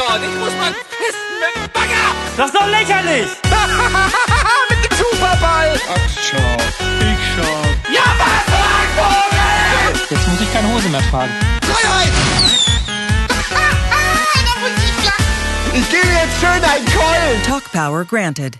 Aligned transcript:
dort. 0.00 0.22
Ich 0.22 0.38
muss 0.38 0.54
mal 0.56 0.72
pissen 0.72 1.34
mit 1.40 1.52
dem 1.56 1.68
Bagger. 1.72 2.06
Das 2.36 2.46
ist 2.46 2.54
doch 2.54 2.68
lächerlich! 2.68 3.28
mit 4.70 4.80
dem 4.84 4.96
Superball. 4.96 5.78
Ach, 5.88 6.08
schau. 6.16 6.56
Ich 7.10 7.20
schau. 7.34 7.56
Ja, 7.92 8.06
was, 8.18 8.44
Vogel? 8.96 10.00
Jetzt 10.10 10.28
muss 10.28 10.40
ich 10.40 10.52
keine 10.52 10.72
Hose 10.72 10.88
mehr 10.88 11.02
tragen. 11.10 11.32
Freiheit. 11.62 12.12
ich 15.74 15.90
gebe 15.90 16.08
jetzt 16.08 16.40
schön 16.40 16.64
einen 16.64 16.86
Keulen. 16.86 17.42
Talk 17.44 17.70
Power 17.72 18.04
granted. 18.04 18.58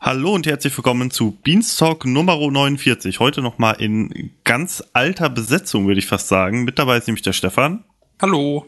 Hallo 0.00 0.32
und 0.32 0.46
herzlich 0.46 0.76
willkommen 0.76 1.10
zu 1.10 1.36
Beanstalk 1.42 2.04
Nummer 2.04 2.36
49. 2.36 3.18
Heute 3.18 3.42
nochmal 3.42 3.74
in 3.80 4.30
ganz 4.44 4.84
alter 4.92 5.28
Besetzung, 5.28 5.88
würde 5.88 5.98
ich 5.98 6.06
fast 6.06 6.28
sagen. 6.28 6.62
Mit 6.62 6.78
dabei 6.78 6.98
ist 6.98 7.08
nämlich 7.08 7.22
der 7.22 7.32
Stefan. 7.32 7.82
Hallo. 8.22 8.64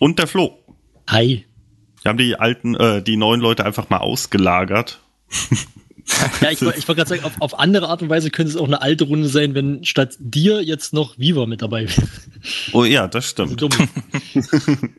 Und 0.00 0.18
der 0.18 0.26
Flo. 0.26 0.58
Hi. 1.08 1.46
Wir 2.02 2.08
haben 2.10 2.18
die 2.18 2.36
alten, 2.36 2.74
äh, 2.74 3.02
die 3.02 3.16
neuen 3.16 3.40
Leute 3.40 3.64
einfach 3.64 3.88
mal 3.90 3.98
ausgelagert. 3.98 5.00
Ja, 6.40 6.50
ich, 6.50 6.60
wollte- 6.62 6.78
ich 6.78 6.88
wollte 6.88 6.98
gerade 7.00 7.08
sagen, 7.08 7.24
auf, 7.24 7.40
auf 7.40 7.58
andere 7.58 7.88
Art 7.88 8.02
und 8.02 8.08
Weise 8.10 8.30
könnte 8.30 8.50
es 8.50 8.56
auch 8.56 8.66
eine 8.66 8.82
alte 8.82 9.04
Runde 9.04 9.28
sein, 9.28 9.54
wenn 9.54 9.84
statt 9.84 10.16
dir 10.18 10.60
jetzt 10.62 10.92
noch 10.92 11.18
Viva 11.18 11.46
mit 11.46 11.62
dabei 11.62 11.88
wäre. 11.88 12.08
Oh 12.72 12.84
ja, 12.84 13.06
das 13.08 13.26
stimmt. 13.30 13.60
dumm. 13.60 13.70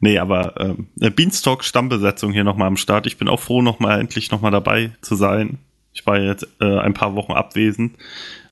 Nee, 0.00 0.18
aber 0.18 0.58
ähm, 0.58 0.88
eine 0.98 1.10
Beanstalk 1.10 1.64
Stammbesetzung 1.64 2.32
hier 2.32 2.44
nochmal 2.44 2.68
am 2.68 2.78
Start. 2.78 3.06
Ich 3.06 3.18
bin 3.18 3.28
auch 3.28 3.40
froh, 3.40 3.60
nochmal 3.60 4.00
endlich 4.00 4.30
nochmal 4.30 4.50
dabei 4.50 4.92
zu 5.02 5.16
sein. 5.16 5.58
Ich 5.92 6.06
war 6.06 6.18
jetzt 6.18 6.46
äh, 6.60 6.78
ein 6.78 6.94
paar 6.94 7.14
Wochen 7.14 7.32
abwesend. 7.32 7.96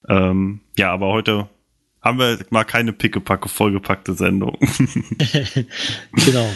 Ähm, 0.09 0.61
ja, 0.77 0.92
aber 0.92 1.09
heute 1.09 1.48
haben 2.03 2.19
wir 2.19 2.39
mal 2.51 2.65
keine 2.65 2.92
pickepacke 2.92 3.48
vollgepackte 3.48 4.12
Sendung. 4.15 4.59
genau. 6.27 6.51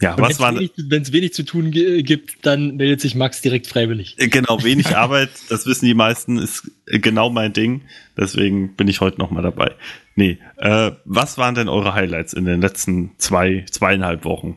Ja, 0.00 0.14
Und 0.14 0.22
was 0.22 0.40
war 0.40 0.54
Wenn 0.54 1.02
es 1.02 1.12
wenig 1.12 1.34
zu 1.34 1.42
tun 1.44 1.70
gi- 1.70 2.02
gibt, 2.02 2.46
dann 2.46 2.76
meldet 2.76 3.00
sich 3.00 3.14
Max 3.14 3.42
direkt 3.42 3.66
freiwillig. 3.66 4.16
Äh, 4.18 4.28
Genau, 4.28 4.62
wenig 4.62 4.86
Arbeit, 4.96 5.30
das 5.48 5.66
wissen 5.66 5.84
die 5.86 5.94
meisten, 5.94 6.38
ist 6.38 6.70
äh, 6.86 6.98
genau 6.98 7.30
mein 7.30 7.52
Ding. 7.52 7.82
Deswegen 8.16 8.74
bin 8.76 8.88
ich 8.88 9.00
heute 9.00 9.18
nochmal 9.18 9.42
dabei. 9.42 9.74
Nee, 10.16 10.38
äh, 10.56 10.92
was 11.04 11.38
waren 11.38 11.54
denn 11.54 11.68
eure 11.68 11.94
Highlights 11.94 12.32
in 12.32 12.44
den 12.44 12.60
letzten 12.60 13.12
zwei, 13.18 13.64
zweieinhalb 13.70 14.24
Wochen? 14.24 14.56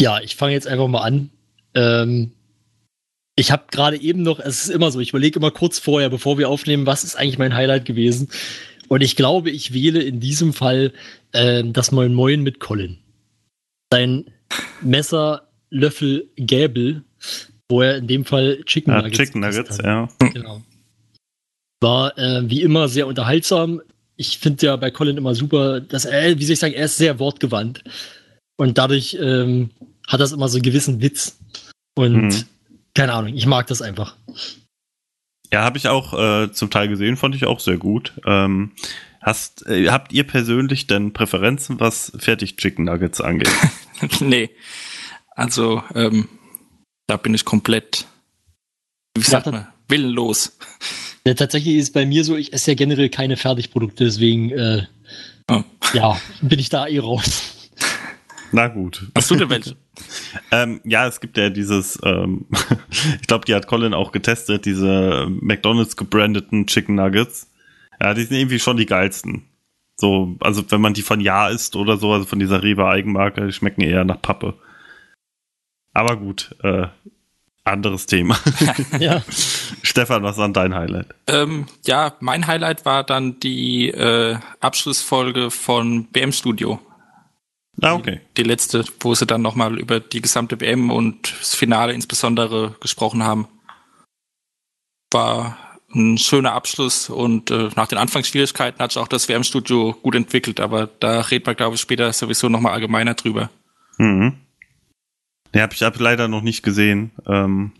Ja, 0.00 0.20
ich 0.20 0.36
fange 0.36 0.52
jetzt 0.52 0.66
einfach 0.66 0.88
mal 0.88 1.02
an. 1.02 1.30
Ähm, 1.74 2.32
ich 3.36 3.50
habe 3.50 3.64
gerade 3.70 3.96
eben 4.00 4.22
noch, 4.22 4.40
es 4.40 4.64
ist 4.64 4.68
immer 4.70 4.90
so, 4.90 5.00
ich 5.00 5.10
überlege 5.10 5.38
immer 5.38 5.50
kurz 5.50 5.78
vorher, 5.78 6.10
bevor 6.10 6.38
wir 6.38 6.48
aufnehmen, 6.48 6.86
was 6.86 7.04
ist 7.04 7.16
eigentlich 7.16 7.38
mein 7.38 7.54
Highlight 7.54 7.84
gewesen. 7.84 8.28
Und 8.92 9.00
ich 9.00 9.16
glaube, 9.16 9.50
ich 9.50 9.72
wähle 9.72 10.02
in 10.02 10.20
diesem 10.20 10.52
Fall 10.52 10.92
ähm, 11.32 11.72
das 11.72 11.92
Moin 11.92 12.12
Moin 12.12 12.42
mit 12.42 12.60
Colin. 12.60 12.98
Sein 13.90 14.26
Messer, 14.82 15.48
Löffel, 15.70 16.28
Gäbel, 16.36 17.02
wo 17.70 17.80
er 17.80 17.96
in 17.96 18.06
dem 18.06 18.26
Fall 18.26 18.62
Chicken 18.66 18.92
Ja, 18.92 19.00
Nuggets 19.00 19.16
Chicken 19.16 19.40
gegessen 19.40 19.62
Nuggets, 19.64 19.78
ja. 19.82 20.08
Genau. 20.34 20.60
War 21.80 22.18
äh, 22.18 22.42
wie 22.50 22.60
immer 22.60 22.86
sehr 22.88 23.06
unterhaltsam. 23.06 23.80
Ich 24.16 24.36
finde 24.36 24.66
ja 24.66 24.76
bei 24.76 24.90
Colin 24.90 25.16
immer 25.16 25.34
super, 25.34 25.80
dass 25.80 26.04
er, 26.04 26.38
wie 26.38 26.44
soll 26.44 26.52
ich 26.52 26.58
sagen, 26.58 26.74
er 26.74 26.84
ist 26.84 26.98
sehr 26.98 27.18
wortgewandt. 27.18 27.82
Und 28.58 28.76
dadurch 28.76 29.16
ähm, 29.18 29.70
hat 30.06 30.20
das 30.20 30.32
immer 30.32 30.50
so 30.50 30.58
einen 30.58 30.64
gewissen 30.64 31.00
Witz. 31.00 31.38
Und 31.94 32.26
Mhm. 32.26 32.44
keine 32.92 33.14
Ahnung, 33.14 33.34
ich 33.34 33.46
mag 33.46 33.68
das 33.68 33.80
einfach. 33.80 34.18
Ja, 35.52 35.62
habe 35.62 35.76
ich 35.76 35.88
auch 35.88 36.14
äh, 36.14 36.50
zum 36.52 36.70
Teil 36.70 36.88
gesehen, 36.88 37.16
fand 37.16 37.34
ich 37.34 37.44
auch 37.44 37.60
sehr 37.60 37.76
gut. 37.76 38.14
Ähm, 38.24 38.72
hast, 39.20 39.66
äh, 39.66 39.88
habt 39.90 40.12
ihr 40.12 40.26
persönlich 40.26 40.86
denn 40.86 41.12
Präferenzen, 41.12 41.78
was 41.78 42.12
fertig 42.16 42.56
Chicken 42.56 42.86
Nuggets 42.86 43.20
angeht? 43.20 43.50
nee. 44.20 44.50
Also, 45.30 45.82
ähm, 45.94 46.28
da 47.06 47.16
bin 47.18 47.34
ich 47.34 47.44
komplett, 47.44 48.06
wie 49.16 49.22
sagt 49.22 49.46
man, 49.46 49.66
willenlos. 49.88 50.56
Ja, 51.26 51.34
tatsächlich 51.34 51.76
ist 51.76 51.84
es 51.88 51.92
bei 51.92 52.06
mir 52.06 52.24
so, 52.24 52.36
ich 52.36 52.52
esse 52.52 52.70
ja 52.70 52.74
generell 52.74 53.10
keine 53.10 53.36
Fertigprodukte, 53.36 54.04
deswegen 54.04 54.50
äh, 54.50 54.86
Oh. 55.50 55.62
ja, 55.92 56.18
bin 56.40 56.58
ich 56.58 56.68
da 56.68 56.86
eh 56.86 56.98
raus. 56.98 57.61
Na 58.52 58.68
gut. 58.68 59.06
Hast 59.16 59.30
du 59.30 59.36
denn 59.36 59.50
welche? 59.50 59.76
Ähm, 60.50 60.80
ja, 60.84 61.06
es 61.06 61.20
gibt 61.20 61.36
ja 61.36 61.50
dieses, 61.50 61.98
ähm, 62.02 62.46
ich 63.20 63.26
glaube, 63.26 63.44
die 63.44 63.54
hat 63.54 63.66
Colin 63.66 63.92
auch 63.92 64.10
getestet, 64.10 64.64
diese 64.64 65.26
McDonalds 65.28 65.96
gebrandeten 65.98 66.66
Chicken 66.66 66.94
Nuggets. 66.94 67.50
Ja, 68.00 68.14
die 68.14 68.24
sind 68.24 68.38
irgendwie 68.38 68.58
schon 68.58 68.78
die 68.78 68.86
geilsten. 68.86 69.44
So, 69.96 70.36
also 70.40 70.64
wenn 70.70 70.80
man 70.80 70.94
die 70.94 71.02
von 71.02 71.20
Ja 71.20 71.48
isst 71.48 71.76
oder 71.76 71.98
so, 71.98 72.12
also 72.12 72.24
von 72.24 72.38
dieser 72.38 72.62
Rewe 72.62 72.86
Eigenmarke, 72.86 73.46
die 73.46 73.52
schmecken 73.52 73.82
eher 73.82 74.04
nach 74.04 74.20
Pappe. 74.20 74.54
Aber 75.92 76.16
gut, 76.16 76.56
äh, 76.62 76.86
anderes 77.64 78.06
Thema. 78.06 78.38
ja. 78.98 79.22
Stefan, 79.82 80.22
was 80.22 80.38
war 80.38 80.48
dein 80.48 80.74
Highlight? 80.74 81.14
ähm, 81.26 81.66
ja, 81.84 82.16
mein 82.20 82.46
Highlight 82.46 82.84
war 82.84 83.04
dann 83.04 83.38
die 83.40 83.88
äh, 83.88 84.36
Abschlussfolge 84.60 85.50
von 85.50 86.08
WM 86.12 86.32
Studio. 86.32 86.80
Ah, 87.80 87.94
okay. 87.94 88.20
Die 88.36 88.42
letzte, 88.42 88.84
wo 89.00 89.14
sie 89.14 89.26
dann 89.26 89.42
nochmal 89.42 89.78
über 89.78 89.98
die 90.00 90.20
gesamte 90.20 90.60
WM 90.60 90.90
und 90.90 91.32
das 91.40 91.54
Finale 91.54 91.92
insbesondere 91.92 92.76
gesprochen 92.80 93.22
haben. 93.22 93.48
War 95.10 95.58
ein 95.94 96.18
schöner 96.18 96.52
Abschluss 96.52 97.10
und 97.10 97.50
äh, 97.50 97.70
nach 97.76 97.86
den 97.86 97.98
Anfangsschwierigkeiten 97.98 98.80
hat 98.80 98.92
sich 98.92 99.02
auch 99.02 99.08
das 99.08 99.28
WM-Studio 99.28 99.94
gut 100.02 100.14
entwickelt, 100.14 100.60
aber 100.60 100.86
da 100.86 101.20
redet 101.20 101.46
man, 101.46 101.56
glaube 101.56 101.74
ich, 101.74 101.80
später 101.80 102.12
sowieso 102.12 102.48
nochmal 102.48 102.72
allgemeiner 102.72 103.14
drüber. 103.14 103.50
Mhm. 103.98 104.38
Ja, 105.54 105.62
hab 105.62 105.74
ich 105.74 105.82
hab 105.82 105.98
leider 105.98 106.28
noch 106.28 106.42
nicht 106.42 106.62
gesehen. 106.62 107.12
Ähm, 107.26 107.72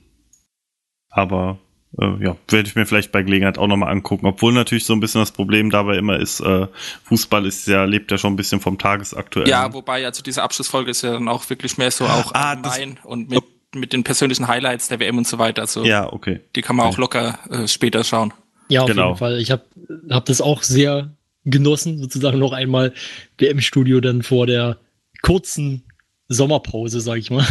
aber 1.09 1.59
äh, 2.01 2.25
ja, 2.25 2.37
werde 2.49 2.69
ich 2.69 2.75
mir 2.75 2.87
vielleicht 2.87 3.13
bei 3.13 3.23
Gelegenheit 3.23 3.59
auch 3.59 3.67
nochmal 3.67 3.91
angucken. 3.91 4.27
Obwohl 4.27 4.53
natürlich 4.53 4.85
so 4.85 4.93
ein 4.93 5.01
bisschen 5.01 5.21
das 5.21 5.33
Problem 5.33 5.71
dabei 5.71 5.97
immer 5.97 6.19
ist, 6.19 6.41
äh, 6.41 6.67
Fußball 7.05 7.47
ist 7.47 7.67
ja, 7.67 7.85
lebt 7.85 8.11
ja 8.11 8.19
schon 8.19 8.33
ein 8.33 8.37
bisschen 8.37 8.61
vom 8.61 8.79
Tagesaktuellen. 8.79 9.51
Ja, 9.51 9.73
wobei 9.73 10.05
also 10.07 10.23
diese 10.23 10.43
Abschlussfolge 10.43 10.91
ist 10.91 11.03
ja 11.03 11.13
dann 11.13 11.29
auch 11.29 11.49
wirklich 11.51 11.79
mehr 11.79 11.91
so 11.91 12.05
auch 12.07 12.33
Ah, 12.35 12.51
allgemein 12.51 12.99
und 13.05 13.31
mit, 13.31 13.43
mit 13.75 13.93
den 13.93 14.05
persönlichen 14.05 14.49
Highlights 14.49 14.89
der 14.89 15.01
WM 15.01 15.19
und 15.19 15.27
so 15.27 15.39
weiter. 15.39 15.63
Also 15.63 15.85
ja, 15.85 16.13
okay. 16.13 16.41
die 16.57 16.63
kann 16.63 16.77
man 16.77 16.87
auch 16.87 16.99
locker 16.99 17.39
äh, 17.51 17.69
später 17.69 18.05
schauen. 18.05 18.33
Ja, 18.69 18.83
auf 18.83 18.89
Genau. 18.89 19.09
jeden 19.09 19.19
Fall. 19.19 19.39
Ich 19.41 19.51
habe 19.51 19.65
hab 20.09 20.25
das 20.27 20.41
auch 20.41 20.63
sehr 20.63 21.11
genossen, 21.45 21.99
sozusagen 21.99 22.39
noch 22.39 22.53
einmal 22.53 22.95
WM-Studio 23.39 24.01
dann 24.01 24.23
vor 24.23 24.47
der 24.47 24.79
kurzen 25.23 25.83
Sommerpause, 26.29 27.01
sag 27.01 27.17
ich 27.19 27.31
mal, 27.31 27.45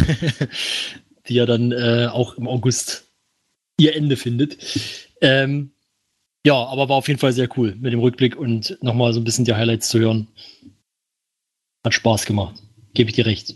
die 1.28 1.34
ja 1.34 1.46
dann 1.46 1.72
äh, 1.72 2.08
auch 2.10 2.34
im 2.36 2.48
August 2.48 3.11
ihr 3.82 3.96
Ende 3.96 4.16
findet. 4.16 4.58
Ähm, 5.20 5.72
ja, 6.44 6.54
aber 6.54 6.88
war 6.88 6.96
auf 6.96 7.08
jeden 7.08 7.20
Fall 7.20 7.32
sehr 7.32 7.48
cool 7.56 7.74
mit 7.76 7.92
dem 7.92 8.00
Rückblick 8.00 8.36
und 8.36 8.78
nochmal 8.82 9.12
so 9.12 9.20
ein 9.20 9.24
bisschen 9.24 9.44
die 9.44 9.54
Highlights 9.54 9.88
zu 9.88 9.98
hören. 10.00 10.28
Hat 11.84 11.94
Spaß 11.94 12.26
gemacht. 12.26 12.62
Gebe 12.94 13.10
ich 13.10 13.16
dir 13.16 13.26
recht. 13.26 13.54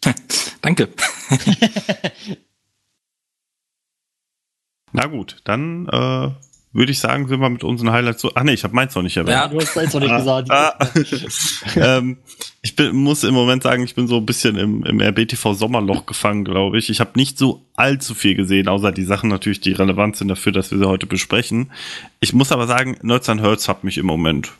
Danke. 0.60 0.88
Na 4.92 5.06
gut, 5.06 5.38
dann 5.44 5.88
äh, 5.88 6.30
würde 6.72 6.92
ich 6.92 6.98
sagen, 7.00 7.28
sind 7.28 7.40
wir 7.40 7.48
mit 7.48 7.64
unseren 7.64 7.90
Highlights 7.90 8.22
so. 8.22 8.32
Ach 8.34 8.42
nee, 8.42 8.52
ich 8.52 8.64
habe 8.64 8.74
meins 8.74 8.94
noch 8.94 9.02
nicht 9.02 9.16
erwähnt. 9.16 9.34
Ja. 9.34 9.48
Du 9.48 9.60
hast 9.60 9.76
eins 9.76 9.92
noch 9.92 10.00
nicht 10.00 10.16
gesagt. 10.16 10.50
Ah, 10.50 10.78
ähm, 11.76 12.18
ich 12.64 12.76
bin, 12.76 12.96
muss 12.96 13.24
im 13.24 13.34
Moment 13.34 13.62
sagen, 13.62 13.84
ich 13.84 13.94
bin 13.94 14.08
so 14.08 14.16
ein 14.16 14.24
bisschen 14.24 14.56
im, 14.56 14.84
im 14.84 14.98
RBTV 14.98 15.52
Sommerloch 15.52 16.06
gefangen, 16.06 16.46
glaube 16.46 16.78
ich. 16.78 16.88
Ich 16.88 16.98
habe 16.98 17.10
nicht 17.14 17.36
so 17.36 17.60
allzu 17.76 18.14
viel 18.14 18.34
gesehen, 18.34 18.68
außer 18.68 18.90
die 18.90 19.04
Sachen 19.04 19.28
natürlich, 19.28 19.60
die 19.60 19.72
relevant 19.72 20.16
sind 20.16 20.28
dafür, 20.28 20.50
dass 20.50 20.70
wir 20.70 20.78
sie 20.78 20.88
heute 20.88 21.06
besprechen. 21.06 21.70
Ich 22.20 22.32
muss 22.32 22.52
aber 22.52 22.66
sagen, 22.66 22.96
19 23.02 23.40
Hertz 23.40 23.68
hat 23.68 23.84
mich 23.84 23.98
im 23.98 24.06
Moment 24.06 24.50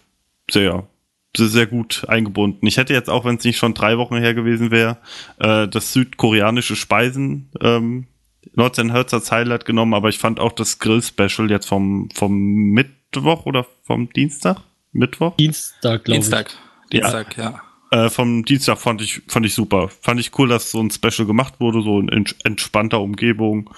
sehr, 0.50 0.86
sehr, 1.34 1.48
sehr 1.48 1.66
gut 1.66 2.04
eingebunden. 2.06 2.66
Ich 2.66 2.76
hätte 2.76 2.92
jetzt 2.92 3.08
auch, 3.08 3.24
wenn 3.24 3.36
es 3.36 3.44
nicht 3.44 3.56
schon 3.56 3.72
drei 3.72 3.96
Wochen 3.96 4.18
her 4.18 4.34
gewesen 4.34 4.70
wäre, 4.70 4.98
äh, 5.38 5.66
das 5.66 5.94
südkoreanische 5.94 6.76
Speisen 6.76 7.48
ähm, 7.62 8.06
19 8.54 8.92
Hertz 8.92 9.14
als 9.14 9.32
Highlight 9.32 9.64
genommen, 9.64 9.94
aber 9.94 10.10
ich 10.10 10.18
fand 10.18 10.40
auch 10.40 10.52
das 10.52 10.78
Grill-Special 10.78 11.50
jetzt 11.50 11.66
vom, 11.66 12.10
vom 12.12 12.34
Mittwoch 12.34 13.46
oder 13.46 13.66
vom 13.82 14.12
Dienstag? 14.12 14.58
Mittwoch? 14.92 15.36
Dienstag, 15.36 16.04
glaube 16.04 16.18
ich. 16.18 16.24
Dienstag. 16.24 16.50
Dienstag, 16.92 17.38
ja. 17.38 17.63
Äh, 17.90 18.08
vom 18.10 18.44
Dienstag 18.44 18.78
fand 18.78 19.00
ich, 19.02 19.22
fand 19.28 19.46
ich 19.46 19.54
super. 19.54 19.88
Fand 20.00 20.18
ich 20.20 20.36
cool, 20.38 20.48
dass 20.48 20.70
so 20.70 20.80
ein 20.80 20.90
Special 20.90 21.26
gemacht 21.26 21.54
wurde, 21.60 21.82
so 21.82 22.00
in 22.00 22.10
ents- 22.10 22.34
entspannter 22.44 23.00
Umgebung. 23.00 23.70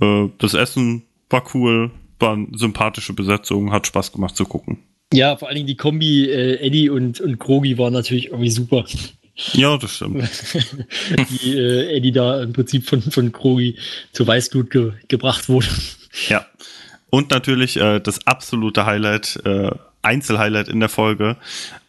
Äh, 0.00 0.28
das 0.38 0.54
Essen 0.54 1.02
war 1.30 1.44
cool, 1.54 1.90
war 2.18 2.34
eine 2.34 2.48
sympathische 2.54 3.12
Besetzung, 3.14 3.72
hat 3.72 3.86
Spaß 3.86 4.12
gemacht 4.12 4.36
zu 4.36 4.44
gucken. 4.44 4.78
Ja, 5.14 5.36
vor 5.36 5.48
allen 5.48 5.56
Dingen 5.56 5.66
die 5.66 5.76
Kombi 5.76 6.26
äh, 6.26 6.56
Eddie 6.56 6.88
und, 6.90 7.20
und 7.20 7.38
Krogi 7.38 7.76
war 7.78 7.90
natürlich 7.90 8.26
irgendwie 8.28 8.50
super. 8.50 8.84
Ja, 9.54 9.76
das 9.78 9.96
stimmt. 9.96 10.22
die 11.42 11.56
äh, 11.56 11.96
Eddie 11.96 12.12
da 12.12 12.42
im 12.42 12.52
Prinzip 12.52 12.86
von, 12.88 13.00
von 13.02 13.32
Krogi 13.32 13.78
zu 14.12 14.26
Weißglut 14.26 14.70
ge 14.70 14.92
gebracht 15.08 15.48
wurde. 15.48 15.68
Ja. 16.28 16.46
Und 17.10 17.30
natürlich 17.30 17.76
äh, 17.78 18.00
das 18.00 18.26
absolute 18.26 18.86
Highlight, 18.86 19.40
äh, 19.44 19.70
Einzelhighlight 20.02 20.68
in 20.68 20.80
der 20.80 20.88
Folge, 20.88 21.36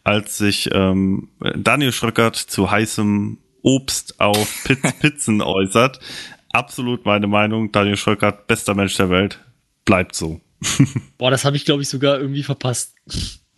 als 0.03 0.37
sich 0.37 0.69
ähm, 0.73 1.29
Daniel 1.55 1.91
Schröckert 1.91 2.35
zu 2.35 2.69
heißem 2.69 3.37
Obst 3.61 4.19
auf 4.19 4.63
Piz 4.65 4.79
Pizzen 4.99 5.41
äußert. 5.41 5.99
Absolut 6.51 7.05
meine 7.05 7.27
Meinung. 7.27 7.71
Daniel 7.71 7.97
Schröckert, 7.97 8.47
bester 8.47 8.75
Mensch 8.75 8.95
der 8.95 9.09
Welt. 9.09 9.39
Bleibt 9.85 10.15
so. 10.15 10.41
Boah, 11.17 11.31
das 11.31 11.45
habe 11.45 11.55
ich, 11.55 11.65
glaube 11.65 11.81
ich, 11.81 11.89
sogar 11.89 12.19
irgendwie 12.19 12.43
verpasst. 12.43 12.95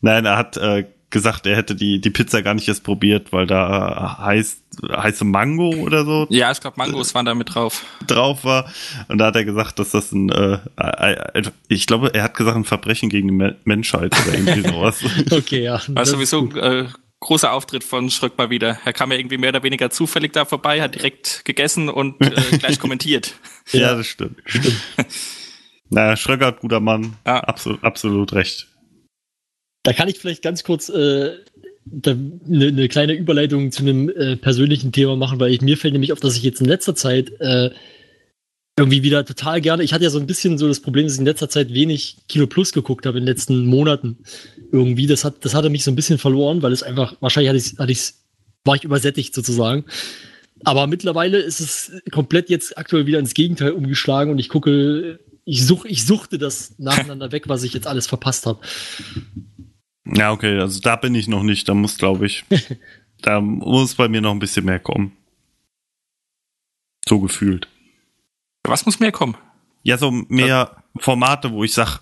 Nein, 0.02 0.26
er 0.26 0.38
hat 0.38 0.58
äh, 0.58 0.86
gesagt, 1.16 1.46
er 1.48 1.56
hätte 1.56 1.76
die, 1.76 2.02
die 2.02 2.10
Pizza 2.10 2.42
gar 2.42 2.54
nicht 2.54 2.68
erst 2.68 2.84
probiert, 2.84 3.32
weil 3.32 3.48
da 3.48 4.18
heiß, 4.20 4.62
heiße 4.92 5.24
Mango 5.24 5.70
oder 5.78 6.04
so 6.04 6.28
Ja, 6.30 6.52
ich 6.52 6.60
glaube, 6.60 6.76
Mangos 6.78 7.16
waren 7.16 7.26
da 7.26 7.34
mit 7.34 7.56
drauf. 7.56 7.86
drauf 8.06 8.44
war. 8.44 8.70
Und 9.08 9.18
da 9.20 9.28
hat 9.28 9.38
er 9.38 9.46
gesagt, 9.46 9.80
dass 9.80 9.92
das 9.92 10.12
ein, 10.12 10.30
äh, 10.30 10.60
ein 10.76 11.48
ich 11.70 11.88
glaube, 11.88 12.14
er 12.14 12.24
hat 12.24 12.36
gesagt, 12.36 12.58
ein 12.58 12.66
Verbrechen 12.66 13.08
gegen 13.10 13.30
die 13.30 13.34
Me 13.34 13.56
Menschheit 13.64 14.14
oder 14.28 14.38
irgendwie 14.38 14.70
sowas. 14.70 15.00
Okay, 15.32 15.64
ja. 15.64 15.82
War 15.88 16.06
sowieso 16.06 16.50
äh, 16.58 16.88
großer 17.22 17.54
Auftritt 17.54 17.86
von 17.86 18.10
Schröck 18.10 18.38
mal 18.38 18.50
wieder. 18.50 18.78
Er 18.84 18.92
kam 18.92 19.10
ja 19.14 19.18
irgendwie 19.18 19.38
mehr 19.38 19.52
oder 19.52 19.64
weniger 19.64 19.90
zufällig 19.92 20.34
da 20.34 20.44
vorbei, 20.44 20.82
hat 20.82 20.96
direkt 20.96 21.46
gegessen 21.46 21.88
und 21.88 22.20
äh, 22.20 22.58
gleich 22.58 22.78
kommentiert. 22.78 23.36
ja, 23.72 23.96
das 23.96 24.08
stimmt. 24.08 24.42
Stimmt. 24.46 24.76
Naja, 25.88 26.18
Schröckert, 26.18 26.62
guter 26.62 26.80
Mann. 26.80 27.16
Ja. 27.28 27.42
Absolut, 27.42 27.84
absolut 27.84 28.34
recht. 28.34 28.68
Da 29.86 29.94
kann 29.94 30.10
ich 30.10 30.18
vielleicht 30.18 30.42
ganz 30.42 30.64
kurz 30.64 30.90
äh, 30.90 31.36
eine 32.04 32.72
ne 32.72 32.90
kleine 32.90 33.14
Überleitung 33.14 33.72
zu 33.72 33.84
einem 33.84 34.10
äh, 34.10 34.36
persönlichen 34.36 34.92
Thema 34.92 35.16
machen, 35.16 35.40
weil 35.40 35.54
ich, 35.54 35.62
mir 35.62 35.78
fällt 35.78 35.94
nämlich 35.94 36.12
auf, 36.12 36.20
dass 36.20 36.36
ich 36.36 36.42
jetzt 36.42 36.60
in 36.60 36.66
letzter 36.66 36.96
Zeit 36.96 37.32
äh, 37.40 37.70
irgendwie 38.78 39.04
wieder 39.04 39.24
total 39.24 39.62
gerne, 39.62 39.84
ich 39.84 39.94
hatte 39.94 40.04
ja 40.04 40.10
so 40.10 40.20
ein 40.20 40.26
bisschen 40.26 40.58
so 40.58 40.68
das 40.68 40.80
Problem, 40.80 41.06
dass 41.06 41.14
ich 41.14 41.20
in 41.20 41.26
letzter 41.26 41.50
Zeit 41.50 41.72
wenig 41.72 42.18
Kino 42.28 42.48
Plus 42.48 42.74
geguckt 42.74 43.06
habe 43.06 43.20
in 43.20 43.26
den 43.26 43.32
letzten 43.32 43.68
Monaten. 43.68 44.18
Irgendwie, 44.72 45.06
das 45.06 45.24
hat, 45.24 45.46
das 45.46 45.54
hatte 45.54 45.70
mich 45.70 45.84
so 45.84 45.92
ein 45.92 45.96
bisschen 45.96 46.18
verloren, 46.18 46.64
weil 46.64 46.74
es 46.74 46.82
einfach, 46.82 47.16
wahrscheinlich 47.22 47.50
hatte 47.50 47.60
ich, 47.60 47.78
hatte 47.78 47.92
ich's, 47.92 48.26
war 48.64 48.76
ich 48.76 48.84
übersättigt 48.84 49.36
sozusagen. 49.36 49.86
Aber 50.64 50.88
mittlerweile 50.88 51.38
ist 51.38 51.60
es 51.60 51.92
komplett 52.12 52.50
jetzt 52.50 52.76
aktuell 52.76 53.06
wieder 53.06 53.20
ins 53.20 53.36
Gegenteil 53.36 53.72
umgeschlagen 53.72 54.32
und 54.32 54.40
ich 54.40 54.50
gucke, 54.50 55.20
ich 55.46 55.64
such, 55.64 55.86
ich 55.86 56.08
suchte 56.08 56.40
das 56.40 56.74
nacheinander 56.80 57.32
weg, 57.32 57.48
was 57.48 57.62
ich 57.62 57.74
jetzt 57.74 57.86
alles 57.86 58.08
verpasst 58.08 58.48
habe. 58.48 58.60
Ja, 60.06 60.31
okay, 60.31 60.60
also 60.60 60.80
da 60.81 60.96
bin 60.96 61.16
ich 61.16 61.28
noch 61.28 61.44
nicht. 61.44 61.68
Da 61.68 61.74
muss, 61.74 61.98
glaube 61.98 62.25
ich, 62.28 62.46
da 63.22 63.42
muss 63.42 63.96
bei 63.96 64.07
mir 64.07 64.22
noch 64.22 64.31
ein 64.31 64.40
bisschen 64.40 64.66
mehr 64.66 64.80
kommen. 64.80 65.12
So 67.07 67.19
gefühlt. 67.19 67.68
Was 68.63 68.86
muss 68.86 69.00
mehr 69.00 69.12
kommen? 69.12 69.36
Ja, 69.84 69.98
so 69.98 70.12
mehr 70.12 70.75
Formate, 70.98 71.52
wo 71.52 71.63
ich 71.63 71.74
sag, 71.74 72.00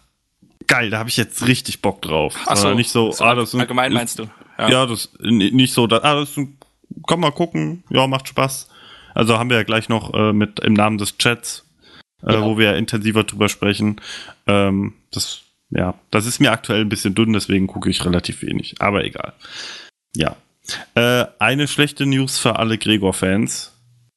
geil, 0.67 0.89
da 0.89 0.99
habe 0.99 1.09
ich 1.09 1.17
jetzt 1.17 1.45
richtig 1.47 1.81
Bock 1.81 2.01
drauf. 2.01 2.35
Ach 2.45 2.55
so, 2.55 2.61
Sondern 2.63 2.77
nicht 2.77 2.91
so, 2.91 3.11
so 3.11 3.23
ah, 3.23 3.35
das 3.35 3.53
allgemein 3.53 3.91
meinst 3.91 4.19
du? 4.19 4.29
Ja, 4.57 4.85
das 4.85 5.09
n- 5.21 5.37
nicht 5.37 5.73
so, 5.73 5.87
da, 5.87 5.97
ah, 5.97 6.15
das 6.15 6.37
ist, 6.37 6.47
komm 7.03 7.19
mal 7.21 7.31
gucken, 7.31 7.83
ja, 7.89 8.07
macht 8.07 8.27
Spaß. 8.29 8.69
Also 9.13 9.37
haben 9.37 9.49
wir 9.49 9.57
ja 9.57 9.63
gleich 9.63 9.89
noch 9.89 10.13
äh, 10.13 10.31
mit 10.31 10.59
im 10.61 10.73
Namen 10.73 10.97
des 10.97 11.17
Chats, 11.17 11.65
äh, 12.25 12.33
Ja. 12.33 12.41
wo 12.43 12.57
wir 12.57 12.75
intensiver 12.77 13.23
drüber 13.25 13.49
sprechen. 13.49 13.99
Ähm, 14.47 14.93
das, 15.11 15.41
ja, 15.75 15.95
das 16.11 16.25
ist 16.25 16.39
mir 16.39 16.51
aktuell 16.51 16.81
ein 16.81 16.89
bisschen 16.89 17.15
dünn, 17.15 17.33
deswegen 17.33 17.67
gucke 17.67 17.89
ich 17.89 18.03
relativ 18.05 18.41
wenig. 18.41 18.75
Aber 18.79 19.03
egal. 19.03 19.33
Ja. 20.15 20.35
Äh, 20.95 21.25
eine 21.39 21.67
schlechte 21.67 22.05
News 22.05 22.39
für 22.39 22.57
alle 22.57 22.77
Gregor-Fans. 22.77 23.71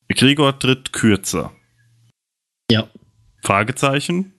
Gregor 0.08 0.58
tritt 0.58 0.92
kürzer. 0.92 1.52
Ja. 2.70 2.80
Ja, 2.82 2.88
Fragezeichen. 3.42 4.32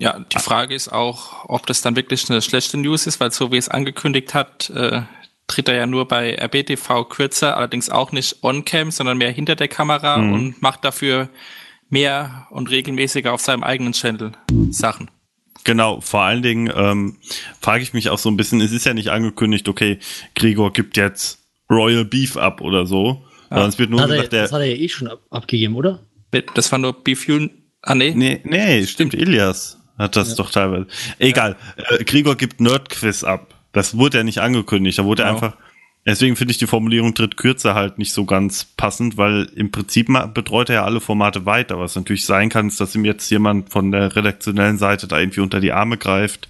die 0.00 0.38
Frage 0.38 0.74
ist 0.74 0.88
auch, 0.88 1.44
ob 1.48 1.66
das 1.66 1.80
dann 1.82 1.96
wirklich 1.96 2.28
eine 2.30 2.42
schlechte 2.42 2.76
News 2.78 3.06
ist, 3.06 3.20
weil 3.20 3.30
so 3.30 3.52
wie 3.52 3.56
es 3.58 3.68
angekündigt 3.68 4.34
hat, 4.34 4.70
äh, 4.70 5.02
tritt 5.46 5.68
er 5.68 5.74
ja 5.76 5.86
nur 5.86 6.08
bei 6.08 6.34
RBTV 6.34 7.04
kürzer, 7.08 7.56
allerdings 7.56 7.90
auch 7.90 8.10
nicht 8.12 8.42
on-cam, 8.42 8.90
sondern 8.90 9.18
mehr 9.18 9.30
hinter 9.32 9.54
der 9.54 9.68
Kamera 9.68 10.16
Mhm. 10.18 10.32
und 10.32 10.62
macht 10.62 10.84
dafür 10.84 11.28
mehr 11.90 12.46
und 12.50 12.70
regelmäßiger 12.70 13.32
auf 13.32 13.42
seinem 13.42 13.62
eigenen 13.62 13.92
Channel 13.92 14.32
Sachen. 14.70 15.10
Genau, 15.64 16.00
vor 16.00 16.22
allen 16.22 16.42
Dingen 16.42 16.72
ähm, 16.74 17.18
frage 17.60 17.82
ich 17.82 17.92
mich 17.92 18.08
auch 18.10 18.18
so 18.18 18.28
ein 18.28 18.36
bisschen, 18.36 18.60
es 18.60 18.72
ist 18.72 18.84
ja 18.84 18.94
nicht 18.94 19.10
angekündigt, 19.10 19.68
okay, 19.68 19.98
Gregor 20.34 20.72
gibt 20.72 20.96
jetzt 20.96 21.38
Royal 21.70 22.04
Beef 22.04 22.36
ab 22.36 22.60
oder 22.60 22.86
so. 22.86 23.24
Sondern 23.48 23.68
es 23.68 23.78
wird 23.78 23.90
nur 23.90 24.00
Hat 24.00 24.08
er, 24.10 24.16
gesagt, 24.16 24.32
der, 24.32 24.42
das 24.42 24.52
hat 24.52 24.60
er 24.60 24.66
ja 24.66 24.76
eh 24.76 24.88
schon 24.88 25.08
ab, 25.08 25.20
abgegeben, 25.30 25.74
oder? 25.76 26.00
Das 26.54 26.72
war 26.72 26.78
nur 26.78 27.04
Beefune. 27.04 27.50
Ah, 27.82 27.94
nee. 27.94 28.12
Nee, 28.14 28.40
nee, 28.44 28.86
stimmt, 28.86 29.12
Ilias 29.14 29.78
hat 29.98 30.16
das 30.16 30.34
doch 30.34 30.50
teilweise. 30.50 30.86
Egal, 31.18 31.56
äh, 31.76 32.02
Gregor 32.04 32.36
gibt 32.36 32.60
Nerdquiz 32.60 33.24
ab. 33.24 33.54
Das 33.72 33.96
wurde 33.96 34.18
ja 34.18 34.24
nicht 34.24 34.38
angekündigt, 34.40 34.98
da 34.98 35.04
wurde 35.04 35.22
Genau. 35.22 35.34
einfach. 35.34 35.56
Deswegen 36.04 36.34
finde 36.34 36.50
ich 36.50 36.58
die 36.58 36.66
Formulierung 36.66 37.14
tritt 37.14 37.36
kürzer 37.36 37.74
halt 37.74 37.98
nicht 37.98 38.12
so 38.12 38.24
ganz 38.24 38.64
passend, 38.64 39.16
weil 39.16 39.44
im 39.54 39.70
Prinzip 39.70 40.08
betreut 40.34 40.68
er 40.68 40.74
ja 40.74 40.84
alle 40.84 41.00
Formate 41.00 41.46
weiter. 41.46 41.78
Was 41.78 41.94
natürlich 41.94 42.26
sein 42.26 42.48
kann, 42.48 42.68
ist, 42.68 42.80
dass 42.80 42.94
ihm 42.96 43.04
jetzt 43.04 43.30
jemand 43.30 43.70
von 43.70 43.92
der 43.92 44.16
redaktionellen 44.16 44.78
Seite 44.78 45.06
da 45.06 45.20
irgendwie 45.20 45.40
unter 45.40 45.60
die 45.60 45.72
Arme 45.72 45.98
greift 45.98 46.48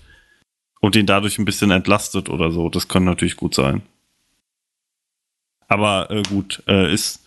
und 0.81 0.97
ihn 0.97 1.07
dadurch 1.07 1.39
ein 1.39 1.45
bisschen 1.45 1.71
entlastet 1.71 2.31
oder 2.31 2.51
so. 2.51 2.71
Das 2.71 2.89
kann 2.89 3.05
natürlich 3.05 3.37
gut 3.37 3.55
sein. 3.55 3.83
Aber 5.69 6.11
äh, 6.11 6.23
gut, 6.23 6.63
äh, 6.67 6.93
ist, 6.93 7.25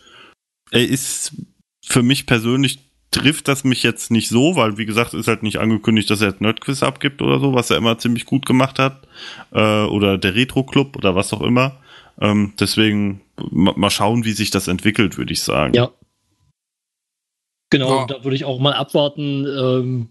er 0.71 0.87
ist 0.87 1.33
für 1.81 2.01
mich 2.01 2.25
persönlich 2.25 2.79
trifft 3.11 3.47
das 3.47 3.63
mich 3.63 3.81
jetzt 3.83 4.11
nicht 4.11 4.27
so, 4.27 4.55
weil 4.55 4.77
wie 4.77 4.85
gesagt, 4.85 5.13
ist 5.13 5.27
halt 5.27 5.41
nicht 5.41 5.57
angekündigt, 5.57 6.09
dass 6.09 6.21
er 6.21 6.29
jetzt 6.29 6.41
Nerdquiz 6.41 6.83
abgibt 6.83 7.21
oder 7.21 7.39
so, 7.39 7.53
was 7.53 7.69
er 7.69 7.77
immer 7.77 7.97
ziemlich 7.97 8.25
gut 8.25 8.45
gemacht 8.45 8.77
hat. 8.77 9.07
Äh, 9.51 9.85
oder 9.85 10.17
der 10.17 10.35
Retro 10.35 10.63
Club 10.63 10.97
oder 10.97 11.15
was 11.15 11.31
auch 11.31 11.41
immer. 11.41 11.77
Ähm, 12.19 12.53
deswegen 12.59 13.21
ma 13.37 13.73
mal 13.75 13.89
schauen, 13.89 14.23
wie 14.25 14.31
sich 14.31 14.49
das 14.51 14.67
entwickelt, 14.67 15.17
würde 15.17 15.33
ich 15.33 15.41
sagen. 15.43 15.73
Ja. 15.73 15.91
Genau, 17.69 17.99
Ja. 18.01 18.05
da 18.05 18.23
würde 18.23 18.35
ich 18.35 18.45
auch 18.45 18.59
mal 18.59 18.73
abwarten, 18.73 19.45
ähm, 19.45 20.09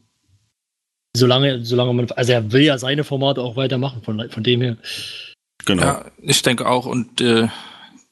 solange, 1.16 1.64
solange 1.64 1.92
man, 1.94 2.10
also 2.12 2.32
er 2.32 2.52
will 2.52 2.62
ja 2.62 2.78
seine 2.78 3.04
Formate 3.04 3.40
auch 3.40 3.56
weitermachen, 3.56 4.02
von, 4.02 4.28
von 4.30 4.42
dem 4.42 4.60
her. 4.60 4.76
Genau. 5.64 5.82
Ja, 5.82 6.10
ich 6.18 6.42
denke 6.42 6.68
auch. 6.68 6.84
Und 6.86 7.20
äh, 7.20 7.48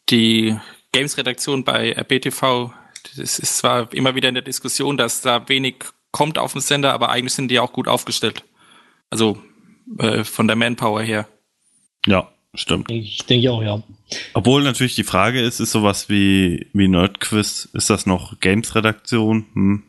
die 0.08 0.56
Games-Redaktion 0.92 1.64
bei 1.64 1.92
RBTV, 1.92 2.72
das 3.16 3.38
ist 3.38 3.58
zwar 3.58 3.92
immer 3.92 4.14
wieder 4.14 4.28
in 4.28 4.34
der 4.34 4.44
Diskussion, 4.44 4.96
dass 4.96 5.20
da 5.20 5.48
wenig 5.48 5.84
kommt 6.12 6.38
auf 6.38 6.52
dem 6.52 6.60
Sender, 6.60 6.92
aber 6.92 7.10
eigentlich 7.10 7.34
sind 7.34 7.48
die 7.50 7.58
auch 7.58 7.72
gut 7.72 7.88
aufgestellt. 7.88 8.44
Also 9.10 9.42
äh, 9.98 10.24
von 10.24 10.46
der 10.46 10.56
Manpower 10.56 11.02
her. 11.02 11.28
Ja, 12.06 12.31
stimmt. 12.54 12.90
Ich 12.90 13.24
denke 13.26 13.50
auch, 13.50 13.62
ja. 13.62 13.82
Obwohl 14.34 14.62
natürlich 14.62 14.94
die 14.94 15.04
Frage 15.04 15.40
ist, 15.40 15.60
ist 15.60 15.72
sowas 15.72 16.08
wie, 16.08 16.68
wie 16.72 16.88
Nerdquiz, 16.88 17.68
ist 17.72 17.90
das 17.90 18.06
noch 18.06 18.38
Games-Redaktion? 18.40 19.46
Hm. 19.54 19.82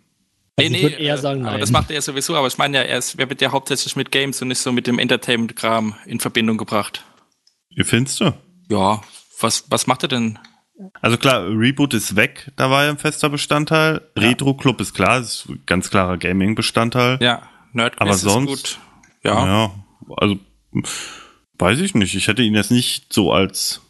Also 0.56 0.72
ich 0.74 0.84
würde 0.84 0.96
eher 0.98 1.16
äh, 1.16 1.18
sagen, 1.18 1.42
aber 1.42 1.52
nein. 1.52 1.60
das 1.62 1.72
macht 1.72 1.90
er 1.90 2.02
sowieso, 2.02 2.36
aber 2.36 2.48
ich 2.48 2.58
meine 2.58 2.78
ja, 2.78 2.84
er, 2.84 3.00
ist, 3.00 3.20
er 3.20 3.30
wird 3.30 3.42
ja 3.42 3.52
hauptsächlich 3.52 3.96
mit 3.96 4.12
Games 4.12 4.42
und 4.42 4.50
nicht 4.50 4.60
so 4.60 4.72
mit 4.72 4.86
dem 4.86 5.00
Entertainment-Kram 5.00 5.96
in 6.06 6.20
Verbindung 6.20 6.58
gebracht. 6.58 7.04
Wie 7.76 7.84
findest 7.84 8.20
du? 8.20 8.34
Ja, 8.70 9.02
was, 9.40 9.66
was 9.70 9.88
macht 9.88 10.04
er 10.04 10.10
denn? 10.10 10.38
Also 11.02 11.18
klar, 11.18 11.48
Reboot 11.48 11.94
ist 11.94 12.16
weg, 12.16 12.52
da 12.56 12.70
war 12.70 12.84
ja 12.86 12.92
ein 12.92 12.98
fester 12.98 13.30
Bestandteil. 13.30 14.02
Ja. 14.16 14.30
Retro 14.30 14.54
Club 14.54 14.80
ist 14.80 14.94
klar, 14.94 15.20
ist 15.20 15.48
ein 15.50 15.62
ganz 15.66 15.90
klarer 15.90 16.18
Gaming-Bestandteil. 16.18 17.18
Ja, 17.22 17.50
Nerdquiz 17.74 18.02
Aber 18.02 18.12
ist 18.12 18.22
sonst- 18.22 18.48
gut. 18.48 18.80
Ja, 19.24 19.46
Ja, 19.46 19.72
also 20.18 20.38
weiß 21.58 21.80
ich 21.80 21.96
nicht. 21.96 22.16
Ich 22.16 22.28
hätte 22.28 22.42
ihn 22.44 22.56
jetzt 22.56 22.72
nicht 22.72 23.12
so 23.14 23.32
als 23.32 23.82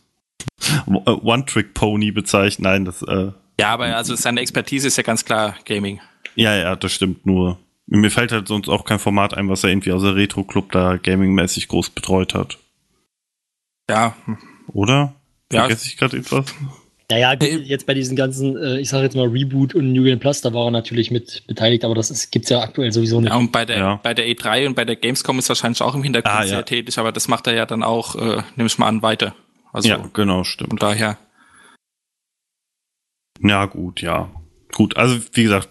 One-Trick-Pony 0.87 2.11
bezeichnet. 2.11 2.63
Nein, 2.63 2.85
das, 2.85 3.01
äh, 3.03 3.31
ja, 3.59 3.69
aber 3.69 3.85
also 3.95 4.15
seine 4.15 4.41
Expertise 4.41 4.87
ist 4.87 4.97
ja 4.97 5.03
ganz 5.03 5.25
klar 5.25 5.55
Gaming. 5.65 5.99
ja, 6.35 6.55
ja, 6.55 6.75
das 6.75 6.91
stimmt 6.93 7.25
nur. 7.25 7.59
Mir 7.85 8.09
fällt 8.11 8.31
halt 8.31 8.47
sonst 8.47 8.69
auch 8.69 8.85
kein 8.85 8.99
Format 8.99 9.33
ein, 9.33 9.49
was 9.49 9.63
er 9.63 9.69
irgendwie 9.69 9.91
aus 9.91 10.01
der 10.01 10.15
Retro-Club 10.15 10.71
da 10.71 10.95
gaming-mäßig 10.97 11.67
groß 11.67 11.89
betreut 11.89 12.33
hat. 12.33 12.57
Ja, 13.89 14.15
Oder? 14.67 15.13
Ja. 15.51 15.61
Vergesse 15.61 15.87
ich 15.87 15.97
gerade 15.97 16.17
etwas? 16.17 16.45
Naja, 17.13 17.35
gut, 17.35 17.65
jetzt 17.65 17.85
bei 17.85 17.93
diesen 17.93 18.15
ganzen, 18.15 18.57
äh, 18.57 18.79
ich 18.79 18.89
sage 18.89 19.03
jetzt 19.03 19.15
mal 19.15 19.27
Reboot 19.27 19.75
und 19.75 19.93
New 19.93 20.03
Game 20.03 20.19
Plus, 20.19 20.41
da 20.41 20.51
war 20.53 20.65
er 20.65 20.71
natürlich 20.71 21.11
mit 21.11 21.43
beteiligt, 21.47 21.85
aber 21.85 21.93
das 21.93 22.09
ist, 22.09 22.31
gibt's 22.31 22.49
ja 22.49 22.61
aktuell 22.61 22.91
sowieso 22.91 23.21
nicht. 23.21 23.29
Ja, 23.29 23.37
und 23.37 23.51
bei 23.51 23.65
der, 23.65 23.77
Ja. 23.77 23.95
bei 24.01 24.13
der 24.15 24.25
E3 24.27 24.65
und 24.67 24.75
bei 24.75 24.83
der 24.83 24.95
Gamescom 24.95 25.37
ist 25.37 25.47
wahrscheinlich 25.49 25.81
auch 25.83 25.93
im 25.93 26.01
Hintergrund 26.03 26.33
Ah, 26.35 26.41
ja. 26.41 26.47
sehr 26.47 26.65
tätig, 26.65 26.97
aber 26.97 27.11
das 27.11 27.27
macht 27.27 27.45
er 27.47 27.53
ja 27.53 27.65
dann 27.67 27.83
auch, 27.83 28.15
äh, 28.15 28.41
nehme 28.55 28.65
ich 28.67 28.77
mal 28.79 28.87
an, 28.87 29.01
weiter. 29.03 29.35
Also 29.71 29.89
ja, 29.89 30.09
genau, 30.13 30.43
stimmt. 30.43 30.69
von 30.71 30.79
daher. 30.79 31.17
Ja, 33.41 33.65
gut, 33.65 34.01
ja. 34.01 34.31
Gut, 34.73 34.97
also 34.97 35.19
wie 35.33 35.43
gesagt, 35.43 35.69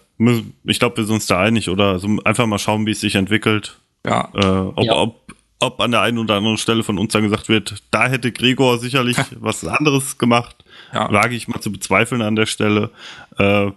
ich 0.63 0.79
glaube, 0.79 0.97
wir 0.97 1.05
sind 1.05 1.15
uns 1.15 1.25
da 1.25 1.39
einig, 1.39 1.69
oder? 1.69 1.85
Also 1.91 2.07
einfach 2.23 2.45
mal 2.45 2.59
schauen, 2.59 2.85
wie 2.85 2.91
es 2.91 3.01
sich 3.01 3.15
entwickelt. 3.15 3.79
Ja, 4.05 4.29
Äh, 4.33 4.45
ob, 4.45 4.83
Ja. 4.83 4.93
ob, 4.95 5.33
ob 5.59 5.79
an 5.81 5.91
der 5.91 6.01
einen 6.01 6.19
oder 6.19 6.35
anderen 6.35 6.57
Stelle 6.57 6.83
von 6.83 6.97
uns 6.97 7.11
dann 7.13 7.23
gesagt 7.23 7.49
wird, 7.49 7.83
da 7.91 8.07
hätte 8.07 8.31
Gregor 8.31 8.77
sicherlich 8.79 9.17
was 9.39 9.65
anderes 9.65 10.17
gemacht. 10.17 10.62
Ja. 10.93 11.11
Wage 11.11 11.35
ich 11.35 11.47
mal 11.47 11.59
zu 11.59 11.71
bezweifeln 11.71 12.21
an 12.21 12.35
der 12.35 12.45
Stelle. 12.45 12.91
Äh, 13.37 13.71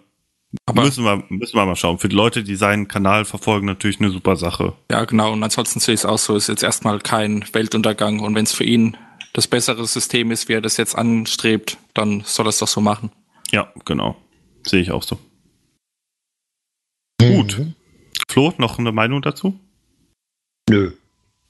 Aber 0.67 0.83
müssen 0.83 1.05
wir, 1.05 1.25
müssen 1.29 1.57
wir 1.57 1.67
mal 1.67 1.77
schauen. 1.77 1.99
Für 1.99 2.09
die 2.09 2.17
Leute, 2.17 2.43
die 2.43 2.57
seinen 2.57 2.89
Kanal 2.89 3.25
verfolgen, 3.25 3.67
natürlich 3.67 4.01
eine 4.01 4.11
super 4.11 4.37
Sache. 4.37 4.75
ja, 4.91 5.05
genau. 5.05 5.33
Und 5.33 5.43
ansonsten 5.43 5.81
sehe 5.81 5.95
ich 5.95 6.01
es 6.01 6.07
auch 6.07 6.19
so, 6.19 6.37
ist 6.37 6.49
jetzt 6.49 6.63
erstmal 6.63 6.99
kein 7.01 7.45
Weltuntergang. 7.53 8.21
Und 8.21 8.35
wenn 8.35 8.45
es 8.45 8.53
für 8.53 8.65
ihn 8.65 8.97
das 9.33 9.47
bessere 9.49 9.87
System 9.87 10.31
ist, 10.31 10.49
wie 10.49 10.55
er 10.55 10.61
das 10.61 10.77
jetzt 10.77 10.97
anstrebt, 10.97 11.79
dann 11.95 12.23
soll 12.25 12.47
er 12.47 12.51
es 12.51 12.59
doch 12.59 12.69
so 12.69 12.81
machen. 12.81 13.11
Ja, 13.51 13.71
genau. 13.85 14.17
Sehe 14.65 14.81
ich 14.81 14.91
auch 14.91 15.03
so. 15.03 15.19
Gut. 17.21 17.61
Flo, 18.29 18.53
noch 18.59 18.79
eine 18.79 18.93
Meinung 18.93 19.23
dazu? 19.23 19.59
Nö. 20.69 20.93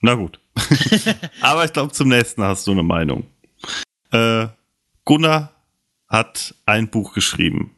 Na 0.00 0.14
gut. 0.14 0.40
Aber 1.40 1.64
ich 1.64 1.72
glaube, 1.72 1.92
zum 1.92 2.08
nächsten 2.08 2.42
hast 2.42 2.66
du 2.66 2.72
eine 2.72 2.82
Meinung. 2.82 3.24
Äh, 4.10 4.48
Gunnar 5.04 5.52
hat 6.08 6.54
ein 6.66 6.88
Buch 6.90 7.14
geschrieben, 7.14 7.76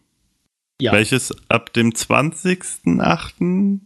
Ja. 0.80 0.92
welches 0.92 1.34
ab 1.48 1.72
dem 1.72 1.92
20.08. 1.92 3.80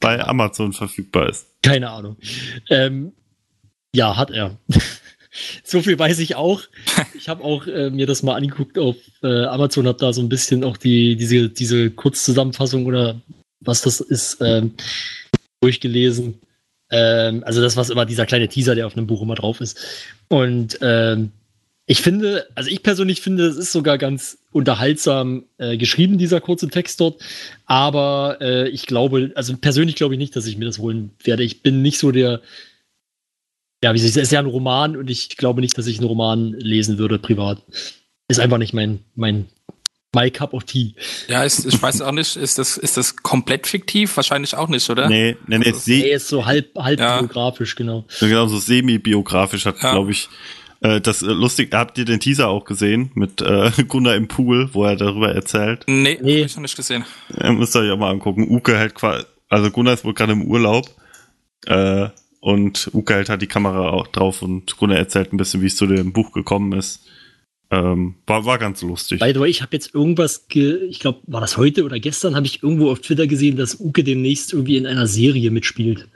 bei 0.00 0.24
Amazon 0.24 0.72
verfügbar 0.72 1.28
ist. 1.28 1.46
Keine 1.62 1.90
Ahnung. 1.90 2.16
Ähm, 2.70 3.12
ja, 3.94 4.16
hat 4.16 4.30
er. 4.30 4.58
so 5.64 5.82
viel 5.82 5.98
weiß 5.98 6.18
ich 6.20 6.36
auch. 6.36 6.62
Ich 7.14 7.28
habe 7.28 7.42
auch 7.42 7.66
äh, 7.66 7.90
mir 7.90 8.06
das 8.06 8.22
mal 8.22 8.34
angeguckt 8.36 8.78
auf 8.78 8.96
äh, 9.22 9.44
Amazon, 9.44 9.86
habe 9.88 9.98
da 9.98 10.12
so 10.12 10.20
ein 10.22 10.28
bisschen 10.28 10.62
auch 10.64 10.76
die 10.76 11.16
diese 11.16 11.48
diese 11.48 11.90
Kurzzusammenfassung 11.90 12.86
oder 12.86 13.20
was 13.60 13.82
das 13.82 14.00
ist 14.00 14.38
ähm, 14.40 14.74
durchgelesen. 15.60 16.40
Ähm, 16.90 17.42
also 17.44 17.60
das 17.60 17.76
was 17.76 17.90
immer 17.90 18.06
dieser 18.06 18.26
kleine 18.26 18.48
Teaser, 18.48 18.74
der 18.74 18.86
auf 18.86 18.96
einem 18.96 19.06
Buch 19.06 19.22
immer 19.22 19.34
drauf 19.34 19.60
ist. 19.60 19.78
Und 20.28 20.78
ähm, 20.80 21.32
ich 21.90 22.02
finde, 22.02 22.46
also 22.54 22.68
ich 22.68 22.82
persönlich 22.82 23.22
finde, 23.22 23.46
es 23.46 23.56
ist 23.56 23.72
sogar 23.72 23.96
ganz 23.96 24.36
unterhaltsam 24.52 25.44
äh, 25.56 25.78
geschrieben, 25.78 26.18
dieser 26.18 26.40
kurze 26.42 26.68
Text 26.68 27.00
dort. 27.00 27.22
Aber 27.64 28.36
äh, 28.42 28.68
ich 28.68 28.84
glaube, 28.86 29.32
also 29.34 29.56
persönlich 29.56 29.96
glaube 29.96 30.14
ich 30.14 30.18
nicht, 30.18 30.36
dass 30.36 30.46
ich 30.46 30.58
mir 30.58 30.66
das 30.66 30.78
holen 30.78 31.12
werde. 31.24 31.44
Ich 31.44 31.62
bin 31.62 31.80
nicht 31.80 31.98
so 31.98 32.12
der, 32.12 32.42
ja, 33.82 33.94
wie 33.94 33.98
es 33.98 34.16
ist 34.16 34.32
ja 34.32 34.38
ein 34.38 34.46
Roman 34.46 34.96
und 34.96 35.08
ich 35.08 35.36
glaube 35.38 35.62
nicht, 35.62 35.78
dass 35.78 35.86
ich 35.86 35.98
einen 35.98 36.08
Roman 36.08 36.52
lesen 36.52 36.98
würde 36.98 37.18
privat. 37.18 37.62
Ist 38.28 38.38
einfach 38.40 38.58
nicht 38.58 38.74
mein, 38.74 38.98
mein, 39.14 39.46
my 40.14 40.30
cup 40.30 40.52
of 40.52 40.64
tea. 40.64 40.94
Ja, 41.28 41.42
ist, 41.42 41.64
ich 41.64 41.80
weiß 41.80 42.02
auch 42.02 42.12
nicht, 42.12 42.36
ist 42.36 42.58
das, 42.58 42.76
ist 42.76 42.98
das 42.98 43.16
komplett 43.16 43.66
fiktiv? 43.66 44.14
Wahrscheinlich 44.14 44.54
auch 44.54 44.68
nicht, 44.68 44.90
oder? 44.90 45.08
Nee, 45.08 45.38
nee, 45.46 45.56
nee, 45.56 45.66
Also, 45.68 45.78
se 45.78 45.94
Er 46.06 46.16
ist 46.16 46.28
so 46.28 46.44
halb, 46.44 46.76
halb 46.76 47.00
Ja. 47.00 47.20
biografisch, 47.20 47.76
genau. 47.76 48.04
genau 48.20 48.46
so 48.46 48.58
semi-biografisch 48.58 49.64
hat, 49.64 49.82
Ja. 49.82 49.92
glaube 49.92 50.10
ich, 50.10 50.28
äh, 50.80 51.00
das 51.00 51.22
äh, 51.22 51.26
lustig, 51.26 51.72
habt 51.74 51.98
ihr 51.98 52.04
den 52.04 52.20
Teaser 52.20 52.48
auch 52.48 52.64
gesehen 52.64 53.10
mit 53.14 53.40
äh, 53.40 53.70
Gunnar 53.88 54.14
im 54.16 54.28
Pool, 54.28 54.70
wo 54.72 54.84
er 54.84 54.96
darüber 54.96 55.32
erzählt? 55.32 55.84
Nee, 55.86 56.18
Nee. 56.22 56.40
hab 56.40 56.46
ich 56.46 56.56
noch 56.56 56.62
nicht 56.62 56.76
gesehen. 56.76 57.04
Ja, 57.36 57.52
müsst 57.52 57.74
ihr 57.76 57.80
euch 57.80 57.90
auch 57.90 57.98
mal 57.98 58.10
angucken. 58.10 58.46
Uke 58.48 58.76
hält 58.76 58.94
quasi, 58.94 59.24
also 59.48 59.70
Gunnar 59.70 59.94
ist 59.94 60.04
wohl 60.04 60.14
gerade 60.14 60.32
im 60.32 60.42
Urlaub. 60.44 60.86
Äh, 61.66 62.08
und 62.40 62.90
Uke 62.94 63.14
hält 63.14 63.28
halt 63.28 63.42
die 63.42 63.48
Kamera 63.48 63.90
auch 63.90 64.06
drauf 64.06 64.42
und 64.42 64.76
Gunnar 64.76 64.98
erzählt 64.98 65.32
ein 65.32 65.36
bisschen, 65.38 65.60
wie 65.60 65.66
es 65.66 65.76
zu 65.76 65.86
dem 65.86 66.12
Buch 66.12 66.32
gekommen 66.32 66.72
ist. 66.72 67.04
Ähm, 67.70 68.14
war, 68.26 68.46
war 68.46 68.58
ganz 68.58 68.80
lustig. 68.80 69.18
By 69.20 69.32
the 69.34 69.40
way, 69.40 69.50
ich 69.50 69.60
habe 69.60 69.74
jetzt 69.76 69.94
irgendwas, 69.94 70.48
ge 70.48 70.76
ich 70.88 71.00
glaube, 71.00 71.20
war 71.26 71.40
das 71.42 71.56
heute 71.58 71.84
oder 71.84 71.98
gestern, 71.98 72.34
habe 72.36 72.46
ich 72.46 72.62
irgendwo 72.62 72.90
auf 72.90 73.00
Twitter 73.00 73.26
gesehen, 73.26 73.56
dass 73.56 73.78
Uke 73.80 74.04
demnächst 74.04 74.52
irgendwie 74.54 74.76
in 74.78 74.86
einer 74.86 75.06
Serie 75.06 75.50
mitspielt. 75.50 76.08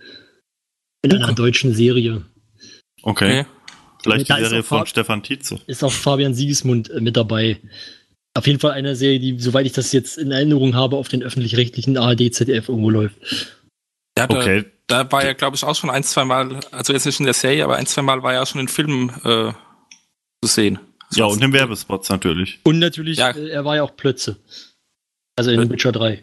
In 1.02 1.12
einer 1.12 1.32
deutschen 1.34 1.74
Serie. 1.74 2.22
Okay. 3.02 3.40
Okay. 3.40 3.46
Vielleicht 4.02 4.28
die 4.28 4.32
ist 4.32 4.48
Serie 4.48 4.60
auch 4.60 4.64
von 4.64 4.86
Stefan 4.86 5.22
Tietze. 5.22 5.60
Ist 5.66 5.82
auch 5.84 5.92
Fabian 5.92 6.34
Siegesmund 6.34 6.90
äh, 6.90 7.00
mit 7.00 7.16
dabei. 7.16 7.60
Auf 8.34 8.46
jeden 8.46 8.58
Fall 8.60 8.70
eine 8.72 8.96
Serie, 8.96 9.20
die, 9.20 9.38
soweit 9.38 9.66
ich 9.66 9.72
das 9.72 9.92
jetzt 9.92 10.16
in 10.18 10.30
Erinnerung 10.32 10.74
habe, 10.74 10.96
auf 10.96 11.08
den 11.08 11.22
öffentlich-rechtlichen 11.22 11.96
ARD, 11.98 12.32
ZDF 12.34 12.68
irgendwo 12.68 12.90
läuft. 12.90 13.16
Ja, 14.18 14.26
da, 14.26 14.38
Okay. 14.38 14.64
da 14.86 15.10
war 15.12 15.24
ja, 15.24 15.32
glaube 15.34 15.56
ich, 15.56 15.64
auch 15.64 15.74
schon 15.76 15.90
ein, 15.90 16.02
zwei 16.02 16.24
Mal, 16.24 16.60
also 16.70 16.92
jetzt 16.92 17.04
nicht 17.06 17.20
in 17.20 17.26
der 17.26 17.34
Serie, 17.34 17.64
aber 17.64 17.76
ein, 17.76 17.86
zwei 17.86 18.02
Mal 18.02 18.22
war 18.22 18.32
ja 18.32 18.42
auch 18.42 18.46
schon 18.46 18.60
in 18.60 18.68
Filmen 18.68 19.10
äh, 19.24 19.52
zu 20.42 20.44
sehen. 20.44 20.78
Ja, 21.14 21.26
und 21.26 21.42
in 21.42 21.52
Werbespots 21.52 22.08
natürlich. 22.08 22.58
Und 22.64 22.78
natürlich, 22.78 23.18
Ja. 23.18 23.30
äh, 23.30 23.48
er 23.50 23.64
war 23.66 23.76
ja 23.76 23.82
auch 23.82 23.94
Plötze. 23.96 24.36
Also 25.36 25.50
in 25.50 25.68
Witcher 25.70 25.92
3. 25.92 26.22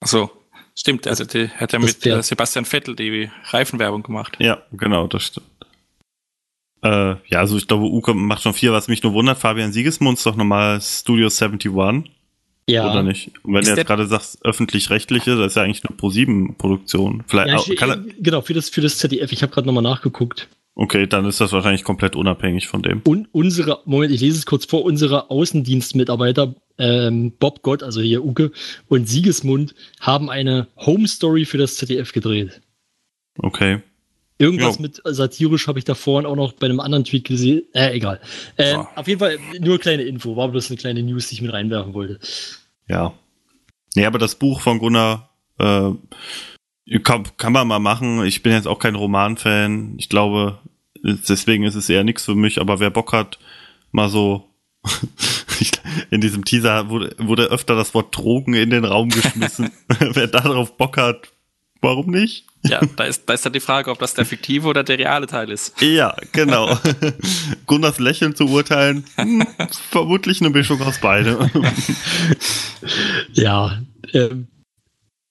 Ach 0.00 0.06
so, 0.08 0.30
stimmt. 0.74 1.06
Also 1.06 1.24
der 1.26 1.48
hat 1.50 1.72
ja 1.72 1.78
Das 1.78 1.86
mit 1.88 1.96
Pferd. 1.98 2.18
äh, 2.20 2.22
Sebastian 2.22 2.64
Vettel 2.64 2.96
die 2.96 3.30
Reifenwerbung 3.50 4.02
gemacht. 4.02 4.36
Ja, 4.38 4.62
genau, 4.72 5.06
das 5.06 5.24
stimmt. 5.24 5.46
Äh, 6.82 7.14
ja, 7.28 7.38
also 7.38 7.56
ich 7.56 7.68
glaube, 7.68 7.84
Uke 7.84 8.12
macht 8.14 8.42
schon 8.42 8.54
viel, 8.54 8.72
was 8.72 8.88
mich 8.88 9.02
nur 9.02 9.12
wundert. 9.12 9.38
Fabian 9.38 9.72
Siegesmund 9.72 10.18
ist 10.18 10.26
doch 10.26 10.36
nochmal 10.36 10.80
Studio 10.80 11.28
71, 11.28 11.72
Ja. 12.68 12.90
oder 12.90 13.02
nicht? 13.02 13.30
Und 13.44 13.54
wenn 13.54 13.62
Ist 13.62 13.70
du 13.70 13.76
jetzt 13.76 13.86
gerade 13.86 14.06
sagst, 14.06 14.44
öffentlich-rechtliche, 14.44 15.36
das 15.36 15.48
ist 15.52 15.56
ja 15.56 15.62
eigentlich 15.62 15.84
eine 15.84 15.96
Pro-7-Produktion. 15.96 17.22
Vielleicht 17.26 17.48
Ja, 17.48 17.72
ich, 17.72 17.78
kann 17.78 17.90
er, 17.90 17.96
genau, 18.18 18.40
für 18.40 18.54
das, 18.54 18.68
für 18.68 18.80
das 18.80 18.98
ZDF. 18.98 19.30
Ich 19.32 19.42
habe 19.42 19.52
gerade 19.52 19.66
nochmal 19.66 19.82
nachgeguckt. 19.84 20.48
Okay, 20.74 21.06
dann 21.06 21.26
ist 21.26 21.40
das 21.40 21.52
wahrscheinlich 21.52 21.84
komplett 21.84 22.16
unabhängig 22.16 22.66
von 22.66 22.82
dem. 22.82 23.02
Und 23.04 23.28
unsere, 23.32 23.80
Moment, 23.84 24.10
ich 24.10 24.20
lese 24.22 24.38
es 24.38 24.46
kurz 24.46 24.64
vor, 24.64 24.84
unsere 24.84 25.30
Außendienstmitarbeiter, 25.30 26.54
ähm, 26.78 27.32
Bob 27.38 27.62
Gott, 27.62 27.82
also 27.82 28.00
hier 28.00 28.24
Uke, 28.24 28.52
und 28.88 29.06
Siegesmund 29.08 29.74
haben 30.00 30.30
eine 30.30 30.68
Home 30.76 31.06
Story 31.06 31.44
für 31.44 31.58
das 31.58 31.76
ZDF 31.76 32.12
gedreht. 32.12 32.62
Okay. 33.38 33.82
Irgendwas 34.42 34.76
Jo. 34.76 34.82
mit 34.82 35.00
satirisch 35.04 35.68
habe 35.68 35.78
ich 35.78 35.84
da 35.84 35.94
vorhin 35.94 36.26
auch 36.26 36.34
noch 36.34 36.52
bei 36.52 36.66
einem 36.66 36.80
anderen 36.80 37.04
Tweet 37.04 37.24
gesehen. 37.24 37.62
Äh, 37.72 37.94
egal. 37.94 38.20
Ähm, 38.58 38.80
Ja. 38.80 38.88
Auf 38.96 39.06
jeden 39.06 39.20
Fall 39.20 39.38
nur 39.60 39.78
kleine 39.78 40.02
Info, 40.02 40.36
war 40.36 40.48
bloß 40.48 40.70
eine 40.70 40.76
kleine 40.78 41.02
News, 41.02 41.28
die 41.28 41.36
ich 41.36 41.42
mit 41.42 41.52
reinwerfen 41.52 41.94
wollte. 41.94 42.18
Ja. 42.88 43.14
Nee, 43.94 44.06
aber 44.06 44.18
das 44.18 44.34
Buch 44.34 44.60
von 44.60 44.78
Gunnar 44.78 45.30
äh, 45.58 45.90
kann, 47.04 47.24
kann 47.36 47.52
man 47.52 47.68
mal 47.68 47.78
machen. 47.78 48.24
Ich 48.24 48.42
bin 48.42 48.52
jetzt 48.52 48.66
auch 48.66 48.78
kein 48.78 48.96
Roman-Fan. 48.96 49.94
Ich 49.98 50.08
glaube, 50.08 50.58
deswegen 51.04 51.62
ist 51.64 51.74
es 51.76 51.88
eher 51.88 52.02
nichts 52.04 52.24
für 52.24 52.34
mich, 52.34 52.60
aber 52.60 52.80
wer 52.80 52.90
Bock 52.90 53.12
hat, 53.12 53.38
mal 53.92 54.08
so. 54.08 54.48
in 56.10 56.20
diesem 56.20 56.44
Teaser 56.44 56.88
wurde, 56.88 57.14
wurde 57.18 57.44
öfter 57.44 57.76
das 57.76 57.94
Wort 57.94 58.16
Drogen 58.16 58.54
in 58.54 58.70
den 58.70 58.84
Raum 58.84 59.10
geschmissen. 59.10 59.70
wer 60.00 60.26
darauf 60.26 60.76
Bock 60.76 60.96
hat, 60.96 61.31
warum 61.82 62.10
nicht? 62.10 62.46
Ja, 62.64 62.80
da 62.96 63.04
ist, 63.04 63.28
da 63.28 63.34
ist 63.34 63.44
dann 63.44 63.52
die 63.52 63.60
Frage, 63.60 63.90
ob 63.90 63.98
das 63.98 64.14
der 64.14 64.24
fiktive 64.24 64.68
oder 64.68 64.84
der 64.84 64.98
reale 64.98 65.26
Teil 65.26 65.50
ist. 65.50 65.80
Ja, 65.82 66.16
genau. 66.32 66.78
Gunnars 67.66 67.98
Lächeln 67.98 68.34
zu 68.34 68.46
urteilen, 68.46 69.04
hm, 69.16 69.44
vermutlich 69.90 70.40
eine 70.40 70.50
Mischung 70.50 70.80
aus 70.82 70.98
beidem. 71.00 71.50
Ja, 73.32 73.82
ähm, 74.12 74.48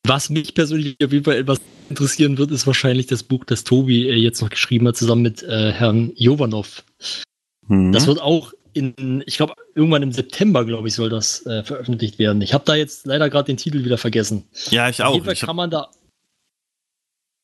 was 0.05 0.29
mich 0.29 0.53
persönlich 0.53 0.96
auf 1.03 1.12
jeden 1.12 1.25
Fall 1.25 1.38
etwas 1.38 1.60
interessieren 1.89 2.38
wird, 2.38 2.51
ist 2.51 2.65
wahrscheinlich 2.67 3.08
das 3.08 3.24
Buch, 3.24 3.46
das 3.46 3.63
Tobi 3.63 4.10
äh, 4.10 4.15
jetzt 4.15 4.41
noch 4.41 4.50
geschrieben 4.50 4.88
hat, 4.88 4.98
zusammen 4.98 5.22
mit 5.22 5.43
äh, 5.43 5.72
Herrn 5.72 6.12
Jovanov. 6.15 6.84
Hm. 7.67 7.91
Das 7.91 8.08
wird 8.08 8.22
auch 8.22 8.53
in, 8.74 9.24
ich 9.25 9.38
glaube, 9.38 9.53
irgendwann 9.75 10.01
im 10.01 10.12
September, 10.12 10.65
glaube 10.65 10.88
ich, 10.88 10.96
soll 10.96 11.10
das 11.10 11.46
äh, 11.46 11.63
veröffentlicht 11.63 12.20
werden. 12.20 12.41
Ich 12.41 12.53
habe 12.53 12.63
da 12.65 12.75
jetzt 12.75 13.05
leider 13.05 13.29
gerade 13.29 13.48
den 13.48 13.58
Titel 13.58 13.84
wieder 13.84 13.98
vergessen. 13.98 14.46
ja, 14.70 14.89
ich 14.89 15.01
Auf 15.01 15.10
auch. 15.10 15.13
jeden 15.13 15.25
Fall 15.25 15.36
kann 15.36 15.55
man 15.55 15.70
da. 15.70 15.89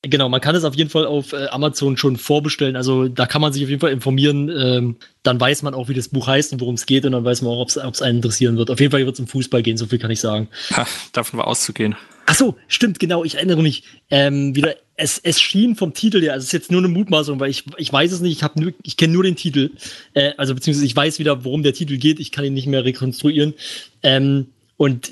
Genau, 0.04 0.30
man 0.30 0.42
kann 0.42 0.56
es 0.56 0.64
auf 0.64 0.76
jeden 0.76 0.92
Fall 0.92 1.08
auf 1.08 1.34
äh, 1.34 1.48
Amazon 1.48 1.98
schon 1.98 2.18
vorbestellen. 2.18 2.76
Also 2.76 3.08
da 3.08 3.26
kann 3.26 3.42
man 3.42 3.52
sich 3.52 3.64
auf 3.64 3.70
jeden 3.70 3.82
Fall 3.82 3.92
informieren. 3.92 4.50
Ähm, 4.50 4.98
dann 5.24 5.40
weiß 5.40 5.64
man 5.64 5.74
auch, 5.74 5.90
wie 5.90 5.96
das 5.96 6.10
Buch 6.10 6.28
heißt 6.28 6.54
und 6.54 6.62
worum 6.62 6.76
es 6.76 6.86
geht. 6.86 7.06
Und 7.06 7.14
dann 7.14 7.26
weiß 7.26 7.42
man 7.42 7.52
auch, 7.52 7.62
ob 7.62 7.70
es 7.70 8.02
einen 8.02 8.18
interessieren 8.18 8.58
wird. 8.58 8.70
Auf 8.70 8.80
jeden 8.80 8.92
Fall 8.92 9.04
wird 9.04 9.16
es 9.16 9.20
um 9.20 9.28
Fußball 9.28 9.64
gehen, 9.64 9.76
so 9.76 9.88
viel 9.88 9.98
kann 9.98 10.12
ich 10.12 10.20
sagen. 10.20 10.50
Ha, 10.76 10.86
davon 11.14 11.40
war 11.40 11.48
auszugehen. 11.48 11.96
Ach 12.28 12.36
so, 12.36 12.56
stimmt, 12.68 13.00
genau, 13.00 13.24
ich 13.24 13.36
erinnere 13.36 13.64
mich. 13.64 13.84
Ähm, 14.12 14.56
wieder, 14.56 14.76
es, 14.98 15.18
es 15.18 15.42
schien 15.42 15.76
vom 15.76 15.94
Titel 15.94 16.22
her, 16.22 16.34
also 16.34 16.44
es 16.44 16.48
ist 16.48 16.54
jetzt 16.54 16.72
nur 16.72 16.82
eine 16.82 16.90
Mutmaßung, 16.90 17.40
weil 17.40 17.50
ich, 17.50 17.64
ich 17.78 17.92
weiß 17.92 18.12
es 18.12 18.20
nicht, 18.20 18.34
ich, 18.34 18.44
hab 18.44 18.56
nur, 18.56 18.74
ich 18.84 18.98
kenne 18.98 19.14
nur 19.14 19.24
den 19.24 19.36
Titel. 19.36 19.72
Äh, 20.14 20.34
also 20.38 20.54
beziehungsweise 20.54 20.86
ich 20.86 20.96
weiß 20.96 21.20
wieder, 21.20 21.44
worum 21.44 21.64
der 21.64 21.74
Titel 21.74 21.98
geht, 21.98 22.20
ich 22.20 22.32
kann 22.32 22.46
ihn 22.46 22.54
nicht 22.54 22.68
mehr 22.68 22.86
rekonstruieren. 22.86 23.54
Ähm, 24.04 24.48
und 24.76 25.12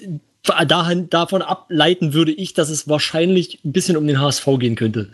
dahin, 0.68 1.10
davon 1.10 1.42
ableiten 1.42 2.14
würde 2.14 2.32
ich, 2.32 2.54
dass 2.54 2.70
es 2.70 2.88
wahrscheinlich 2.88 3.60
ein 3.66 3.72
bisschen 3.72 3.98
um 3.98 4.06
den 4.08 4.20
HSV 4.20 4.46
gehen 4.60 4.76
könnte. 4.76 5.12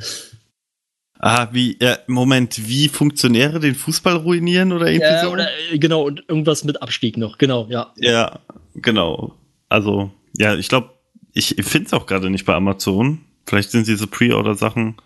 ah, 1.20 1.48
wie, 1.52 1.80
äh, 1.80 1.98
Moment, 2.08 2.68
wie 2.68 2.88
Funktionäre 2.90 3.60
den 3.60 3.76
Fußball 3.76 4.16
ruinieren 4.18 4.72
oder 4.72 4.88
irgendwie 4.88 5.08
Äh, 5.14 5.22
so? 5.24 5.30
oder, 5.32 5.48
äh, 5.72 5.78
genau, 5.78 6.04
und 6.04 6.24
irgendwas 6.28 6.64
mit 6.64 6.82
Abstieg 6.82 7.18
noch, 7.18 7.38
genau, 7.38 7.68
ja. 7.70 7.94
Ja, 7.98 8.40
genau. 8.76 9.36
Also, 9.70 10.12
ja, 10.38 10.56
ich 10.56 10.68
glaube, 10.68 10.90
ich 11.34 11.56
finde 11.60 11.88
es 11.88 11.94
auch 11.94 12.06
gerade 12.08 12.30
nicht 12.30 12.46
bei 12.46 12.54
Amazon. 12.56 13.22
Vielleicht 13.46 13.72
sind 13.72 13.88
diese 13.88 14.08
Pre-Order-Sachen. 14.08 14.98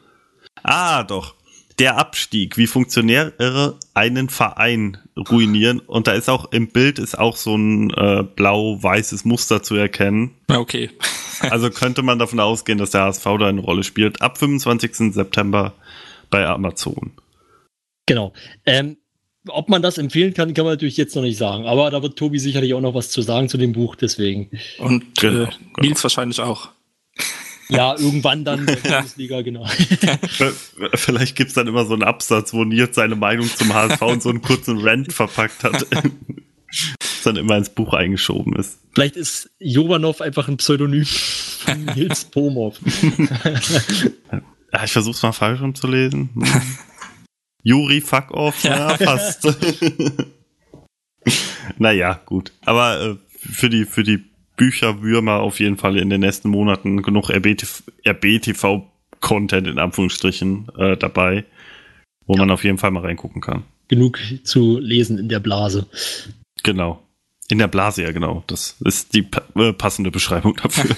Ah, 0.64 1.04
doch. 1.04 1.36
Der 1.80 1.98
Abstieg, 1.98 2.58
wie 2.58 2.68
Funktionäre 2.68 3.78
einen 3.94 4.30
Verein 4.30 4.98
ruinieren. 5.18 5.80
Und 5.80 6.08
da 6.08 6.14
ist 6.14 6.30
auch 6.30 6.52
im 6.52 6.70
Bild 6.70 7.00
ist 7.00 7.18
auch 7.18 7.36
so 7.36 7.56
ein 7.56 7.90
äh, 7.92 8.24
blau-weißes 8.24 9.26
Muster 9.26 9.62
zu 9.62 9.76
erkennen. 9.76 10.36
Ja, 10.50 10.60
okay. 10.60 10.90
Also 11.42 11.70
könnte 11.70 12.02
man 12.02 12.18
davon 12.18 12.40
ausgehen, 12.40 12.78
dass 12.78 12.92
der 12.92 13.02
HSV 13.02 13.26
da 13.26 13.48
eine 13.48 13.60
Rolle 13.60 13.84
spielt. 13.84 14.22
Ab 14.22 14.38
25. 14.38 15.14
September 15.14 15.74
bei 16.30 16.48
Amazon. 16.48 17.12
Genau. 18.06 18.32
Ähm, 18.66 18.96
ob 19.50 19.70
man 19.70 19.82
das 19.82 19.98
empfehlen 19.98 20.34
kann, 20.34 20.54
kann 20.54 20.66
man 20.66 20.74
natürlich 20.74 20.98
jetzt 20.98 21.16
noch 21.16 21.22
nicht 21.22 21.38
sagen. 21.38 21.66
Aber 21.66 21.92
da 21.92 22.02
wird 22.02 22.18
Tobi 22.18 22.40
sicherlich 22.40 22.74
auch 22.74 22.82
noch 22.82 22.94
was 22.94 23.10
zu 23.10 23.22
sagen 23.22 23.50
zu 23.50 23.58
dem 23.58 23.74
Buch, 23.74 23.96
deswegen. 23.96 24.50
Und 24.80 25.20
Genau, 25.20 25.44
äh, 25.44 25.50
Nils 25.82 26.02
wahrscheinlich 26.04 26.40
auch. 26.40 26.70
Ja, 27.70 27.96
irgendwann 27.98 28.46
dann 28.46 28.66
der 28.66 28.76
Bundesliga, 28.84 29.42
genau. 29.42 29.66
Vielleicht 30.94 31.36
gibt's 31.36 31.54
dann 31.54 31.68
immer 31.68 31.86
so 31.86 31.94
einen 31.94 32.04
Absatz, 32.04 32.54
wo 32.54 32.64
Nils 32.64 32.96
seine 32.96 33.16
Meinung 33.16 33.48
zum 33.48 33.74
HSV 33.74 34.02
in 34.02 34.22
so 34.22 34.30
einen 34.30 34.42
kurzen 34.42 34.80
Rant 34.80 35.12
verpackt 35.12 35.64
hat. 35.64 35.86
das 35.92 37.22
dann 37.24 37.38
immer 37.38 37.58
ins 37.58 37.70
Buch 37.70 37.94
eingeschoben 37.94 38.56
ist. 38.56 38.80
Vielleicht 38.94 39.16
ist 39.16 39.50
Jovanov 39.60 40.22
einfach 40.22 40.48
ein 40.48 40.58
Pseudonym 40.58 41.06
von 41.06 41.86
Nils 41.86 42.26
Pomov. 42.26 42.78
Ich 44.84 44.92
versuch's 44.92 45.24
mal 45.24 45.32
falsch 45.32 45.62
umzulesen. 45.62 46.30
Hm. 46.36 46.62
Juri, 47.64 48.02
fuck 48.02 48.30
off. 48.32 48.64
Ja, 48.64 48.96
fast. 48.98 49.48
naja, 51.80 52.22
gut. 52.26 52.52
Aber 52.64 53.02
äh, 53.02 53.16
für 53.40 53.70
die, 53.70 53.86
für 53.86 54.04
die 54.04 54.24
Bücherwürmer 54.56 55.40
auf 55.40 55.60
jeden 55.60 55.78
Fall 55.78 55.98
in 55.98 56.10
den 56.10 56.22
nächsten 56.22 56.50
Monaten 56.50 57.02
genug 57.02 57.30
RBTV, 57.30 57.84
RBTV-Content 58.08 59.68
in 59.68 59.80
Anführungsstrichen 59.80 60.68
äh, 60.78 60.98
dabei, 60.98 61.46
wo 62.26 62.36
man 62.36 62.52
auf 62.52 62.64
jeden 62.64 62.78
Fall 62.78 62.92
mal 62.92 63.02
reingucken 63.02 63.42
kann. 63.42 63.64
Genug 63.88 64.20
zu 64.44 64.80
lesen 64.80 65.18
in 65.18 65.30
der 65.30 65.40
Blase. 65.40 65.88
Genau. 66.64 67.02
In 67.48 67.60
der 67.60 67.68
Blase, 67.68 68.02
ja, 68.04 68.12
genau. 68.12 68.44
Das 68.48 68.78
ist 68.84 69.14
die 69.14 69.28
äh, 69.56 69.74
passende 69.74 70.12
Beschreibung 70.12 70.56
dafür. 70.62 70.96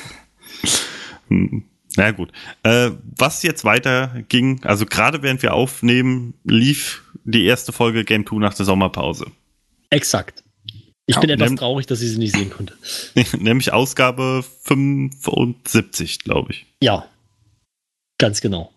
hm. 1.28 1.64
Na 1.98 2.12
gut. 2.12 2.32
Äh, 2.64 2.92
was 3.18 3.42
jetzt 3.44 3.66
weiter 3.66 4.24
ging, 4.30 4.64
also 4.64 4.86
gerade 4.86 5.24
während 5.24 5.42
wir 5.42 5.54
aufnehmen, 5.54 6.36
lief 6.44 7.04
die 7.24 7.46
erste 7.46 7.74
Folge 7.74 8.06
Game 8.06 8.26
2 8.26 8.38
nach 8.38 8.54
der 8.54 8.66
Sommerpause. 8.66 9.26
Exakt. 9.90 10.44
Ich 11.10 11.16
Ja, 11.16 11.22
bin 11.22 11.30
etwas 11.30 11.56
traurig, 11.56 11.88
dass 11.88 12.02
ich 12.02 12.10
sie 12.12 12.18
nicht 12.20 12.36
sehen 12.36 12.50
konnte. 12.50 12.74
Nämlich 13.40 13.72
Ausgabe 13.74 14.44
75, 14.64 16.20
glaube 16.20 16.52
ich. 16.52 16.66
Ja. 16.82 17.06
Ganz 18.18 18.42
genau. 18.42 18.72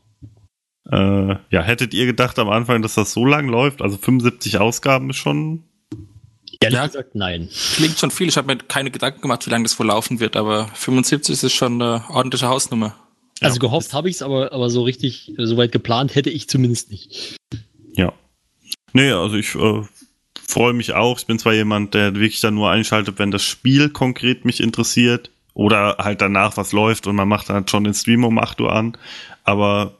Äh, 0.90 1.36
ja, 1.50 1.62
hättet 1.62 1.92
ihr 1.92 2.06
gedacht 2.06 2.38
am 2.38 2.48
Anfang, 2.48 2.82
dass 2.82 2.94
das 2.94 3.12
so 3.12 3.24
lang 3.26 3.48
läuft? 3.48 3.82
Also 3.82 3.96
75 3.96 4.58
Ausgaben 4.58 5.10
ist 5.10 5.16
schon. 5.16 5.64
Ehrlich 6.60 6.76
Ja. 6.78 6.86
gesagt, 6.86 7.14
nein. 7.14 7.48
Klingt 7.74 7.98
schon 7.98 8.10
viel. 8.10 8.28
Ich 8.28 8.36
habe 8.36 8.46
mir 8.46 8.58
keine 8.58 8.90
Gedanken 8.90 9.22
gemacht, 9.22 9.44
wie 9.46 9.50
lange 9.50 9.64
das 9.64 9.78
wohl 9.78 9.86
laufen 9.86 10.20
wird, 10.20 10.36
aber 10.36 10.68
75 10.74 11.42
ist 11.42 11.52
schon 11.52 11.80
eine 11.82 12.04
ordentliche 12.10 12.48
Hausnummer. 12.48 12.96
Also 13.40 13.58
gehofft 13.58 13.92
habe 13.94 14.08
ich 14.10 14.16
es, 14.16 14.22
aber, 14.22 14.52
aber 14.52 14.68
so 14.68 14.82
richtig, 14.82 15.36
äh, 15.38 15.46
soweit 15.46 15.72
geplant 15.72 16.14
hätte 16.14 16.30
ich 16.30 16.48
zumindest 16.48 16.90
nicht. 16.90 17.36
Ja. 17.94 18.12
Nee, 18.92 19.10
also 19.12 19.36
ich 19.36 19.54
äh, 19.54 19.82
freue 20.50 20.72
mich 20.72 20.92
auch. 20.92 21.18
Ich 21.18 21.26
bin 21.26 21.38
zwar 21.38 21.54
jemand, 21.54 21.94
der 21.94 22.14
wirklich 22.14 22.40
dann 22.40 22.54
nur 22.54 22.70
einschaltet, 22.70 23.18
wenn 23.18 23.30
das 23.30 23.42
Spiel 23.42 23.88
konkret 23.88 24.44
mich 24.44 24.60
interessiert 24.60 25.30
oder 25.54 25.96
halt 25.98 26.20
danach 26.20 26.56
was 26.56 26.72
läuft 26.72 27.06
und 27.06 27.16
man 27.16 27.28
macht 27.28 27.48
dann 27.50 27.66
schon 27.68 27.84
den 27.84 27.94
Stream 27.94 28.24
um 28.24 28.38
8 28.38 28.60
Uhr 28.60 28.72
an. 28.72 28.96
Aber 29.44 29.98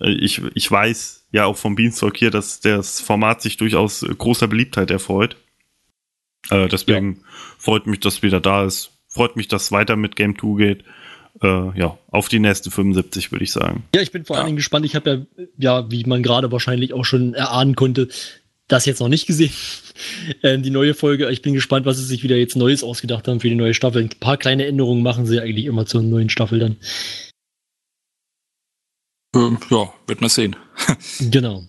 äh, 0.00 0.10
ich, 0.10 0.42
ich 0.54 0.70
weiß 0.70 1.26
ja 1.32 1.46
auch 1.46 1.56
vom 1.56 1.74
Beanstalk 1.74 2.16
hier, 2.16 2.30
dass 2.30 2.60
das 2.60 3.00
Format 3.00 3.42
sich 3.42 3.56
durchaus 3.56 4.00
großer 4.00 4.48
Beliebtheit 4.48 4.90
erfreut. 4.90 5.36
Äh, 6.50 6.68
deswegen 6.68 7.22
freut 7.58 7.86
mich, 7.86 8.00
dass 8.00 8.22
wieder 8.22 8.40
da 8.40 8.64
ist. 8.64 8.90
Freut 9.08 9.36
mich, 9.36 9.48
dass 9.48 9.64
es 9.64 9.72
weiter 9.72 9.96
mit 9.96 10.16
Game 10.16 10.38
2 10.38 10.56
geht. 10.56 10.84
Äh, 11.42 11.78
ja, 11.78 11.98
auf 12.10 12.28
die 12.28 12.38
nächste 12.38 12.70
75 12.70 13.32
würde 13.32 13.44
ich 13.44 13.52
sagen. 13.52 13.84
Ja, 13.94 14.02
ich 14.02 14.12
bin 14.12 14.24
vor 14.24 14.36
allen 14.36 14.46
Dingen 14.46 14.56
gespannt. 14.56 14.84
Ich 14.84 14.94
habe 14.94 15.26
ja, 15.36 15.44
ja, 15.58 15.90
wie 15.90 16.04
man 16.04 16.22
gerade 16.22 16.50
wahrscheinlich 16.50 16.92
auch 16.92 17.04
schon 17.04 17.34
erahnen 17.34 17.76
konnte, 17.76 18.08
das 18.72 18.86
jetzt 18.86 19.00
noch 19.00 19.08
nicht 19.08 19.26
gesehen. 19.26 19.52
Ähm, 20.42 20.62
die 20.62 20.70
neue 20.70 20.94
Folge. 20.94 21.30
Ich 21.30 21.42
bin 21.42 21.52
gespannt, 21.52 21.84
was 21.84 21.98
sie 21.98 22.04
sich 22.04 22.22
wieder 22.22 22.36
jetzt 22.36 22.56
Neues 22.56 22.82
ausgedacht 22.82 23.28
haben 23.28 23.40
für 23.40 23.50
die 23.50 23.54
neue 23.54 23.74
Staffel. 23.74 24.02
Ein 24.02 24.08
paar 24.08 24.38
kleine 24.38 24.64
Änderungen 24.64 25.02
machen 25.02 25.26
sie 25.26 25.38
eigentlich 25.40 25.66
immer 25.66 25.84
zur 25.84 26.00
neuen 26.00 26.30
Staffel 26.30 26.58
dann. 26.58 26.76
Ähm, 29.36 29.58
ja, 29.68 29.92
wird 30.06 30.22
man 30.22 30.30
sehen. 30.30 30.56
Genau. 31.20 31.68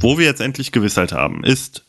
Wo 0.00 0.18
wir 0.18 0.26
jetzt 0.26 0.40
endlich 0.40 0.72
Gewissheit 0.72 1.12
haben, 1.12 1.44
ist, 1.44 1.84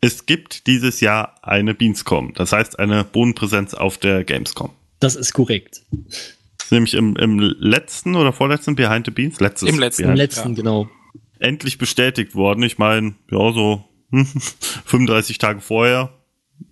es 0.00 0.26
gibt 0.26 0.68
dieses 0.68 1.00
Jahr 1.00 1.42
eine 1.42 1.74
Beanscom. 1.74 2.34
Das 2.34 2.52
heißt 2.52 2.78
eine 2.78 3.02
Bodenpräsenz 3.02 3.74
auf 3.74 3.98
der 3.98 4.22
Gamescom. 4.22 4.70
Das 5.00 5.16
ist 5.16 5.32
korrekt. 5.32 5.82
Das 5.90 6.66
ist 6.66 6.72
nämlich 6.72 6.94
im, 6.94 7.16
im 7.16 7.40
letzten 7.40 8.14
oder 8.14 8.32
vorletzten 8.32 8.76
Behind 8.76 9.06
the 9.06 9.10
Beans, 9.10 9.40
letztes 9.40 9.68
Im 9.68 9.80
letzten. 9.80 10.02
Im 10.02 10.08
Behind, 10.10 10.18
letzten, 10.18 10.50
ja. 10.50 10.54
genau. 10.54 10.88
Endlich 11.44 11.78
bestätigt 11.78 12.34
worden. 12.34 12.62
Ich 12.64 12.78
meine, 12.78 13.14
ja, 13.30 13.52
so 13.52 13.84
hm, 14.10 14.26
35 14.86 15.38
Tage 15.38 15.60
vorher 15.60 16.12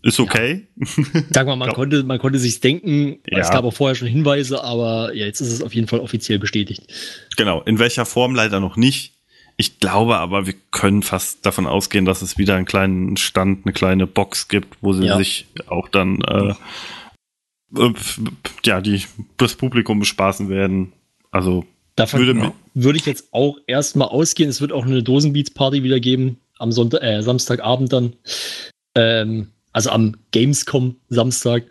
ist 0.02 0.20
okay. 0.20 0.66
Sag 1.30 1.46
mal, 1.46 1.56
man 1.56 1.68
Ja. 1.68 1.74
konnte, 1.74 2.02
man 2.04 2.18
konnte 2.18 2.38
sich's 2.38 2.60
denken. 2.60 3.18
Ja. 3.28 3.38
Es 3.38 3.50
gab 3.50 3.64
auch 3.64 3.74
vorher 3.74 3.94
schon 3.94 4.08
Hinweise, 4.08 4.62
aber 4.62 5.12
ja, 5.14 5.26
jetzt 5.26 5.40
ist 5.40 5.52
es 5.52 5.62
auf 5.62 5.74
jeden 5.74 5.88
Fall 5.88 6.00
offiziell 6.00 6.38
bestätigt. 6.38 6.82
Genau, 7.36 7.60
in 7.62 7.78
welcher 7.78 8.06
Form 8.06 8.34
leider 8.34 8.60
noch 8.60 8.76
nicht. 8.76 9.14
Ich 9.56 9.78
glaube 9.80 10.16
aber, 10.16 10.46
wir 10.46 10.54
können 10.70 11.02
fast 11.02 11.44
davon 11.44 11.66
ausgehen, 11.66 12.04
dass 12.04 12.22
es 12.22 12.38
wieder 12.38 12.56
einen 12.56 12.64
kleinen 12.64 13.16
Stand, 13.16 13.66
eine 13.66 13.72
kleine 13.72 14.06
Box 14.06 14.48
gibt, 14.48 14.78
wo 14.80 14.92
sie 14.92 15.04
Ja. 15.06 15.16
sich 15.18 15.46
auch 15.66 15.88
dann 15.88 16.20
äh, 16.22 16.54
äh, 17.78 17.92
ja, 18.64 18.80
die, 18.80 19.02
das 19.36 19.54
Publikum 19.56 19.98
bespaßen 19.98 20.48
werden. 20.48 20.92
Also 21.30 21.66
Davon 21.96 22.20
Würde 22.20 22.52
würde, 22.74 22.98
ich 22.98 23.06
jetzt 23.06 23.28
auch 23.32 23.58
erstmal 23.66 24.08
ausgehen. 24.08 24.48
Es 24.48 24.60
wird 24.60 24.72
auch 24.72 24.86
eine 24.86 25.02
Dosenbeats-Party 25.02 25.82
wieder 25.82 26.00
geben 26.00 26.38
am 26.58 26.72
Sonntag, 26.72 27.02
äh, 27.02 27.22
Samstagabend 27.22 27.92
dann. 27.92 28.14
Ähm, 28.94 29.48
also 29.72 29.90
am 29.90 30.16
Gamescom 30.30 30.96
Samstag. 31.08 31.64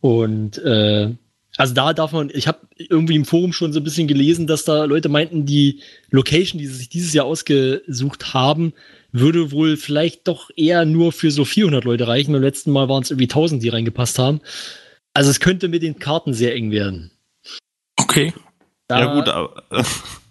Und 0.00 0.58
äh, 0.58 1.10
also 1.56 1.74
da 1.74 1.92
darf 1.92 2.12
man, 2.12 2.30
ich 2.32 2.48
habe 2.48 2.60
irgendwie 2.78 3.16
im 3.16 3.24
Forum 3.24 3.52
schon 3.52 3.72
so 3.72 3.80
ein 3.80 3.84
bisschen 3.84 4.08
gelesen, 4.08 4.46
dass 4.46 4.64
da 4.64 4.84
Leute 4.84 5.08
meinten, 5.08 5.46
die 5.46 5.80
Location, 6.10 6.58
die 6.58 6.66
sie 6.66 6.74
sich 6.74 6.88
dieses 6.88 7.12
Jahr 7.12 7.26
ausgesucht 7.26 8.32
haben, 8.32 8.72
würde 9.12 9.52
wohl 9.52 9.76
vielleicht 9.76 10.26
doch 10.28 10.50
eher 10.56 10.84
nur 10.84 11.12
für 11.12 11.30
so 11.30 11.44
400 11.44 11.84
Leute 11.84 12.06
reichen. 12.06 12.32
Beim 12.32 12.42
letzten 12.42 12.70
Mal 12.70 12.88
waren 12.88 13.02
es 13.02 13.10
irgendwie 13.10 13.24
1000, 13.24 13.62
die 13.62 13.68
reingepasst 13.68 14.18
haben. 14.18 14.40
Also 15.12 15.30
es 15.30 15.40
könnte 15.40 15.68
mit 15.68 15.82
den 15.82 15.98
Karten 15.98 16.32
sehr 16.32 16.54
eng 16.54 16.70
werden. 16.70 17.10
Okay. 17.96 18.32
Da 18.90 18.98
ja 18.98 19.14
gut, 19.14 19.28
aber 19.28 19.62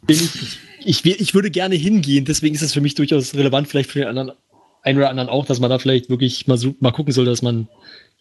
ich, 0.08 0.60
ich, 0.84 1.06
ich 1.06 1.34
würde 1.34 1.50
gerne 1.50 1.76
hingehen, 1.76 2.26
deswegen 2.26 2.54
ist 2.54 2.62
es 2.62 2.74
für 2.74 2.82
mich 2.82 2.94
durchaus 2.94 3.34
relevant, 3.34 3.70
vielleicht 3.70 3.90
für 3.90 4.00
den 4.00 4.10
anderen, 4.10 4.34
einen 4.84 4.98
oder 4.98 5.10
anderen 5.10 5.30
auch, 5.30 5.46
dass 5.46 5.62
man 5.62 5.70
da 5.70 5.80
vielleicht 5.80 6.10
wirklich 6.10 6.46
mal, 6.46 6.58
so, 6.58 6.76
mal 6.82 6.92
gucken 6.92 7.14
soll, 7.14 7.24
dass 7.24 7.42
man, 7.42 7.70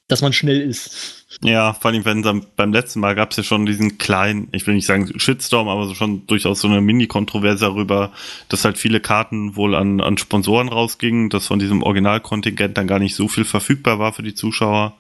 dass 0.07 0.23
man 0.23 0.33
schnell 0.33 0.61
ist. 0.61 1.27
Ja, 1.43 1.73
vor 1.73 1.91
allem, 1.91 2.05
wenn 2.05 2.23
dann 2.23 2.47
beim 2.55 2.73
letzten 2.73 3.01
Mal 3.01 3.17
gab 3.17 3.33
es 3.33 3.37
ja 3.39 3.43
schon 3.43 3.67
diesen 3.67 3.99
kleinen, 3.99 4.47
ich 4.53 4.65
will 4.69 4.75
nicht 4.75 4.87
sagen 4.87 5.13
Shitstorm, 5.19 5.67
aber 5.67 5.87
so 5.87 5.95
schon 5.97 6.25
durchaus 6.29 6.61
so 6.61 6.69
eine 6.69 6.81
Mini-Kontroverse 6.81 7.65
darüber, 7.65 8.13
dass 8.49 8.65
halt 8.65 8.79
viele 8.79 9.01
Karten 9.01 9.57
wohl 9.57 9.75
an, 9.75 10.01
an 10.01 10.19
Sponsoren 10.19 10.69
rausgingen, 10.69 11.31
dass 11.31 11.49
von 11.49 11.59
diesem 11.59 11.83
Originalkontingent 11.83 12.79
dann 12.79 12.87
gar 12.87 13.01
nicht 13.01 13.17
so 13.17 13.27
viel 13.27 13.45
verfügbar 13.45 13.99
war 13.99 14.13
für 14.13 14.23
die 14.23 14.35
Zuschauer. 14.35 14.97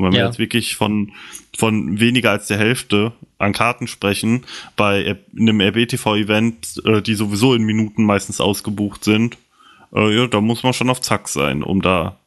Und 0.00 0.06
wenn 0.06 0.12
wir 0.12 0.20
Ja. 0.20 0.26
jetzt 0.26 0.38
wirklich 0.38 0.76
von, 0.76 1.12
von 1.56 2.00
weniger 2.00 2.30
als 2.30 2.46
der 2.46 2.58
Hälfte 2.58 3.12
an 3.38 3.52
Karten 3.52 3.86
sprechen, 3.86 4.44
bei 4.76 5.16
einem 5.38 5.60
RBTV-Event, 5.60 6.82
äh, 6.84 7.02
die 7.02 7.14
sowieso 7.14 7.54
in 7.54 7.62
Minuten 7.62 8.04
meistens 8.04 8.40
ausgebucht 8.40 9.04
sind, 9.04 9.36
äh, 9.94 10.16
ja, 10.16 10.26
da 10.26 10.40
muss 10.40 10.62
man 10.62 10.72
schon 10.72 10.90
auf 10.90 11.00
Zack 11.00 11.28
sein, 11.28 11.62
um 11.62 11.82
da 11.82 12.18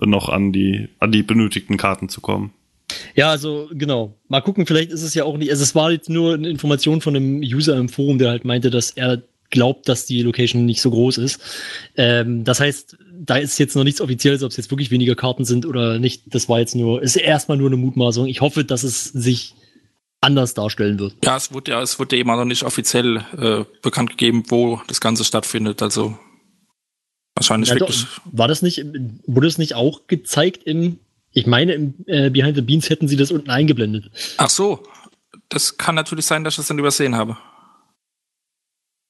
noch 0.00 0.28
an 0.28 0.52
die, 0.52 0.88
an 0.98 1.12
die 1.12 1.22
benötigten 1.22 1.76
Karten 1.76 2.08
zu 2.08 2.20
kommen. 2.20 2.52
Ja, 3.14 3.30
also 3.30 3.68
genau. 3.72 4.14
Mal 4.28 4.40
gucken, 4.40 4.66
vielleicht 4.66 4.90
ist 4.90 5.02
es 5.02 5.14
ja 5.14 5.24
auch 5.24 5.36
nicht, 5.36 5.50
also 5.50 5.62
es 5.62 5.74
war 5.74 5.90
jetzt 5.92 6.08
nur 6.08 6.34
eine 6.34 6.48
Information 6.48 7.00
von 7.00 7.14
einem 7.14 7.40
User 7.40 7.76
im 7.76 7.88
Forum, 7.88 8.18
der 8.18 8.30
halt 8.30 8.44
meinte, 8.44 8.70
dass 8.70 8.90
er 8.90 9.22
glaubt, 9.50 9.88
dass 9.88 10.06
die 10.06 10.22
Location 10.22 10.64
nicht 10.64 10.80
so 10.80 10.90
groß 10.90 11.18
ist. 11.18 11.40
Ähm, 11.96 12.44
das 12.44 12.60
heißt, 12.60 12.96
da 13.20 13.36
ist 13.36 13.58
jetzt 13.58 13.76
noch 13.76 13.84
nichts 13.84 14.00
Offizielles, 14.00 14.42
ob 14.42 14.50
es 14.50 14.56
jetzt 14.56 14.70
wirklich 14.70 14.90
weniger 14.90 15.14
Karten 15.14 15.44
sind 15.44 15.66
oder 15.66 15.98
nicht. 15.98 16.22
Das 16.26 16.48
war 16.48 16.60
jetzt 16.60 16.74
nur, 16.74 17.02
ist 17.02 17.16
erstmal 17.16 17.58
nur 17.58 17.68
eine 17.68 17.76
Mutmaßung. 17.76 18.26
Ich 18.26 18.40
hoffe, 18.40 18.64
dass 18.64 18.82
es 18.82 19.04
sich 19.04 19.54
anders 20.20 20.54
darstellen 20.54 20.98
wird. 20.98 21.14
Ja, 21.24 21.36
es 21.36 21.52
wurde 21.52 21.72
ja, 21.72 21.82
es 21.82 21.98
wurde 21.98 22.16
eben 22.16 22.30
auch 22.30 22.36
noch 22.36 22.44
nicht 22.44 22.64
offiziell 22.64 23.18
äh, 23.36 23.64
bekannt 23.82 24.10
gegeben, 24.10 24.44
wo 24.48 24.80
das 24.88 25.00
Ganze 25.00 25.24
stattfindet. 25.24 25.82
Also 25.82 26.18
wahrscheinlich 27.34 27.70
Ja, 27.70 27.76
wirklich. 27.78 28.02
doch, 28.02 28.20
war 28.24 28.48
das 28.48 28.62
nicht, 28.62 28.84
wurde 29.26 29.46
es 29.46 29.58
nicht 29.58 29.74
auch 29.74 30.06
gezeigt 30.06 30.64
im, 30.64 30.98
ich 31.32 31.46
meine, 31.46 31.72
im 31.74 31.94
äh, 32.06 32.30
Behind 32.30 32.56
the 32.56 32.62
Beans 32.62 32.90
hätten 32.90 33.06
sie 33.08 33.16
das 33.16 33.30
unten 33.30 33.50
eingeblendet. 33.50 34.10
Ach 34.38 34.50
so, 34.50 34.82
das 35.48 35.78
kann 35.78 35.94
natürlich 35.94 36.26
sein, 36.26 36.44
dass 36.44 36.54
ich 36.54 36.58
das 36.58 36.66
dann 36.68 36.78
übersehen 36.78 37.14
habe. 37.14 37.36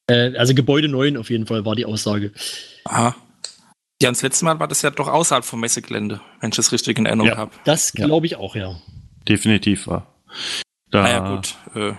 Äh, 0.08 0.36
also 0.36 0.54
Gebäude 0.54 0.88
9 0.88 1.16
auf 1.16 1.30
jeden 1.30 1.46
Fall 1.46 1.64
war 1.64 1.74
die 1.76 1.84
Aussage. 1.84 2.32
Aha. 2.84 3.14
Ja, 4.00 4.08
und 4.08 4.16
das 4.16 4.22
letzte 4.22 4.44
Mal 4.44 4.58
war 4.60 4.68
das 4.68 4.82
ja 4.82 4.90
doch 4.90 5.08
außerhalb 5.08 5.44
vom 5.44 5.60
Messegelände, 5.60 6.20
wenn 6.40 6.50
ich 6.50 6.56
das 6.56 6.72
richtig 6.72 6.98
in 6.98 7.06
Erinnerung 7.06 7.30
Ja. 7.30 7.36
habe. 7.36 7.50
Das 7.64 7.92
Ja. 7.96 8.06
glaube 8.06 8.26
ich 8.26 8.36
auch, 8.36 8.54
ja. 8.56 8.80
Definitiv 9.28 9.86
war. 9.86 10.14
Da, 10.90 11.02
Naja, 11.02 11.34
gut. 11.36 11.54
Äh, 11.74 11.92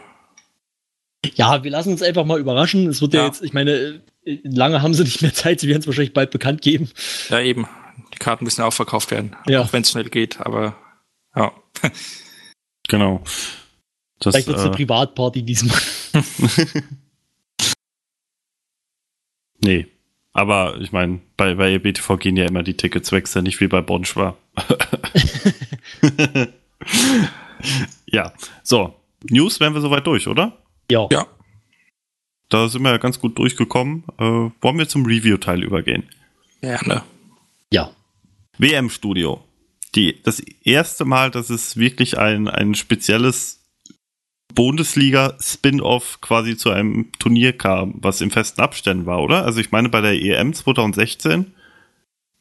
Ja, 1.36 1.64
wir 1.64 1.70
lassen 1.72 1.92
uns 1.92 2.02
einfach 2.02 2.24
mal 2.26 2.40
überraschen. 2.40 2.88
Es 2.88 3.02
wird 3.02 3.14
ja, 3.14 3.22
Ja. 3.22 3.26
jetzt, 3.28 3.44
ich 3.44 3.52
meine, 3.54 4.02
lange 4.44 4.82
haben 4.82 4.94
sie 4.94 5.04
nicht 5.04 5.22
mehr 5.22 5.34
Zeit, 5.34 5.60
sie 5.60 5.68
werden 5.68 5.82
es 5.82 5.88
wahrscheinlich 5.88 6.14
bald 6.14 6.32
bekannt 6.32 6.62
geben. 6.62 6.90
Ja, 7.30 7.40
eben. 7.42 7.68
Die 8.14 8.18
Karten 8.18 8.46
müssen 8.46 8.62
auch 8.62 8.72
verkauft 8.74 9.12
werden, 9.12 9.36
Ja. 9.48 9.62
auch 9.62 9.74
wenn 9.74 9.82
es 9.82 9.92
schnell 9.92 10.10
geht, 10.10 10.40
aber 10.40 10.78
ja. 11.36 11.52
Genau. 12.88 13.22
Das, 14.20 14.34
Vielleicht 14.34 14.48
wird 14.48 14.58
es 14.58 14.64
eine 14.64 14.72
äh, 14.74 14.76
Privatparty 14.76 15.44
diesmal. 15.44 15.78
nee. 19.62 19.88
Aber 20.34 20.78
ich 20.80 20.92
meine, 20.92 21.20
bei, 21.38 21.56
bei 21.56 21.74
EBTV 21.74 22.18
gehen 22.18 22.38
ja 22.38 22.46
immer 22.46 22.64
die 22.64 22.78
Tickets 22.78 23.12
weg, 23.12 23.26
ist 23.26 23.36
ja 23.36 23.42
nicht 23.42 23.60
wie 23.60 23.68
bei 23.68 23.82
Bonsch 23.82 24.16
war. 24.16 24.38
ja, 28.06 28.34
so. 28.64 28.96
News 29.30 29.60
wären 29.60 29.74
wir 29.74 29.82
soweit 29.82 30.08
durch, 30.08 30.28
oder? 30.28 30.58
Ja. 30.90 31.08
Ja. 31.12 31.28
Da 32.48 32.68
sind 32.68 32.84
wir 32.84 32.92
ja 32.92 32.98
ganz 32.98 33.20
gut 33.20 33.38
durchgekommen. 33.38 34.04
Äh, 34.18 34.24
wollen 34.24 34.78
wir 34.78 34.88
zum 34.88 35.06
Review-Teil 35.06 35.64
übergehen? 35.64 36.04
Gerne. 36.62 37.04
Ja. 37.72 37.92
WM-Studio. 38.58 39.44
Die, 39.96 40.22
das 40.24 40.40
erste 40.64 41.06
Mal, 41.06 41.32
dass 41.32 41.50
es 41.50 41.78
wirklich 41.78 42.18
ein, 42.18 42.48
ein 42.48 42.76
spezielles 42.76 43.59
Bundesliga-Spin-Off 44.56 46.22
quasi 46.22 46.58
zu 46.58 46.72
einem 46.72 47.12
Turnier 47.20 47.54
kam, 47.54 47.96
was 47.98 48.22
im 48.22 48.32
festen 48.32 48.62
Abständen 48.62 49.06
war, 49.06 49.22
oder? 49.22 49.46
Also 49.46 49.60
ich 49.60 49.72
meine, 49.72 49.90
bei 49.90 50.02
der 50.02 50.14
EM 50.14 50.54
2016 50.54 51.54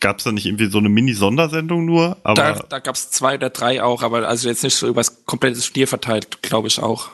gab 0.01 0.19
es 0.19 0.25
da 0.25 0.33
nicht 0.33 0.47
irgendwie 0.47 0.67
so 0.67 0.79
eine 0.79 0.89
Mini-Sondersendung 0.89 1.85
nur, 1.85 2.17
aber 2.23 2.35
Da, 2.35 2.53
da 2.55 2.79
gab 2.79 2.95
es 2.95 3.11
zwei 3.11 3.35
oder 3.35 3.51
drei 3.51 3.83
auch, 3.83 4.03
aber 4.03 4.29
also 4.29 4.49
jetzt 4.49 4.63
nicht 4.63 4.77
so 4.77 4.87
übers 4.87 5.25
komplette 5.25 5.61
Turnier 5.61 5.89
verteilt, 5.89 6.43
glaube 6.43 6.69
ich 6.69 6.81
auch. 6.81 7.11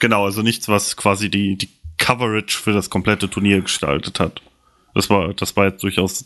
genau, 0.00 0.24
also 0.24 0.42
nichts, 0.42 0.68
was 0.68 0.96
quasi 0.96 1.30
die, 1.30 1.56
die 1.56 1.68
Coverage 1.98 2.58
für 2.58 2.72
das 2.72 2.90
komplette 2.90 3.30
Turnier 3.30 3.62
gestaltet 3.62 4.20
hat. 4.20 4.42
Das 4.94 5.10
war, 5.10 5.34
das 5.34 5.56
war 5.56 5.66
jetzt 5.66 5.82
durchaus, 5.82 6.24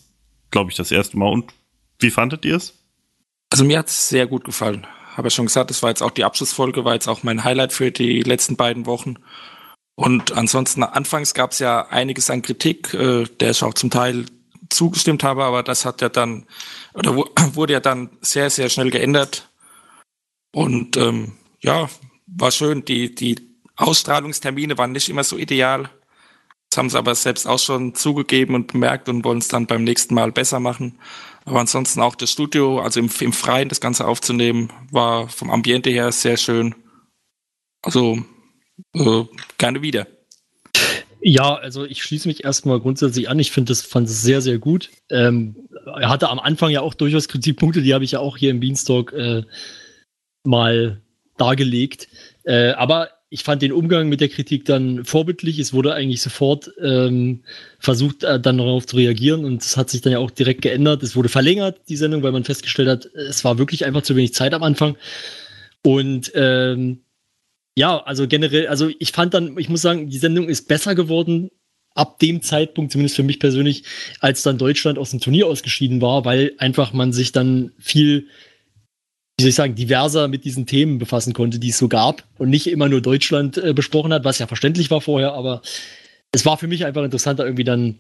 glaube 0.51 0.71
ich, 0.71 0.77
das 0.77 0.91
erste 0.91 1.19
Mal. 1.19 1.29
Und 1.29 1.53
wie 1.99 2.11
fandet 2.11 2.45
ihr 2.45 2.57
es? 2.57 2.75
Also 3.51 3.65
mir 3.65 3.79
hat's 3.79 4.09
sehr 4.09 4.27
gut 4.27 4.45
gefallen. 4.45 4.87
Habe 5.17 5.27
ja 5.27 5.31
schon 5.31 5.47
gesagt, 5.47 5.71
das 5.71 5.83
war 5.83 5.91
jetzt 5.91 6.03
auch 6.03 6.11
die 6.11 6.25
Abschlussfolge, 6.25 6.85
war 6.85 6.95
jetzt 6.95 7.09
auch 7.09 7.23
mein 7.23 7.45
Highlight 7.45 7.73
für 7.73 7.91
die 7.91 8.23
letzten 8.23 8.57
beiden 8.57 8.87
Wochen. 8.87 9.17
Und 9.97 10.33
ansonsten, 10.33 10.83
anfangs 10.83 11.35
gab's 11.35 11.59
ja 11.59 11.87
einiges 11.89 12.31
an 12.31 12.43
Kritik, 12.43 12.95
äh, 12.95 13.25
der 13.25 13.51
ich 13.51 13.63
auch 13.63 13.75
zum 13.75 13.91
Teil 13.91 14.27
zugestimmt 14.71 15.25
habe, 15.25 15.45
aber 15.45 15.63
das 15.63 15.85
hat 15.85 16.01
ja 16.01 16.09
dann, 16.09 16.47
oder 16.95 17.17
wu- 17.17 17.27
wurde 17.55 17.75
ja 17.75 17.81
dann 17.81 18.11
sehr, 18.21 18.51
sehr 18.51 18.69
schnell 18.69 18.91
geändert. 18.91 19.51
Und 20.53 20.97
ähm, 20.97 21.33
ja, 21.61 21.89
war 22.27 22.51
schön. 22.51 22.85
Die, 22.85 23.15
die 23.15 23.37
Ausstrahlungstermine 23.77 24.79
waren 24.79 24.93
nicht 24.93 25.09
immer 25.09 25.25
so 25.25 25.37
ideal. 25.37 25.91
Das 26.71 26.79
haben 26.79 26.91
sie 26.91 26.99
aber 26.99 27.15
selbst 27.15 27.47
auch 27.47 27.59
schon 27.59 27.95
zugegeben 27.95 28.55
und 28.55 28.69
bemerkt 28.73 29.09
und 29.09 29.25
wollen 29.25 29.39
es 29.39 29.49
dann 29.49 29.67
beim 29.67 29.83
nächsten 29.85 30.15
Mal 30.15 30.31
besser 30.33 30.61
machen. 30.61 30.99
Aber 31.45 31.61
ansonsten 31.61 32.01
auch 32.01 32.15
das 32.15 32.31
Studio, 32.31 32.81
also 32.81 33.01
im, 33.01 33.11
im 33.21 33.33
Freien 33.33 33.69
das 33.69 33.81
Ganze 33.81 34.07
aufzunehmen, 34.07 34.71
war 34.91 35.29
vom 35.29 35.51
Ambiente 35.51 35.91
her 35.91 36.13
sehr 36.13 36.37
schön. 36.37 36.75
Also 37.83 38.19
äh, 38.95 39.25
gerne 39.59 39.83
wieder. 39.83 40.07
Ja, 41.23 41.55
also 41.55 41.85
ich 41.85 42.03
schließe 42.03 42.29
mich 42.29 42.45
erstmal 42.45 42.81
grundsätzlich 42.81 43.29
an. 43.29 43.39
Ich 43.39 43.51
finde 43.51 43.71
das 43.71 43.83
fand 43.83 44.09
es 44.09 44.23
sehr, 44.23 44.41
sehr 44.41 44.59
gut. 44.59 44.91
Ähm, 45.11 45.69
er 45.87 46.09
hatte 46.09 46.31
am 46.31 46.39
Anfang 46.39 46.71
ja 46.71 46.81
auch 46.81 46.95
durchaus 46.95 47.29
Kritikpunkte, 47.29 47.83
die 47.83 47.93
habe 47.93 48.05
ich 48.05 48.13
ja 48.13 48.21
auch 48.21 48.37
hier 48.37 48.51
im 48.51 48.61
Beanstalk 48.61 49.13
äh, 49.13 49.43
mal 50.45 51.03
dargelegt. 51.37 52.09
Äh, 52.45 52.71
aber 52.73 53.11
ich 53.33 53.45
fand 53.45 53.63
den 53.63 53.73
Umgang 53.73 54.09
mit 54.09 54.21
der 54.21 54.29
Kritik 54.29 54.65
dann 54.65 55.05
vorbildlich. 55.05 55.61
Es 55.61 55.73
wurde 55.73 55.95
eigentlich 55.95 56.21
sofort 56.21 56.71
ähm, 56.83 57.45
versucht, 57.79 58.25
äh, 58.25 58.41
dann 58.41 58.59
darauf 58.59 58.87
zu 58.87 58.97
reagieren 58.97 59.45
und 59.45 59.63
es 59.63 59.77
hat 59.77 59.89
sich 59.89 60.01
dann 60.01 60.13
ja 60.13 60.19
auch 60.19 60.33
direkt 60.33 60.63
geändert. 60.63 61.05
Es 61.05 61.15
wurde 61.15 61.29
verlängert, 61.29 61.81
die 61.89 61.97
Sendung, 61.97 62.25
weil 62.25 62.33
man 62.33 62.43
festgestellt 62.43 62.89
hat, 62.89 63.07
es 63.15 63.45
war 63.45 63.57
wirklich 63.57 63.85
einfach 63.87 64.03
zu 64.03 64.17
wenig 64.17 64.35
Zeit 64.35 64.53
am 64.53 64.65
Anfang. 64.65 64.97
Und 65.83 66.33
ähm, 66.35 67.03
ja, 67.77 67.99
also 68.03 68.27
generell, 68.27 68.67
also 68.67 68.91
ich 68.99 69.13
fand 69.13 69.33
dann, 69.33 69.57
ich 69.59 69.69
muss 69.69 69.81
sagen, 69.81 70.11
die 70.11 70.19
Sendung 70.19 70.49
ist 70.49 70.67
besser 70.67 70.97
geworden 70.97 71.51
ab 71.95 72.19
dem 72.19 72.43
Zeitpunkt, 72.43 72.91
zumindest 72.91 73.17
für 73.17 73.23
mich 73.23 73.39
persönlich, 73.39 73.85
als 74.19 74.43
dann 74.43 74.59
Deutschland 74.59 74.99
aus 74.99 75.11
dem 75.11 75.21
Turnier 75.21 75.47
ausgeschieden 75.47 76.01
war, 76.01 76.25
weil 76.25 76.53
einfach 76.59 76.93
man 76.93 77.13
sich 77.13 77.31
dann 77.31 77.73
viel, 77.79 78.27
wie 79.41 79.43
soll 79.43 79.49
ich 79.49 79.55
sagen, 79.55 79.75
diverser 79.75 80.29
mit 80.29 80.45
diesen 80.45 80.67
Themen 80.67 80.99
befassen 80.99 81.33
konnte, 81.33 81.59
die 81.59 81.71
es 81.71 81.79
so 81.79 81.89
gab 81.89 82.25
und 82.37 82.51
nicht 82.51 82.67
immer 82.67 82.91
nur 82.91 83.01
Deutschland 83.01 83.57
äh, 83.57 83.73
besprochen 83.73 84.13
hat, 84.13 84.23
was 84.23 84.39
ja 84.39 84.47
verständlich 84.47 84.91
war 84.91 85.01
vorher, 85.01 85.33
aber 85.33 85.63
es 86.31 86.45
war 86.45 86.59
für 86.59 86.69
mich 86.69 86.85
einfach 86.85 87.03
interessanter, 87.03 87.45
irgendwie 87.45 87.65
dann 87.65 87.97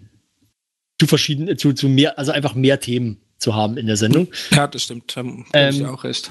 zu 1.01 1.07
verschiedenen, 1.07 1.57
zu, 1.57 1.73
zu 1.73 1.89
mehr, 1.89 2.19
also 2.19 2.31
einfach 2.31 2.55
mehr 2.55 2.79
Themen 2.79 3.23
zu 3.39 3.55
haben 3.55 3.79
in 3.79 3.87
der 3.87 3.97
Sendung. 3.97 4.29
Ja, 4.51 4.67
das 4.67 4.83
stimmt. 4.83 5.17
Ähm, 5.17 5.47
Ähm, 5.55 5.75
ich 5.75 5.87
auch 5.87 6.05
recht. 6.05 6.31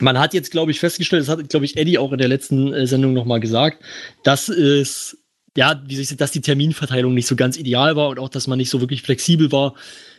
Man 0.00 0.18
hat 0.18 0.34
jetzt, 0.34 0.50
glaube 0.50 0.72
ich, 0.72 0.80
festgestellt, 0.80 1.22
das 1.22 1.28
hat, 1.28 1.48
glaube 1.48 1.64
ich, 1.64 1.76
Eddie 1.76 1.98
auch 1.98 2.10
in 2.10 2.18
der 2.18 2.26
letzten 2.26 2.72
äh, 2.72 2.84
Sendung 2.88 3.12
nochmal 3.12 3.38
gesagt, 3.38 3.84
dass 4.24 4.48
es, 4.48 5.18
ja, 5.56 5.80
wie 5.86 5.94
soll 5.94 6.02
ich 6.02 6.08
sagen, 6.08 6.18
dass 6.18 6.32
die 6.32 6.40
Terminverteilung 6.40 7.14
nicht 7.14 7.28
so 7.28 7.36
ganz 7.36 7.56
ideal 7.56 7.94
war 7.94 8.08
und 8.08 8.18
auch, 8.18 8.28
dass 8.28 8.48
man 8.48 8.58
nicht 8.58 8.70
so 8.70 8.80
wirklich 8.80 9.02
flexibel 9.02 9.52
war. 9.52 9.74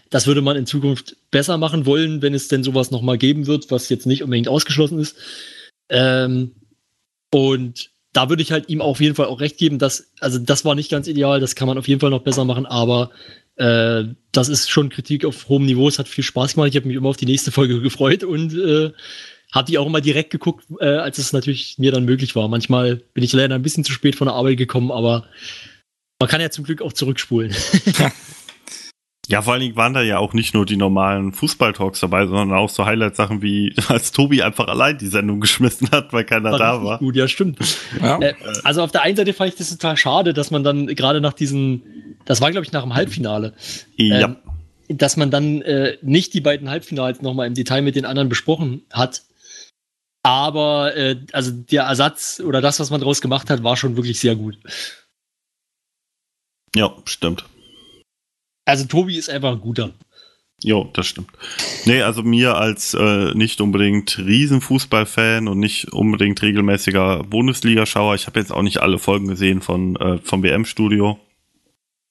Das 0.10 0.28
würde 0.28 0.42
man 0.42 0.58
in 0.58 0.66
Zukunft 0.66 1.18
besser 1.32 1.58
machen 1.58 1.86
wollen, 1.86 2.22
wenn 2.22 2.34
es 2.34 2.48
denn 2.48 2.64
sowas 2.64 2.92
nochmal 2.92 3.18
geben 3.18 3.48
wird, 3.48 3.70
was 3.72 3.90
jetzt 3.90 4.06
nicht 4.06 4.24
unbedingt 4.24 4.48
ausgeschlossen 4.48 5.00
ist. 5.00 5.16
Ähm, 5.90 6.56
und 7.32 7.92
da 8.14 8.30
würde 8.30 8.42
ich 8.42 8.52
halt 8.52 8.70
ihm 8.70 8.82
auf 8.82 9.02
jeden 9.02 9.16
Fall 9.16 9.28
auch 9.28 9.40
recht 9.40 9.58
geben, 9.58 9.78
dass, 9.78 10.12
also 10.20 10.40
das 10.40 10.66
war 10.66 10.74
nicht 10.74 10.90
ganz 10.90 11.08
ideal, 11.08 11.40
das 11.40 11.56
kann 11.56 11.68
man 11.68 11.78
auf 11.78 11.88
jeden 11.88 12.02
Fall 12.02 12.10
noch 12.10 12.24
besser 12.24 12.44
machen, 12.44 12.66
aber 12.66 13.12
äh, 13.60 14.06
das 14.32 14.50
ist 14.50 14.70
schon 14.70 14.90
Kritik 14.90 15.26
auf 15.26 15.50
hohem 15.50 15.66
Niveau. 15.66 15.88
Es 15.88 16.00
hat 16.00 16.08
viel 16.08 16.24
Spaß 16.24 16.54
gemacht. 16.54 16.70
Ich 16.70 16.76
habe 16.78 16.88
mich 16.88 16.96
immer 16.96 17.10
auf 17.10 17.18
die 17.18 17.26
nächste 17.26 17.52
Folge 17.52 17.82
gefreut 17.82 18.24
und 18.24 18.54
äh, 18.54 18.92
habe 19.52 19.68
die 19.70 19.78
auch 19.78 19.86
immer 19.86 20.02
direkt 20.02 20.30
geguckt, 20.30 20.66
äh, 20.80 20.86
als 20.86 21.18
es 21.18 21.34
natürlich 21.34 21.78
mir 21.78 21.92
dann 21.92 22.06
möglich 22.06 22.36
war. 22.36 22.48
Manchmal 22.48 22.98
bin 23.14 23.24
ich 23.24 23.34
leider 23.34 23.56
ein 23.56 23.62
bisschen 23.62 23.84
zu 23.84 23.92
spät 23.92 24.16
von 24.16 24.28
der 24.28 24.36
Arbeit 24.36 24.58
gekommen, 24.58 24.92
aber 24.92 25.28
man 26.20 26.30
kann 26.30 26.42
ja 26.42 26.50
zum 26.50 26.64
Glück 26.64 26.82
auch 26.82 26.94
zurückspulen. 26.94 27.54
Ja, 29.30 29.44
vor 29.44 29.54
allen 29.54 29.62
Dingen 29.62 29.76
waren 29.76 29.94
da 29.94 30.02
ja 30.02 30.18
auch 30.18 30.34
nicht 30.34 30.56
nur 30.56 30.66
die 30.66 30.76
normalen 30.76 31.34
Fußball-Talks 31.34 32.00
dabei, 32.00 32.26
sondern 32.26 32.52
auch 32.58 32.70
so 32.70 32.86
Highlight-Sachen 32.88 33.44
wie, 33.44 33.76
als 33.88 34.12
Tobi 34.12 34.42
einfach 34.42 34.68
allein 34.68 34.98
die 34.98 35.08
Sendung 35.08 35.40
geschmissen 35.40 35.90
hat, 35.92 36.12
weil 36.14 36.24
keiner 36.26 36.58
da 36.58 36.72
richtig 36.72 36.86
war. 36.88 36.98
Gut, 36.98 37.16
ja, 37.16 37.28
stimmt. 37.28 37.60
Ja. 38.02 38.20
Äh, 38.20 38.34
also 38.64 38.82
auf 38.82 38.92
der 38.92 39.04
einen 39.04 39.16
Seite 39.16 39.34
fand 39.34 39.52
ich 39.52 39.56
das 39.56 39.70
total 39.70 39.98
schade, 39.98 40.34
dass 40.34 40.50
man 40.50 40.64
dann 40.64 40.88
gerade 40.88 41.22
nach 41.22 41.34
diesen, 41.34 42.18
das 42.26 42.42
war 42.42 42.50
glaube 42.50 42.66
ich 42.66 42.72
nach 42.72 42.82
dem 42.82 42.96
Halbfinale, 42.96 43.54
Ja. 43.98 44.20
ähm, 44.30 44.38
dass 44.88 45.16
man 45.16 45.30
dann 45.30 45.62
äh, 45.62 46.00
nicht 46.02 46.34
die 46.34 46.42
beiden 46.42 46.68
Halbfinals 46.68 47.22
nochmal 47.22 47.46
im 47.46 47.54
Detail 47.54 47.84
mit 47.84 47.96
den 47.96 48.06
anderen 48.06 48.30
besprochen 48.30 48.82
hat. 48.92 49.22
Aber 50.24 50.98
äh, 50.98 51.18
also 51.34 51.52
der 51.52 51.84
Ersatz 51.84 52.42
oder 52.44 52.62
das, 52.62 52.80
was 52.80 52.90
man 52.90 53.00
daraus 53.00 53.22
gemacht 53.22 53.52
hat, 53.52 53.64
war 53.64 53.78
schon 53.78 53.96
wirklich 53.96 54.20
sehr 54.20 54.36
gut. 54.36 54.58
ja, 56.76 56.92
stimmt. 57.06 57.46
Also 58.70 58.86
Tobi 58.86 59.18
ist 59.18 59.32
einfach 59.32 59.52
ein 59.52 59.62
guter. 59.62 59.96
Jo, 60.62 60.92
das 60.94 61.08
stimmt. 61.08 61.32
Nee, 61.86 62.04
also 62.04 62.22
mir 62.22 62.56
als 62.56 62.94
äh, 62.94 63.34
nicht 63.34 63.62
unbedingt 63.62 64.20
Riesenfußballfan 64.20 65.48
und 65.48 65.58
nicht 65.58 65.92
unbedingt 65.92 66.42
regelmäßiger 66.42 67.24
Bundesliga-Schauer, 67.24 68.14
ich 68.14 68.28
habe 68.28 68.40
jetzt 68.40 68.52
auch 68.52 68.62
nicht 68.62 68.78
alle 68.80 69.00
Folgen 69.00 69.28
gesehen 69.28 69.62
von 69.62 69.96
äh, 69.96 70.20
vom 70.20 70.44
WM-Studio, 70.44 71.18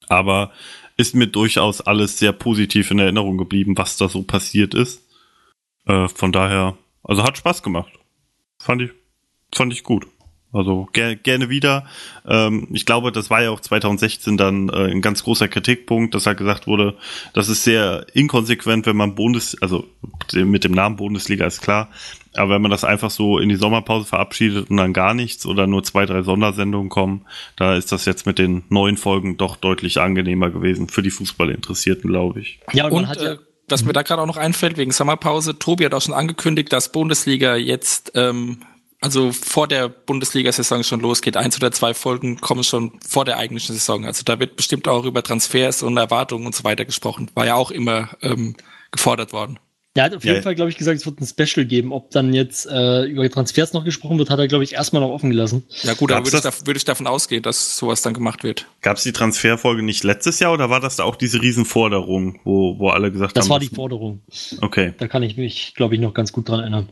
aber 0.09 0.51
ist 0.97 1.15
mir 1.15 1.29
durchaus 1.29 1.81
alles 1.81 2.19
sehr 2.19 2.33
positiv 2.33 2.91
in 2.91 2.99
Erinnerung 2.99 3.39
geblieben, 3.39 3.79
was 3.79 3.97
da 3.97 4.09
so 4.09 4.25
passiert 4.25 4.75
ist. 4.75 5.07
Äh, 5.87 6.09
von 6.09 6.33
daher, 6.33 6.77
also 7.05 7.23
hat 7.23 7.39
Spaß 7.39 7.63
gemacht. 7.63 7.93
Fand 8.59 8.83
ich, 8.83 8.91
fand 9.55 9.73
ich 9.73 9.85
gut. 9.85 10.09
Also 10.53 10.89
ger 10.93 11.15
gerne 11.15 11.51
wieder. 11.51 11.85
Ähm, 12.27 12.69
ich 12.73 12.87
glaube, 12.87 13.13
das 13.13 13.29
war 13.29 13.43
ja 13.43 13.51
auch 13.51 13.61
2016 13.61 14.39
dann 14.39 14.71
äh, 14.71 14.91
ein 14.91 15.03
ganz 15.03 15.23
großer 15.23 15.47
Kritikpunkt, 15.47 16.15
dass 16.15 16.27
halt 16.27 16.39
gesagt 16.39 16.67
wurde, 16.67 16.97
das 17.35 17.49
ist 17.49 17.65
sehr 17.65 18.07
inkonsequent, 18.15 18.87
wenn 18.87 18.97
man 18.97 19.15
Bundes, 19.15 19.61
also 19.61 19.87
mit 20.33 20.65
dem 20.65 20.73
Namen 20.73 20.97
Bundesliga 20.97 21.47
ist 21.47 21.61
klar, 21.61 21.91
aber 22.35 22.55
wenn 22.55 22.63
man 22.63 22.71
das 22.71 22.85
einfach 22.85 23.11
so 23.11 23.39
in 23.39 23.49
die 23.49 23.57
Sommerpause 23.57 24.07
verabschiedet 24.07 24.71
und 24.71 24.77
dann 24.77 24.93
gar 24.93 25.13
nichts 25.13 25.45
oder 25.45 25.67
nur 25.67 25.83
zwei, 25.83 26.07
drei 26.07 26.23
Sondersendungen 26.23 26.89
kommen, 26.89 27.27
da 27.57 27.75
ist 27.75 27.93
das 27.93 28.05
jetzt 28.05 28.27
mit 28.27 28.39
den 28.39 28.65
neuen 28.69 28.97
Folgen 28.97 29.37
doch 29.37 29.57
deutlich 29.57 30.01
angenehmer 30.01 30.51
gewesen 30.51 30.89
für 30.89 31.03
die 31.03 31.11
Fußballinteressierten, 31.11 32.09
glaube 32.11 32.41
ich. 32.41 32.61
Ja, 32.73 32.87
und, 32.87 32.93
Und 32.93 33.03
man 33.03 33.11
hat 33.11 33.21
ja, 33.21 33.33
äh, 33.35 33.39
was 33.69 33.85
mir 33.85 33.93
da 33.93 34.03
gerade 34.03 34.23
auch 34.23 34.27
noch 34.27 34.39
einfällt, 34.39 34.79
wegen 34.79 34.93
Sommerpause, 34.93 35.59
Tobi 35.59 35.85
hat 35.85 35.95
auch 35.95 36.01
schon 36.01 36.15
angekündigt, 36.15 36.73
dass 36.73 36.91
Bundesliga 36.91 37.57
jetzt, 37.57 38.13
ähm, 38.15 38.63
also 39.01 39.33
vor 39.33 39.69
der 39.69 39.89
Bundesliga-Saison 39.89 40.83
schon 40.83 41.01
losgeht. 41.01 41.37
Eins 41.37 41.57
oder 41.57 41.71
zwei 41.73 41.95
Folgen 41.95 42.41
kommen 42.41 42.65
schon 42.65 42.99
vor 43.07 43.25
der 43.25 43.37
eigentlichen 43.39 43.75
Saison. 43.75 44.05
Also 44.05 44.23
da 44.25 44.41
wird 44.41 44.57
bestimmt 44.57 44.89
auch 44.89 45.05
über 45.05 45.23
Transfers 45.23 45.83
und 45.83 45.97
Erwartungen 45.97 46.47
und 46.47 46.55
so 46.55 46.65
weiter 46.65 46.85
gesprochen. 46.85 47.31
War 47.35 47.47
ja 47.47 47.55
auch 47.55 47.71
immer 47.71 48.11
ähm, 48.23 48.57
gefordert 48.91 49.33
worden. 49.33 49.59
Er 49.95 50.05
hat 50.05 50.15
auf 50.15 50.23
jeden 50.25 50.37
Ja. 50.37 50.43
Fall, 50.43 50.55
glaube 50.55 50.71
ich, 50.71 50.77
gesagt, 50.77 51.01
es 51.01 51.07
wird 51.07 51.21
ein 51.21 51.27
Special 51.27 51.67
geben. 51.67 51.93
Ob 51.93 52.11
dann 52.13 52.33
jetzt 52.33 52.67
äh, 52.67 53.03
über 53.07 53.29
Transfers 53.29 53.73
noch 53.73 53.85
gesprochen 53.85 54.17
wird, 54.19 54.31
hat 54.31 54.39
er, 54.39 54.47
glaube 54.47 54.63
ich, 54.63 54.75
erstmal 54.75 55.03
noch 55.03 55.09
offen 55.11 55.31
gelassen. 55.31 55.65
Ja 55.83 55.95
gut, 55.95 56.13
aber 56.13 56.21
Gab's 56.21 56.33
würde 56.33 56.37
ich, 56.39 56.43
das- 56.45 56.61
da, 56.61 56.67
würde 56.67 56.79
ich 56.79 56.85
davon 56.85 57.07
ausgehen, 57.09 57.43
dass 57.43 57.77
sowas 57.77 58.03
dann 58.03 58.15
gemacht 58.15 58.45
wird. 58.45 58.67
Gab 58.81 58.97
es 58.99 59.03
die 59.03 59.13
Transferfolge 59.13 59.83
nicht 59.83 60.05
letztes 60.05 60.39
Jahr 60.39 60.53
oder 60.53 60.71
war 60.71 60.79
das 60.81 60.97
da 60.97 61.05
auch 61.05 61.17
diese 61.17 61.43
Riesenforderung, 61.43 62.39
wo, 62.45 62.79
wo 62.79 62.91
alle 62.91 63.11
gesagt 63.11 63.37
Das 63.37 63.47
haben, 63.47 63.51
war 63.51 63.59
die 63.59 63.69
das- 63.71 63.77
Forderung. 63.77 64.23
Okay. 64.61 64.95
Da 64.99 65.09
kann 65.09 65.25
ich 65.25 65.37
mich, 65.37 65.75
glaube 65.75 65.97
ich, 65.97 66.01
noch 66.01 66.15
ganz 66.15 66.33
gut 66.33 66.49
dran 66.49 66.61
erinnern. 66.61 66.89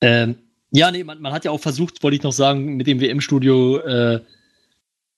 Ähm, 0.00 0.36
ja, 0.70 0.90
nee, 0.90 1.04
man, 1.04 1.20
man 1.20 1.32
hat 1.32 1.44
ja 1.44 1.50
auch 1.50 1.60
versucht, 1.60 2.02
wollte 2.02 2.16
ich 2.16 2.22
noch 2.22 2.32
sagen, 2.32 2.76
mit 2.76 2.86
dem 2.86 3.00
WM-Studio 3.00 3.78
äh, 3.78 4.20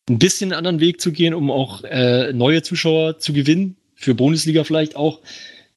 ein 0.09 0.19
bisschen 0.19 0.53
einen 0.53 0.59
anderen 0.59 0.81
Weg 0.81 1.01
zu 1.01 1.13
gehen, 1.13 1.35
um 1.35 1.51
auch 1.51 1.85
äh, 1.85 2.33
neue 2.33 2.63
Zuschauer 2.63 3.19
zu 3.19 3.33
gewinnen, 3.33 3.77
für 3.95 4.15
Bundesliga 4.15 4.65
vielleicht 4.65 4.97
auch. 4.97 5.21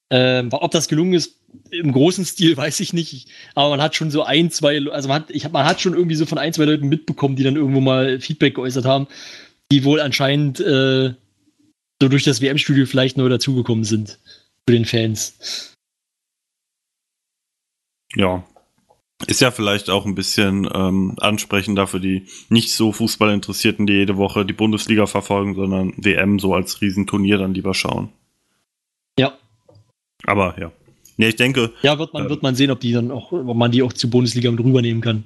Ähm, 0.10 0.50
ob 0.52 0.72
das 0.72 0.88
gelungen 0.88 1.14
ist, 1.14 1.38
im 1.72 1.92
großen 1.92 2.26
Stil 2.26 2.56
weiß 2.58 2.80
ich 2.80 2.94
nicht, 2.94 3.28
aber 3.56 3.70
man 3.72 3.82
hat 3.82 3.96
schon 3.96 4.12
so 4.12 4.24
ein, 4.24 4.52
zwei, 4.52 4.86
also 4.90 5.08
man 5.08 5.24
hat, 5.24 5.32
ich 5.32 5.50
man 5.50 5.66
hat 5.66 5.82
schon 5.82 5.94
irgendwie 5.94 6.16
so 6.16 6.26
von 6.26 6.38
ein, 6.38 6.54
zwei 6.54 6.66
Leuten 6.66 6.88
mitbekommen, 6.88 7.36
die 7.36 7.44
dann 7.44 7.56
irgendwo 7.56 7.82
mal 7.82 8.20
Feedback 8.20 8.56
geäußert 8.56 8.86
haben, 8.86 9.08
die 9.72 9.84
wohl 9.84 10.02
anscheinend 10.02 10.60
äh, 10.60 11.14
so 12.02 12.08
durch 12.10 12.24
das 12.24 12.42
WM-Studio 12.42 12.86
vielleicht 12.86 13.18
neu 13.18 13.30
dazugekommen 13.30 13.84
sind 13.84 14.20
für 14.68 14.74
den 14.74 14.86
Fans. 14.86 15.76
Ja. 18.16 18.44
Ist 19.28 19.42
ja 19.42 19.52
vielleicht 19.52 19.90
auch 19.90 20.06
ein 20.06 20.16
bisschen 20.16 20.68
ähm, 20.74 21.16
ansprechender 21.20 21.88
für 21.88 22.00
die 22.00 22.28
nicht 22.50 22.74
so 22.74 22.92
Fußballinteressierten, 22.92 23.86
die 23.88 23.94
jede 23.94 24.18
Woche 24.18 24.46
die 24.46 24.54
Bundesliga 24.54 25.06
verfolgen, 25.06 25.56
sondern 25.56 25.94
WM 25.98 26.40
so 26.40 26.54
als 26.54 26.82
Riesenturnier 26.82 27.38
dann 27.38 27.54
lieber 27.54 27.74
schauen. 27.74 28.10
Ja. 29.18 29.34
Aber 30.26 30.56
ja. 30.60 30.72
Nee, 31.18 31.30
ich 31.30 31.36
denke, 31.36 31.72
Ja, 31.84 32.00
wird 32.00 32.14
man, 32.14 32.24
Ähm. 32.24 32.30
wird 32.30 32.42
man 32.42 32.56
sehen, 32.56 32.72
ob 32.72 32.80
die 32.80 32.94
dann 32.94 33.12
auch, 33.12 33.32
ob 33.32 33.56
man 33.56 33.72
die 33.72 33.84
auch 33.84 33.94
zur 33.94 34.10
Bundesliga 34.10 34.50
mit 34.50 34.60
rübernehmen 34.64 35.02
kann. 35.02 35.24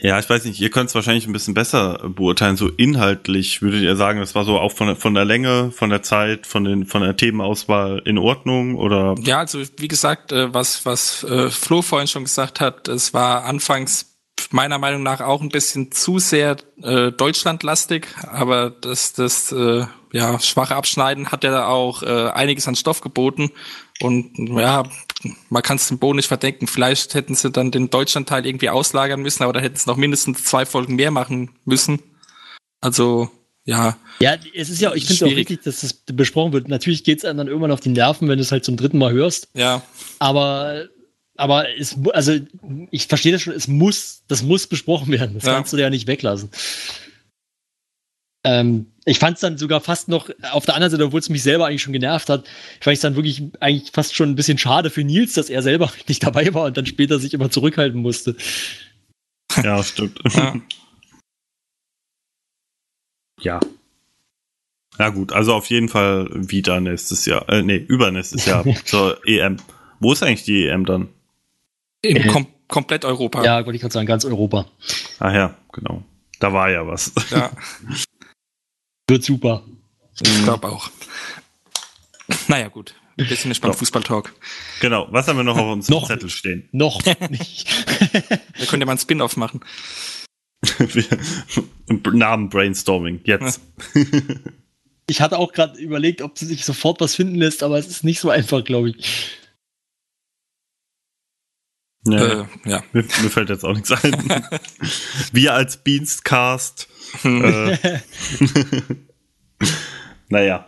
Ja, 0.00 0.18
ich 0.18 0.28
weiß 0.28 0.44
nicht, 0.46 0.60
ihr 0.60 0.70
könnt 0.70 0.88
es 0.88 0.94
wahrscheinlich 0.94 1.26
ein 1.26 1.32
bisschen 1.32 1.54
besser 1.54 2.08
beurteilen. 2.08 2.56
So 2.56 2.68
inhaltlich 2.68 3.62
würdet 3.62 3.82
ihr 3.82 3.94
sagen, 3.94 4.18
das 4.20 4.34
war 4.34 4.44
so 4.44 4.58
auch 4.58 4.72
von, 4.72 4.88
der- 4.88 4.96
von 4.96 5.14
der 5.14 5.24
Länge, 5.24 5.70
von 5.70 5.90
der 5.90 6.02
Zeit, 6.02 6.46
von, 6.46 6.64
den, 6.64 6.86
von 6.86 7.02
der 7.02 7.16
Themenauswahl 7.16 8.02
in 8.04 8.18
Ordnung 8.18 8.76
oder 8.76 9.14
Ja, 9.20 9.38
also 9.38 9.60
wie 9.78 9.88
gesagt, 9.88 10.32
äh, 10.32 10.52
was, 10.52 10.84
was 10.86 11.22
äh, 11.24 11.50
Flo 11.50 11.82
vorhin 11.82 12.08
schon 12.08 12.24
gesagt 12.24 12.60
hat, 12.60 12.88
es 12.88 13.14
war 13.14 13.44
anfangs 13.44 14.08
meiner 14.50 14.78
Meinung 14.78 15.02
nach 15.02 15.20
auch 15.20 15.40
ein 15.40 15.48
bisschen 15.50 15.92
zu 15.92 16.18
sehr 16.18 16.56
äh, 16.82 17.12
deutschlandlastig, 17.12 18.06
aber 18.30 18.70
das, 18.70 19.12
das 19.12 19.52
äh, 19.52 19.84
ja, 20.12 20.38
schwache 20.40 20.74
Abschneiden 20.76 21.28
hat 21.32 21.44
ja 21.44 21.66
auch 21.68 22.02
äh, 22.02 22.28
einiges 22.30 22.66
an 22.68 22.74
Stoff 22.76 23.00
geboten. 23.00 23.50
Und 24.00 24.32
ja, 24.58 24.82
man 25.48 25.62
kann 25.62 25.76
es 25.76 25.88
dem 25.88 25.98
Bo 25.98 26.14
nicht 26.14 26.26
verdenken. 26.28 26.66
Vielleicht 26.66 27.14
hätten 27.14 27.34
sie 27.34 27.50
dann 27.50 27.70
den 27.70 27.90
Deutschlandteil 27.90 28.46
irgendwie 28.46 28.68
auslagern 28.70 29.20
müssen, 29.22 29.42
aber 29.42 29.52
da 29.52 29.60
hätten 29.60 29.76
sie 29.76 29.88
noch 29.88 29.96
mindestens 29.96 30.44
zwei 30.44 30.66
Folgen 30.66 30.94
mehr 30.96 31.10
machen 31.10 31.50
müssen. 31.64 32.00
Also, 32.80 33.30
ja, 33.64 33.96
Ja, 34.20 34.36
es 34.54 34.70
ist 34.70 34.80
ja, 34.80 34.92
ich 34.94 35.06
finde 35.06 35.24
es 35.26 35.32
auch 35.32 35.36
wichtig, 35.36 35.62
dass 35.62 35.80
das 35.82 35.92
besprochen 35.92 36.52
wird. 36.52 36.68
Natürlich 36.68 37.04
geht 37.04 37.18
es 37.18 37.24
einem 37.24 37.38
dann 37.38 37.46
irgendwann 37.48 37.70
auf 37.70 37.80
die 37.80 37.90
Nerven, 37.90 38.28
wenn 38.28 38.38
du 38.38 38.42
es 38.42 38.50
halt 38.52 38.64
zum 38.64 38.76
dritten 38.76 38.98
Mal 38.98 39.12
hörst. 39.12 39.48
ja, 39.54 39.82
Aber, 40.18 40.86
aber 41.36 41.66
es, 41.78 41.96
also 42.12 42.36
ich 42.90 43.06
verstehe 43.06 43.32
das 43.32 43.42
schon, 43.42 43.54
es 43.54 43.68
muss, 43.68 44.22
das 44.28 44.42
muss 44.42 44.66
besprochen 44.66 45.12
werden. 45.12 45.34
Das 45.34 45.44
Ja. 45.44 45.54
kannst 45.54 45.72
du 45.72 45.76
ja 45.76 45.90
nicht 45.90 46.06
weglassen. 46.08 46.50
Ähm, 48.44 48.91
ich 49.04 49.18
fand 49.18 49.34
es 49.34 49.40
dann 49.40 49.58
sogar 49.58 49.80
fast 49.80 50.08
noch 50.08 50.30
auf 50.52 50.64
der 50.64 50.74
anderen 50.74 50.90
Seite, 50.90 51.04
obwohl 51.04 51.20
es 51.20 51.28
mich 51.28 51.42
selber 51.42 51.66
eigentlich 51.66 51.82
schon 51.82 51.92
genervt 51.92 52.28
hat, 52.28 52.48
fand 52.80 52.94
ich 52.94 53.00
dann 53.00 53.16
wirklich 53.16 53.42
eigentlich 53.60 53.90
fast 53.92 54.14
schon 54.14 54.30
ein 54.30 54.34
bisschen 54.36 54.58
schade 54.58 54.90
für 54.90 55.02
Nils, 55.02 55.34
dass 55.34 55.50
er 55.50 55.62
selber 55.62 55.90
nicht 56.08 56.22
dabei 56.22 56.52
war 56.54 56.64
und 56.64 56.76
dann 56.76 56.86
später 56.86 57.18
sich 57.18 57.34
immer 57.34 57.50
zurückhalten 57.50 58.00
musste. 58.00 58.36
ja, 59.62 59.82
stimmt. 59.82 60.20
ja. 60.34 60.54
Ja. 63.40 63.60
Ja 64.98 65.08
gut, 65.08 65.32
also 65.32 65.54
auf 65.54 65.66
jeden 65.66 65.88
Fall 65.88 66.28
wieder 66.32 66.80
nächstes 66.80 67.24
Jahr, 67.24 67.48
äh, 67.48 67.62
nee, 67.62 67.76
übernächstes 67.76 68.44
Jahr 68.46 68.64
zur 68.84 69.18
EM. 69.26 69.56
Wo 69.98 70.12
ist 70.12 70.22
eigentlich 70.22 70.44
die 70.44 70.66
EM 70.66 70.84
dann? 70.84 71.08
in 72.02 72.26
kom 72.26 72.46
komplett 72.68 73.04
Europa. 73.04 73.44
Ja, 73.44 73.64
wollte 73.64 73.76
ich 73.76 73.80
gerade 73.80 73.92
sagen, 73.92 74.06
ganz 74.06 74.24
Europa. 74.24 74.66
Ach 75.18 75.32
ja, 75.32 75.54
genau. 75.72 76.02
Da 76.40 76.52
war 76.52 76.70
ja 76.70 76.86
was. 76.86 77.12
ja. 77.30 77.50
Wird 79.08 79.24
super. 79.24 79.64
Ich 80.20 80.44
glaube 80.44 80.68
auch. 80.68 80.90
Naja, 82.48 82.68
gut. 82.68 82.94
Wir 83.16 83.26
sind 83.36 83.48
nicht 83.50 83.60
beim 83.60 83.72
Ja. 83.72 83.76
Fußballtalk. 83.76 84.32
genau. 84.80 85.06
Was 85.10 85.28
haben 85.28 85.36
wir 85.36 85.44
noch 85.44 85.56
auf 85.58 85.70
unserem 85.72 86.00
Noch 86.00 86.08
Zettel 86.08 86.30
stehen? 86.30 86.68
Noch 86.72 87.00
nicht. 87.30 87.68
Wir 88.56 88.66
können 88.66 88.80
ja 88.82 88.86
mal 88.86 88.92
ein 88.92 88.98
Spin-off 88.98 89.36
machen. 89.36 89.60
Namen 92.12 92.48
Brainstorming. 92.48 93.20
Jetzt. 93.24 93.60
Ich 95.08 95.20
hatte 95.20 95.38
auch 95.38 95.52
gerade 95.52 95.78
überlegt, 95.78 96.22
ob 96.22 96.38
sie 96.38 96.46
sich 96.46 96.64
sofort 96.64 97.00
was 97.00 97.14
finden 97.14 97.34
lässt, 97.34 97.62
aber 97.62 97.78
es 97.78 97.86
ist 97.88 98.04
nicht 98.04 98.20
so 98.20 98.30
einfach, 98.30 98.64
glaube 98.64 98.90
ich. 98.90 99.06
Ja, 102.04 102.42
Äh, 102.42 102.44
ja. 102.64 102.82
mir, 102.92 103.02
mir 103.02 103.30
fällt 103.30 103.48
jetzt 103.48 103.64
auch 103.64 103.74
nichts 103.74 103.92
ein. 103.92 104.44
Wir 105.32 105.54
als 105.54 105.76
Beanscast. 105.76 106.88
Äh, 107.22 107.76
naja, 110.28 110.66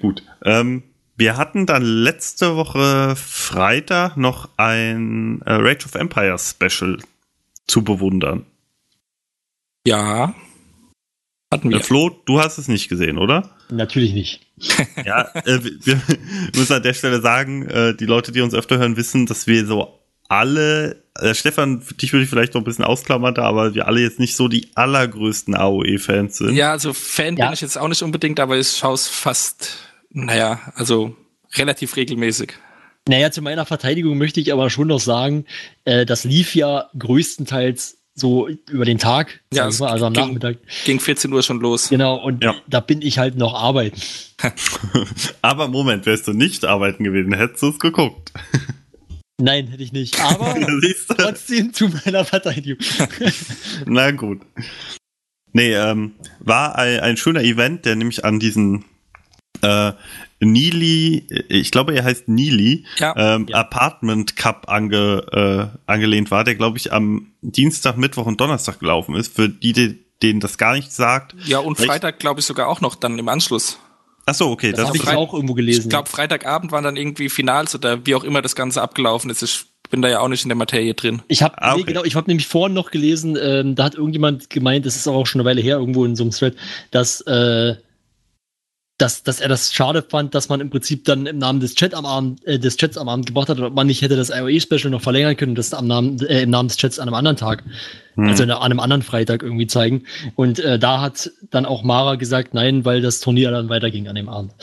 gut. 0.00 0.22
Ähm, 0.44 0.84
wir 1.16 1.36
hatten 1.38 1.64
dann 1.64 1.82
letzte 1.82 2.56
Woche 2.56 3.16
Freitag 3.16 4.16
noch 4.16 4.50
ein 4.58 5.40
äh, 5.46 5.54
Rage 5.54 5.86
of 5.86 5.94
Empires 5.94 6.50
Special 6.50 6.98
zu 7.66 7.82
bewundern. 7.82 8.44
Ja. 9.86 10.34
Hatten 11.52 11.70
wir. 11.70 11.78
Äh, 11.78 11.82
Flo, 11.82 12.10
du 12.26 12.40
hast 12.40 12.58
es 12.58 12.68
nicht 12.68 12.88
gesehen, 12.88 13.16
oder? 13.18 13.56
Natürlich 13.70 14.12
nicht. 14.12 14.46
Ja, 15.04 15.30
äh, 15.44 15.58
wir 15.64 15.80
wir 15.84 16.00
müssen 16.54 16.74
an 16.74 16.82
der 16.82 16.94
Stelle 16.94 17.20
sagen, 17.20 17.66
äh, 17.66 17.94
die 17.96 18.06
Leute, 18.06 18.30
die 18.30 18.42
uns 18.42 18.54
öfter 18.54 18.78
hören, 18.78 18.96
wissen, 18.96 19.26
dass 19.26 19.46
wir 19.46 19.64
so 19.66 19.98
alle, 20.28 21.02
äh, 21.14 21.34
Stefan, 21.34 21.82
dich 22.00 22.12
würde 22.12 22.24
ich 22.24 22.30
vielleicht 22.30 22.54
noch 22.54 22.60
ein 22.60 22.64
bisschen 22.64 22.84
ausklammern 22.84 23.34
da, 23.34 23.42
aber 23.44 23.74
wir 23.74 23.86
alle 23.86 24.00
jetzt 24.00 24.18
nicht 24.18 24.36
so 24.36 24.48
die 24.48 24.68
allergrößten 24.74 25.54
AOE-Fans 25.54 26.38
sind. 26.38 26.54
Ja, 26.54 26.72
also 26.72 26.92
Fan 26.92 27.36
Ja. 27.36 27.46
bin 27.46 27.54
ich 27.54 27.60
jetzt 27.60 27.78
auch 27.78 27.88
nicht 27.88 28.02
unbedingt, 28.02 28.40
aber 28.40 28.58
ich 28.58 28.68
schaue 28.76 28.94
es 28.94 29.08
fast, 29.08 29.76
naja, 30.10 30.60
also 30.74 31.14
relativ 31.54 31.96
regelmäßig. 31.96 32.54
Naja, 33.08 33.30
zu 33.30 33.40
meiner 33.40 33.64
Verteidigung 33.66 34.18
möchte 34.18 34.40
ich 34.40 34.52
aber 34.52 34.68
schon 34.68 34.88
noch 34.88 35.00
sagen, 35.00 35.44
äh, 35.84 36.04
das 36.04 36.24
lief 36.24 36.54
ja 36.56 36.90
größtenteils 36.98 37.98
so 38.18 38.48
über 38.70 38.84
den 38.86 38.96
Tag, 38.98 39.40
Ja, 39.52 39.64
also 39.66 39.84
am 39.86 40.12
ging- 40.14 40.22
Nachmittag. 40.24 40.56
Ging 40.86 40.98
14 41.00 41.30
Uhr 41.32 41.42
schon 41.42 41.60
los. 41.60 41.90
Genau, 41.90 42.16
und 42.16 42.42
Ja. 42.42 42.54
da 42.66 42.80
bin 42.80 43.02
ich 43.02 43.18
halt 43.18 43.36
noch 43.36 43.54
arbeiten. 43.54 44.00
Aber 45.42 45.68
Moment, 45.68 46.06
wärst 46.06 46.26
du 46.26 46.32
nicht 46.32 46.64
arbeiten 46.64 47.04
gewesen, 47.04 47.32
hättest 47.34 47.62
du 47.62 47.68
es 47.68 47.78
geguckt. 47.78 48.32
Nein, 49.40 49.66
hätte 49.66 49.82
ich 49.82 49.92
nicht. 49.92 50.18
Aber 50.20 50.54
trotzdem 51.08 51.72
zu 51.72 51.88
meiner 51.88 52.24
Verteidigung. 52.24 52.78
Na 53.86 54.10
gut. 54.10 54.40
Nee, 55.52 55.74
ähm, 55.74 56.12
war 56.40 56.76
ein, 56.76 57.00
ein 57.00 57.16
schöner 57.16 57.42
Event, 57.42 57.84
der 57.84 57.96
nämlich 57.96 58.24
an 58.24 58.38
diesen 58.40 58.84
äh, 59.62 59.92
Neely, 60.40 61.26
ich 61.48 61.70
glaube, 61.70 61.94
er 61.94 62.04
heißt 62.04 62.28
Neely, 62.28 62.84
Ja. 62.98 63.14
ähm, 63.16 63.48
Apartment 63.52 64.36
Cup 64.36 64.68
ange, 64.68 65.72
äh, 65.76 65.78
angelehnt 65.90 66.30
war, 66.30 66.44
der, 66.44 66.54
glaube 66.54 66.76
ich, 66.78 66.92
am 66.92 67.32
Dienstag, 67.40 67.96
Mittwoch 67.96 68.26
und 68.26 68.40
Donnerstag 68.40 68.80
gelaufen 68.80 69.14
ist. 69.14 69.34
Für 69.34 69.48
die, 69.48 69.72
die 69.72 70.04
denen 70.22 70.40
das 70.40 70.58
gar 70.58 70.74
nicht 70.74 70.92
sagt. 70.92 71.34
Ja, 71.44 71.58
und? 71.58 71.76
Freitag 71.78 72.18
glaube 72.18 72.40
ich 72.40 72.46
sogar 72.46 72.68
auch 72.68 72.80
noch 72.80 72.94
dann 72.94 73.18
im 73.18 73.28
Anschluss. 73.28 73.78
Ach 74.26 74.34
so, 74.34 74.50
okay. 74.50 74.72
Das 74.72 74.80
Das, 74.80 74.88
habe 74.88 74.98
ich 74.98 75.06
auch 75.08 75.32
irgendwo 75.32 75.54
gelesen. 75.54 75.82
Ich 75.82 75.88
glaube, 75.88 76.08
Freitagabend 76.08 76.72
waren 76.72 76.84
dann 76.84 76.96
irgendwie 76.96 77.28
Finals 77.28 77.74
oder 77.74 78.04
wie 78.04 78.14
auch 78.14 78.24
immer 78.24 78.42
das 78.42 78.56
Ganze 78.56 78.82
abgelaufen 78.82 79.30
ist. 79.30 79.42
Ich 79.42 79.64
bin 79.88 80.02
da 80.02 80.08
ja 80.08 80.18
auch 80.20 80.28
nicht 80.28 80.42
in 80.44 80.48
der 80.48 80.56
Materie 80.56 80.94
drin. 80.94 81.22
Ich 81.28 81.42
habe 81.42 81.62
Ah, 81.62 81.74
nee, 81.74 81.82
okay. 81.82 81.92
genau, 81.92 82.04
ich 82.04 82.16
habe 82.16 82.28
nämlich 82.28 82.48
vorhin 82.48 82.74
noch 82.74 82.90
gelesen, 82.90 83.38
ähm, 83.40 83.76
da 83.76 83.84
hat 83.84 83.94
irgendjemand 83.94 84.50
gemeint, 84.50 84.84
das 84.84 84.96
ist 84.96 85.06
auch 85.06 85.26
schon 85.26 85.40
eine 85.40 85.48
Weile 85.48 85.60
her, 85.60 85.76
irgendwo 85.76 86.04
in 86.04 86.16
so 86.16 86.24
einem 86.24 86.32
Thread, 86.32 86.56
dass, 86.90 87.20
äh, 87.22 87.76
dass, 88.98 89.22
dass 89.22 89.40
er 89.40 89.48
das 89.48 89.74
schade 89.74 90.02
fand, 90.02 90.34
dass 90.34 90.48
man 90.48 90.60
im 90.60 90.70
Prinzip 90.70 91.04
dann 91.04 91.26
im 91.26 91.38
Namen 91.38 91.60
des 91.60 91.74
Chat 91.74 91.94
am 91.94 92.06
Abend, 92.06 92.44
äh, 92.46 92.58
des 92.58 92.76
Chats 92.76 92.96
am 92.96 93.08
Abend 93.08 93.26
gebracht 93.26 93.48
hat, 93.48 93.58
und 93.58 93.64
ob 93.64 93.74
man 93.74 93.86
nicht 93.86 94.02
hätte 94.02 94.16
das 94.16 94.30
IOE-Special 94.30 94.90
noch 94.90 95.02
verlängern 95.02 95.36
können, 95.36 95.50
und 95.50 95.58
das 95.58 95.74
am 95.74 95.86
Namen, 95.86 96.18
äh, 96.26 96.42
im 96.42 96.50
Namen 96.50 96.68
des 96.68 96.78
Chats 96.78 96.98
an 96.98 97.08
einem 97.08 97.14
anderen 97.14 97.36
Tag, 97.36 97.62
Hm. 98.16 98.28
also 98.28 98.44
an 98.44 98.50
einem 98.50 98.80
anderen 98.80 99.02
Freitag 99.02 99.42
irgendwie 99.42 99.66
zeigen. 99.66 100.04
Und 100.34 100.58
äh, 100.58 100.78
da 100.78 101.02
hat 101.02 101.30
dann 101.50 101.66
auch 101.66 101.82
Mara 101.82 102.14
gesagt, 102.14 102.54
nein, 102.54 102.84
weil 102.84 103.02
das 103.02 103.20
Turnier 103.20 103.50
dann 103.50 103.68
weiterging 103.68 104.08
an 104.08 104.14
dem 104.14 104.28
Abend. 104.28 104.54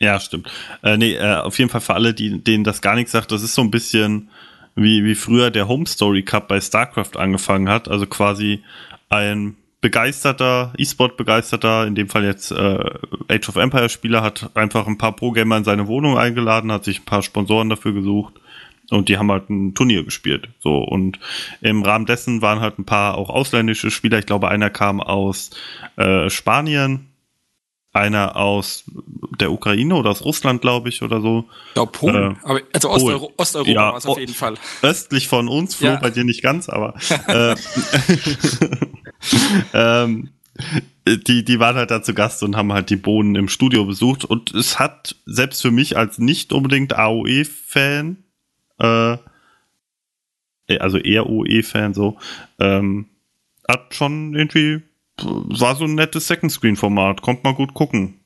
Ja, 0.00 0.18
stimmt. 0.18 0.48
Äh, 0.82 0.96
nee, 0.96 1.14
äh, 1.14 1.36
auf 1.36 1.58
jeden 1.58 1.70
Fall 1.70 1.80
für 1.82 1.94
alle, 1.94 2.14
die, 2.14 2.42
denen 2.42 2.64
das 2.64 2.80
gar 2.80 2.94
nichts 2.94 3.12
sagt, 3.12 3.30
das 3.32 3.42
ist 3.42 3.54
so 3.54 3.62
ein 3.62 3.70
bisschen 3.70 4.30
wie, 4.74 5.04
wie 5.04 5.14
früher 5.14 5.50
der 5.50 5.68
Home 5.68 5.86
Story 5.86 6.22
Cup 6.22 6.48
bei 6.48 6.60
StarCraft 6.60 7.16
angefangen 7.16 7.68
hat. 7.68 7.88
Also 7.88 8.06
quasi 8.06 8.64
ein 9.08 9.56
begeisterter, 9.84 10.72
E-Sport 10.78 11.18
begeisterter, 11.18 11.86
in 11.86 11.94
dem 11.94 12.08
Fall 12.08 12.24
jetzt 12.24 12.50
äh, 12.50 12.90
Age 13.28 13.50
of 13.50 13.56
Empire 13.56 13.90
Spieler, 13.90 14.22
hat 14.22 14.50
einfach 14.54 14.86
ein 14.86 14.96
paar 14.96 15.12
Pro-Gamer 15.12 15.58
in 15.58 15.64
seine 15.64 15.86
Wohnung 15.88 16.16
eingeladen, 16.16 16.72
hat 16.72 16.84
sich 16.84 17.00
ein 17.00 17.04
paar 17.04 17.22
Sponsoren 17.22 17.68
dafür 17.68 17.92
gesucht 17.92 18.32
und 18.88 19.10
die 19.10 19.18
haben 19.18 19.30
halt 19.30 19.50
ein 19.50 19.74
Turnier 19.74 20.02
gespielt. 20.02 20.48
So 20.60 20.78
und 20.78 21.18
im 21.60 21.82
Rahmen 21.82 22.06
dessen 22.06 22.40
waren 22.40 22.60
halt 22.60 22.78
ein 22.78 22.86
paar 22.86 23.18
auch 23.18 23.28
ausländische 23.28 23.90
Spieler. 23.90 24.18
Ich 24.18 24.24
glaube, 24.24 24.48
einer 24.48 24.70
kam 24.70 25.02
aus 25.02 25.50
äh, 25.96 26.30
Spanien, 26.30 27.10
einer 27.92 28.36
aus 28.36 28.84
der 29.38 29.52
Ukraine 29.52 29.96
oder 29.96 30.08
aus 30.10 30.24
Russland, 30.24 30.62
glaube 30.62 30.88
ich, 30.88 31.02
oder 31.02 31.20
so. 31.20 31.44
Ja, 31.76 31.84
Polen. 31.84 32.36
Äh, 32.36 32.36
aber, 32.42 32.60
also 32.72 32.88
Polen. 32.88 33.02
Osteuropa, 33.02 33.34
Osteuropa 33.36 33.70
Ja, 33.70 33.80
war 33.90 33.96
es 33.98 34.06
auf 34.06 34.18
jeden 34.18 34.32
Fall. 34.34 34.54
Östlich 34.82 35.28
von 35.28 35.46
uns, 35.46 35.74
Flo, 35.74 35.88
Ja. 35.88 35.96
bei 35.96 36.08
dir 36.08 36.24
nicht 36.24 36.42
ganz, 36.42 36.70
aber 36.70 36.94
äh, 37.28 37.54
ähm, 39.72 40.30
die, 41.06 41.44
die 41.44 41.58
waren 41.58 41.76
halt 41.76 41.90
da 41.90 42.02
zu 42.02 42.14
Gast 42.14 42.42
und 42.42 42.56
haben 42.56 42.72
halt 42.72 42.90
die 42.90 42.96
Bohnen 42.96 43.34
im 43.34 43.48
Studio 43.48 43.84
besucht. 43.84 44.24
Und 44.24 44.54
es 44.54 44.78
hat 44.78 45.16
selbst 45.26 45.62
für 45.62 45.70
mich 45.70 45.96
als 45.96 46.18
nicht 46.18 46.52
unbedingt 46.52 46.94
AOE-Fan, 46.96 48.22
äh, 48.78 49.16
also 50.78 50.98
eher 50.98 51.28
OE-Fan 51.28 51.92
so, 51.92 52.16
ähm, 52.58 53.06
hat 53.68 53.94
schon 53.94 54.34
irgendwie, 54.34 54.82
war 55.18 55.76
so 55.76 55.84
ein 55.84 55.94
nettes 55.94 56.26
Second-Screen-Format, 56.28 57.20
kommt 57.22 57.44
mal 57.44 57.54
gut 57.54 57.74
gucken. 57.74 58.20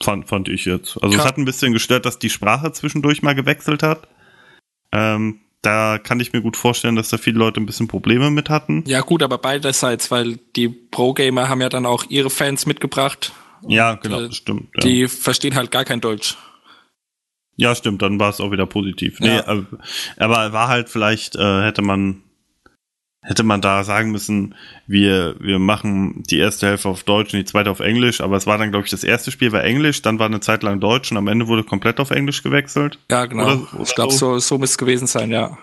Fand, 0.00 0.28
fand 0.28 0.48
ich 0.48 0.64
jetzt. 0.64 1.02
Also 1.02 1.16
Ja. 1.16 1.22
es 1.22 1.26
hat 1.26 1.38
ein 1.38 1.44
bisschen 1.44 1.72
gestört, 1.72 2.06
dass 2.06 2.20
die 2.20 2.30
Sprache 2.30 2.70
zwischendurch 2.72 3.22
mal 3.22 3.34
gewechselt 3.34 3.82
hat. 3.82 4.06
Ähm, 4.92 5.40
da 5.62 5.98
kann 5.98 6.20
ich 6.20 6.32
mir 6.32 6.40
gut 6.40 6.56
vorstellen, 6.56 6.96
dass 6.96 7.08
da 7.08 7.18
viele 7.18 7.38
Leute 7.38 7.60
ein 7.60 7.66
bisschen 7.66 7.88
Probleme 7.88 8.30
mit 8.30 8.48
hatten. 8.50 8.84
Ja, 8.86 9.00
gut, 9.00 9.22
aber 9.22 9.38
beiderseits, 9.38 10.10
weil 10.10 10.38
die 10.56 10.68
Pro-Gamer 10.68 11.48
haben 11.48 11.60
ja 11.60 11.68
dann 11.68 11.84
auch 11.86 12.04
ihre 12.08 12.30
Fans 12.30 12.64
mitgebracht. 12.66 13.32
Ja, 13.66 13.94
genau, 13.94 14.20
äh, 14.20 14.26
das 14.28 14.36
stimmt. 14.36 14.68
Ja. 14.76 14.80
Die 14.82 15.08
verstehen 15.08 15.56
halt 15.56 15.70
gar 15.72 15.84
kein 15.84 16.00
Deutsch. 16.00 16.36
ja, 17.56 17.74
stimmt, 17.74 18.02
dann 18.02 18.20
war 18.20 18.30
es 18.30 18.40
auch 18.40 18.52
wieder 18.52 18.66
positiv. 18.66 19.18
Nee, 19.20 19.36
Ja. 19.36 19.46
aber, 19.48 19.66
aber 20.16 20.52
war 20.52 20.68
halt 20.68 20.88
vielleicht, 20.88 21.34
äh, 21.34 21.62
hätte 21.62 21.82
man, 21.82 22.22
hätte 23.28 23.42
man 23.44 23.60
da 23.60 23.84
sagen 23.84 24.10
müssen, 24.10 24.54
wir, 24.86 25.36
wir 25.38 25.58
machen 25.58 26.22
die 26.30 26.38
erste 26.38 26.66
Hälfte 26.66 26.88
auf 26.88 27.04
Deutsch 27.04 27.34
und 27.34 27.38
die 27.40 27.44
zweite 27.44 27.70
auf 27.70 27.80
Englisch, 27.80 28.22
aber 28.22 28.36
es 28.36 28.46
war 28.46 28.56
dann, 28.56 28.70
glaube 28.70 28.86
ich, 28.86 28.90
das 28.90 29.04
erste 29.04 29.30
Spiel 29.30 29.52
war 29.52 29.62
Englisch, 29.62 30.00
dann 30.00 30.18
war 30.18 30.26
eine 30.26 30.40
Zeit 30.40 30.62
lang 30.62 30.80
Deutsch 30.80 31.10
und 31.10 31.18
am 31.18 31.28
Ende 31.28 31.46
wurde 31.46 31.62
komplett 31.62 32.00
auf 32.00 32.10
Englisch 32.10 32.42
gewechselt. 32.42 32.98
Ja, 33.10 33.26
genau. 33.26 33.44
Oder- 33.44 33.74
oder 33.74 33.82
ich 33.82 33.94
glaube, 33.94 34.12
so. 34.14 34.34
so, 34.34 34.38
so 34.38 34.58
müsste 34.58 34.72
es 34.74 34.78
gewesen 34.78 35.06
sein, 35.06 35.30
ja. 35.30 35.58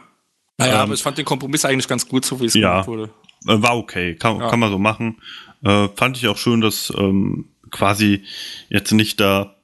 Naja, 0.57 0.75
Ähm, 0.75 0.79
aber 0.81 0.93
ich 0.93 1.01
fand 1.01 1.17
den 1.17 1.25
Kompromiss 1.25 1.65
eigentlich 1.65 1.87
ganz 1.87 2.07
gut, 2.07 2.23
so 2.23 2.39
wie 2.39 2.45
es 2.45 2.53
Ja. 2.53 2.69
gemacht 2.83 2.87
wurde. 2.87 3.09
Äh, 3.47 3.61
war 3.61 3.75
okay, 3.77 4.15
kann, 4.15 4.39
Ja. 4.39 4.49
kann 4.49 4.59
man 4.59 4.69
so 4.71 4.77
machen. 4.77 5.17
Äh, 5.63 5.87
fand 5.95 6.17
ich 6.17 6.27
auch 6.27 6.37
schön, 6.37 6.61
dass 6.61 6.93
ähm, 6.95 7.45
quasi 7.71 8.23
jetzt 8.69 8.91
nicht 8.91 9.19
da, 9.19 9.55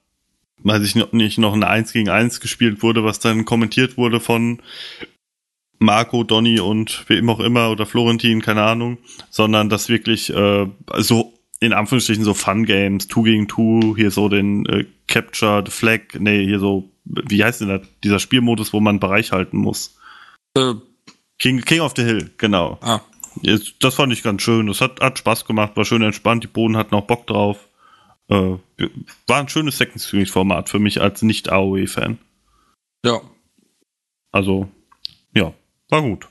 weiß 0.63 0.81
ich 0.83 0.95
noch 0.95 1.11
nicht, 1.13 1.37
noch 1.37 1.53
ein 1.53 1.63
1 1.63 1.93
gegen 1.93 2.09
1 2.09 2.39
gespielt 2.41 2.81
wurde, 2.81 3.03
was 3.03 3.19
dann 3.19 3.45
kommentiert 3.45 3.95
wurde 3.97 4.19
von 4.19 4.59
Marco, 5.81 6.23
Donny 6.23 6.59
und 6.59 7.05
wem 7.09 7.27
auch 7.29 7.39
immer 7.39 7.71
oder 7.71 7.87
Florentin, 7.87 8.41
keine 8.41 8.61
Ahnung, 8.61 8.99
sondern 9.31 9.67
dass 9.67 9.89
wirklich 9.89 10.31
äh, 10.31 10.67
so 10.97 11.33
in 11.59 11.73
Anführungsstrichen 11.73 12.23
so 12.23 12.35
Fun 12.35 12.65
Games, 12.65 13.07
Two 13.07 13.23
gegen 13.23 13.47
Two, 13.47 13.95
hier 13.95 14.11
so 14.11 14.29
den 14.29 14.65
äh, 14.67 14.85
Capture 15.07 15.63
the 15.65 15.71
Flag, 15.71 16.01
nee, 16.19 16.45
hier 16.45 16.59
so, 16.59 16.91
wie 17.05 17.43
heißt 17.43 17.61
denn 17.61 17.69
das, 17.69 17.81
dieser 18.03 18.19
Spielmodus, 18.19 18.73
wo 18.73 18.79
man 18.79 18.93
einen 18.93 18.99
Bereich 18.99 19.31
halten 19.31 19.57
muss. 19.57 19.97
Äh, 20.55 20.75
King, 21.39 21.61
King 21.61 21.79
of 21.79 21.93
the 21.95 22.03
Hill, 22.03 22.29
genau. 22.37 22.77
ah, 22.81 23.01
das 23.79 23.95
fand 23.95 24.13
ich 24.13 24.21
ganz 24.21 24.43
schön. 24.43 24.67
Das 24.67 24.81
hat, 24.81 25.01
hat 25.01 25.17
Spaß 25.17 25.45
gemacht, 25.45 25.75
war 25.75 25.85
schön 25.85 26.03
entspannt. 26.03 26.43
Die 26.43 26.47
Boden 26.47 26.77
hatten 26.77 26.93
auch 26.93 27.07
Bock 27.07 27.25
drauf. 27.25 27.67
Äh, 28.27 28.57
war 29.25 29.39
ein 29.39 29.49
schönes 29.49 29.79
Second 29.79 29.99
Screen 29.99 30.27
Format 30.27 30.69
für 30.69 30.79
mich 30.79 31.01
als 31.01 31.23
nicht 31.23 31.51
AOE-Fan. 31.51 32.19
ja. 33.03 33.19
Also, 34.31 34.69
war 35.91 36.01
gut. 36.01 36.27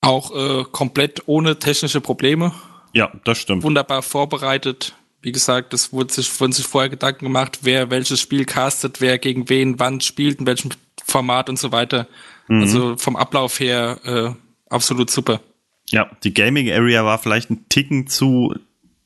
Auch 0.00 0.34
äh, 0.34 0.64
komplett 0.70 1.22
ohne 1.26 1.58
technische 1.58 2.00
Probleme. 2.00 2.52
Ja, 2.92 3.12
das 3.24 3.38
stimmt. 3.38 3.62
Wunderbar 3.62 4.02
vorbereitet. 4.02 4.94
Wie 5.20 5.32
gesagt, 5.32 5.74
es 5.74 5.92
wurde 5.92 6.12
sich, 6.12 6.40
wurden 6.40 6.52
sich 6.52 6.66
vorher 6.66 6.88
Gedanken 6.88 7.24
gemacht, 7.24 7.60
wer 7.62 7.90
welches 7.90 8.20
Spiel 8.20 8.44
castet, 8.44 9.00
wer 9.00 9.18
gegen 9.18 9.48
wen 9.48 9.78
wann 9.78 10.00
spielt, 10.00 10.40
in 10.40 10.46
welchem 10.46 10.70
Format 11.04 11.48
und 11.48 11.58
so 11.58 11.72
weiter. 11.72 12.06
Mhm. 12.48 12.60
Also 12.60 12.96
vom 12.96 13.16
Ablauf 13.16 13.58
her 13.60 14.00
äh, 14.04 14.30
absolut 14.72 15.10
super. 15.10 15.40
Ja, 15.88 16.10
die 16.24 16.34
Gaming 16.34 16.70
Area 16.70 17.04
war 17.04 17.18
vielleicht 17.18 17.50
ein 17.50 17.68
Ticken 17.68 18.06
zu, 18.06 18.54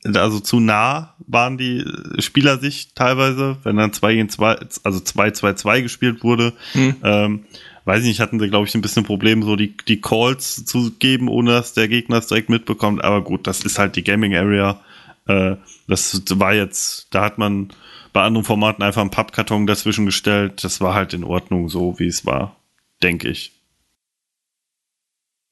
also 0.04 0.40
zu 0.40 0.60
nah 0.60 1.14
waren 1.26 1.58
die 1.58 1.84
Spieler 2.18 2.58
sich 2.58 2.94
teilweise, 2.94 3.58
wenn 3.62 3.76
dann 3.76 3.92
2 3.92 4.14
gegen 4.14 4.28
2, 4.28 4.56
also 4.82 4.98
2-2-2 4.98 5.82
gespielt 5.82 6.22
wurde. 6.22 6.54
Hm. 6.72 6.96
Ähm, 7.02 7.44
weiß 7.84 8.00
ich 8.00 8.08
nicht, 8.08 8.20
hatten 8.20 8.38
sie, 8.40 8.48
glaube 8.48 8.66
ich, 8.66 8.74
ein 8.74 8.80
bisschen 8.82 9.04
Problem, 9.04 9.42
so 9.42 9.56
die, 9.56 9.76
die 9.76 10.00
Calls 10.00 10.64
zu 10.64 10.90
geben, 10.92 11.28
ohne 11.28 11.52
dass 11.52 11.72
der 11.72 11.88
Gegner 11.88 12.18
es 12.18 12.26
direkt 12.26 12.48
mitbekommt. 12.48 13.02
Aber 13.04 13.22
gut, 13.22 13.46
das 13.46 13.64
ist 13.64 13.78
halt 13.78 13.96
die 13.96 14.04
Gaming 14.04 14.34
Area. 14.34 14.80
Äh, 15.26 15.56
das 15.86 16.22
war 16.38 16.54
jetzt, 16.54 17.08
da 17.14 17.24
hat 17.24 17.38
man 17.38 17.70
bei 18.12 18.22
anderen 18.22 18.44
Formaten 18.44 18.82
einfach 18.82 19.00
einen 19.00 19.10
Pappkarton 19.10 19.66
dazwischen 19.66 20.06
gestellt. 20.06 20.64
Das 20.64 20.80
war 20.80 20.94
halt 20.94 21.14
in 21.14 21.24
Ordnung 21.24 21.68
so, 21.68 21.98
wie 21.98 22.06
es 22.06 22.26
war, 22.26 22.56
denke 23.02 23.28
ich. 23.28 23.52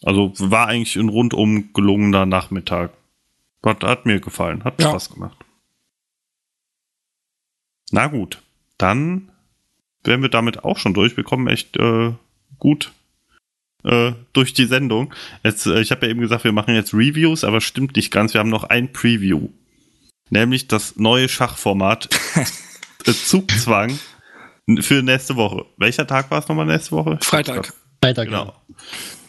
Also 0.02 0.32
war 0.38 0.68
eigentlich 0.68 0.96
ein 0.96 1.08
rundum 1.08 1.72
gelungener 1.72 2.26
Nachmittag. 2.26 2.92
Hat, 3.64 3.82
hat 3.82 4.06
mir 4.06 4.20
gefallen, 4.20 4.62
hat 4.64 4.80
Ja. 4.80 4.90
Spaß 4.90 5.10
gemacht. 5.10 5.36
Na 7.90 8.06
gut, 8.06 8.42
dann 8.76 9.32
wären 10.04 10.22
wir 10.22 10.28
damit 10.28 10.64
auch 10.64 10.78
schon 10.78 10.94
durch. 10.94 11.16
Wir 11.16 11.24
kommen 11.24 11.48
echt 11.48 11.76
äh, 11.76 12.12
gut 12.58 12.92
äh, 13.84 14.12
durch 14.32 14.52
die 14.54 14.66
Sendung. 14.66 15.14
Jetzt, 15.44 15.66
äh, 15.66 15.80
ich 15.80 15.90
habe 15.90 16.06
ja 16.06 16.11
eben 16.11 16.20
gesagt, 16.20 16.44
wir 16.44 16.52
machen 16.52 16.74
jetzt 16.74 16.94
Reviews, 16.94 17.44
aber 17.44 17.61
stimmt 17.61 17.96
nicht 17.96 18.11
ganz. 18.11 18.34
Wir 18.34 18.40
haben 18.40 18.50
noch 18.50 18.64
ein 18.64 18.92
Preview, 18.92 19.48
nämlich 20.30 20.68
das 20.68 20.96
neue 20.96 21.28
Schachformat 21.28 22.08
äh, 23.06 23.12
Zugzwang 23.12 23.98
für 24.80 25.02
nächste 25.02 25.37
Woche. 25.37 25.64
Welcher 25.76 26.06
Tag 26.06 26.30
war 26.30 26.40
es 26.40 26.48
nochmal 26.48 26.66
nächste 26.66 26.92
Woche? 26.92 27.18
Freitag. 27.22 27.72
Freitag. 28.02 28.26
Genau. 28.26 28.54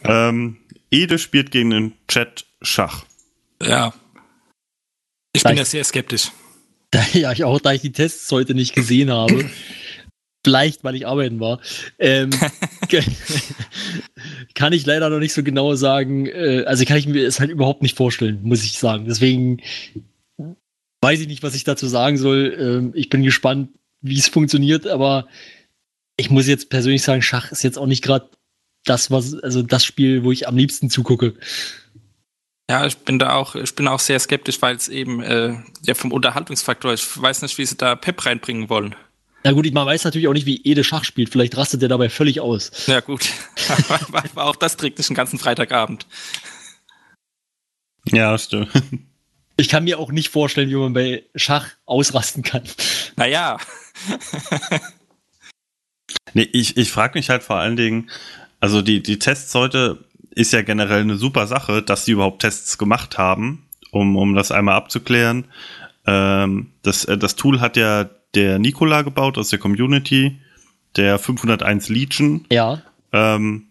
Ähm, 0.04 0.56
Ede 0.90 1.18
spielt 1.18 1.50
gegen 1.50 1.70
den 1.70 1.92
Chat 2.08 2.46
Schach. 2.62 3.04
Ja. 3.62 3.94
Ich 5.32 5.42
bin 5.42 5.52
Vielleicht- 5.52 5.58
ja 5.58 5.64
sehr 5.64 5.84
skeptisch. 5.84 6.30
Da, 6.90 7.02
ja, 7.12 7.32
ich 7.32 7.44
auch, 7.44 7.60
da 7.60 7.72
ich 7.72 7.82
die 7.82 7.92
Tests 7.92 8.30
heute 8.32 8.54
nicht 8.54 8.74
gesehen 8.74 9.10
habe. 9.10 9.48
Vielleicht, 10.44 10.84
weil 10.84 10.94
ich 10.94 11.06
arbeiten 11.06 11.38
war. 11.38 11.60
Ähm, 11.98 12.30
kann 14.54 14.72
ich 14.72 14.86
leider 14.86 15.10
noch 15.10 15.18
nicht 15.18 15.34
so 15.34 15.42
genau 15.42 15.74
sagen. 15.74 16.26
Äh, 16.26 16.64
also 16.66 16.84
kann 16.84 16.96
ich 16.96 17.06
mir 17.06 17.26
es 17.26 17.40
halt 17.40 17.50
überhaupt 17.50 17.82
nicht 17.82 17.96
vorstellen, 17.96 18.40
muss 18.42 18.64
ich 18.64 18.78
sagen. 18.78 19.04
Deswegen 19.06 19.60
weiß 21.02 21.20
ich 21.20 21.28
nicht, 21.28 21.42
was 21.42 21.54
ich 21.54 21.64
dazu 21.64 21.86
sagen 21.86 22.16
soll. 22.16 22.56
Ähm, 22.58 22.92
ich 22.94 23.10
bin 23.10 23.22
gespannt, 23.22 23.70
wie 24.00 24.18
es 24.18 24.28
funktioniert, 24.28 24.86
aber 24.86 25.28
ich 26.16 26.30
muss 26.30 26.46
jetzt 26.46 26.70
persönlich 26.70 27.02
sagen, 27.02 27.22
Schach 27.22 27.52
ist 27.52 27.62
jetzt 27.62 27.78
auch 27.78 27.86
nicht 27.86 28.02
gerade 28.02 28.28
das, 28.84 29.10
was, 29.10 29.34
also 29.34 29.62
das 29.62 29.84
Spiel, 29.84 30.24
wo 30.24 30.32
ich 30.32 30.48
am 30.48 30.56
liebsten 30.56 30.90
zugucke. 30.90 31.34
Ja, 32.70 32.86
ich 32.86 32.96
bin 32.98 33.18
da 33.18 33.34
auch, 33.34 33.56
ich 33.56 33.74
bin 33.74 33.88
auch 33.88 33.98
sehr 33.98 34.18
skeptisch, 34.20 34.62
weil 34.62 34.76
es 34.76 34.88
eben 34.88 35.22
äh, 35.22 35.54
ja 35.84 35.94
vom 35.94 36.12
Unterhaltungsfaktor, 36.12 36.94
ich 36.94 37.20
weiß 37.20 37.42
nicht, 37.42 37.58
wie 37.58 37.66
sie 37.66 37.76
da 37.76 37.96
Pep 37.96 38.24
reinbringen 38.24 38.68
wollen. 38.68 38.94
Na 39.42 39.52
gut, 39.52 39.72
man 39.72 39.86
weiß 39.86 40.04
natürlich 40.04 40.28
auch 40.28 40.34
nicht, 40.34 40.46
wie 40.46 40.62
Ede 40.64 40.84
Schach 40.84 41.04
spielt. 41.04 41.30
Vielleicht 41.30 41.56
rastet 41.56 41.82
er 41.82 41.88
dabei 41.88 42.10
völlig 42.10 42.40
aus. 42.40 42.70
Ja, 42.86 43.00
gut. 43.00 43.28
war, 43.88 44.24
war 44.34 44.46
auch 44.46 44.56
das 44.56 44.76
trägt 44.76 44.98
nicht 44.98 45.08
den 45.08 45.16
ganzen 45.16 45.38
Freitagabend. 45.38 46.06
Ja, 48.06 48.36
stimmt. 48.36 48.68
Ich 49.56 49.68
kann 49.68 49.84
mir 49.84 49.98
auch 49.98 50.10
nicht 50.10 50.30
vorstellen, 50.30 50.70
wie 50.70 50.74
man 50.74 50.92
bei 50.92 51.24
Schach 51.34 51.68
ausrasten 51.86 52.42
kann. 52.42 52.62
Naja, 53.16 53.58
Nee, 56.34 56.48
ich, 56.52 56.76
ich 56.76 56.90
frage 56.90 57.18
mich 57.18 57.30
halt 57.30 57.42
vor 57.42 57.56
allen 57.56 57.76
Dingen, 57.76 58.10
also 58.60 58.82
die, 58.82 59.02
die 59.02 59.18
Tests 59.18 59.54
heute 59.54 60.04
ist 60.30 60.52
ja 60.52 60.62
generell 60.62 61.00
eine 61.00 61.16
super 61.16 61.46
Sache, 61.46 61.82
dass 61.82 62.04
sie 62.04 62.12
überhaupt 62.12 62.42
Tests 62.42 62.78
gemacht 62.78 63.18
haben, 63.18 63.66
um, 63.90 64.16
um 64.16 64.34
das 64.34 64.52
einmal 64.52 64.76
abzuklären. 64.76 65.46
Ähm, 66.06 66.72
das, 66.82 67.04
äh, 67.04 67.18
das 67.18 67.36
Tool 67.36 67.60
hat 67.60 67.76
ja 67.76 68.08
der 68.34 68.58
Nikola 68.58 69.02
gebaut 69.02 69.38
aus 69.38 69.48
der 69.48 69.58
Community, 69.58 70.38
der 70.96 71.18
501 71.18 71.88
Legion. 71.88 72.46
Ja. 72.50 72.82
Ähm, 73.12 73.66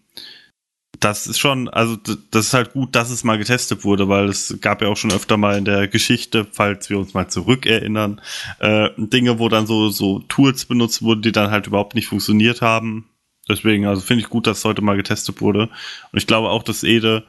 das 0.98 1.26
ist 1.26 1.38
schon, 1.38 1.68
also 1.68 1.96
das 1.96 2.46
ist 2.46 2.54
halt 2.54 2.74
gut, 2.74 2.94
dass 2.94 3.10
es 3.10 3.24
mal 3.24 3.38
getestet 3.38 3.84
wurde, 3.84 4.08
weil 4.08 4.28
es 4.28 4.58
gab 4.60 4.82
ja 4.82 4.88
auch 4.88 4.98
schon 4.98 5.12
öfter 5.12 5.38
mal 5.38 5.56
in 5.56 5.64
der 5.64 5.88
Geschichte, 5.88 6.46
falls 6.50 6.90
wir 6.90 6.98
uns 6.98 7.14
mal 7.14 7.28
zurückerinnern, 7.28 8.20
äh, 8.58 8.90
Dinge, 8.98 9.38
wo 9.38 9.48
dann 9.48 9.66
so, 9.66 9.88
so 9.88 10.18
Tools 10.28 10.66
benutzt 10.66 11.00
wurden, 11.00 11.22
die 11.22 11.32
dann 11.32 11.50
halt 11.50 11.66
überhaupt 11.66 11.94
nicht 11.94 12.08
funktioniert 12.08 12.60
haben. 12.60 13.08
Deswegen, 13.48 13.86
also 13.86 14.02
finde 14.02 14.22
ich 14.22 14.30
gut, 14.30 14.46
dass 14.46 14.58
es 14.58 14.64
heute 14.64 14.82
mal 14.82 14.96
getestet 14.96 15.40
wurde. 15.40 15.70
Und 16.12 16.18
ich 16.18 16.26
glaube 16.26 16.50
auch, 16.50 16.62
dass 16.62 16.84
Ede 16.84 17.24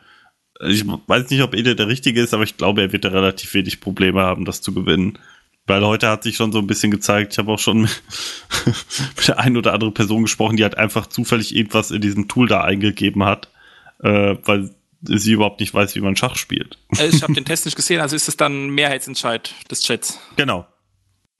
ich 0.64 0.86
weiß 0.86 1.30
nicht, 1.30 1.42
ob 1.42 1.56
Ede 1.56 1.76
der 1.76 1.88
Richtige 1.88 2.22
ist, 2.22 2.34
aber 2.34 2.44
ich 2.44 2.58
glaube, 2.58 2.82
er 2.82 2.92
wird 2.92 3.06
da 3.06 3.10
relativ 3.10 3.54
wenig 3.54 3.82
Probleme 3.82 4.22
haben, 4.22 4.46
das 4.46 4.62
zu 4.62 4.74
gewinnen. 4.74 5.18
Weil 5.72 5.86
heute 5.86 6.10
hat 6.10 6.24
sich 6.24 6.36
schon 6.36 6.52
so 6.52 6.60
ein 6.60 6.68
bisschen 6.68 6.92
gezeigt, 6.92 7.32
ich 7.32 7.40
habe 7.40 7.54
auch 7.54 7.60
schon 7.60 7.84
mit 9.16 9.26
der 9.26 9.40
einen 9.40 9.56
oder 9.56 9.72
anderen 9.72 9.94
Person 9.94 10.24
gesprochen, 10.24 10.58
die 10.58 10.64
halt 10.64 10.78
einfach 10.78 11.08
zufällig 11.08 11.56
irgendwas 11.56 11.92
in 11.92 12.02
diesem 12.02 12.28
Tool 12.28 12.50
da 12.50 12.62
eingegeben 12.62 13.24
hat, 13.24 13.48
äh, 14.04 14.36
weil 14.44 14.72
sie 15.02 15.32
überhaupt 15.32 15.62
nicht 15.62 15.74
weiß, 15.74 15.96
wie 15.96 16.02
man 16.02 16.18
Schach 16.18 16.36
spielt. 16.36 16.78
Äh, 16.98 17.08
Ich 17.08 17.24
habe 17.24 17.32
den 17.36 17.46
Test 17.46 17.64
nicht 17.64 17.78
gesehen, 17.78 18.02
also 18.02 18.18
ist 18.18 18.28
es 18.28 18.36
dann 18.36 18.72
Mehrheitsentscheid 18.72 19.54
des 19.72 19.84
Chats. 19.84 20.20
Genau. 20.36 20.68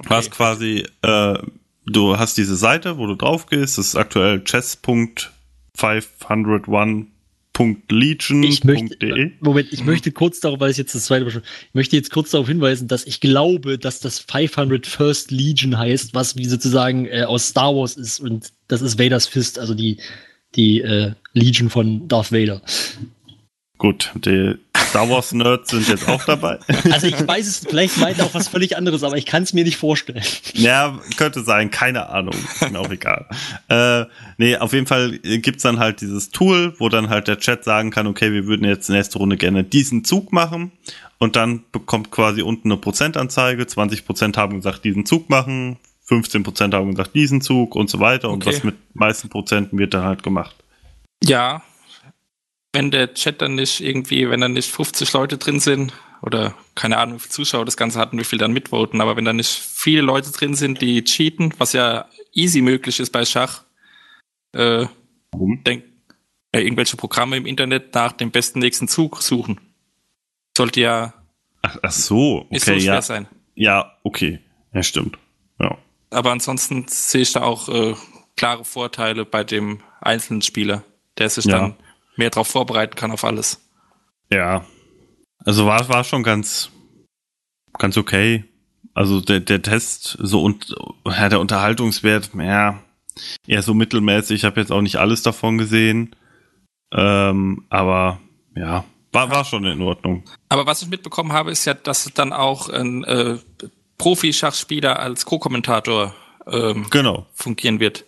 Du 0.02 0.10
hast 0.12 0.32
quasi, 0.32 0.86
äh, 1.02 1.38
du 1.86 2.18
hast 2.18 2.38
diese 2.38 2.56
Seite, 2.56 2.98
wo 2.98 3.08
du 3.08 3.16
drauf 3.16 3.48
gehst, 3.48 3.78
das 3.78 3.88
ist 3.88 3.98
aktuell 3.98 4.46
chess.501.legion.de. 4.46 7.12
Möchte, 8.64 9.32
Moment, 9.40 9.72
ich 9.72 9.84
möchte 9.84 10.12
kurz 10.12 10.40
darauf, 10.40 10.60
weil 10.60 10.72
ich 10.72 10.78
jetzt 10.78 10.96
das 10.96 11.06
zweite 11.06 11.26
Mal 11.26 11.32
ich 11.32 11.74
möchte 11.74 11.96
jetzt 11.96 12.12
kurz 12.12 12.32
darauf 12.32 12.48
hinweisen, 12.48 12.88
dass 12.88 13.06
ich 13.06 13.22
glaube, 13.22 13.78
dass 13.78 14.00
das 14.00 14.20
500 14.20 14.88
First 14.88 15.32
Legion 15.32 15.78
heißt, 15.78 16.14
was 16.14 16.38
wie 16.38 16.46
sozusagen 16.46 17.06
äh, 17.06 17.24
aus 17.24 17.48
Star 17.48 17.76
Wars 17.76 17.98
ist 17.98 18.20
und 18.20 18.52
das 18.68 18.82
ist 18.82 19.00
Vaders 19.00 19.28
Fist, 19.28 19.60
also 19.60 19.74
die, 19.74 19.98
die 20.56 20.82
äh, 20.82 21.14
Legion 21.34 21.70
von 21.70 22.08
Darth 22.08 22.32
Vader. 22.32 22.62
Gut, 23.78 24.12
die 24.16 24.56
Star 24.92 25.10
Wars 25.10 25.32
Nerds 25.32 25.72
sind 25.72 25.88
jetzt 25.88 26.08
auch 26.08 26.24
dabei. 26.26 26.60
Also 26.92 27.08
ich 27.08 27.28
weiß 27.28 27.48
es, 27.48 27.60
vielleicht 27.60 27.98
meint 27.98 28.20
er 28.20 28.26
auch 28.26 28.34
was 28.34 28.50
völlig 28.50 28.76
anderes, 28.76 29.04
aber 29.04 29.16
ich 29.18 29.26
kann 29.26 29.44
es 29.44 29.54
mir 29.54 29.64
nicht 29.64 29.78
vorstellen. 29.78 30.22
Ja, 30.54 31.00
könnte 31.16 31.44
sein, 31.44 31.72
keine 31.72 32.10
Ahnung. 32.10 32.34
Ist 32.60 32.70
mir 32.72 32.80
auch 32.80 32.92
egal. 32.92 33.26
Äh, 33.70 34.06
nee, 34.38 34.58
auf 34.58 34.74
jeden 34.74 34.88
Fall 34.88 35.18
gibt's 35.20 35.64
dann 35.64 35.80
halt 35.80 36.02
dieses 36.02 36.30
Tool, 36.30 36.74
wo 36.78 36.90
dann 36.90 37.10
halt 37.10 37.30
der 37.30 37.40
Chat 37.40 37.64
sagen 37.64 37.90
kann, 37.90 38.06
okay, 38.06 38.34
wir 38.34 38.46
würden 38.48 38.66
jetzt 38.66 38.90
nächste 38.90 39.18
Runde 39.20 39.38
gerne 39.38 39.64
diesen 39.64 40.04
Zug 40.04 40.34
machen. 40.34 40.72
Und 41.20 41.36
dann 41.38 41.64
bekommt 41.72 42.12
quasi 42.12 42.42
unten 42.42 42.70
eine 42.72 42.80
Prozentanzeige. 42.82 43.66
20 43.68 44.06
Prozent 44.06 44.38
haben 44.38 44.58
gesagt, 44.58 44.84
diesen 44.84 45.06
Zug 45.06 45.30
machen. 45.30 45.78
15 46.06 46.44
Prozent 46.44 46.74
haben 46.74 46.92
gesagt, 46.92 47.16
diesen 47.16 47.40
Zug 47.42 47.76
und 47.76 47.90
so 47.90 48.00
weiter. 48.02 48.30
Und 48.30 48.46
Okay. 48.46 48.56
was 48.58 48.64
mit 48.66 48.76
meisten 48.94 49.30
Prozenten 49.30 49.80
wird 49.80 49.94
dann 49.94 50.04
halt 50.04 50.24
gemacht. 50.24 50.56
Ja, 51.24 51.62
wenn 52.74 52.92
der 52.92 53.14
Chat 53.14 53.42
dann 53.42 53.56
nicht 53.56 53.82
irgendwie, 53.82 54.30
wenn 54.30 54.42
dann 54.42 54.54
nicht 54.54 54.72
50 54.72 55.12
Leute 55.14 55.38
drin 55.38 55.60
sind 55.60 55.94
oder 56.22 56.56
keine 56.76 56.98
Ahnung, 56.98 57.16
wie 57.16 57.20
viele 57.22 57.32
Zuschauer 57.32 57.66
das 57.66 57.78
Ganze 57.78 58.00
hatten, 58.00 58.18
wie 58.20 58.24
viel 58.24 58.40
dann 58.40 58.54
mitvoten, 58.54 59.02
aber 59.02 59.16
wenn 59.18 59.26
dann 59.26 59.36
nicht 59.38 59.52
viele 59.52 60.02
Leute 60.02 60.32
drin 60.32 60.56
sind, 60.56 60.82
die 60.82 61.04
cheaten, 61.04 61.54
was 61.58 61.74
ja 61.74 62.06
easy 62.34 62.62
möglich 62.62 63.00
ist 63.00 63.12
bei 63.12 63.26
Schach, 63.26 63.64
äh, 64.54 64.86
Warum? 65.32 65.64
denk, 65.66 65.84
äh, 66.54 66.62
irgendwelche 66.62 66.98
Programme 66.98 67.38
im 67.38 67.46
Internet 67.46 67.94
nach 67.94 68.12
dem 68.14 68.32
besten 68.32 68.60
nächsten 68.60 68.88
Zug 68.88 69.22
suchen. 69.22 69.60
Sollte 70.58 70.82
ja 70.82 71.14
Ach, 71.64 71.78
ach 71.82 71.92
so, 71.92 72.12
so 72.12 72.48
okay, 72.50 72.60
schwer 72.60 72.78
ja. 72.96 73.02
sein. 73.02 73.28
Ja, 73.56 73.98
okay. 74.04 74.40
Ja, 74.74 74.82
stimmt. 74.84 75.18
Ja. 75.60 75.78
Aber 76.10 76.32
ansonsten 76.32 76.86
sehe 76.88 77.22
ich 77.22 77.34
da 77.34 77.42
auch 77.44 77.70
äh, 77.70 77.96
klare 78.36 78.66
Vorteile 78.66 79.26
bei 79.26 79.44
dem 79.44 79.82
einzelnen 80.02 80.42
Spieler, 80.42 80.84
der 81.18 81.30
sich 81.30 81.46
Ja. 81.46 81.60
dann 81.60 81.76
mehr 82.16 82.30
darauf 82.30 82.48
vorbereiten 82.48 82.96
kann 82.96 83.12
auf 83.12 83.24
alles. 83.24 83.60
Ja. 84.32 84.66
Also 85.44 85.66
war, 85.66 85.88
war 85.90 86.04
schon 86.04 86.24
ganz, 86.24 86.70
ganz 87.78 87.98
okay. 87.98 88.46
Also 88.94 89.22
der, 89.22 89.40
der 89.40 89.62
Test, 89.62 90.18
so 90.20 90.44
und 90.44 90.76
ja, 91.06 91.30
der 91.30 91.40
Unterhaltungswert, 91.40 92.32
ja, 92.38 92.80
eher 93.48 93.62
so 93.62 93.74
mittelmäßig. 93.74 94.42
Ich 94.42 94.44
habe 94.46 94.60
jetzt 94.60 94.72
auch 94.72 94.82
nicht 94.82 94.98
alles 94.98 95.24
davon 95.24 95.58
gesehen. 95.58 96.16
Ähm, 96.94 97.66
aber 97.70 98.20
ja, 98.56 98.84
war, 99.12 99.30
war 99.30 99.46
schon 99.46 99.66
in 99.66 99.82
Ordnung. 99.82 100.24
Aber 100.50 100.66
was 100.66 100.82
ich 100.82 100.90
mitbekommen 100.90 101.32
habe, 101.32 101.52
ist 101.52 101.66
ja, 101.66 101.74
dass 101.74 102.10
dann 102.14 102.34
auch 102.34 102.70
ein 102.70 103.04
äh, 103.06 103.38
Profi-Schachspieler 103.98 105.00
als 105.00 105.26
Co-Kommentator 105.26 106.14
ähm, 106.48 106.88
Genau. 106.90 107.28
fungieren 107.34 107.80
wird. 107.80 108.06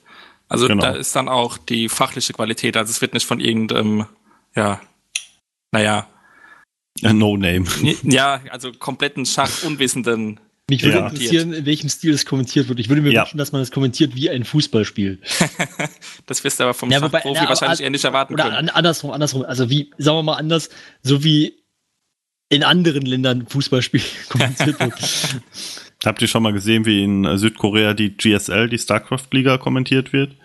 Also 0.54 0.68
Genau. 0.68 0.82
da 0.84 0.92
ist 0.92 1.16
dann 1.16 1.28
auch 1.28 1.58
die 1.58 1.90
fachliche 1.90 2.32
Qualität. 2.34 2.78
Also 2.78 2.92
es 2.92 3.02
wird 3.02 3.14
nicht 3.14 3.26
von 3.26 3.40
irgendeinem, 3.40 4.06
ja, 4.56 4.80
naja, 5.72 6.08
No 7.02 7.36
Name. 7.38 7.66
ja, 8.04 8.40
also 8.52 8.72
kompletten 8.72 9.26
Schachunwissenden. 9.26 10.40
Mich 10.70 10.84
würde 10.84 11.00
Ja. 11.00 11.08
interessieren, 11.08 11.52
in 11.52 11.66
welchem 11.66 11.90
Stil 11.90 12.14
es 12.14 12.26
kommentiert 12.26 12.70
wird. 12.70 12.80
Ich 12.80 12.88
würde 12.88 13.02
mir 13.02 13.12
Ja. 13.12 13.24
wünschen, 13.24 13.38
dass 13.40 13.52
man 13.52 13.62
es 13.62 13.72
kommentiert 13.72 14.16
wie 14.16 14.30
ein 14.30 14.46
Fußballspiel. 14.46 15.20
Das 16.28 16.44
wirst 16.46 16.60
du 16.60 16.64
aber 16.64 16.74
vom 16.74 16.90
Ja, 16.92 17.02
wobei- 17.02 17.18
Schachprofi 17.18 17.42
ja, 17.44 17.50
wahrscheinlich 17.50 17.80
aber- 17.80 17.84
eher 17.84 17.90
nicht 17.90 18.04
erwarten 18.06 18.34
Oder 18.36 18.44
können. 18.46 18.56
an, 18.56 18.70
andersrum, 18.70 19.12
andersrum. 19.12 19.44
Also 19.44 19.70
wie, 19.70 19.92
sagen 19.98 20.18
wir 20.20 20.24
mal 20.24 20.36
anders, 20.36 20.70
so 21.02 21.24
wie 21.24 21.64
in 22.50 22.64
anderen 22.64 23.06
Ländern 23.06 23.46
Fußballspiel 23.48 24.02
kommentiert 24.30 24.80
wird. 24.80 24.94
Habt 26.06 26.22
ihr 26.22 26.28
schon 26.28 26.44
mal 26.44 26.54
gesehen, 26.54 26.86
wie 26.86 27.04
in 27.04 27.24
äh, 27.26 27.38
Südkorea 27.38 27.94
die 27.94 28.16
GSL, 28.18 28.70
die 28.70 28.78
StarCraft-Liga, 28.78 29.58
kommentiert 29.58 30.12
wird? 30.14 30.36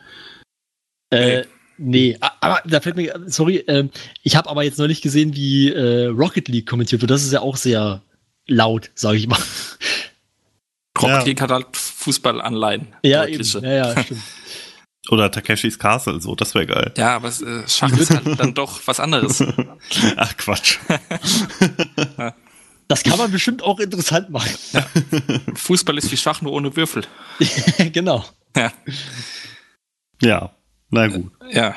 äh, 1.10 1.44
nee, 1.78 2.16
a- 2.20 2.32
aber 2.40 2.60
da 2.68 2.80
fällt 2.80 2.96
mir, 2.96 3.18
sorry, 3.26 3.64
ähm, 3.66 3.90
ich 4.22 4.36
habe 4.36 4.48
aber 4.50 4.62
jetzt 4.62 4.78
neulich 4.78 5.00
gesehen, 5.02 5.34
wie 5.34 5.70
äh, 5.72 6.06
Rocket 6.06 6.48
League 6.48 6.68
kommentiert 6.68 7.00
wird. 7.00 7.10
Das 7.10 7.24
ist 7.24 7.32
ja 7.32 7.40
auch 7.40 7.56
sehr 7.56 8.02
laut, 8.46 8.90
sage 8.94 9.16
ich 9.18 9.26
mal. 9.26 9.38
Rocket 10.98 11.08
Ja. 11.16 11.22
League 11.24 11.40
hat 11.40 11.50
halt 11.50 11.66
Fußballanleihen. 11.76 12.88
Ja, 13.04 13.24
eben. 13.26 13.42
Ja, 13.62 13.94
ja, 13.94 14.02
stimmt. 14.02 14.20
Oder 15.10 15.30
Takeshis 15.30 15.78
Castle, 15.78 16.20
so, 16.20 16.34
das 16.34 16.54
wäre 16.54 16.66
geil. 16.66 16.92
Ja, 16.98 17.16
aber 17.16 17.28
äh, 17.28 17.66
Schach 17.66 17.96
ist 17.98 18.10
halt 18.10 18.38
dann 18.38 18.52
doch 18.52 18.80
was 18.86 19.00
anderes. 19.00 19.42
Ach 20.16 20.36
Quatsch. 20.36 20.78
Das 22.88 23.02
kann 23.04 23.18
man 23.18 23.30
bestimmt 23.30 23.62
auch 23.62 23.78
interessant 23.80 24.30
machen. 24.30 24.50
Fußball 25.54 25.98
ist 25.98 26.10
wie 26.10 26.16
Schach 26.16 26.40
nur 26.40 26.52
ohne 26.52 26.74
Würfel. 26.74 27.04
genau. 27.92 28.24
Ja, 28.56 28.72
Ja, 30.22 30.50
na 30.90 31.06
gut. 31.08 31.30
ja. 31.50 31.74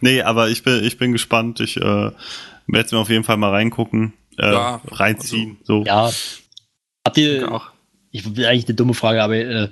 Nee, 0.00 0.22
aber 0.22 0.48
ich 0.48 0.62
bin, 0.62 0.84
ich 0.84 0.96
bin 0.98 1.12
gespannt. 1.12 1.60
Ich 1.60 1.76
äh, 1.76 1.80
werde 1.82 2.12
es 2.86 2.92
mir 2.92 2.98
auf 2.98 3.08
jeden 3.10 3.24
Fall 3.24 3.36
mal 3.36 3.50
reingucken, 3.50 4.12
äh, 4.38 4.52
Ja, 4.52 4.80
reinziehen. 4.86 5.58
so. 5.64 5.84
Ja. 5.84 6.10
Habt 7.06 7.16
ihr, 7.18 7.50
auch. 7.50 7.70
ich 8.10 8.36
will 8.36 8.46
eigentlich 8.46 8.66
eine 8.66 8.74
dumme 8.74 8.94
Frage, 8.94 9.22
aber 9.22 9.34
äh, 9.36 9.70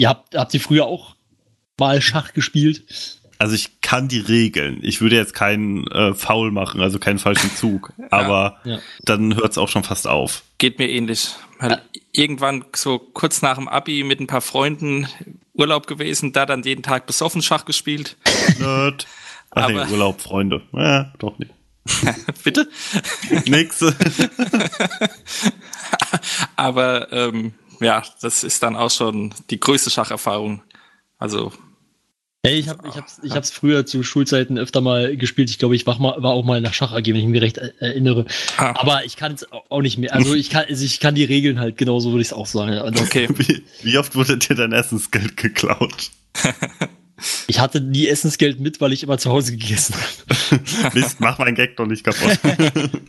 ihr 0.00 0.08
habt, 0.08 0.34
habt 0.36 0.54
ihr 0.54 0.60
früher 0.60 0.86
auch 0.86 1.16
mal 1.78 2.00
Schach 2.00 2.32
gespielt? 2.32 3.15
Also 3.38 3.54
ich 3.54 3.80
kann 3.82 4.08
die 4.08 4.20
Regeln. 4.20 4.78
Ich 4.82 5.00
würde 5.00 5.16
jetzt 5.16 5.34
keinen 5.34 5.86
äh, 5.88 6.14
Foul 6.14 6.50
machen, 6.52 6.80
also 6.80 6.98
keinen 6.98 7.18
falschen 7.18 7.54
Zug. 7.54 7.92
Aber 8.10 8.60
Ja. 8.64 8.78
dann 9.04 9.34
hört 9.36 9.52
es 9.52 9.58
auch 9.58 9.68
schon 9.68 9.84
fast 9.84 10.06
auf. 10.06 10.42
Geht 10.58 10.78
mir 10.78 10.88
ähnlich. 10.88 11.30
Halt 11.58 11.82
irgendwann 12.12 12.64
so 12.74 12.98
kurz 12.98 13.42
nach 13.42 13.56
dem 13.56 13.68
Abi 13.68 14.04
mit 14.04 14.20
ein 14.20 14.26
paar 14.26 14.40
Freunden 14.40 15.06
Urlaub 15.54 15.86
gewesen, 15.86 16.32
da 16.32 16.46
dann 16.46 16.62
jeden 16.62 16.82
Tag 16.82 17.06
besoffen 17.06 17.42
Schach 17.42 17.64
gespielt. 17.64 18.16
Nerd. 18.58 19.06
Ach 19.50 19.68
nee, 19.68 19.78
Aber- 19.78 19.90
Urlaub, 19.90 20.20
Freunde. 20.20 20.62
Ja, 20.72 21.12
doch 21.18 21.38
nicht. 21.38 21.52
Bitte? 22.44 22.68
Nix. 23.46 23.80
Aber 26.56 27.12
ähm, 27.12 27.54
ja, 27.80 28.02
das 28.20 28.44
ist 28.44 28.62
dann 28.62 28.76
auch 28.76 28.90
schon 28.90 29.34
die 29.50 29.60
größte 29.60 29.90
Schacherfahrung. 29.90 30.62
Also 31.18 31.52
Hey, 32.46 32.58
ich 32.58 32.68
habe 32.68 32.88
ich 32.88 32.96
hab's, 32.96 33.20
ich 33.22 33.32
hab's 33.32 33.50
früher 33.50 33.86
zu 33.86 34.02
Schulzeiten 34.02 34.58
öfter 34.58 34.80
mal 34.80 35.16
gespielt. 35.16 35.50
Ich 35.50 35.58
glaube, 35.58 35.74
ich 35.76 35.86
war, 35.86 35.98
mal, 35.98 36.22
war 36.22 36.30
auch 36.32 36.44
mal 36.44 36.60
nach 36.60 36.74
Schach 36.74 36.92
AG, 36.92 37.06
wenn 37.06 37.16
ich 37.16 37.26
mich 37.26 37.42
recht 37.42 37.58
äh, 37.58 37.72
erinnere. 37.80 38.26
Ah. 38.56 38.74
Aber 38.78 39.04
ich 39.04 39.16
kann 39.16 39.32
es 39.32 39.46
auch 39.50 39.82
nicht 39.82 39.98
mehr. 39.98 40.14
Also 40.14 40.34
ich 40.34 40.50
kann, 40.50 40.64
also 40.68 40.84
ich 40.84 41.00
kann 41.00 41.14
die 41.14 41.24
Regeln 41.24 41.58
halt 41.58 41.76
genauso, 41.76 42.10
würde 42.10 42.22
ich 42.22 42.28
es 42.28 42.32
auch 42.32 42.46
sagen. 42.46 42.72
Also 42.74 43.02
okay. 43.02 43.28
Wie, 43.36 43.64
wie 43.82 43.98
oft 43.98 44.14
wurde 44.14 44.38
dir 44.38 44.54
dein 44.54 44.72
Essensgeld 44.72 45.36
geklaut? 45.36 46.10
Ich 47.46 47.60
hatte 47.60 47.80
nie 47.80 48.06
Essensgeld 48.06 48.60
mit, 48.60 48.80
weil 48.80 48.92
ich 48.92 49.02
immer 49.02 49.18
zu 49.18 49.30
Hause 49.30 49.56
gegessen 49.56 49.94
habe. 49.94 50.94
Mist, 50.94 51.20
mach 51.20 51.38
mein 51.38 51.54
Gag 51.54 51.76
doch 51.76 51.86
nicht 51.86 52.04
kaputt. 52.04 52.38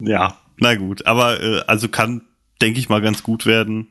ja, 0.00 0.38
na 0.58 0.74
gut. 0.76 1.06
Aber 1.06 1.42
äh, 1.42 1.62
also 1.66 1.88
kann, 1.88 2.22
denke 2.60 2.78
ich 2.78 2.88
mal, 2.88 3.00
ganz 3.00 3.22
gut 3.22 3.46
werden. 3.46 3.88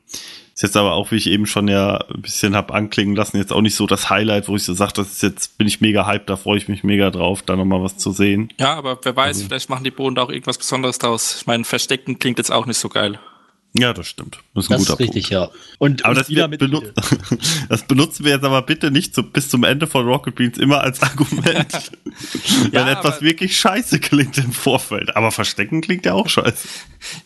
Ist 0.54 0.62
jetzt 0.62 0.76
aber 0.76 0.92
auch, 0.92 1.10
wie 1.10 1.16
ich 1.16 1.28
eben 1.28 1.46
schon 1.46 1.68
ja 1.68 1.96
ein 1.96 2.22
bisschen 2.22 2.54
hab 2.54 2.72
anklingen 2.72 3.16
lassen, 3.16 3.38
jetzt 3.38 3.52
auch 3.52 3.62
nicht 3.62 3.74
so 3.74 3.86
das 3.86 4.10
Highlight, 4.10 4.48
wo 4.48 4.56
ich 4.56 4.64
so 4.64 4.74
sage, 4.74 4.92
das 4.96 5.12
ist 5.12 5.22
jetzt, 5.22 5.56
bin 5.58 5.66
ich 5.66 5.80
mega 5.80 6.06
hyped, 6.06 6.28
da 6.28 6.36
freue 6.36 6.58
ich 6.58 6.68
mich 6.68 6.84
mega 6.84 7.10
drauf, 7.10 7.42
da 7.42 7.56
nochmal 7.56 7.82
was 7.82 7.96
zu 7.96 8.10
sehen. 8.10 8.52
Ja, 8.58 8.74
aber 8.74 8.98
wer 9.02 9.16
weiß, 9.16 9.42
vielleicht 9.44 9.70
machen 9.70 9.84
die 9.84 9.90
Bohnen 9.90 10.14
da 10.16 10.22
auch 10.22 10.30
irgendwas 10.30 10.58
Besonderes 10.58 10.98
draus. 10.98 11.36
Ich 11.40 11.46
meine, 11.46 11.64
Versteckten 11.64 12.18
klingt 12.18 12.38
jetzt 12.38 12.52
auch 12.52 12.66
nicht 12.66 12.78
so 12.78 12.88
geil. 12.88 13.18
Ja, 13.74 13.94
das 13.94 14.06
stimmt. 14.06 14.38
Das 14.54 14.64
ist 14.66 14.70
ein 14.70 14.78
Das 14.78 14.86
guter 14.86 14.92
ist 14.94 15.00
richtig, 15.00 15.30
Punkt. 15.30 15.30
ja. 15.30 15.50
Und, 15.78 16.04
Aber 16.04 16.10
und 16.10 16.18
das, 16.18 16.28
wieder 16.28 16.42
wir 16.44 16.48
mit 16.48 16.60
benu 16.60 16.82
das 17.70 17.82
benutzen 17.84 18.24
wir 18.24 18.32
jetzt 18.32 18.44
aber 18.44 18.60
bitte 18.62 18.90
nicht 18.90 19.14
so 19.14 19.22
bis 19.22 19.48
zum 19.48 19.64
Ende 19.64 19.86
von 19.86 20.06
Rocket 20.06 20.34
Beans 20.34 20.58
immer 20.58 20.82
als 20.82 21.00
Argument. 21.02 21.72
Wenn 22.70 22.72
Ja, 22.72 22.90
etwas 22.92 23.16
aber- 23.16 23.20
wirklich 23.22 23.58
scheiße 23.58 23.98
klingt 24.00 24.36
im 24.36 24.52
Vorfeld. 24.52 25.16
Aber 25.16 25.30
verstecken 25.32 25.80
klingt 25.80 26.04
ja 26.04 26.12
auch 26.12 26.28
scheiße. 26.28 26.68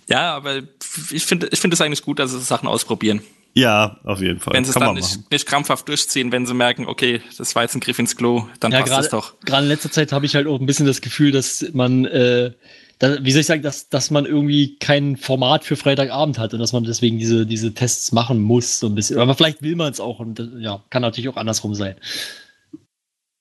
Ja, 0.09 0.35
aber 0.37 0.63
ich 1.11 1.25
finde 1.27 1.49
ich 1.51 1.59
finde 1.59 1.75
es 1.75 1.81
eigentlich 1.81 2.03
gut, 2.03 2.21
dass 2.21 2.31
sie 2.31 2.41
Sachen 2.41 2.69
ausprobieren. 2.69 3.23
Ja, 3.57 3.99
auf 4.05 4.21
jeden 4.21 4.39
Fall. 4.39 4.53
Wenn 4.53 4.65
sie 4.65 4.71
es 4.71 4.75
dann 4.77 4.95
nicht, 4.95 5.31
nicht 5.31 5.47
krampfhaft 5.47 5.89
durchziehen, 5.89 6.31
wenn 6.31 6.45
sie 6.45 6.53
merken, 6.53 6.87
okay, 6.87 7.23
das 7.39 7.55
war 7.55 7.63
jetzt 7.63 7.75
ein 7.75 7.81
Griff 7.81 7.99
ins 7.99 8.15
Klo, 8.15 8.47
dann 8.61 8.71
Ja, 8.71 8.81
passt 8.81 8.91
gerade 8.91 9.05
es 9.07 9.11
doch. 9.11 9.41
gerade 9.41 9.63
in 9.63 9.69
letzter 9.71 9.91
Zeit 9.91 10.13
habe 10.13 10.27
ich 10.27 10.35
halt 10.35 10.47
auch 10.47 10.61
ein 10.61 10.67
bisschen 10.67 10.85
das 10.85 11.01
Gefühl, 11.01 11.33
dass 11.33 11.65
man, 11.73 12.05
äh, 12.05 12.53
da, 12.99 13.25
wie 13.25 13.31
soll 13.33 13.41
ich 13.41 13.47
sagen, 13.47 13.63
dass, 13.63 13.89
dass 13.89 14.11
man 14.11 14.27
irgendwie 14.27 14.77
kein 14.79 15.17
Format 15.17 15.65
für 15.65 15.77
Freitagabend 15.77 16.39
hat 16.39 16.53
und 16.53 16.61
dass 16.61 16.75
man 16.75 16.85
deswegen 16.85 17.19
diese, 17.19 17.47
diese 17.47 17.73
Tests 17.73 18.13
machen 18.13 18.43
muss, 18.43 18.79
so 18.79 18.89
ein 18.89 18.95
bisschen. 18.95 19.19
Aber 19.19 19.35
vielleicht 19.35 19.63
will 19.63 19.75
man 19.75 19.91
es 19.91 20.01
auch 20.01 20.19
und 20.19 20.39
das, 20.39 20.49
ja, 20.59 20.83
kann 20.91 21.01
natürlich 21.01 21.31
auch 21.31 21.37
andersrum 21.39 21.75
sein. 21.75 21.97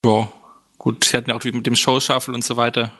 Ja, 0.05 0.31
gut, 0.77 1.03
sie 1.03 1.17
hatten 1.17 1.29
ja 1.29 1.35
auch 1.35 1.43
wie 1.43 1.51
mit 1.51 1.65
dem 1.65 1.75
Show-Shuffle 1.75 2.33
und 2.33 2.43
so 2.45 2.55
weiter 2.55 2.93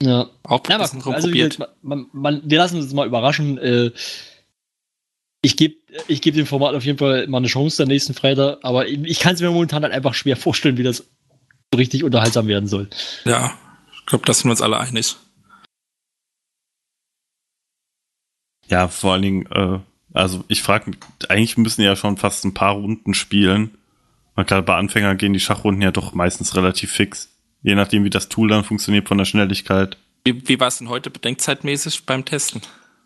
Ja. 0.00 0.28
auch 0.44 0.60
Ja, 0.68 0.76
ein 0.76 0.82
aber 1.02 1.14
also 1.16 1.30
gesagt, 1.32 1.58
man, 1.82 2.06
man, 2.12 2.42
wir 2.44 2.58
lassen 2.58 2.76
uns 2.80 2.92
mal 2.92 3.08
überraschen. 3.08 3.58
Äh, 3.58 3.90
ich 5.42 5.56
gebe 5.56 5.76
ich 6.06 6.20
geb 6.20 6.34
dem 6.34 6.46
Format 6.46 6.74
auf 6.74 6.84
jeden 6.84 6.98
Fall 6.98 7.26
mal 7.26 7.38
eine 7.38 7.46
Chance 7.46 7.78
der 7.78 7.86
nächsten 7.86 8.14
Freitag, 8.14 8.58
aber 8.62 8.86
ich, 8.86 8.98
ich 9.04 9.20
kann 9.20 9.34
es 9.34 9.40
mir 9.40 9.50
momentan 9.50 9.82
halt 9.82 9.92
einfach 9.92 10.14
schwer 10.14 10.36
vorstellen, 10.36 10.76
wie 10.76 10.82
das 10.82 10.98
so 11.72 11.76
richtig 11.76 12.04
unterhaltsam 12.04 12.46
werden 12.46 12.68
soll. 12.68 12.88
ja, 13.24 13.52
ich 13.92 14.06
glaube, 14.06 14.24
da 14.26 14.34
sind 14.34 14.46
wir 14.46 14.52
uns 14.52 14.62
alle 14.62 14.78
einig. 14.78 15.16
Ja, 18.68 18.88
vor 18.88 19.14
allen 19.14 19.22
Dingen, 19.22 19.46
äh, 19.46 19.80
also 20.12 20.44
ich 20.48 20.62
frage 20.62 20.90
mich, 20.90 20.98
eigentlich 21.28 21.56
müssen 21.56 21.82
ja 21.82 21.96
schon 21.96 22.16
fast 22.16 22.44
ein 22.44 22.54
paar 22.54 22.74
Runden 22.74 23.14
spielen. 23.14 23.76
Weil 24.34 24.44
gerade 24.44 24.62
bei 24.62 24.76
Anfängern 24.76 25.18
gehen 25.18 25.32
die 25.32 25.40
Schachrunden 25.40 25.82
ja 25.82 25.90
doch 25.90 26.14
meistens 26.14 26.56
relativ 26.56 26.92
fix. 26.92 27.28
Je 27.62 27.74
nachdem, 27.74 28.04
wie 28.04 28.10
das 28.10 28.28
Tool 28.28 28.48
dann 28.48 28.64
funktioniert 28.64 29.08
von 29.08 29.18
der 29.18 29.24
Schnelligkeit. 29.24 29.98
Wie, 30.24 30.48
wie 30.48 30.60
war 30.60 30.68
es 30.68 30.78
denn 30.78 30.88
heute 30.88 31.10
bedenkzeitmäßig 31.10 32.06
beim 32.06 32.24
Testen? 32.24 32.62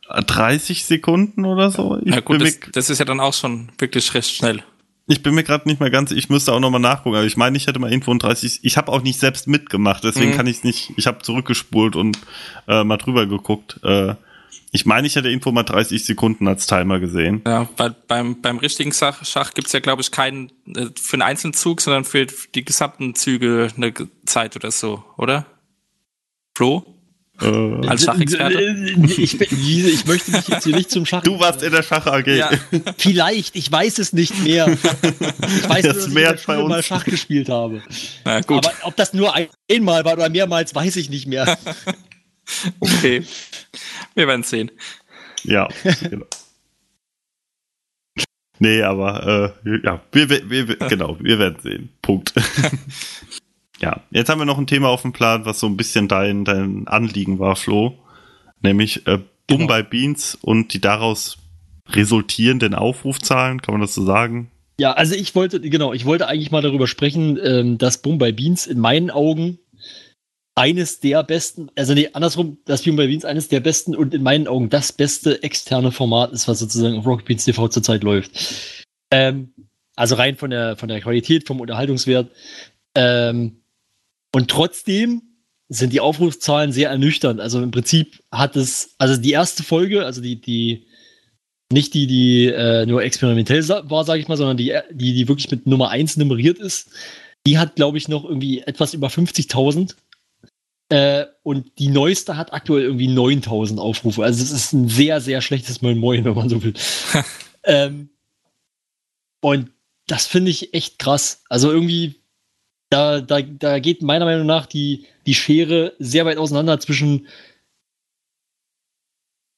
Äh, 0.09 0.23
30 0.23 0.85
Sekunden 0.85 1.45
oder 1.45 1.71
so? 1.71 1.97
Ich 2.03 2.07
Na 2.07 2.21
gut, 2.21 2.41
das, 2.41 2.59
das 2.73 2.91
ist 2.91 2.99
ja 2.99 3.05
dann 3.05 3.21
auch 3.21 3.35
schon 3.35 3.71
wirklich 3.79 4.13
recht 4.15 4.31
schnell. 4.31 4.63
ich 5.07 5.23
bin 5.23 5.35
mir 5.35 5.45
gerade 5.45 5.69
nicht 5.69 5.81
mehr 5.81 5.91
ganz, 5.91 6.11
ich 6.13 6.29
müsste 6.31 6.53
auch 6.53 6.61
nochmal 6.61 6.81
nachgucken, 6.81 7.17
aber 7.17 7.25
ich 7.27 7.37
meine, 7.37 7.57
ich 7.57 7.67
hätte 7.67 7.79
mal 7.79 7.91
irgendwo 7.91 8.11
ein 8.13 8.19
30, 8.19 8.61
ich 8.63 8.77
habe 8.77 8.91
auch 8.93 9.03
nicht 9.03 9.19
selbst 9.21 9.47
mitgemacht, 9.47 10.05
deswegen 10.05 10.33
Mhm. 10.33 10.37
kann 10.37 10.47
ich 10.47 10.59
es 10.59 10.65
nicht, 10.65 10.93
ich 10.97 11.07
habe 11.07 11.23
zurückgespult 11.23 11.97
und 11.97 12.19
äh, 12.69 12.85
mal 12.85 12.97
drüber 12.97 13.27
geguckt. 13.27 13.81
Äh, 13.83 14.15
ich 14.73 14.87
meine, 14.87 15.07
ich 15.07 15.15
hätte 15.15 15.29
irgendwo 15.29 15.53
mal 15.53 15.63
30 15.63 16.05
Sekunden 16.05 16.49
als 16.49 16.67
Timer 16.67 16.99
gesehen. 16.99 17.43
Ja, 17.47 17.69
weil 17.77 17.95
beim, 18.09 18.41
beim 18.43 18.59
richtigen 18.59 18.93
Schach, 18.93 19.25
Schach 19.25 19.55
gibt's 19.55 19.73
ja, 19.73 19.79
glaube 19.79 20.03
ich, 20.03 20.11
keinen 20.11 20.51
äh, 20.75 20.87
für 21.01 21.15
einen 21.15 21.23
einzelnen 21.23 21.55
Zug, 21.55 21.81
sondern 21.81 22.05
für 22.05 22.27
die 22.27 22.65
gesamten 22.65 23.15
Züge 23.15 23.69
eine 23.77 23.93
Zeit 24.27 24.57
oder 24.57 24.71
so, 24.73 25.05
oder? 25.17 25.47
Flo? 26.57 26.94
Äh, 27.43 27.87
Als 27.89 28.05
Schachexperte? 28.05 28.61
Ich, 29.19 29.37
diese- 29.39 29.91
ich 29.91 30.07
möchte 30.07 30.31
mich 30.31 30.47
jetzt 30.47 30.65
hier 30.65 30.77
nicht 30.77 30.91
zum 30.91 31.05
Schach. 31.05 31.23
du 31.25 31.39
warst 31.41 31.63
in 31.65 31.73
der 31.73 31.83
Schach 31.83 32.07
AG. 32.07 32.29
Ja. 32.29 32.51
Vielleicht, 32.97 33.57
ich 33.57 33.71
weiß 33.73 33.99
es 33.99 34.13
nicht 34.13 34.41
mehr. 34.45 34.69
Ich 34.69 35.69
weiß 35.69 35.83
Das 35.85 35.95
nur, 35.95 35.95
dass 35.95 36.07
ich 36.09 36.15
mehr 36.15 36.33
bei 36.33 36.39
Schule 36.39 36.69
mal. 36.69 36.83
Schach 36.83 37.05
gespielt 37.05 37.49
habe. 37.49 37.83
Na 38.25 38.41
gut, 38.41 38.65
Aber 38.65 38.73
ob 38.83 38.95
das 38.97 39.13
nur 39.15 39.35
ein- 39.35 39.49
einmal 39.71 40.05
war 40.05 40.13
oder 40.13 40.29
mehrmals, 40.29 40.75
weiß 40.75 40.95
ich 40.97 41.11
nicht 41.11 41.27
mehr. 41.27 41.59
okay. 42.81 43.25
Wir 44.15 44.29
werden 44.29 44.45
sehen. 44.45 44.71
Ja, 45.43 45.69
genau. 46.09 46.27
Nee, 48.61 48.83
aber 48.83 49.55
äh, 49.67 49.79
ja, 49.85 50.01
wir, 50.13 50.31
wir, 50.31 50.69
wir, 50.69 50.77
genau, 50.77 51.17
wir 51.21 51.39
werden 51.41 51.59
sehen. 51.61 51.89
Punkt. 52.01 52.33
ja, 53.85 54.01
jetzt 54.11 54.31
haben 54.31 54.39
wir 54.39 54.47
noch 54.47 54.57
ein 54.57 54.67
Thema 54.67 54.89
auf 54.89 55.03
dem 55.03 55.13
Plan, 55.13 55.45
was 55.45 55.61
so 55.61 55.67
ein 55.67 55.77
bisschen 55.77 56.09
dein, 56.09 56.47
dein 56.47 56.89
Anliegen 56.89 57.39
war, 57.39 57.55
Flo. 57.55 57.99
Nämlich 58.63 59.07
äh, 59.07 59.19
Boom 59.47 59.67
Genau. 59.67 59.83
Beans 59.83 60.39
und 60.41 60.73
die 60.73 60.81
daraus 60.81 61.37
resultierenden 61.91 62.75
Aufrufzahlen, 62.75 63.61
kann 63.61 63.75
man 63.75 63.83
das 63.83 63.93
so 63.93 64.03
sagen? 64.03 64.51
Ja, 64.81 64.93
also 64.93 65.15
ich 65.15 65.35
wollte, 65.35 65.61
genau, 65.61 65.93
ich 65.93 66.07
wollte 66.07 66.29
eigentlich 66.29 66.51
mal 66.51 66.63
darüber 66.63 66.87
sprechen, 66.87 67.39
ähm, 67.45 67.77
dass 67.77 68.01
Boom 68.01 68.17
by 68.17 68.33
Beans 68.33 68.67
in 68.67 68.79
meinen 68.79 69.11
Augen 69.11 69.59
eines 70.55 71.01
der 71.01 71.23
besten, 71.23 71.71
also 71.77 71.93
nee, 71.93 72.09
andersrum, 72.15 72.57
dass 72.65 72.85
Boom 72.85 72.97
by 72.97 73.07
Beans 73.07 73.27
eines 73.27 73.49
der 73.49 73.61
besten 73.61 73.95
und 73.95 74.15
in 74.15 74.23
meinen 74.23 74.49
Augen 74.49 74.71
das 74.71 74.93
beste 74.93 75.43
externe 75.43 75.93
Format 75.93 76.33
ist, 76.33 76.49
was 76.49 76.59
sozusagen 76.59 76.97
auf 76.97 77.05
Rocket 77.05 77.27
Beans 77.27 77.45
TV 77.45 77.69
zurzeit 77.69 78.03
läuft. 78.03 78.31
Ähm, 79.11 79.53
also 79.95 80.15
rein 80.15 80.37
von 80.37 80.49
der, 80.49 80.79
von 80.79 80.89
der 80.89 81.03
Qualität, 81.03 81.47
vom 81.47 81.61
Unterhaltungswert. 81.61 82.31
Ähm, 82.95 83.61
und 84.35 84.51
trotzdem 84.51 85.23
sind 85.69 85.93
die 85.93 86.01
Aufrufzahlen 86.01 86.73
sehr 86.73 86.91
ernüchternd. 86.91 87.41
Also 87.41 87.63
im 87.63 87.71
Prinzip 87.71 88.21
hat 88.33 88.57
es, 88.57 88.97
also 88.99 89.17
die 89.17 89.31
erste 89.31 89.63
Folge, 89.63 90.05
also 90.05 90.21
die, 90.21 90.41
die, 90.41 90.87
nicht 91.73 91.95
die, 91.95 92.09
die 92.09 92.47
äh, 92.47 92.85
nur 92.85 93.05
experimentell 93.05 93.67
war, 93.69 94.05
sage 94.05 94.21
ich 94.21 94.27
mal, 94.27 94.37
sondern 94.37 94.57
die, 94.57 94.77
die, 94.91 95.15
die 95.15 95.29
wirklich 95.29 95.51
mit 95.53 95.69
Nummer 95.69 95.91
1 95.91 96.17
nummeriert 96.17 96.59
ist, 96.59 96.91
die 97.47 97.59
hat, 97.59 97.77
glaube 97.77 97.97
ich, 97.97 98.09
noch 98.09 98.25
irgendwie 98.25 98.61
etwas 98.63 98.93
über 98.93 99.07
50.000. 99.07 99.95
Äh, 100.89 101.27
und 101.45 101.79
die 101.79 101.89
neueste 101.89 102.37
hat 102.37 102.53
aktuell 102.53 102.83
irgendwie 102.83 103.07
9000 103.07 103.79
Aufrufe. 103.79 104.25
Also 104.25 104.43
es 104.43 104.51
ist 104.51 104.73
ein 104.73 104.89
sehr, 104.89 105.21
sehr 105.21 105.43
schlechtes 105.43 105.81
Moin 105.81 105.99
Moin, 105.99 106.25
wenn 106.25 106.35
man 106.35 106.49
so 106.49 106.61
will. 106.61 106.75
ähm, 107.63 108.11
und 109.41 109.71
das 110.09 110.27
finde 110.27 110.51
ich 110.51 110.75
echt 110.75 110.99
krass. 110.99 111.43
Also 111.49 111.71
irgendwie, 111.71 112.17
da, 112.95 113.21
da, 113.21 113.43
da 113.43 113.81
geht 113.81 114.03
meiner 114.03 114.25
Meinung 114.25 114.47
nach 114.47 114.67
die, 114.67 115.07
die 115.27 115.35
Schere 115.35 115.95
sehr 115.99 116.25
weit 116.27 116.39
auseinander 116.39 116.79
zwischen 116.79 117.27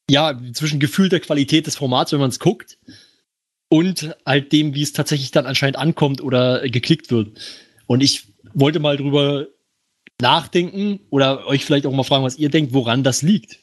ja, 0.09 0.41
zwischen 0.55 0.81
gefühlter 0.81 1.21
Qualität 1.21 1.67
des 1.67 1.77
Formats, 1.77 2.13
wenn 2.13 2.21
man 2.21 2.31
es 2.31 2.39
guckt, 2.39 2.79
und 3.69 4.17
halt 4.25 4.53
dem, 4.53 4.75
wie 4.75 4.83
es 4.83 4.93
tatsächlich 4.93 5.33
dann 5.33 5.47
anscheinend 5.47 5.77
ankommt 5.77 6.23
oder 6.23 6.67
geklickt 6.69 7.11
wird. 7.11 7.37
Und 7.87 8.03
ich 8.03 8.29
wollte 8.55 8.79
mal 8.79 8.97
drüber 8.97 9.49
nachdenken 10.23 11.01
oder 11.11 11.47
euch 11.47 11.65
vielleicht 11.65 11.87
auch 11.87 11.93
mal 11.93 12.05
fragen, 12.05 12.25
was 12.25 12.39
ihr 12.39 12.49
denkt, 12.49 12.73
woran 12.73 13.03
das 13.03 13.23
liegt. 13.23 13.59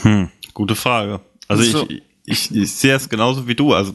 Hm, 0.00 0.30
gute 0.52 0.74
Frage. 0.74 1.20
Also 1.46 1.62
So. 1.62 1.88
ich, 1.88 2.02
ich, 2.26 2.54
ich 2.54 2.72
sehe 2.72 2.96
es 2.96 3.08
genauso 3.08 3.46
wie 3.46 3.54
du. 3.54 3.72
Also 3.72 3.94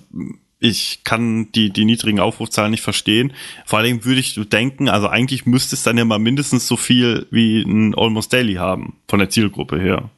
ich 0.60 1.04
kann 1.04 1.52
die, 1.52 1.70
die 1.70 1.86
niedrigen 1.86 2.20
Aufrufzahlen 2.20 2.72
nicht 2.72 2.82
verstehen. 2.82 3.34
Vor 3.66 3.80
allem 3.80 4.04
würde 4.06 4.20
ich 4.20 4.40
denken, 4.50 4.90
also 4.90 5.08
eigentlich 5.08 5.46
müsste 5.46 5.76
es 5.76 5.84
dann 5.84 5.98
ja 5.98 6.06
mal 6.06 6.20
mindestens 6.20 6.68
so 6.68 6.78
viel 6.78 7.28
wie 7.30 7.62
ein 7.62 7.94
Almost 7.96 8.34
Daily 8.34 8.56
haben, 8.56 8.98
von 9.08 9.20
der 9.20 9.30
Zielgruppe 9.30 9.80
her. 9.80 10.10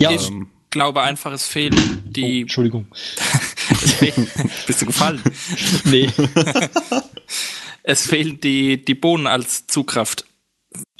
Ja, 0.00 0.10
Ich 0.10 0.28
Ähm, 0.28 0.48
glaube 0.70 1.02
einfach, 1.02 1.32
es 1.32 1.46
fehlen 1.46 1.74
oh, 1.78 2.10
die. 2.10 2.42
Entschuldigung. 2.42 2.86
es 3.70 3.94
fehlen, 3.94 4.28
bist 4.66 4.82
du 4.82 4.86
gefallen? 4.86 5.22
Nee. 5.84 6.08
Es 7.82 8.06
fehlen 8.06 8.40
die, 8.40 8.84
die 8.84 8.94
Bohnen 8.94 9.26
als 9.26 9.66
Zugkraft. 9.66 10.26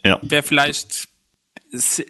ja. 0.03 0.19
Wäre 0.23 0.43
vielleicht, 0.43 1.09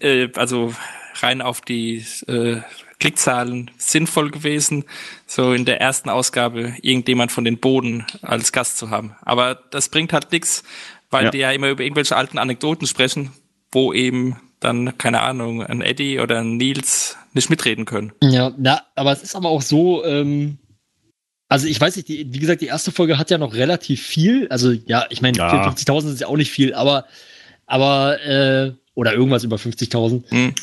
äh, 0.00 0.28
also 0.36 0.74
rein 1.20 1.42
auf 1.42 1.60
die 1.60 2.04
äh, 2.28 2.60
Klickzahlen 3.00 3.70
sinnvoll 3.78 4.30
gewesen, 4.30 4.84
so 5.26 5.52
in 5.52 5.64
der 5.64 5.80
ersten 5.80 6.08
Ausgabe 6.08 6.74
irgendjemand 6.82 7.32
von 7.32 7.44
den 7.44 7.58
Boden 7.58 8.06
als 8.22 8.52
Gast 8.52 8.78
zu 8.78 8.90
haben. 8.90 9.16
Aber 9.22 9.56
das 9.70 9.88
bringt 9.88 10.12
halt 10.12 10.30
nichts, 10.32 10.62
weil 11.10 11.24
Ja. 11.24 11.30
die 11.30 11.38
ja 11.38 11.50
immer 11.50 11.70
über 11.70 11.82
irgendwelche 11.82 12.16
alten 12.16 12.38
Anekdoten 12.38 12.86
sprechen, 12.86 13.32
wo 13.72 13.92
eben 13.92 14.36
dann, 14.60 14.96
keine 14.98 15.22
Ahnung, 15.22 15.62
ein 15.64 15.80
Eddie 15.80 16.20
oder 16.20 16.40
ein 16.40 16.56
Nils 16.58 17.16
nicht 17.32 17.48
mitreden 17.48 17.86
können. 17.86 18.12
Ja, 18.22 18.52
na, 18.58 18.82
aber 18.94 19.12
es 19.12 19.22
ist 19.22 19.34
aber 19.34 19.48
auch 19.48 19.62
so, 19.62 20.04
ähm, 20.04 20.58
also 21.48 21.66
ich 21.66 21.80
weiß 21.80 21.96
nicht, 21.96 22.08
die, 22.08 22.32
wie 22.32 22.38
gesagt, 22.38 22.60
die 22.60 22.66
erste 22.66 22.92
Folge 22.92 23.16
hat 23.18 23.30
ja 23.30 23.38
noch 23.38 23.54
relativ 23.54 24.02
viel. 24.06 24.46
Also 24.48 24.70
ja, 24.72 25.06
ich 25.08 25.22
meine, 25.22 25.38
Ja. 25.38 25.48
54.000 25.50 26.12
ist 26.12 26.20
ja 26.20 26.26
auch 26.26 26.36
nicht 26.36 26.50
viel, 26.50 26.74
aber, 26.74 27.06
aber, 27.66 28.20
äh, 28.24 28.72
oder 28.94 29.14
irgendwas 29.14 29.44
über 29.44 29.56
50.000. 29.56 30.30
Hm. 30.30 30.54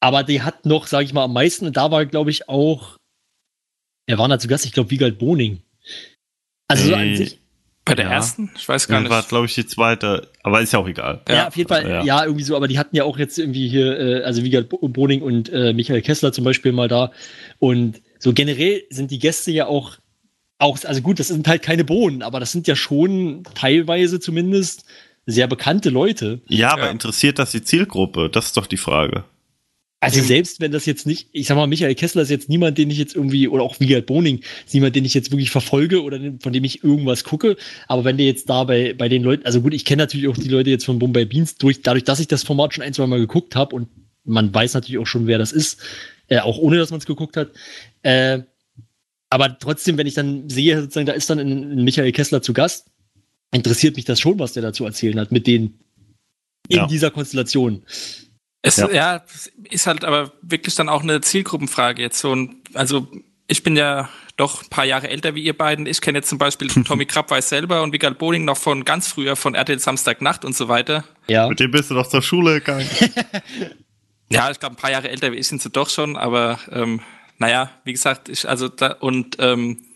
Aber 0.00 0.22
die 0.22 0.42
hat 0.42 0.64
noch, 0.66 0.86
sage 0.86 1.04
ich 1.04 1.12
mal, 1.12 1.24
am 1.24 1.32
meisten. 1.32 1.66
Und 1.66 1.76
da 1.76 1.90
war, 1.90 2.06
glaube 2.06 2.30
ich, 2.30 2.48
auch, 2.48 2.96
er 4.06 4.18
war 4.18 4.28
da 4.28 4.38
zu 4.38 4.48
Gast, 4.48 4.64
ich 4.64 4.72
glaube, 4.72 4.90
Wiegald 4.90 5.18
Boning. 5.18 5.60
Also 6.68 6.88
so 6.88 6.94
an 6.94 7.00
Äh, 7.08 7.16
sich, 7.16 7.38
Bei 7.84 7.94
der 7.94 8.04
Ja. 8.06 8.12
ersten? 8.12 8.50
Ich 8.54 8.68
weiß 8.68 8.86
gar 8.86 9.02
war, 9.08 9.18
nicht. 9.18 9.28
glaube 9.30 9.46
ich, 9.46 9.54
die 9.54 9.66
zweite, 9.66 10.30
aber 10.42 10.60
ist 10.60 10.72
ja 10.74 10.78
auch 10.78 10.86
egal. 10.88 11.22
ja, 11.26 11.34
ja, 11.34 11.48
auf 11.48 11.56
jeden 11.56 11.68
Fall, 11.68 11.88
ja. 11.88 12.04
ja. 12.04 12.24
irgendwie 12.24 12.44
so, 12.44 12.54
aber 12.54 12.68
die 12.68 12.78
hatten 12.78 12.94
ja 12.94 13.04
auch 13.04 13.18
jetzt 13.18 13.38
irgendwie 13.38 13.66
hier, 13.68 13.98
äh, 13.98 14.22
also 14.24 14.42
Wiegald 14.44 14.68
Bo- 14.68 14.86
Boning 14.88 15.22
und 15.22 15.48
äh, 15.48 15.72
Michael 15.72 16.02
Kessler 16.02 16.32
zum 16.32 16.44
Beispiel 16.44 16.72
mal 16.72 16.86
da. 16.88 17.12
Und 17.58 18.02
so 18.18 18.34
generell 18.34 18.82
sind 18.90 19.10
die 19.10 19.18
Gäste 19.18 19.50
ja 19.52 19.66
auch, 19.66 19.96
auch, 20.58 20.78
also 20.84 21.00
gut, 21.00 21.18
das 21.18 21.28
sind 21.28 21.48
halt 21.48 21.62
keine 21.62 21.84
Bohnen, 21.84 22.22
aber 22.22 22.40
das 22.40 22.52
sind 22.52 22.66
ja 22.68 22.76
schon 22.76 23.44
teilweise 23.54 24.20
zumindest 24.20 24.84
sehr 25.24 25.46
bekannte 25.46 25.88
Leute. 25.88 26.42
Ja, 26.48 26.72
aber 26.72 26.84
Ja. 26.86 26.90
interessiert 26.90 27.38
das 27.38 27.52
die 27.52 27.62
Zielgruppe? 27.62 28.28
Das 28.28 28.46
ist 28.46 28.56
doch 28.58 28.66
die 28.66 28.76
Frage. 28.76 29.24
Also 30.00 30.22
selbst 30.22 30.60
wenn 30.60 30.70
das 30.70 30.86
jetzt 30.86 31.06
nicht, 31.06 31.28
ich 31.32 31.48
sag 31.48 31.56
mal, 31.56 31.66
Michael 31.66 31.94
Kessler 31.96 32.22
ist 32.22 32.30
jetzt 32.30 32.48
niemand, 32.48 32.78
den 32.78 32.88
ich 32.88 32.98
jetzt 32.98 33.16
irgendwie, 33.16 33.48
oder 33.48 33.64
auch 33.64 33.80
Wiegald 33.80 34.06
Boning, 34.06 34.42
ist 34.64 34.72
niemand, 34.72 34.94
den 34.94 35.04
ich 35.04 35.12
jetzt 35.12 35.32
wirklich 35.32 35.50
verfolge 35.50 36.02
oder 36.04 36.20
von 36.40 36.52
dem 36.52 36.62
ich 36.62 36.84
irgendwas 36.84 37.24
gucke. 37.24 37.56
Aber 37.88 38.04
wenn 38.04 38.16
der 38.16 38.26
jetzt 38.26 38.48
da 38.48 38.62
bei, 38.62 38.94
bei 38.94 39.08
den 39.08 39.24
Leuten, 39.24 39.44
also 39.44 39.60
gut, 39.60 39.74
ich 39.74 39.84
kenne 39.84 40.02
natürlich 40.04 40.28
auch 40.28 40.36
die 40.36 40.48
Leute 40.48 40.70
jetzt 40.70 40.84
von 40.84 41.00
Bombay 41.00 41.24
Beans 41.24 41.56
durch, 41.56 41.82
dadurch, 41.82 42.04
dass 42.04 42.20
ich 42.20 42.28
das 42.28 42.44
Format 42.44 42.74
schon 42.74 42.84
ein, 42.84 42.94
zwei 42.94 43.08
Mal 43.08 43.18
geguckt 43.18 43.56
habe 43.56 43.74
und 43.74 43.88
man 44.24 44.54
weiß 44.54 44.74
natürlich 44.74 44.98
auch 44.98 45.06
schon, 45.06 45.26
wer 45.26 45.38
das 45.38 45.50
ist, 45.50 45.80
äh, 46.28 46.38
auch 46.38 46.58
ohne 46.58 46.76
dass 46.76 46.90
man 46.90 47.00
es 47.00 47.06
geguckt 47.06 47.36
hat. 47.36 47.50
Äh, 48.02 48.42
aber 49.30 49.58
trotzdem, 49.58 49.98
wenn 49.98 50.06
ich 50.06 50.14
dann 50.14 50.48
sehe, 50.48 50.80
sozusagen, 50.80 51.06
da 51.06 51.12
ist 51.12 51.28
dann 51.28 51.40
ein, 51.40 51.72
ein 51.72 51.84
Michael 51.84 52.12
Kessler 52.12 52.40
zu 52.40 52.52
Gast, 52.52 52.86
interessiert 53.52 53.96
mich 53.96 54.04
das 54.04 54.20
schon, 54.20 54.38
was 54.38 54.52
der 54.52 54.62
dazu 54.62 54.84
erzählen 54.84 55.18
hat, 55.18 55.32
mit 55.32 55.46
denen 55.48 55.80
in 56.68 56.76
Ja. 56.76 56.86
dieser 56.86 57.10
Konstellation. 57.10 57.82
Es, 58.68 58.76
Ja. 58.76 58.90
ja. 58.90 59.24
ist 59.70 59.86
halt 59.86 60.04
aber 60.04 60.32
wirklich 60.42 60.74
dann 60.74 60.88
auch 60.88 61.02
eine 61.02 61.20
Zielgruppenfrage 61.20 62.02
jetzt 62.02 62.18
so. 62.18 62.30
Und, 62.30 62.56
also 62.74 63.08
ich 63.46 63.62
bin 63.62 63.76
ja 63.76 64.08
doch 64.36 64.62
ein 64.62 64.68
paar 64.68 64.84
Jahre 64.84 65.08
älter 65.08 65.34
wie 65.34 65.42
ihr 65.42 65.56
beiden. 65.56 65.86
Ich 65.86 66.00
kenne 66.00 66.18
jetzt 66.18 66.28
zum 66.28 66.38
Beispiel 66.38 66.68
Tommy 66.84 67.06
Krabweis 67.06 67.48
selber 67.48 67.82
und 67.82 67.92
Vigal 67.92 68.14
Boning 68.14 68.44
noch 68.44 68.56
von 68.58 68.84
ganz 68.84 69.08
früher 69.08 69.36
von 69.36 69.54
RTL 69.54 69.78
Samstagnacht 69.78 70.44
und 70.44 70.54
so 70.56 70.68
weiter. 70.68 71.04
Ja. 71.28 71.48
Mit 71.48 71.60
dem 71.60 71.70
bist 71.70 71.90
du 71.90 71.94
doch 71.94 72.08
zur 72.08 72.22
Schule 72.22 72.54
gegangen. 72.60 72.88
Ja, 74.30 74.50
ich 74.50 74.60
glaube, 74.60 74.74
ein 74.74 74.78
paar 74.78 74.90
Jahre 74.90 75.08
älter 75.08 75.32
wie 75.32 75.36
ich 75.36 75.48
sind 75.48 75.62
sie 75.62 75.70
doch 75.70 75.88
schon, 75.88 76.18
aber 76.18 76.58
ähm, 76.70 77.00
naja, 77.38 77.70
wie 77.84 77.92
gesagt, 77.92 78.28
ich, 78.28 78.46
also 78.46 78.68
da, 78.68 78.88
und 78.92 79.36
ähm, 79.38 79.86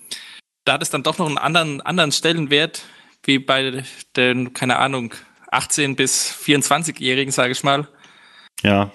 da 0.64 0.72
hat 0.72 0.82
es 0.82 0.88
dann 0.88 1.02
doch 1.02 1.18
noch 1.18 1.26
einen 1.26 1.36
anderen, 1.36 1.82
anderen 1.82 2.12
Stellenwert, 2.12 2.82
wie 3.24 3.38
bei 3.38 3.84
den, 4.16 4.54
keine 4.54 4.78
Ahnung, 4.78 5.12
18- 5.50 5.96
bis 5.96 6.34
24-Jährigen, 6.46 7.30
sage 7.30 7.52
ich 7.52 7.62
mal. 7.62 7.86
Ja, 8.62 8.92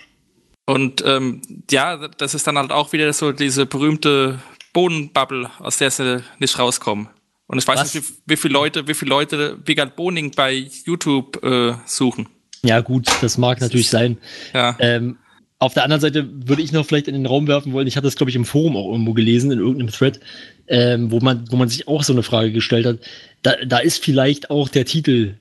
Und 0.66 1.04
ähm, 1.06 1.42
ja, 1.72 2.08
das 2.10 2.34
ist 2.34 2.46
dann 2.48 2.58
halt 2.58 2.72
auch 2.72 2.94
wieder 2.94 3.12
so 3.14 3.32
diese 3.32 3.66
berühmte 3.66 4.40
Bohnenbubble, 4.74 5.50
aus 5.60 5.78
der 5.78 5.92
sie 5.92 6.24
nicht 6.40 6.60
rauskommen. 6.60 7.10
Und 7.48 7.58
ich 7.58 7.68
weiß 7.68 7.80
Was? 7.80 7.96
nicht, 7.96 8.10
wie, 8.10 8.34
wie 8.34 8.38
viele 8.38 8.54
Leute, 8.54 8.88
wie 8.88 8.94
viele 8.94 9.10
Leute 9.10 9.58
Vigald 9.66 9.96
Boning 9.96 10.32
bei 10.36 10.68
YouTube 10.86 11.42
äh, 11.44 11.74
suchen. 11.86 12.28
Ja, 12.64 12.82
gut, 12.82 13.08
das 13.22 13.38
mag 13.38 13.62
natürlich 13.62 13.90
sein. 13.90 14.18
Ja. 14.54 14.76
Ähm, 14.80 15.18
auf 15.60 15.74
der 15.74 15.84
anderen 15.84 16.02
Seite 16.02 16.28
würde 16.32 16.62
ich 16.62 16.72
noch 16.72 16.86
vielleicht 16.86 17.08
in 17.08 17.16
den 17.16 17.26
Raum 17.26 17.48
werfen 17.48 17.74
wollen, 17.74 17.88
ich 17.88 17.96
habe 17.96 18.06
das, 18.06 18.16
glaube 18.16 18.30
ich, 18.30 18.36
im 18.36 18.46
Forum 18.46 18.76
auch 18.76 18.92
irgendwo 18.92 19.14
gelesen, 19.14 19.52
in 19.52 19.60
irgendeinem 19.60 19.92
Thread, 19.92 20.20
ähm, 20.68 21.10
wo, 21.12 21.20
man, 21.20 21.50
wo 21.50 21.56
man 21.56 21.70
sich 21.70 21.88
auch 21.88 22.04
so 22.04 22.14
eine 22.14 22.24
Frage 22.24 22.52
gestellt 22.52 22.86
hat. 22.86 23.00
Da, 23.42 23.56
da 23.66 23.78
ist 23.80 24.04
vielleicht 24.04 24.50
auch 24.50 24.70
der 24.70 24.86
Titel 24.86 25.38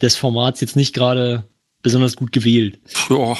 des 0.00 0.14
Formats 0.16 0.60
jetzt 0.60 0.76
nicht 0.76 0.94
gerade 0.94 1.44
besonders 1.86 2.16
gut 2.16 2.32
gewählt. 2.32 2.80
Joa. 3.08 3.38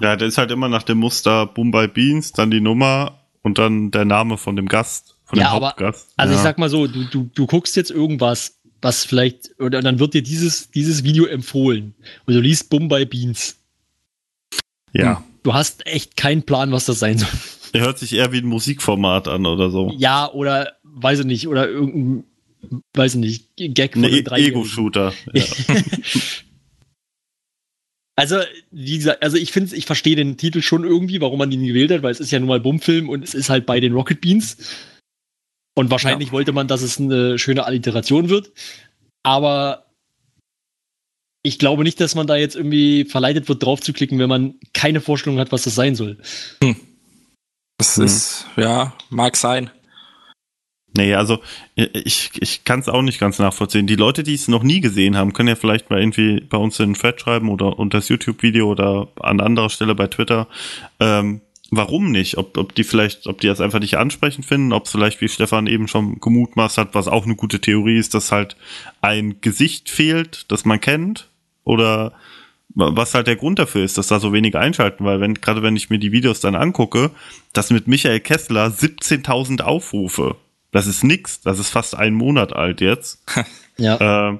ja, 0.00 0.16
der 0.16 0.26
ist 0.28 0.38
halt 0.38 0.50
immer 0.50 0.70
nach 0.70 0.82
dem 0.84 0.96
Muster 0.98 1.44
Bombay 1.44 1.86
Beans, 1.86 2.32
dann 2.32 2.50
die 2.50 2.62
Nummer 2.62 3.20
und 3.42 3.58
dann 3.58 3.90
der 3.90 4.06
Name 4.06 4.38
von 4.38 4.56
dem 4.56 4.66
Gast, 4.68 5.16
von 5.26 5.38
Ja, 5.38 5.50
dem 5.50 5.56
aber- 5.56 5.66
Hauptgast. 5.68 6.08
Also 6.16 6.32
ja. 6.32 6.38
ich 6.38 6.42
sag 6.42 6.56
mal 6.58 6.70
so, 6.70 6.86
du, 6.86 7.04
du, 7.04 7.28
du 7.34 7.46
guckst 7.46 7.76
jetzt 7.76 7.90
irgendwas, 7.90 8.58
was 8.80 9.04
vielleicht, 9.04 9.50
oder 9.58 9.82
dann 9.82 9.98
wird 9.98 10.14
dir 10.14 10.22
dieses, 10.22 10.70
dieses 10.70 11.04
Video 11.04 11.26
empfohlen 11.26 11.94
und 12.26 12.32
du 12.34 12.40
liest 12.40 12.70
Bombay 12.70 13.04
Beans. 13.04 13.56
ja. 14.92 15.22
Du 15.42 15.52
hast 15.52 15.86
echt 15.86 16.16
keinen 16.16 16.44
Plan, 16.44 16.72
was 16.72 16.86
das 16.86 17.00
sein 17.00 17.18
soll. 17.18 17.28
Er 17.74 17.82
hört 17.82 17.98
sich 17.98 18.14
eher 18.14 18.32
wie 18.32 18.38
ein 18.38 18.46
Musikformat 18.46 19.28
an 19.28 19.44
oder 19.44 19.70
so. 19.70 19.92
Ja, 19.98 20.32
oder 20.32 20.72
weiß 20.84 21.18
ich 21.18 21.26
nicht, 21.26 21.48
oder 21.48 21.68
irgendein, 21.68 22.24
weiß 22.94 23.16
ich 23.16 23.20
nicht, 23.20 23.74
Gag 23.74 23.92
von 23.92 24.04
e 24.04 24.22
Dreijährigen. 24.22 24.60
Ego-Shooter. 24.60 25.12
Ja. 25.34 25.44
Also, 28.16 28.38
wie 28.70 28.96
gesagt, 28.96 29.22
also 29.22 29.36
ich 29.36 29.50
finde, 29.50 29.74
ich 29.74 29.86
verstehe 29.86 30.14
den 30.14 30.36
Titel 30.36 30.62
schon 30.62 30.84
irgendwie, 30.84 31.20
warum 31.20 31.38
man 31.38 31.50
ihn 31.50 31.66
gewählt 31.66 31.90
hat, 31.90 32.02
weil 32.02 32.12
es 32.12 32.20
ist 32.20 32.30
ja 32.30 32.38
nun 32.38 32.48
mal 32.48 32.60
Bummfilm 32.60 33.08
und 33.08 33.24
es 33.24 33.34
ist 33.34 33.50
halt 33.50 33.66
bei 33.66 33.80
den 33.80 33.92
Rocket 33.92 34.20
Beans. 34.20 34.56
Und 35.76 35.90
wahrscheinlich 35.90 36.30
wollte 36.30 36.52
man, 36.52 36.68
dass 36.68 36.82
es 36.82 37.00
eine 37.00 37.38
schöne 37.38 37.64
Alliteration 37.64 38.28
wird. 38.28 38.52
Aber 39.24 39.90
ich 41.42 41.58
glaube 41.58 41.82
nicht, 41.82 42.00
dass 42.00 42.14
man 42.14 42.28
da 42.28 42.36
jetzt 42.36 42.54
irgendwie 42.54 43.04
verleitet 43.04 43.48
wird, 43.48 43.62
drauf 43.62 43.80
zu 43.80 43.92
klicken, 43.92 44.20
wenn 44.20 44.28
man 44.28 44.54
keine 44.72 45.00
Vorstellung 45.00 45.40
hat, 45.40 45.50
was 45.50 45.64
das 45.64 45.74
sein 45.74 45.96
soll. 45.96 46.18
Das 47.78 47.96
Hm. 47.96 48.04
ist, 48.04 48.46
ja, 48.56 48.96
mag 49.10 49.36
sein. 49.36 49.70
Nee, 50.96 51.14
also 51.14 51.40
ich, 51.74 52.30
ich 52.40 52.64
kann 52.64 52.78
es 52.78 52.88
auch 52.88 53.02
nicht 53.02 53.18
ganz 53.18 53.40
nachvollziehen. 53.40 53.88
Die 53.88 53.96
Leute, 53.96 54.22
die 54.22 54.34
es 54.34 54.46
noch 54.46 54.62
nie 54.62 54.80
gesehen 54.80 55.16
haben, 55.16 55.32
können 55.32 55.48
ja 55.48 55.56
vielleicht 55.56 55.90
mal 55.90 55.98
irgendwie 55.98 56.40
bei 56.40 56.56
uns 56.56 56.78
in 56.78 56.90
den 56.90 56.94
Thread 56.94 57.20
schreiben 57.20 57.48
oder 57.48 57.78
unter 57.78 57.98
das 57.98 58.08
YouTube-Video 58.08 58.70
oder 58.70 59.08
an 59.20 59.40
anderer 59.40 59.70
Stelle 59.70 59.96
bei 59.96 60.06
Twitter. 60.06 60.46
Ähm, 61.00 61.40
warum 61.72 62.12
nicht? 62.12 62.38
Ob, 62.38 62.56
ob 62.56 62.76
die 62.76 62.84
vielleicht, 62.84 63.26
ob 63.26 63.40
die 63.40 63.48
das 63.48 63.60
einfach 63.60 63.80
nicht 63.80 63.98
ansprechend 63.98 64.46
finden, 64.46 64.72
ob 64.72 64.84
es 64.84 64.92
vielleicht, 64.92 65.20
wie 65.20 65.28
Stefan 65.28 65.66
eben 65.66 65.88
schon 65.88 66.20
gemutmaßt 66.20 66.78
hat, 66.78 66.94
was 66.94 67.08
auch 67.08 67.24
eine 67.24 67.34
gute 67.34 67.60
Theorie 67.60 67.98
ist, 67.98 68.14
dass 68.14 68.30
halt 68.30 68.56
ein 69.00 69.40
Gesicht 69.40 69.90
fehlt, 69.90 70.50
das 70.52 70.64
man 70.64 70.80
kennt, 70.80 71.28
oder 71.64 72.12
was 72.74 73.14
halt 73.14 73.26
der 73.26 73.36
Grund 73.36 73.58
dafür 73.58 73.84
ist, 73.84 73.98
dass 73.98 74.08
da 74.08 74.20
so 74.20 74.32
wenige 74.32 74.58
einschalten, 74.58 75.04
weil 75.04 75.20
wenn, 75.20 75.34
gerade 75.34 75.62
wenn 75.62 75.76
ich 75.76 75.90
mir 75.90 75.98
die 75.98 76.12
Videos 76.12 76.40
dann 76.40 76.54
angucke, 76.54 77.10
das 77.52 77.70
mit 77.70 77.88
Michael 77.88 78.20
Kessler 78.20 78.66
17.000 78.66 79.62
Aufrufe. 79.62 80.36
Das 80.74 80.88
ist 80.88 81.04
nix, 81.04 81.40
das 81.40 81.60
ist 81.60 81.70
fast 81.70 81.94
ein 81.96 82.14
Monat 82.14 82.52
alt 82.52 82.80
jetzt. 82.82 83.22
Ja. 83.76 84.30
Äh, 84.30 84.38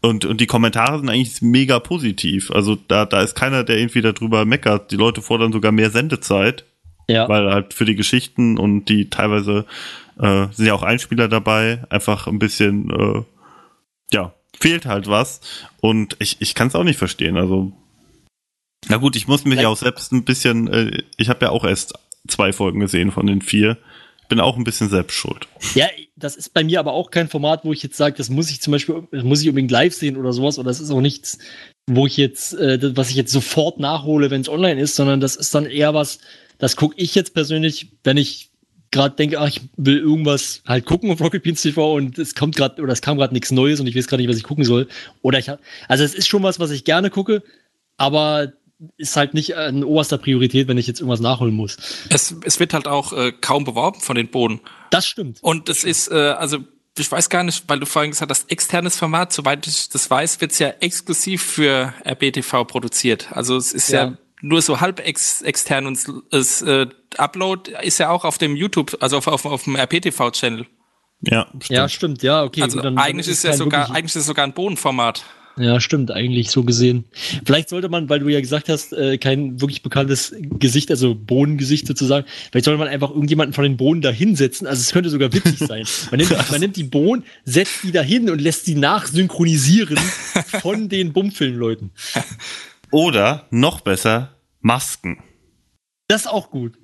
und, 0.00 0.24
und 0.24 0.40
die 0.40 0.46
Kommentare 0.46 0.98
sind 0.98 1.10
eigentlich 1.10 1.42
mega 1.42 1.78
positiv. 1.80 2.50
Also 2.50 2.76
da, 2.88 3.04
da 3.04 3.20
ist 3.20 3.34
keiner, 3.34 3.62
der 3.62 3.76
irgendwie 3.76 4.00
darüber 4.00 4.46
meckert. 4.46 4.90
Die 4.90 4.96
Leute 4.96 5.20
fordern 5.20 5.52
sogar 5.52 5.70
mehr 5.70 5.90
Sendezeit, 5.90 6.64
ja. 7.06 7.28
weil 7.28 7.52
halt 7.52 7.74
für 7.74 7.84
die 7.84 7.94
Geschichten 7.96 8.56
und 8.56 8.86
die 8.86 9.10
teilweise 9.10 9.66
äh, 10.18 10.46
sind 10.50 10.64
ja 10.64 10.72
auch 10.72 10.82
Einspieler 10.82 11.28
dabei, 11.28 11.84
einfach 11.90 12.26
ein 12.26 12.38
bisschen, 12.38 12.88
äh, 12.90 13.22
ja, 14.14 14.32
fehlt 14.58 14.86
halt 14.86 15.08
was. 15.08 15.42
Und 15.82 16.16
ich, 16.20 16.40
ich 16.40 16.54
kann 16.54 16.68
es 16.68 16.74
auch 16.74 16.84
nicht 16.84 16.98
verstehen. 16.98 17.36
Also, 17.36 17.70
na 18.88 18.96
gut, 18.96 19.14
ich 19.14 19.28
muss 19.28 19.44
mich 19.44 19.60
Ja. 19.60 19.68
auch 19.68 19.76
selbst 19.76 20.10
ein 20.12 20.24
bisschen, 20.24 20.68
äh, 20.68 21.02
ich 21.18 21.28
habe 21.28 21.44
ja 21.44 21.50
auch 21.50 21.64
erst 21.66 21.98
zwei 22.28 22.54
Folgen 22.54 22.80
gesehen 22.80 23.10
von 23.12 23.26
den 23.26 23.42
vier. 23.42 23.76
Bin 24.30 24.40
auch 24.40 24.56
ein 24.56 24.64
bisschen 24.64 24.88
selbst 24.88 25.14
schuld. 25.14 25.48
Ja, 25.74 25.88
das 26.16 26.36
ist 26.36 26.54
bei 26.54 26.64
mir 26.64 26.78
aber 26.80 26.92
auch 26.92 27.10
kein 27.10 27.28
Format, 27.28 27.64
wo 27.64 27.72
ich 27.72 27.82
jetzt 27.82 27.96
sage, 27.96 28.16
das 28.16 28.30
muss 28.30 28.50
ich 28.50 28.62
zum 28.62 28.70
Beispiel, 28.70 29.06
das 29.10 29.24
muss 29.24 29.42
ich 29.42 29.48
unbedingt 29.48 29.72
live 29.72 29.92
sehen 29.92 30.16
oder 30.16 30.32
sowas, 30.32 30.58
oder 30.58 30.68
das 30.68 30.80
ist 30.80 30.90
auch 30.90 31.00
nichts, 31.00 31.38
wo 31.88 32.06
ich 32.06 32.16
jetzt, 32.16 32.54
äh, 32.54 32.96
was 32.96 33.10
ich 33.10 33.16
jetzt 33.16 33.32
sofort 33.32 33.80
nachhole, 33.80 34.30
wenn 34.30 34.40
es 34.40 34.48
online 34.48 34.80
ist, 34.80 34.94
sondern 34.94 35.20
das 35.20 35.36
ist 35.36 35.54
dann 35.54 35.66
eher 35.66 35.94
was, 35.94 36.20
das 36.58 36.76
gucke 36.76 36.94
ich 36.96 37.14
jetzt 37.14 37.34
persönlich, 37.34 37.88
wenn 38.04 38.16
ich 38.16 38.50
gerade 38.92 39.16
denke, 39.16 39.40
ach, 39.40 39.48
ich 39.48 39.62
will 39.76 39.98
irgendwas 39.98 40.62
halt 40.66 40.84
gucken 40.84 41.10
auf 41.10 41.20
Rocket 41.20 41.42
Beans 41.42 41.62
TV 41.62 41.94
und 41.94 42.18
es 42.18 42.34
kommt 42.34 42.56
gerade 42.56 42.80
oder 42.82 42.92
es 42.92 43.02
kam 43.02 43.18
gerade 43.18 43.34
nichts 43.34 43.50
Neues 43.50 43.80
und 43.80 43.86
ich 43.86 43.96
weiß 43.96 44.06
gerade 44.06 44.22
nicht, 44.22 44.30
was 44.30 44.36
ich 44.36 44.44
gucken 44.44 44.64
soll. 44.64 44.88
Oder 45.22 45.38
ich 45.38 45.50
also 45.88 46.04
es 46.04 46.14
ist 46.14 46.28
schon 46.28 46.42
was, 46.42 46.58
was 46.60 46.70
ich 46.70 46.84
gerne 46.84 47.10
gucke, 47.10 47.42
aber 47.96 48.52
ist 48.96 49.16
halt 49.16 49.34
nicht 49.34 49.56
an 49.56 49.84
oberster 49.84 50.18
Priorität, 50.18 50.68
wenn 50.68 50.78
ich 50.78 50.86
jetzt 50.86 51.00
irgendwas 51.00 51.20
nachholen 51.20 51.54
muss. 51.54 51.76
Es, 52.08 52.34
es 52.44 52.58
wird 52.60 52.72
halt 52.74 52.88
auch 52.88 53.12
äh, 53.12 53.32
kaum 53.32 53.64
beworben 53.64 54.00
von 54.00 54.16
den 54.16 54.28
Boden. 54.28 54.60
Das 54.90 55.06
stimmt. 55.06 55.38
Und 55.42 55.68
es 55.68 55.84
ist, 55.84 56.08
äh, 56.10 56.14
also 56.14 56.58
ich 56.98 57.10
weiß 57.10 57.28
gar 57.28 57.42
nicht, 57.44 57.64
weil 57.68 57.78
du 57.80 57.86
vorhin 57.86 58.10
gesagt 58.10 58.30
hast, 58.30 58.50
externes 58.50 58.96
Format, 58.96 59.32
soweit 59.32 59.66
ich 59.66 59.88
das 59.90 60.10
weiß, 60.10 60.40
wird's 60.40 60.58
ja 60.58 60.68
exklusiv 60.80 61.42
für 61.42 61.94
RBTV 62.06 62.64
produziert. 62.66 63.28
Also 63.32 63.56
es 63.56 63.72
ist 63.72 63.90
ja, 63.90 64.04
Ja. 64.06 64.18
nur 64.42 64.60
so 64.62 64.80
halb 64.80 65.00
ex 65.06 65.42
extern 65.42 65.86
und 65.86 65.98
das 66.30 66.62
äh, 66.62 66.86
Upload 67.16 67.70
ist 67.82 67.98
ja 67.98 68.10
auch 68.10 68.24
auf 68.24 68.38
dem 68.38 68.56
YouTube, 68.56 68.96
also 69.00 69.18
auf, 69.18 69.26
auf, 69.28 69.44
auf 69.46 69.64
dem 69.64 69.76
RPTV-Channel. 69.76 70.66
Ja, 71.22 71.46
stimmt. 71.48 71.68
Ja, 71.68 71.88
stimmt, 71.88 72.22
ja, 72.22 72.42
okay. 72.44 72.62
Also 72.62 72.76
gut, 72.78 72.84
dann- 72.86 72.96
eigentlich 72.98 73.26
dann 73.26 73.32
ist 73.34 73.44
ja 73.44 73.50
kein 73.50 73.58
sogar, 73.58 73.90
eigentlich 73.90 74.04
ist 74.06 74.16
es 74.16 74.26
sogar 74.26 74.46
ein 74.46 74.54
Bodenformat. 74.54 75.22
Ja, 75.60 75.78
stimmt, 75.80 76.10
eigentlich 76.10 76.50
so 76.50 76.64
gesehen. 76.64 77.04
Vielleicht 77.44 77.68
sollte 77.68 77.88
man, 77.88 78.08
weil 78.08 78.20
du 78.20 78.28
ja 78.28 78.40
gesagt 78.40 78.68
hast, 78.68 78.92
äh, 78.92 79.18
kein 79.18 79.60
wirklich 79.60 79.82
bekanntes 79.82 80.34
Gesicht, 80.40 80.90
also 80.90 81.14
Bohnengesicht 81.14 81.86
sozusagen, 81.86 82.26
vielleicht 82.50 82.64
sollte 82.64 82.78
man 82.78 82.88
einfach 82.88 83.10
irgendjemanden 83.10 83.52
von 83.52 83.64
den 83.64 83.76
Bohnen 83.76 84.00
da 84.00 84.10
hinsetzen. 84.10 84.66
Also 84.66 84.80
es 84.80 84.92
könnte 84.92 85.10
sogar 85.10 85.32
witzig 85.32 85.58
sein. 85.58 85.84
Man 86.10 86.18
nimmt, 86.18 86.34
man 86.50 86.60
nimmt 86.60 86.76
die 86.76 86.84
Bohnen, 86.84 87.24
setzt 87.44 87.82
die 87.82 87.92
da 87.92 88.00
hin 88.00 88.30
und 88.30 88.40
lässt 88.40 88.64
sie 88.64 88.74
nachsynchronisieren 88.74 89.98
von 90.62 90.88
den 90.88 91.12
Bummfilmleuten. 91.12 91.90
Oder 92.90 93.46
noch 93.50 93.80
besser, 93.80 94.36
Masken. 94.60 95.22
Das 96.08 96.22
ist 96.22 96.26
auch 96.26 96.50
gut. 96.50 96.74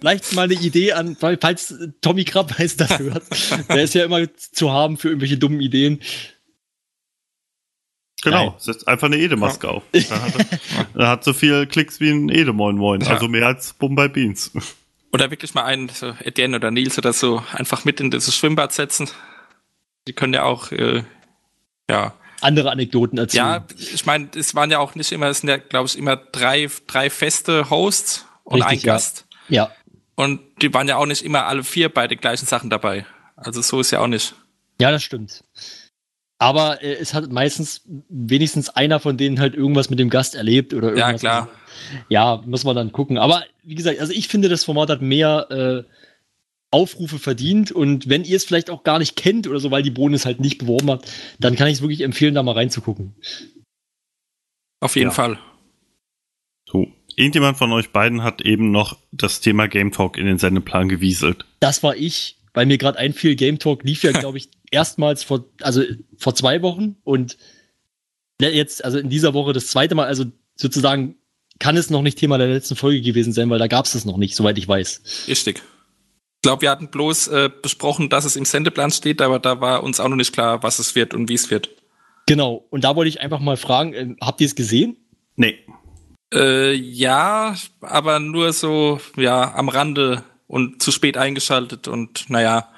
Vielleicht 0.00 0.32
mal 0.34 0.42
eine 0.42 0.54
Idee 0.54 0.92
an, 0.92 1.16
falls 1.16 1.74
Tommy 2.00 2.24
Krabbeis 2.24 2.76
das 2.76 2.98
hört. 2.98 3.22
Der 3.68 3.82
ist 3.82 3.94
ja 3.94 4.04
immer 4.04 4.26
zu 4.36 4.70
haben 4.70 4.96
für 4.96 5.08
irgendwelche 5.08 5.38
dummen 5.38 5.60
Ideen. 5.60 6.00
Genau, 8.24 8.50
Geil. 8.50 8.54
setzt 8.58 8.88
einfach 8.88 9.06
eine 9.06 9.16
Edemaske 9.18 9.68
auf. 9.68 9.82
Er 9.92 10.22
hat, 10.22 10.32
er 10.94 11.08
hat 11.10 11.24
so 11.24 11.32
viel 11.32 11.66
Klicks 11.66 12.00
wie 12.00 12.10
ein 12.10 12.28
Edemoin 12.28 12.76
Moin, 12.76 13.00
Ja. 13.02 13.10
also 13.12 13.28
mehr 13.28 13.46
als 13.46 13.74
Bombay 13.74 14.08
Beans. 14.08 14.50
Oder 15.12 15.30
wirklich 15.30 15.54
mal 15.54 15.64
einen, 15.64 15.88
so 15.90 16.14
Etienne 16.24 16.56
oder 16.56 16.70
Nils 16.70 16.98
oder 16.98 17.12
so, 17.12 17.42
einfach 17.52 17.84
mit 17.84 18.00
in 18.00 18.10
das 18.10 18.34
Schwimmbad 18.34 18.72
setzen. 18.72 19.08
Die 20.08 20.12
können 20.12 20.34
ja 20.34 20.42
auch, 20.44 20.72
äh, 20.72 21.04
ja, 21.88 22.14
Andere 22.40 22.70
Anekdoten 22.72 23.16
erzählen. 23.18 23.44
Ja, 23.46 23.64
ich 23.78 24.04
meine, 24.06 24.28
es 24.34 24.54
waren 24.54 24.70
ja 24.70 24.78
auch 24.78 24.94
nicht 24.96 25.12
immer, 25.12 25.28
es 25.28 25.38
sind 25.40 25.48
ja, 25.48 25.56
glaube 25.56 25.86
ich, 25.86 25.96
immer 25.96 26.16
drei, 26.16 26.68
drei 26.86 27.08
feste 27.08 27.70
Hosts 27.70 28.26
und 28.42 28.60
Richtig, 28.62 28.82
ein 28.82 28.86
ja. 28.86 28.92
Gast. 28.94 29.26
ja. 29.48 29.70
Und 30.16 30.40
die 30.62 30.72
waren 30.74 30.86
ja 30.86 30.96
auch 30.96 31.06
nicht 31.06 31.24
immer 31.24 31.46
alle 31.46 31.64
vier 31.64 31.88
bei 31.88 32.06
den 32.06 32.18
gleichen 32.20 32.46
Sachen 32.46 32.70
dabei. 32.70 33.04
Also 33.36 33.62
so 33.62 33.80
ist 33.80 33.90
ja 33.90 34.00
auch 34.00 34.06
nicht. 34.06 34.34
Ja, 34.80 34.90
das 34.92 35.02
stimmt. 35.02 35.42
Aber 36.44 36.82
äh, 36.82 36.94
es 36.94 37.14
hat 37.14 37.30
meistens 37.32 37.82
wenigstens 38.08 38.68
einer 38.68 39.00
von 39.00 39.16
denen 39.16 39.40
halt 39.40 39.54
irgendwas 39.54 39.88
mit 39.88 39.98
dem 39.98 40.10
Gast 40.10 40.34
erlebt 40.34 40.74
oder 40.74 40.88
irgendwas. 40.88 41.22
Ja, 41.22 41.42
klar. 41.46 41.48
Ja, 42.08 42.42
muss 42.44 42.64
man 42.64 42.76
dann 42.76 42.92
gucken. 42.92 43.16
Aber 43.18 43.44
wie 43.62 43.74
gesagt, 43.74 43.98
also 43.98 44.12
ich 44.12 44.28
finde, 44.28 44.48
das 44.48 44.64
Format 44.64 44.90
hat 44.90 45.00
mehr 45.00 45.46
äh, 45.50 45.90
Aufrufe 46.70 47.18
verdient. 47.18 47.72
Und 47.72 48.08
wenn 48.08 48.24
ihr 48.24 48.36
es 48.36 48.44
vielleicht 48.44 48.68
auch 48.68 48.82
gar 48.82 48.98
nicht 48.98 49.16
kennt 49.16 49.46
oder 49.46 49.58
so, 49.58 49.70
weil 49.70 49.82
die 49.82 49.90
Bohnen 49.90 50.14
es 50.14 50.26
halt 50.26 50.40
nicht 50.40 50.58
beworben 50.58 50.90
hat, 50.90 51.10
dann 51.38 51.56
kann 51.56 51.68
ich 51.68 51.74
es 51.74 51.82
wirklich 51.82 52.02
empfehlen, 52.02 52.34
da 52.34 52.42
mal 52.42 52.52
reinzugucken. 52.52 53.14
Auf 54.80 54.96
jeden 54.96 55.08
Ja. 55.08 55.14
Fall. 55.14 55.38
So. 56.68 56.88
Irgendjemand 57.16 57.56
von 57.56 57.70
euch 57.72 57.90
beiden 57.90 58.22
hat 58.24 58.42
eben 58.42 58.70
noch 58.72 58.98
das 59.12 59.40
Thema 59.40 59.68
Game 59.68 59.92
Talk 59.92 60.18
in 60.18 60.26
den 60.26 60.38
Sendeplan 60.38 60.88
gewieselt. 60.88 61.46
Das 61.60 61.82
war 61.84 61.96
ich, 61.96 62.36
weil 62.54 62.66
mir 62.66 62.78
gerade 62.78 62.98
einfiel, 62.98 63.34
Game 63.34 63.58
Talk 63.58 63.84
lief 63.84 64.02
ja, 64.04 64.12
glaube 64.18 64.38
ich, 64.38 64.48
erstmals 64.70 65.22
vor, 65.22 65.44
also 65.60 65.82
vor 66.16 66.34
zwei 66.34 66.62
Wochen 66.62 66.96
und 67.04 67.36
jetzt, 68.40 68.84
also 68.84 68.98
in 68.98 69.10
dieser 69.10 69.34
Woche 69.34 69.52
das 69.52 69.66
zweite 69.66 69.94
Mal, 69.94 70.06
also 70.06 70.24
sozusagen 70.56 71.16
kann 71.58 71.76
es 71.76 71.90
noch 71.90 72.02
nicht 72.02 72.18
Thema 72.18 72.38
der 72.38 72.48
letzten 72.48 72.76
Folge 72.76 73.00
gewesen 73.00 73.32
sein, 73.32 73.50
weil 73.50 73.58
da 73.58 73.66
gab 73.66 73.84
es 73.84 73.94
es 73.94 74.04
noch 74.04 74.16
nicht, 74.16 74.34
soweit 74.34 74.58
ich 74.58 74.66
weiß. 74.66 75.26
Richtig. 75.28 75.58
Ich 75.58 76.42
glaube, 76.42 76.62
wir 76.62 76.70
hatten 76.70 76.88
bloß 76.88 77.28
äh, 77.28 77.50
besprochen, 77.62 78.08
dass 78.08 78.24
es 78.24 78.36
im 78.36 78.44
Sendeplan 78.44 78.90
steht, 78.90 79.22
aber 79.22 79.38
da 79.38 79.60
war 79.60 79.82
uns 79.82 80.00
auch 80.00 80.08
noch 80.08 80.16
nicht 80.16 80.32
klar, 80.32 80.62
was 80.62 80.78
es 80.78 80.94
wird 80.94 81.14
und 81.14 81.28
wie 81.28 81.34
es 81.34 81.50
wird. 81.50 81.70
Genau, 82.26 82.66
und 82.70 82.84
da 82.84 82.96
wollte 82.96 83.08
ich 83.08 83.20
einfach 83.20 83.40
mal 83.40 83.56
fragen, 83.56 83.94
ähm, 83.94 84.16
habt 84.20 84.40
ihr 84.40 84.46
es 84.46 84.54
gesehen? 84.54 84.96
Nee. 85.36 85.58
Äh, 86.32 86.74
ja, 86.74 87.54
aber 87.80 88.18
nur 88.18 88.52
so, 88.52 89.00
ja, 89.16 89.54
am 89.54 89.68
Rande 89.68 90.24
und 90.46 90.82
zu 90.82 90.92
spät 90.92 91.16
eingeschaltet 91.16 91.88
und 91.88 92.28
naja, 92.28 92.68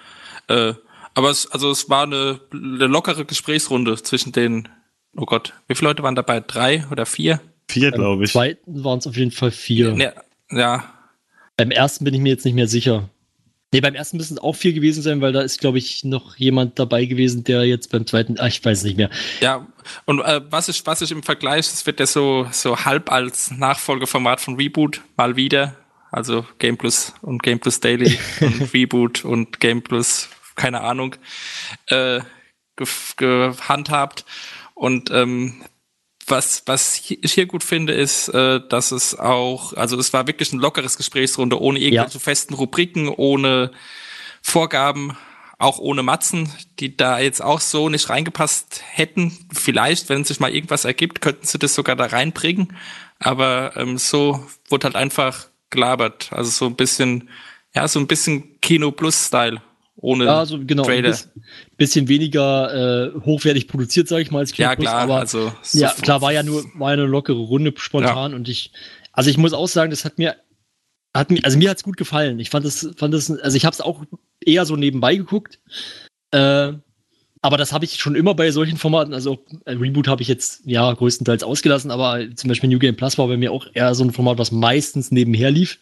äh, 0.48 0.74
aber 1.14 1.30
es, 1.30 1.50
also 1.50 1.70
es 1.70 1.88
war 1.88 2.02
eine, 2.02 2.40
eine 2.52 2.86
lockere 2.86 3.24
Gesprächsrunde 3.24 3.96
zwischen 4.02 4.32
den, 4.32 4.68
oh 5.16 5.24
Gott, 5.24 5.54
wie 5.66 5.74
viele 5.74 5.88
Leute 5.90 6.02
waren 6.02 6.14
dabei? 6.14 6.40
Drei 6.40 6.86
oder 6.90 7.06
vier? 7.06 7.40
Vier, 7.68 7.90
glaube 7.90 8.16
Beim 8.16 8.22
ich. 8.24 8.32
zweiten 8.32 8.84
waren 8.84 8.98
es 8.98 9.06
auf 9.06 9.16
jeden 9.16 9.30
Fall 9.30 9.50
vier. 9.50 9.96
Ja, 9.96 10.12
ja, 10.50 10.84
Beim 11.56 11.70
ersten 11.70 12.04
bin 12.04 12.14
ich 12.14 12.20
mir 12.20 12.28
jetzt 12.28 12.44
nicht 12.44 12.54
mehr 12.54 12.68
sicher. 12.68 13.08
Nee, 13.72 13.80
beim 13.80 13.94
ersten 13.94 14.16
müssen 14.16 14.34
es 14.34 14.42
auch 14.42 14.54
vier 14.54 14.72
gewesen 14.72 15.02
sein, 15.02 15.20
weil 15.20 15.32
da 15.32 15.40
ist, 15.40 15.58
glaube 15.58 15.78
ich, 15.78 16.04
noch 16.04 16.36
jemand 16.36 16.78
dabei 16.78 17.04
gewesen, 17.04 17.44
der 17.44 17.64
jetzt 17.64 17.90
beim 17.90 18.06
zweiten, 18.06 18.38
ah, 18.38 18.46
ich 18.46 18.64
weiß 18.64 18.78
es 18.78 18.84
nicht 18.84 18.96
mehr. 18.96 19.10
ja. 19.40 19.66
Und 20.04 20.20
äh, 20.20 20.40
was 20.50 20.68
ich, 20.68 20.86
was 20.86 21.00
ich 21.00 21.10
im 21.10 21.22
Vergleich, 21.22 21.66
es 21.66 21.84
wird 21.86 21.98
ja 21.98 22.06
so, 22.06 22.46
so 22.52 22.84
halb 22.84 23.10
als 23.10 23.50
Nachfolgeformat 23.50 24.40
von 24.40 24.56
Reboot 24.56 25.00
mal 25.16 25.36
wieder, 25.36 25.76
also 26.16 26.46
Game 26.58 26.78
Plus 26.78 27.12
und 27.20 27.42
Game 27.42 27.60
Plus 27.60 27.78
Daily 27.80 28.18
und 28.40 28.72
Reboot 28.72 29.24
und 29.24 29.60
Game 29.60 29.82
Plus, 29.82 30.30
keine 30.54 30.80
Ahnung, 30.80 31.14
äh, 31.88 32.20
gehandhabt. 33.16 34.24
Und 34.74 35.10
ähm, 35.10 35.62
was, 36.26 36.62
was 36.66 36.96
ich 37.10 37.32
hier 37.32 37.46
gut 37.46 37.62
finde, 37.62 37.92
ist, 37.92 38.28
äh, 38.28 38.60
dass 38.68 38.92
es 38.92 39.18
auch, 39.18 39.74
also 39.74 39.98
es 39.98 40.12
war 40.12 40.26
wirklich 40.26 40.52
ein 40.52 40.58
lockeres 40.58 40.96
Gesprächsrunde, 40.96 41.60
ohne 41.60 41.78
irgendwelche 41.78 42.14
Ja. 42.18 42.20
festen 42.20 42.54
Rubriken, 42.54 43.08
ohne 43.08 43.70
Vorgaben, 44.42 45.16
auch 45.58 45.78
ohne 45.78 46.02
Matzen, 46.02 46.50
die 46.80 46.96
da 46.96 47.18
jetzt 47.18 47.42
auch 47.42 47.60
so 47.60 47.88
nicht 47.88 48.08
reingepasst 48.08 48.82
hätten. 48.90 49.36
Vielleicht, 49.52 50.08
wenn 50.08 50.24
sich 50.24 50.40
mal 50.40 50.54
irgendwas 50.54 50.84
ergibt, 50.86 51.20
könnten 51.20 51.46
sie 51.46 51.58
das 51.58 51.74
sogar 51.74 51.94
da 51.96 52.06
reinbringen. 52.06 52.76
Aber 53.18 53.72
ähm, 53.76 53.96
so 53.98 54.46
wurde 54.68 54.84
halt 54.86 54.96
einfach 54.96 55.48
gelabert. 55.70 56.32
Also 56.32 56.50
so 56.50 56.66
ein 56.66 56.76
bisschen, 56.76 57.28
ja, 57.74 57.86
so 57.88 57.98
ein 57.98 58.06
bisschen 58.06 58.60
Kino 58.60 58.90
Plus-Style. 58.92 59.60
Ohne 59.98 60.26
Ja, 60.26 60.44
so 60.44 60.58
genau. 60.64 60.82
Ein 60.82 60.88
Trailer. 60.88 61.08
bis- 61.10 61.30
bisschen 61.78 62.06
weniger 62.08 63.14
äh, 63.14 63.20
hochwertig 63.20 63.66
produziert, 63.66 64.08
sage 64.08 64.22
ich 64.22 64.30
mal, 64.30 64.40
als 64.40 64.52
Kino 64.52 64.68
Ja, 64.68 64.74
Plus, 64.74 64.84
klar, 64.86 65.00
aber 65.00 65.16
also 65.20 65.52
so 65.62 65.78
ja, 65.78 65.90
klar, 65.90 66.20
war 66.20 66.32
ja 66.32 66.42
nur 66.42 66.64
war 66.74 66.90
ja 66.90 66.94
eine 67.02 67.06
lockere 67.06 67.38
Runde 67.38 67.72
spontan 67.76 68.34
und 68.34 68.46
ich, 68.48 68.72
also 69.12 69.30
ich 69.30 69.38
muss 69.38 69.54
auch 69.54 69.68
sagen, 69.68 69.90
das 69.90 70.04
hat 70.04 70.18
mir, 70.18 70.36
hat 71.14 71.30
mir, 71.30 71.42
also 71.44 71.56
mir 71.56 71.70
hat's 71.70 71.82
gut 71.82 71.96
gefallen. 71.96 72.38
Ich 72.40 72.50
fand 72.50 72.66
es, 72.66 72.90
fand 72.98 73.14
es, 73.14 73.30
also 73.30 73.56
ich 73.56 73.64
habe 73.64 73.72
es 73.72 73.80
auch 73.80 74.04
eher 74.44 74.66
so 74.66 74.76
nebenbei 74.76 75.16
geguckt. 75.16 75.60
Äh, 76.30 76.74
aber 77.47 77.59
das 77.59 77.72
habe 77.72 77.84
ich 77.84 77.94
schon 77.94 78.16
immer 78.16 78.34
bei 78.34 78.51
solchen 78.51 78.76
Formaten, 78.76 79.14
also 79.14 79.44
äh, 79.66 79.72
Reboot 79.72 80.09
habe 80.09 80.20
ich 80.20 80.26
jetzt 80.26 80.62
ja 80.64 80.92
größtenteils 80.92 81.44
ausgelassen, 81.44 81.92
aber 81.92 82.26
zum 82.34 82.49
Beispiel 82.49 82.68
New 82.68 82.80
Game 82.80 82.97
Plus 82.97 83.18
war 83.18 83.28
bei 83.28 83.36
mir 83.36 83.53
auch 83.53 83.68
eher 83.72 83.94
so 83.94 84.03
ein 84.03 84.11
Format, 84.11 84.38
was 84.38 84.51
meistens 84.51 85.12
nebenher 85.12 85.53
lief. 85.53 85.78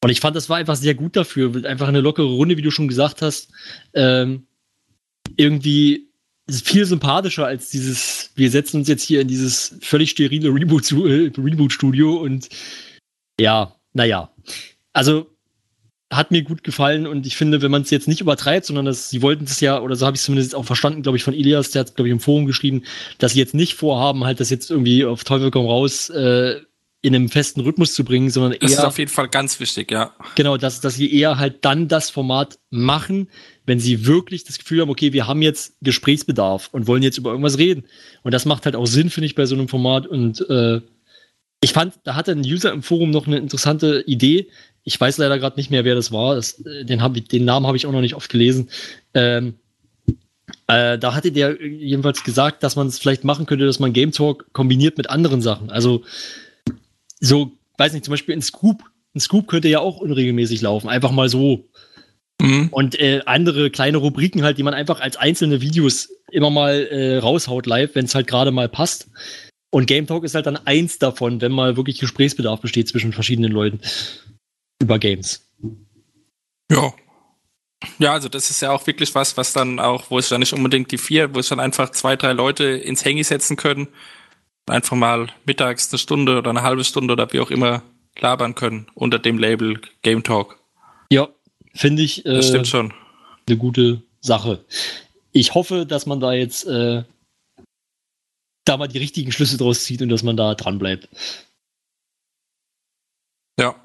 Und 0.00 0.10
ich 0.10 0.20
fand, 0.20 0.36
das 0.36 0.48
war 0.48 0.56
einfach 0.56 0.76
sehr 0.76 0.94
gut 0.94 1.16
dafür. 1.16 1.64
Einfach 1.64 1.88
eine 1.88 1.98
lockere 2.00 2.28
Runde, 2.28 2.56
wie 2.56 2.62
du 2.62 2.70
schon 2.70 2.86
gesagt 2.86 3.22
hast. 3.22 3.48
Ähm, 3.92 4.46
irgendwie 5.36 6.06
viel 6.48 6.84
sympathischer 6.84 7.44
als 7.44 7.70
dieses, 7.70 8.30
wir 8.36 8.48
setzen 8.48 8.76
uns 8.76 8.86
jetzt 8.86 9.02
hier 9.02 9.22
in 9.22 9.26
dieses 9.26 9.74
völlig 9.80 10.10
sterile 10.10 10.50
Reboot- 10.50 10.92
äh, 10.92 11.32
Reboot-Studio 11.36 12.18
und 12.18 12.48
ja, 13.40 13.74
naja. 13.94 14.30
Also 14.92 15.26
hat 16.10 16.30
mir 16.30 16.42
gut 16.42 16.64
gefallen 16.64 17.06
und 17.06 17.26
ich 17.26 17.36
finde, 17.36 17.60
wenn 17.60 17.70
man 17.70 17.82
es 17.82 17.90
jetzt 17.90 18.08
nicht 18.08 18.20
übertreibt, 18.20 18.64
sondern 18.64 18.86
das, 18.86 19.10
sie 19.10 19.20
wollten 19.20 19.44
es 19.44 19.60
ja, 19.60 19.80
oder 19.80 19.94
so 19.94 20.06
habe 20.06 20.16
ich 20.16 20.20
es 20.20 20.24
zumindest 20.24 20.54
auch 20.54 20.64
verstanden, 20.64 21.02
glaube 21.02 21.18
ich, 21.18 21.24
von 21.24 21.34
Ilias, 21.34 21.70
der 21.70 21.80
hat, 21.80 21.96
glaube 21.96 22.08
ich, 22.08 22.12
im 22.12 22.20
Forum 22.20 22.46
geschrieben, 22.46 22.82
dass 23.18 23.32
sie 23.32 23.38
jetzt 23.38 23.54
nicht 23.54 23.74
vorhaben, 23.74 24.24
halt 24.24 24.40
das 24.40 24.48
jetzt 24.48 24.70
irgendwie 24.70 25.04
auf 25.04 25.24
Teufel 25.24 25.50
komm 25.50 25.66
raus 25.66 26.08
äh, 26.08 26.60
in 27.00 27.14
einem 27.14 27.28
festen 27.28 27.60
Rhythmus 27.60 27.94
zu 27.94 28.04
bringen, 28.04 28.28
sondern 28.30 28.58
Das 28.58 28.72
ist 28.72 28.78
eher 28.78 28.88
auf 28.88 28.98
jeden 28.98 29.10
Fall 29.10 29.28
ganz 29.28 29.60
wichtig, 29.60 29.92
ja. 29.92 30.12
Genau, 30.34 30.56
dass, 30.56 30.80
dass 30.80 30.94
sie 30.94 31.12
eher 31.12 31.38
halt 31.38 31.64
dann 31.64 31.86
das 31.86 32.10
Format 32.10 32.58
machen, 32.70 33.28
wenn 33.66 33.78
sie 33.78 34.06
wirklich 34.06 34.44
das 34.44 34.58
Gefühl 34.58 34.80
haben, 34.80 34.90
okay, 34.90 35.12
wir 35.12 35.26
haben 35.28 35.42
jetzt 35.42 35.74
Gesprächsbedarf 35.80 36.70
und 36.72 36.88
wollen 36.88 37.02
jetzt 37.02 37.18
über 37.18 37.30
irgendwas 37.30 37.58
reden. 37.58 37.84
Und 38.22 38.32
das 38.32 38.46
macht 38.46 38.64
halt 38.64 38.74
auch 38.74 38.86
Sinn, 38.86 39.10
finde 39.10 39.26
ich, 39.26 39.36
bei 39.36 39.46
so 39.46 39.54
einem 39.54 39.68
Format. 39.68 40.08
Und 40.08 40.44
äh, 40.50 40.80
ich 41.60 41.72
fand, 41.72 41.94
da 42.02 42.16
hatte 42.16 42.32
ein 42.32 42.40
User 42.40 42.72
im 42.72 42.82
Forum 42.82 43.10
noch 43.10 43.28
eine 43.28 43.38
interessante 43.38 44.02
Idee. 44.06 44.48
Ich 44.88 44.98
weiß 44.98 45.18
leider 45.18 45.38
gerade 45.38 45.56
nicht 45.56 45.70
mehr, 45.70 45.84
wer 45.84 45.94
das 45.94 46.12
war. 46.12 46.34
Das, 46.34 46.64
äh, 46.64 46.86
den, 46.86 47.02
hab 47.02 47.12
den 47.14 47.44
Namen 47.44 47.66
habe 47.66 47.76
ich 47.76 47.86
auch 47.86 47.92
noch 47.92 48.00
nicht 48.00 48.14
oft 48.14 48.30
gelesen. 48.30 48.70
Ähm, 49.12 49.56
äh, 50.66 50.98
da 50.98 51.14
hatte 51.14 51.30
der 51.30 51.62
jedenfalls 51.62 52.24
gesagt, 52.24 52.62
dass 52.62 52.74
man 52.74 52.86
es 52.86 52.98
vielleicht 52.98 53.22
machen 53.22 53.44
könnte, 53.44 53.66
dass 53.66 53.80
man 53.80 53.92
Game 53.92 54.12
Talk 54.12 54.50
kombiniert 54.54 54.96
mit 54.96 55.10
anderen 55.10 55.42
Sachen. 55.42 55.68
Also 55.68 56.04
so, 57.20 57.52
weiß 57.76 57.92
nicht, 57.92 58.06
zum 58.06 58.12
Beispiel 58.12 58.34
ein 58.34 58.40
Scoop. 58.40 58.82
Ein 59.14 59.20
Scoop 59.20 59.46
könnte 59.46 59.68
ja 59.68 59.80
auch 59.80 59.98
unregelmäßig 59.98 60.62
laufen, 60.62 60.88
einfach 60.88 61.10
mal 61.10 61.28
so. 61.28 61.68
Mhm. 62.40 62.68
Und 62.70 62.98
äh, 62.98 63.20
andere 63.26 63.68
kleine 63.68 63.98
Rubriken 63.98 64.42
halt, 64.42 64.56
die 64.56 64.62
man 64.62 64.72
einfach 64.72 65.00
als 65.00 65.18
einzelne 65.18 65.60
Videos 65.60 66.08
immer 66.30 66.48
mal 66.48 66.86
äh, 66.90 67.18
raushaut 67.18 67.66
live, 67.66 67.94
wenn 67.94 68.06
es 68.06 68.14
halt 68.14 68.26
gerade 68.26 68.52
mal 68.52 68.70
passt. 68.70 69.08
Und 69.68 69.86
Game 69.86 70.06
Talk 70.06 70.24
ist 70.24 70.34
halt 70.34 70.46
dann 70.46 70.56
eins 70.56 70.98
davon, 70.98 71.42
wenn 71.42 71.52
mal 71.52 71.76
wirklich 71.76 71.98
Gesprächsbedarf 71.98 72.62
besteht 72.62 72.88
zwischen 72.88 73.12
verschiedenen 73.12 73.52
Leuten 73.52 73.80
über 74.80 74.98
Games. 74.98 75.44
Ja. 76.70 76.92
Ja, 77.98 78.12
also 78.12 78.28
das 78.28 78.50
ist 78.50 78.60
ja 78.60 78.72
auch 78.72 78.86
wirklich 78.86 79.14
was, 79.14 79.36
was 79.36 79.52
dann 79.52 79.78
auch, 79.78 80.10
wo 80.10 80.18
es 80.18 80.28
dann 80.28 80.40
nicht 80.40 80.52
unbedingt 80.52 80.90
die 80.90 80.98
vier, 80.98 81.34
wo 81.34 81.38
es 81.38 81.48
dann 81.48 81.60
einfach 81.60 81.90
zwei, 81.90 82.16
drei 82.16 82.32
Leute 82.32 82.64
ins 82.64 83.04
Handy 83.04 83.22
setzen 83.22 83.56
können, 83.56 83.86
einfach 84.66 84.96
mal 84.96 85.28
mittags 85.44 85.92
eine 85.92 85.98
Stunde 85.98 86.38
oder 86.38 86.50
eine 86.50 86.62
halbe 86.62 86.82
Stunde 86.84 87.12
oder 87.12 87.32
wie 87.32 87.40
auch 87.40 87.50
immer 87.50 87.82
labern 88.18 88.56
können 88.56 88.88
unter 88.94 89.20
dem 89.20 89.38
Label 89.38 89.80
Game 90.02 90.24
Talk. 90.24 90.58
Ja, 91.10 91.28
finde 91.74 92.02
ich 92.02 92.26
äh, 92.26 92.34
Das 92.34 92.48
stimmt 92.48 92.66
schon. 92.66 92.92
eine 93.46 93.56
gute 93.56 94.02
Sache. 94.20 94.64
Ich 95.30 95.54
hoffe, 95.54 95.86
dass 95.86 96.06
man 96.06 96.18
da 96.18 96.32
jetzt 96.32 96.66
äh, 96.66 97.04
da 98.64 98.76
mal 98.76 98.88
die 98.88 98.98
richtigen 98.98 99.30
Schlüsse 99.30 99.56
draus 99.56 99.84
zieht 99.84 100.02
und 100.02 100.08
dass 100.08 100.24
man 100.24 100.36
da 100.36 100.54
dran 100.56 100.78
bleibt. 100.80 101.08
Ja. 103.58 103.76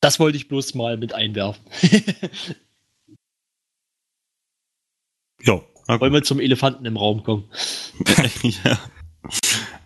Das 0.00 0.18
wollte 0.18 0.36
ich 0.38 0.48
bloß 0.48 0.74
mal 0.74 0.96
mit 0.96 1.12
einwerfen. 1.12 1.62
Gut. 5.44 5.62
Wollen 5.86 6.12
wir 6.12 6.22
zum 6.22 6.38
Elefanten 6.40 6.84
im 6.86 6.96
Raum 6.96 7.22
kommen? 7.24 7.50
ja. 8.42 8.78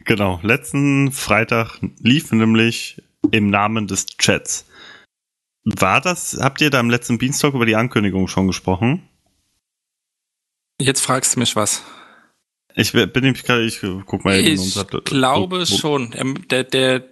Genau. 0.04 0.38
Letzten 0.42 1.12
Freitag 1.12 1.78
lief 1.98 2.30
nämlich 2.32 3.02
im 3.30 3.48
Namen 3.48 3.86
des 3.86 4.06
Chats. 4.18 4.66
War 5.64 6.02
das, 6.02 6.36
habt 6.40 6.60
ihr 6.60 6.68
da 6.68 6.78
im 6.78 6.90
letzten 6.90 7.16
Beanstalk 7.16 7.54
über 7.54 7.64
die 7.64 7.76
Ankündigung 7.76 8.28
schon 8.28 8.46
gesprochen? 8.46 9.08
Jetzt 10.78 11.00
fragst 11.00 11.36
du 11.36 11.40
mich 11.40 11.56
was. 11.56 11.82
Ich 12.74 12.92
bin 12.92 13.10
nämlich 13.22 13.44
gerade, 13.44 13.64
ich 13.64 13.80
guck 14.04 14.24
mal 14.26 14.34
eben 14.36 14.48
Ich 14.54 14.60
unser- 14.60 14.84
glaube 14.84 15.56
wo- 15.56 15.60
wo- 15.60 15.64
schon. 15.64 16.12
Ähm, 16.16 16.46
Der, 16.48 16.64
der, 16.64 17.02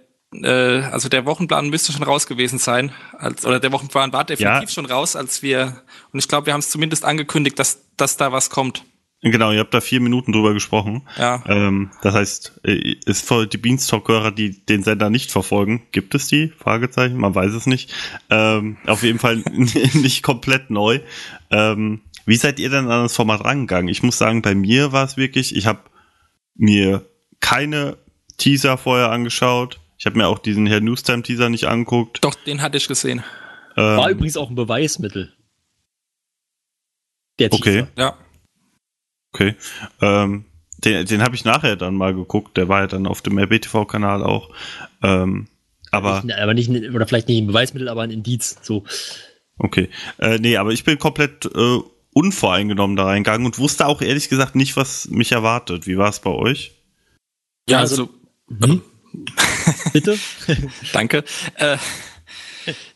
äh, 0.43 0.81
also 0.91 1.09
der 1.09 1.25
Wochenplan 1.25 1.69
müsste 1.69 1.91
schon 1.91 2.03
raus 2.03 2.27
gewesen 2.27 2.59
sein. 2.59 2.91
Als, 3.17 3.45
oder 3.45 3.59
der 3.59 3.71
Wochenplan 3.71 4.13
war 4.13 4.23
definitiv 4.23 4.69
Ja. 4.69 4.73
schon 4.73 4.85
raus, 4.85 5.15
als 5.15 5.41
wir, 5.43 5.81
und 6.11 6.19
ich 6.19 6.27
glaube, 6.27 6.47
wir 6.47 6.53
haben 6.53 6.59
es 6.59 6.69
zumindest 6.69 7.05
angekündigt, 7.05 7.59
dass, 7.59 7.83
dass 7.97 8.17
da 8.17 8.31
was 8.31 8.49
kommt. 8.49 8.83
Genau, 9.25 9.51
ihr 9.53 9.59
habt 9.61 9.73
da 9.73 9.79
vier 9.79 10.01
Minuten 10.01 10.33
drüber 10.33 10.53
gesprochen. 10.53 11.07
Ja. 11.17 11.41
Ähm, 11.47 11.91
das 12.01 12.13
heißt, 12.13 12.59
äh, 12.65 12.95
ist 13.05 13.25
für 13.25 13.47
die 13.47 13.57
Beanstalk-Hörer, 13.57 14.31
die 14.31 14.65
den 14.65 14.83
Sender 14.83 15.09
nicht 15.09 15.31
verfolgen, 15.31 15.83
gibt 15.93 16.13
es 16.13 16.27
die? 16.27 16.49
Fragezeichen, 16.57 17.15
man 17.17 17.33
weiß 17.33 17.53
es 17.53 17.65
nicht. 17.65 17.93
Ähm, 18.29 18.75
auf 18.85 19.01
jeden 19.01 19.19
Fall 19.19 19.37
nicht 19.53 20.23
komplett 20.23 20.69
neu. 20.69 20.99
Ähm, 21.51 22.01
wie 22.25 22.35
seid 22.35 22.59
ihr 22.59 22.69
denn 22.69 22.89
an 22.89 23.03
das 23.03 23.15
Format 23.15 23.45
rangegangen? 23.45 23.87
Ich 23.87 24.03
muss 24.03 24.17
sagen, 24.17 24.41
bei 24.41 24.55
mir 24.55 24.91
war 24.91 25.05
es 25.05 25.15
wirklich, 25.15 25.55
ich 25.55 25.67
habe 25.67 25.79
mir 26.55 27.05
keine 27.39 27.97
Teaser 28.37 28.77
vorher 28.77 29.09
angeschaut. 29.11 29.79
Ich 30.03 30.05
habe 30.05 30.17
mir 30.17 30.27
auch 30.27 30.39
diesen 30.39 30.65
Herr 30.65 30.81
Newstime 30.81 31.23
Teaser 31.23 31.47
nicht 31.47 31.63
angeguckt. 31.63 32.21
Doch, 32.25 32.35
den 32.35 32.61
hatte 32.61 32.75
ich 32.75 32.89
gesehen. 32.89 33.23
Ähm, 33.77 33.83
War 33.97 34.09
übrigens 34.09 34.35
auch 34.35 34.49
ein 34.49 34.55
Beweismittel. 34.55 35.31
Der 37.39 37.53
Okay. 37.53 37.61
Teaser. 37.85 37.87
Ja. 37.97 38.17
Okay. 39.31 39.55
Ähm, 40.01 40.43
den 40.83 41.05
den 41.05 41.21
habe 41.21 41.35
ich 41.35 41.45
nachher 41.45 41.77
dann 41.77 41.95
mal 41.95 42.13
geguckt. 42.13 42.57
Der 42.57 42.67
war 42.67 42.81
ja 42.81 42.87
dann 42.87 43.07
auf 43.07 43.21
dem 43.21 43.37
RBTV-Kanal 43.39 44.23
auch. 44.23 44.53
Ähm, 45.01 45.47
aber 45.89 46.21
Nicht, 46.21 46.37
aber 46.37 46.53
nicht, 46.53 46.69
oder 46.69 47.07
vielleicht 47.07 47.29
nicht 47.29 47.37
ein 47.37 47.47
Beweismittel, 47.47 47.87
aber 47.87 48.01
ein 48.01 48.11
Indiz. 48.11 48.57
So. 48.61 48.83
okay. 49.57 49.87
Äh, 50.17 50.37
nee, 50.39 50.57
aber 50.57 50.71
ich 50.71 50.83
bin 50.83 50.99
komplett 50.99 51.45
äh, 51.45 51.79
unvoreingenommen 52.11 52.97
da 52.97 53.05
reingegangen 53.05 53.45
und 53.45 53.57
wusste 53.57 53.85
auch 53.85 54.01
ehrlich 54.01 54.27
gesagt 54.27 54.55
nicht, 54.55 54.75
was 54.75 55.07
mich 55.07 55.31
erwartet. 55.31 55.87
Wie 55.87 55.97
war 55.97 56.09
es 56.09 56.19
bei 56.19 56.31
euch? 56.31 56.73
Ja, 57.69 57.79
Also- 57.79 58.09
also, 58.51 58.67
Hm? 58.73 58.81
Bitte? 59.91 60.17
danke. 60.93 61.23
Äh, 61.55 61.77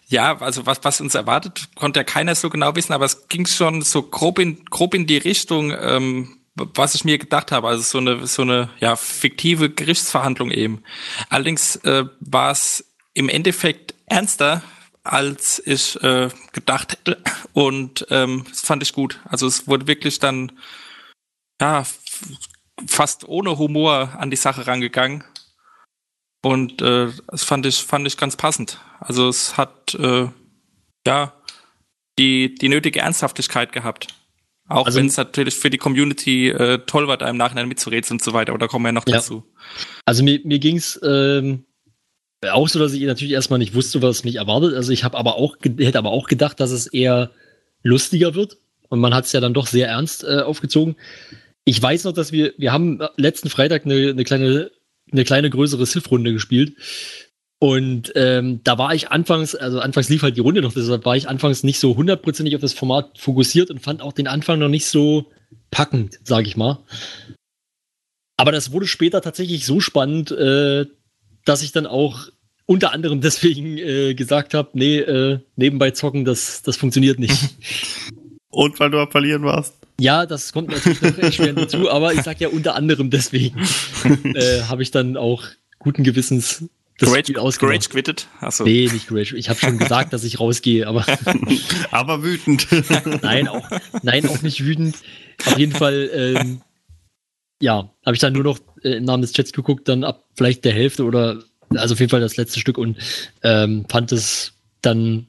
ja, 0.07 0.37
also 0.39 0.65
was, 0.65 0.79
was 0.83 1.01
uns 1.01 1.15
erwartet, 1.15 1.67
konnte 1.75 1.99
ja 1.99 2.03
keiner 2.03 2.35
so 2.35 2.49
genau 2.49 2.75
wissen, 2.75 2.93
aber 2.93 3.05
es 3.05 3.27
ging 3.27 3.45
schon 3.45 3.81
so 3.81 4.03
grob 4.03 4.39
in, 4.39 4.63
grob 4.65 4.93
in 4.93 5.05
die 5.05 5.17
Richtung, 5.17 5.71
ähm, 5.71 6.39
was 6.55 6.95
ich 6.95 7.03
mir 7.03 7.17
gedacht 7.17 7.51
habe. 7.51 7.67
Also 7.67 7.83
so 7.83 7.97
eine, 7.97 8.25
so 8.25 8.41
eine 8.41 8.69
ja, 8.79 8.95
fiktive 8.95 9.69
Gerichtsverhandlung 9.69 10.51
eben. 10.51 10.83
Allerdings 11.29 11.75
äh, 11.77 12.05
war 12.19 12.51
es 12.51 12.85
im 13.13 13.29
Endeffekt 13.29 13.95
ernster, 14.05 14.63
als 15.03 15.61
ich 15.65 16.01
äh, 16.03 16.29
gedacht 16.53 16.93
hätte. 16.93 17.21
Und 17.53 18.07
ähm, 18.09 18.45
das 18.49 18.61
fand 18.61 18.83
ich 18.83 18.93
gut. 18.93 19.19
Also 19.25 19.47
es 19.47 19.67
wurde 19.67 19.87
wirklich 19.87 20.19
dann 20.19 20.53
ja 21.59 21.83
fast 22.85 23.27
ohne 23.27 23.57
Humor 23.57 24.15
an 24.17 24.29
die 24.29 24.37
Sache 24.37 24.67
rangegangen. 24.67 25.23
Und 26.43 26.81
äh, 26.81 27.07
das 27.27 27.43
fand 27.43 27.65
ich, 27.65 27.77
fand 27.77 28.07
ich 28.07 28.17
ganz 28.17 28.35
passend. 28.35 28.79
Also 28.99 29.27
es 29.27 29.57
hat 29.57 29.95
äh, 29.95 30.27
ja 31.05 31.33
die, 32.19 32.55
die 32.55 32.69
nötige 32.69 32.99
Ernsthaftigkeit 32.99 33.71
gehabt. 33.71 34.07
Auch 34.69 34.85
Also- 34.85 34.99
wenn 34.99 35.07
es 35.07 35.17
natürlich 35.17 35.55
für 35.55 35.69
die 35.69 35.77
Community 35.77 36.49
äh, 36.49 36.79
toll 36.85 37.07
war, 37.07 37.17
da 37.17 37.29
im 37.29 37.37
Nachhinein 37.37 37.67
mitzurätseln 37.67 38.17
und 38.19 38.23
so 38.23 38.33
weiter, 38.33 38.51
aber 38.51 38.59
da 38.59 38.67
kommen 38.67 38.83
wir 38.85 38.89
ja 38.89 38.93
noch 38.93 39.07
Ja. 39.07 39.15
dazu. 39.15 39.43
Also 40.05 40.23
mir, 40.23 40.39
mir 40.43 40.59
ging's 40.59 40.99
ähm, 41.03 41.65
auch 42.47 42.67
so, 42.67 42.77
dass 42.79 42.93
ich 42.93 43.01
natürlich 43.03 43.33
erstmal 43.33 43.59
nicht 43.59 43.73
wusste, 43.73 44.01
was 44.01 44.23
mich 44.23 44.35
erwartet. 44.35 44.73
Also 44.75 44.91
ich 44.91 45.03
habe 45.03 45.17
aber 45.17 45.35
auch 45.35 45.55
hätte 45.63 45.97
aber 45.97 46.11
auch 46.11 46.27
gedacht, 46.27 46.59
dass 46.59 46.71
es 46.71 46.87
eher 46.87 47.31
lustiger 47.83 48.35
wird. 48.35 48.57
Und 48.89 48.99
man 48.99 49.13
hat 49.13 49.25
es 49.25 49.31
ja 49.33 49.39
dann 49.41 49.53
doch 49.53 49.67
sehr 49.67 49.87
ernst 49.89 50.23
äh, 50.23 50.39
aufgezogen. 50.41 50.95
Ich 51.65 51.81
weiß 51.81 52.05
noch, 52.05 52.13
dass 52.13 52.31
wir, 52.31 52.53
wir 52.57 52.71
haben 52.71 53.01
äh, 53.01 53.09
letzten 53.17 53.49
Freitag 53.49 53.85
eine, 53.85 54.09
eine 54.09 54.23
kleine, 54.23 54.71
eine 55.11 55.23
kleine 55.23 55.49
größere 55.49 55.85
Sith-Runde 55.85 56.33
gespielt. 56.33 56.75
Und 57.59 58.11
ähm, 58.15 58.61
da 58.63 58.77
war 58.77 58.93
ich 58.93 59.09
anfangs, 59.09 59.55
also 59.55 59.79
anfangs 59.79 60.09
lief 60.09 60.21
halt 60.21 60.37
die 60.37 60.41
Runde 60.41 60.61
noch, 60.61 60.73
deshalb 60.73 61.05
war 61.05 61.15
ich 61.15 61.27
anfangs 61.27 61.63
nicht 61.63 61.79
so 61.79 61.95
hundertprozentig 61.95 62.55
auf 62.55 62.61
das 62.61 62.73
Format 62.73 63.17
fokussiert 63.17 63.71
und 63.71 63.81
fand 63.81 64.01
auch 64.01 64.13
den 64.13 64.27
Anfang 64.27 64.59
noch 64.59 64.69
nicht 64.69 64.85
so 64.85 65.31
packend, 65.71 66.19
sage 66.23 66.47
ich 66.47 66.55
mal. 66.55 66.79
Aber 68.37 68.51
das 68.51 68.71
wurde 68.71 68.85
später 68.85 69.21
tatsächlich 69.21 69.65
so 69.65 69.79
spannend, 69.79 70.31
äh, 70.31 70.85
dass 71.45 71.63
ich 71.63 71.71
dann 71.71 71.87
auch 71.87 72.27
unter 72.67 72.93
anderem 72.93 73.21
deswegen 73.21 73.77
äh, 73.77 74.13
gesagt 74.13 74.53
habe, 74.53 74.69
nee, 74.73 74.99
äh, 74.99 75.39
nebenbei 75.55 75.91
zocken, 75.91 76.25
das, 76.25 76.61
das 76.61 76.77
funktioniert 76.77 77.17
nicht. 77.17 77.55
Und 78.49 78.79
weil 78.79 78.91
du 78.91 78.99
am 78.99 79.11
Verlieren 79.11 79.43
warst? 79.43 79.76
Ja, 79.99 80.25
das 80.25 80.53
kommt 80.53 80.69
natürlich 80.69 81.01
noch 81.01 81.17
erschwerend 81.17 81.59
dazu, 81.59 81.89
aber 81.89 82.13
ich 82.13 82.21
sag 82.21 82.39
ja 82.39 82.49
unter 82.49 82.75
anderem 82.75 83.09
deswegen 83.09 83.59
äh, 84.03 84.61
habe 84.63 84.83
ich 84.83 84.91
dann 84.91 85.17
auch 85.17 85.43
guten 85.79 86.03
Gewissens 86.03 86.63
das 86.97 87.09
Garage, 87.09 87.25
Spiel 87.25 87.37
ausgemacht. 87.37 87.73
Garage 87.73 87.89
quittet. 87.89 88.27
Achso. 88.41 88.63
Nee, 88.63 88.89
nicht 88.91 89.07
Garage. 89.07 89.37
Ich 89.37 89.49
habe 89.49 89.59
schon 89.59 89.77
gesagt, 89.77 90.13
dass 90.13 90.23
ich 90.23 90.39
rausgehe, 90.39 90.87
aber 90.87 91.05
Aber 91.91 92.23
wütend. 92.23 92.67
nein, 93.21 93.47
auch, 93.47 93.69
nein, 94.01 94.27
auch 94.27 94.41
nicht 94.41 94.63
wütend. 94.63 94.95
Auf 95.45 95.59
jeden 95.59 95.73
Fall, 95.73 96.09
ähm, 96.11 96.61
ja, 97.61 97.91
habe 98.05 98.15
ich 98.15 98.19
dann 98.19 98.33
nur 98.33 98.43
noch 98.43 98.59
äh, 98.81 98.97
im 98.97 99.03
Namen 99.03 99.21
des 99.21 99.33
Chats 99.33 99.53
geguckt, 99.53 99.87
dann 99.87 100.03
ab 100.03 100.25
vielleicht 100.33 100.65
der 100.65 100.73
Hälfte 100.73 101.03
oder 101.03 101.43
also 101.75 101.93
auf 101.93 101.99
jeden 101.99 102.09
Fall 102.09 102.21
das 102.21 102.37
letzte 102.37 102.59
Stück 102.59 102.77
und 102.77 102.97
ähm, 103.43 103.85
fand 103.89 104.11
es 104.11 104.53
dann 104.81 105.27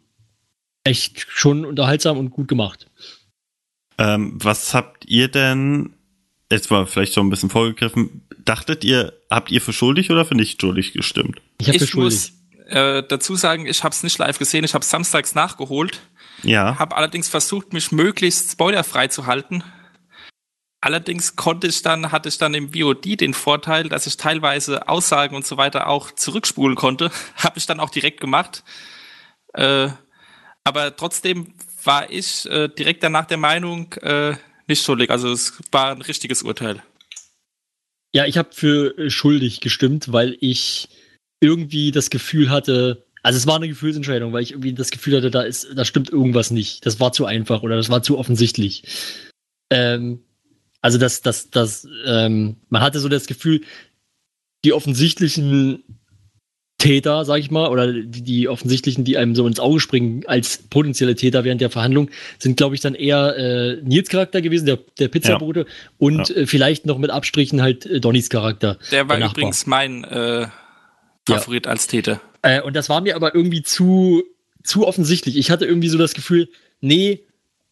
echt 0.84 1.26
schon 1.28 1.66
unterhaltsam 1.66 2.16
und 2.16 2.30
gut 2.30 2.48
gemacht. 2.48 2.87
Ähm, 3.98 4.38
was 4.42 4.74
habt 4.74 5.04
ihr 5.06 5.28
denn, 5.28 5.94
jetzt 6.50 6.70
mal 6.70 6.86
vielleicht 6.86 7.14
schon 7.14 7.26
ein 7.26 7.30
bisschen 7.30 7.50
vorgegriffen, 7.50 8.22
dachtet 8.38 8.84
ihr, 8.84 9.12
habt 9.30 9.50
ihr 9.50 9.60
für 9.60 9.72
schuldig 9.72 10.10
oder 10.10 10.24
für 10.24 10.34
nicht 10.34 10.60
schuldig 10.60 10.92
gestimmt? 10.92 11.40
Ich 11.60 11.68
habe 11.68 11.76
Ich 11.76 11.90
schuldig. 11.90 12.32
muss 12.32 12.32
äh, 12.68 13.02
dazu 13.06 13.34
sagen, 13.36 13.66
ich 13.66 13.82
habe 13.84 13.92
es 13.92 14.02
nicht 14.02 14.18
live 14.18 14.38
gesehen, 14.38 14.64
ich 14.64 14.74
habe 14.74 14.84
samstags 14.84 15.34
nachgeholt, 15.34 16.00
Ja. 16.42 16.78
habe 16.78 16.96
allerdings 16.96 17.28
versucht, 17.28 17.72
mich 17.72 17.92
möglichst 17.92 18.52
spoilerfrei 18.52 19.08
zu 19.08 19.26
halten. 19.26 19.62
Allerdings 20.80 21.34
konnte 21.34 21.66
ich 21.66 21.82
dann, 21.82 22.12
hatte 22.12 22.28
ich 22.28 22.38
dann 22.38 22.54
im 22.54 22.72
VOD 22.72 23.16
den 23.20 23.34
Vorteil, 23.34 23.88
dass 23.88 24.06
ich 24.06 24.16
teilweise 24.16 24.88
Aussagen 24.88 25.34
und 25.34 25.44
so 25.44 25.56
weiter 25.56 25.88
auch 25.88 26.12
zurückspulen 26.12 26.76
konnte. 26.76 27.10
habe 27.36 27.58
ich 27.58 27.66
dann 27.66 27.80
auch 27.80 27.90
direkt 27.90 28.20
gemacht. 28.20 28.62
Äh, 29.54 29.88
aber 30.62 30.94
trotzdem 30.94 31.54
war 31.88 32.12
ich 32.12 32.44
äh, 32.50 32.68
direkt 32.68 33.02
danach 33.02 33.24
der 33.24 33.38
Meinung, 33.38 33.94
äh, 34.02 34.34
nicht 34.68 34.84
schuldig. 34.84 35.10
Also 35.10 35.32
es 35.32 35.54
war 35.72 35.90
ein 35.90 36.02
richtiges 36.02 36.42
Urteil. 36.42 36.82
Ja, 38.14 38.26
ich 38.26 38.36
habe 38.36 38.50
für 38.52 38.96
äh, 38.98 39.10
schuldig 39.10 39.60
gestimmt, 39.60 40.12
weil 40.12 40.36
ich 40.40 40.90
irgendwie 41.40 41.90
das 41.90 42.10
Gefühl 42.10 42.50
hatte, 42.50 43.06
also 43.22 43.38
es 43.38 43.46
war 43.46 43.56
eine 43.56 43.68
Gefühlsentscheidung, 43.68 44.34
weil 44.34 44.42
ich 44.42 44.52
irgendwie 44.52 44.74
das 44.74 44.90
Gefühl 44.90 45.16
hatte, 45.16 45.30
da 45.30 45.40
ist, 45.40 45.68
da 45.74 45.86
stimmt 45.86 46.10
irgendwas 46.10 46.50
nicht. 46.50 46.84
Das 46.84 47.00
war 47.00 47.12
zu 47.12 47.24
einfach 47.24 47.62
oder 47.62 47.76
das 47.76 47.88
war 47.88 48.02
zu 48.02 48.18
offensichtlich. 48.18 48.82
Ähm, 49.70 50.22
also 50.82 50.98
das, 50.98 51.22
das, 51.22 51.48
das, 51.48 51.88
ähm, 52.04 52.56
man 52.68 52.82
hatte 52.82 53.00
so 53.00 53.08
das 53.08 53.26
Gefühl, 53.26 53.62
die 54.62 54.74
offensichtlichen 54.74 55.97
Täter, 56.78 57.24
sag 57.24 57.38
ich 57.40 57.50
mal, 57.50 57.68
oder 57.68 57.92
die, 57.92 58.22
die 58.22 58.48
offensichtlichen, 58.48 59.04
die 59.04 59.18
einem 59.18 59.34
so 59.34 59.46
ins 59.48 59.58
Auge 59.58 59.80
springen 59.80 60.22
als 60.26 60.58
potenzielle 60.70 61.16
Täter 61.16 61.42
während 61.42 61.60
der 61.60 61.70
Verhandlung, 61.70 62.08
sind, 62.38 62.56
glaube 62.56 62.76
ich, 62.76 62.80
dann 62.80 62.94
eher 62.94 63.36
äh, 63.36 63.82
Nils 63.82 64.08
Charakter 64.08 64.40
gewesen, 64.40 64.66
der, 64.66 64.78
der 64.98 65.08
Pizzabote, 65.08 65.66
und 65.98 66.28
Ja. 66.28 66.36
äh, 66.36 66.46
vielleicht 66.46 66.86
noch 66.86 66.98
mit 66.98 67.10
Abstrichen 67.10 67.60
halt 67.62 67.84
äh, 67.86 68.00
Donnys 68.00 68.30
Charakter. 68.30 68.78
Der 68.92 69.08
war 69.08 69.18
Nachbar. 69.18 69.38
übrigens 69.38 69.66
mein 69.66 70.04
äh, 70.04 70.46
Favorit 71.28 71.66
als 71.66 71.88
Täter. 71.88 72.20
Äh, 72.42 72.62
und 72.62 72.76
das 72.76 72.88
war 72.88 73.00
mir 73.00 73.16
aber 73.16 73.34
irgendwie 73.34 73.62
zu, 73.62 74.22
zu 74.62 74.86
offensichtlich. 74.86 75.36
Ich 75.36 75.50
hatte 75.50 75.66
irgendwie 75.66 75.88
so 75.88 75.98
das 75.98 76.14
Gefühl, 76.14 76.48
nee, 76.80 77.24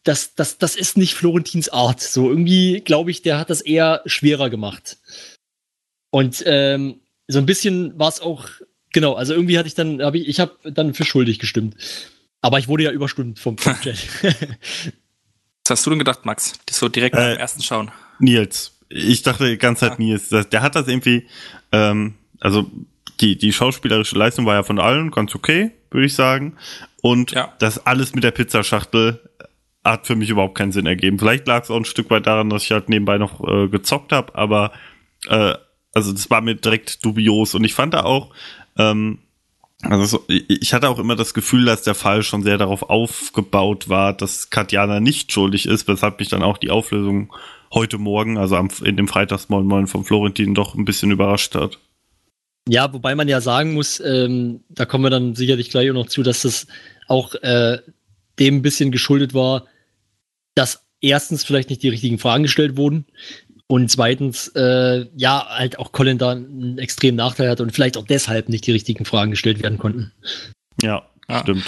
das, 0.03 0.35
das, 0.35 0.57
das 0.57 0.75
ist 0.75 0.97
nicht 0.97 1.13
Florentins 1.13 1.69
Art. 1.69 2.01
So 2.01 2.29
irgendwie, 2.29 2.81
glaube 2.81 3.11
ich, 3.11 3.21
der 3.21 3.39
hat 3.39 3.49
das 3.49 3.61
eher 3.61 4.01
schwerer 4.05 4.49
gemacht. 4.49 4.97
Und 6.09 6.43
ähm, 6.45 6.99
so 7.29 7.39
ein 7.39 7.45
bisschen 7.45 7.97
war 7.97 8.09
es 8.09 8.19
auch, 8.21 8.49
genau, 8.93 9.13
also 9.13 9.33
irgendwie 9.33 9.57
hatte 9.57 9.67
ich 9.67 9.75
dann, 9.75 10.01
hab 10.01 10.15
ich, 10.15 10.27
ich 10.27 10.39
habe 10.39 10.53
dann 10.71 10.93
für 10.93 11.05
schuldig 11.05 11.39
gestimmt. 11.39 11.75
Aber 12.41 12.59
ich 12.59 12.67
wurde 12.67 12.83
ja 12.83 12.91
überstimmt 12.91 13.39
vom, 13.39 13.57
vom 13.57 13.73
Chat. 13.81 13.97
Was 15.65 15.69
hast 15.79 15.85
du 15.85 15.89
denn 15.89 15.99
gedacht, 15.99 16.25
Max? 16.25 16.53
So 16.69 16.87
direkt 16.89 17.15
Äh, 17.15 17.19
nach 17.19 17.33
dem 17.35 17.39
ersten 17.39 17.63
Schauen. 17.63 17.91
Nils. 18.19 18.73
Ich 18.89 19.21
dachte 19.23 19.49
die 19.49 19.57
ganze 19.57 19.87
Zeit 19.89 19.99
Nils. 19.99 20.29
Das- 20.29 20.49
Der 20.49 20.61
hat 20.61 20.75
das 20.75 20.87
irgendwie, 20.87 21.27
ähm, 21.71 22.15
also 22.39 22.69
die, 23.19 23.37
die 23.37 23.51
schauspielerische 23.51 24.17
Leistung 24.17 24.45
war 24.45 24.55
ja 24.55 24.63
von 24.63 24.79
allen 24.79 25.11
ganz 25.11 25.33
okay, 25.35 25.71
würde 25.91 26.05
ich 26.05 26.13
sagen. 26.13 26.55
Und 27.01 27.31
Ja. 27.31 27.53
das 27.59 27.85
alles 27.85 28.13
mit 28.15 28.23
der 28.23 28.31
Pizzaschachtel 28.31 29.19
hat 29.83 30.05
für 30.07 30.15
mich 30.15 30.29
überhaupt 30.29 30.55
keinen 30.57 30.71
Sinn 30.71 30.85
ergeben. 30.85 31.17
Vielleicht 31.19 31.47
lag 31.47 31.63
es 31.63 31.71
auch 31.71 31.77
ein 31.77 31.85
Stück 31.85 32.09
weit 32.11 32.27
daran, 32.27 32.49
dass 32.49 32.63
ich 32.63 32.71
halt 32.71 32.89
nebenbei 32.89 33.17
noch 33.17 33.41
äh, 33.47 33.67
gezockt 33.69 34.11
habe, 34.11 34.35
aber 34.35 34.71
äh, 35.29 35.53
also 35.93 36.11
das 36.11 36.29
war 36.29 36.41
mir 36.41 36.55
direkt 36.55 37.03
dubios. 37.03 37.55
Und 37.55 37.63
ich 37.63 37.73
fand 37.73 37.93
da 37.93 38.03
auch, 38.03 38.33
ähm, 38.77 39.19
also 39.81 40.05
so, 40.05 40.23
ich 40.27 40.73
hatte 40.73 40.89
auch 40.89 40.97
immer 40.97 41.15
das 41.15 41.33
Gefühl, 41.33 41.65
dass 41.65 41.83
der 41.83 41.93
Fall 41.93 42.23
schon 42.23 42.41
sehr 42.41 42.57
darauf 42.57 42.89
aufgebaut 42.89 43.89
war, 43.89 44.13
dass 44.13 44.49
Katjana 44.49 44.99
nicht 44.99 45.31
schuldig 45.31 45.67
ist, 45.67 45.87
weshalb 45.87 46.19
mich 46.19 46.29
dann 46.29 46.41
auch 46.41 46.57
die 46.57 46.71
Auflösung 46.71 47.31
heute 47.71 47.99
Morgen, 47.99 48.37
also 48.37 48.55
am, 48.55 48.69
in 48.83 48.97
dem 48.97 49.07
Freitagsmorgen 49.07 49.67
Morgen 49.67 49.87
von 49.87 50.03
Florentin 50.03 50.55
doch 50.55 50.73
ein 50.73 50.85
bisschen 50.85 51.11
überrascht 51.11 51.53
hat. 51.53 51.77
Ja, 52.67 52.91
wobei 52.91 53.13
man 53.15 53.27
ja 53.27 53.39
sagen 53.39 53.73
muss, 53.73 53.99
ähm, 53.99 54.61
da 54.69 54.85
kommen 54.85 55.05
wir 55.05 55.09
dann 55.09 55.35
sicherlich 55.35 55.69
gleich 55.69 55.89
auch 55.89 55.95
noch 55.95 56.07
zu, 56.07 56.23
dass 56.23 56.41
das 56.41 56.67
auch 57.07 57.35
äh, 57.35 57.79
dem 58.39 58.55
ein 58.55 58.61
bisschen 58.61 58.91
geschuldet 58.91 59.33
war, 59.33 59.65
dass 60.55 60.85
erstens 61.01 61.43
vielleicht 61.43 61.69
nicht 61.69 61.83
die 61.83 61.89
richtigen 61.89 62.19
Fragen 62.19 62.43
gestellt 62.43 62.77
wurden 62.77 63.05
und 63.67 63.89
zweitens, 63.91 64.47
äh, 64.55 65.05
ja, 65.15 65.45
halt 65.49 65.77
auch 65.79 65.91
Colin 65.91 66.17
da 66.17 66.31
einen 66.31 66.77
extremen 66.77 67.17
Nachteil 67.17 67.49
hatte 67.49 67.63
und 67.63 67.71
vielleicht 67.71 67.97
auch 67.97 68.05
deshalb 68.05 68.49
nicht 68.49 68.65
die 68.67 68.71
richtigen 68.71 69.05
Fragen 69.05 69.31
gestellt 69.31 69.61
werden 69.61 69.77
konnten. 69.77 70.11
Ja, 70.81 71.05
Ja. 71.29 71.41
stimmt. 71.41 71.65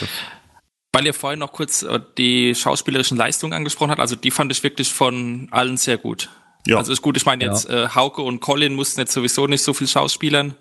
Weil 0.91 1.05
ihr 1.05 1.13
vorhin 1.13 1.39
noch 1.39 1.51
kurz 1.51 1.83
äh, 1.83 1.99
die 2.17 2.55
schauspielerischen 2.55 3.17
Leistungen 3.17 3.53
angesprochen 3.53 3.91
habt, 3.91 4.01
also 4.01 4.15
die 4.15 4.31
fand 4.31 4.51
ich 4.51 4.63
wirklich 4.63 4.89
von 4.91 5.47
allen 5.51 5.77
sehr 5.77 5.97
gut. 5.97 6.29
Ja. 6.65 6.77
Also 6.77 6.91
ist 6.91 7.01
gut, 7.01 7.15
ich 7.17 7.25
meine 7.25 7.45
jetzt 7.45 7.69
äh, 7.69 7.89
Hauke 7.89 8.21
und 8.21 8.39
Colin 8.41 8.73
mussten 8.75 8.99
jetzt 8.99 9.13
sowieso 9.13 9.47
nicht 9.47 9.61
so 9.63 9.73
viel 9.73 9.87
schauspielern. 9.87 10.55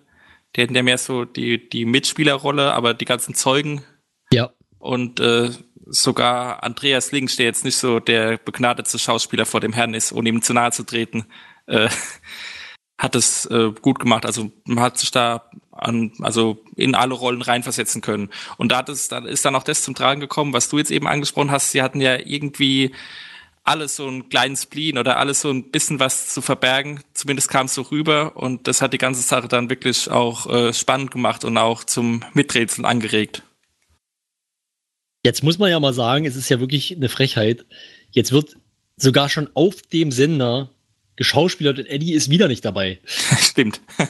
Die 0.57 0.61
hätten 0.62 0.74
ja 0.74 0.82
mehr 0.82 0.99
so 0.99 1.24
die, 1.24 1.68
die 1.68 1.84
Mitspielerrolle, 1.84 2.72
aber 2.72 2.95
die 2.95 3.05
ganzen 3.05 3.34
Zeugen, 3.34 3.82
Ja. 4.32 4.51
und 4.78 5.18
äh, 5.20 5.51
sogar 5.89 6.62
Andreas 6.62 7.12
Links, 7.12 7.36
der 7.36 7.47
jetzt 7.47 7.64
nicht 7.64 7.76
so 7.76 8.01
der 8.01 8.39
begnadete 8.39 8.99
Schauspieler 8.99 9.47
vor 9.47 9.61
dem 9.61 9.72
Herrn 9.72 9.95
ist, 9.95 10.12
ohne 10.12 10.28
ihm 10.28 10.43
zu 10.43 10.53
nahe 10.53 10.72
zu 10.72 10.84
treten, 10.84 11.26
äh, 11.66 11.89
hat 12.99 13.14
es 13.14 13.47
äh, 13.47 13.72
gut 13.80 13.99
gemacht. 14.01 14.26
Also 14.26 14.51
man 14.64 14.80
hat 14.80 14.99
sich 14.99 15.11
da 15.11 15.49
an, 15.70 16.12
also 16.20 16.64
in 16.76 16.95
alle 16.95 17.14
Rollen 17.14 17.43
reinversetzen 17.43 18.01
können. 18.01 18.30
Und 18.57 18.72
da, 18.72 18.78
hat 18.78 18.89
es, 18.89 19.09
da 19.09 19.18
ist 19.18 19.45
dann 19.45 19.55
auch 19.55 19.62
das 19.62 19.82
zum 19.82 19.95
Tragen 19.95 20.20
gekommen, 20.20 20.53
was 20.53 20.68
du 20.68 20.78
jetzt 20.78 20.91
eben 20.91 21.07
angesprochen 21.07 21.51
hast. 21.51 21.70
Sie 21.70 21.82
hatten 21.82 22.01
ja 22.01 22.16
irgendwie 22.18 22.93
alles 23.68 23.97
so 23.97 24.07
einen 24.07 24.28
kleinen 24.30 24.57
Spleen 24.57 24.99
oder 24.99 25.18
alles 25.18 25.43
so 25.43 25.51
ein 25.51 25.70
bisschen 25.70 26.01
was 26.01 26.32
zu 26.32 26.41
verbergen. 26.41 27.01
Zumindest 27.12 27.51
kam 27.51 27.66
es 27.66 27.74
so 27.74 27.82
rüber 27.82 28.36
und 28.36 28.66
das 28.66 28.82
hat 28.82 28.93
die 28.93 28.99
ganze 28.99 29.22
Sache 29.22 29.47
dann 29.47 29.70
wirklich 29.70 30.11
auch 30.11 30.47
äh, 30.47 30.72
spannend 30.72 31.11
gemacht 31.11 31.45
und 31.45 31.57
auch 31.59 31.84
zum 31.84 32.24
Miträtseln 32.32 32.86
angeregt. 32.86 33.43
Jetzt 35.28 35.44
muss 35.44 35.58
man 35.58 35.70
ja 35.70 35.78
mal 35.78 35.92
sagen, 35.92 36.24
es 36.24 36.36
ist 36.36 36.48
ja 36.48 36.58
wirklich 36.58 36.96
eine 36.96 37.10
Frechheit. 37.10 37.66
Jetzt 38.12 38.32
wird 38.32 38.56
sogar 38.96 39.28
schon 39.28 39.50
auf 39.52 39.82
dem 39.82 40.10
Sender 40.10 40.70
geschauspielert 41.16 41.78
und 41.78 41.84
Eddie 41.84 42.14
ist 42.14 42.30
wieder 42.30 42.48
nicht 42.48 42.64
dabei. 42.64 42.98
Stimmt. 43.04 43.82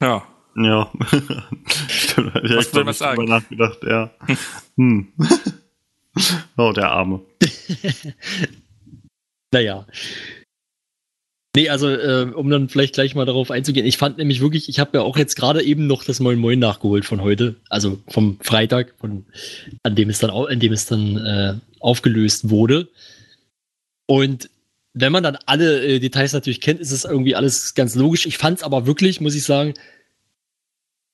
ja. 0.00 0.24
Ja. 0.54 0.92
Stimmt, 1.88 2.36
ich 2.44 2.56
Was 2.56 2.70
soll 2.70 2.84
man 2.84 2.94
sagen? 2.94 3.24
nachgedacht, 3.24 3.82
ja. 3.82 4.14
hm. 4.76 5.12
oh, 6.56 6.70
der 6.70 6.92
Arme. 6.92 7.22
Naja. 9.50 9.88
Nee, 11.56 11.70
also, 11.70 11.88
äh, 11.88 12.30
um 12.34 12.50
dann 12.50 12.68
vielleicht 12.68 12.92
gleich 12.92 13.14
mal 13.14 13.24
darauf 13.24 13.50
einzugehen, 13.50 13.86
ich 13.86 13.96
fand 13.96 14.18
nämlich 14.18 14.42
wirklich, 14.42 14.68
ich 14.68 14.78
habe 14.78 14.98
ja 14.98 15.02
auch 15.02 15.16
jetzt 15.16 15.36
gerade 15.36 15.62
eben 15.62 15.86
noch 15.86 16.04
das 16.04 16.20
Moin 16.20 16.38
Moin 16.38 16.58
nachgeholt 16.58 17.06
von 17.06 17.22
heute, 17.22 17.54
also 17.70 17.98
vom 18.08 18.36
Freitag, 18.42 18.92
von, 19.00 19.24
an 19.82 19.94
dem 19.94 20.10
es 20.10 20.18
dann, 20.18 20.28
an 20.28 20.60
dem 20.60 20.74
es 20.74 20.84
dann 20.84 21.16
äh, 21.16 21.54
aufgelöst 21.80 22.50
wurde. 22.50 22.90
Und 24.04 24.50
wenn 24.92 25.12
man 25.12 25.22
dann 25.22 25.38
alle 25.46 25.82
äh, 25.82 25.98
Details 25.98 26.34
natürlich 26.34 26.60
kennt, 26.60 26.78
ist 26.78 26.92
es 26.92 27.06
irgendwie 27.06 27.36
alles 27.36 27.72
ganz 27.72 27.94
logisch. 27.94 28.26
Ich 28.26 28.36
fand 28.36 28.58
es 28.58 28.62
aber 28.62 28.84
wirklich, 28.84 29.22
muss 29.22 29.34
ich 29.34 29.44
sagen, 29.44 29.72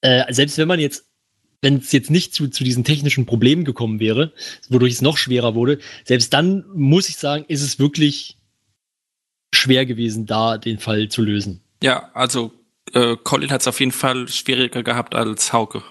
äh, 0.01 0.25
selbst 0.35 0.59
wenn 0.59 0.67
man 0.67 0.81
jetzt, 0.81 1.05
wenn 1.61 1.77
es 1.77 1.93
jetzt 1.93 2.11
nicht 2.11 2.35
zu, 2.35 2.49
zu 2.49 2.65
diesen 2.65 2.83
technischen 2.83 3.27
Problemen 3.27 3.65
gekommen 3.65 4.01
wäre, 4.01 4.33
wodurch 4.69 4.95
es 4.95 5.03
noch 5.03 5.19
schwerer 5.19 5.55
wurde, 5.55 5.79
selbst 6.05 6.35
dann 6.35 6.65
muss 6.75 7.09
ich 7.09 7.15
sagen, 7.15 7.45
ist 7.47 7.63
es 7.63 7.79
wirklich 7.79 8.39
schwer 9.55 9.87
gewesen, 9.87 10.27
da 10.27 10.59
den 10.59 10.79
Fall 10.79 11.09
zu 11.09 11.23
lösen. 11.23 11.61
Ja, 11.83 12.11
also 12.15 12.53
äh, 12.95 13.17
Colin 13.23 13.51
hat 13.51 13.61
es 13.61 13.69
auf 13.69 13.81
jeden 13.81 13.93
Fall 13.93 14.29
schwieriger 14.29 14.83
gehabt 14.83 15.15
als 15.15 15.53
Hauke. 15.53 15.83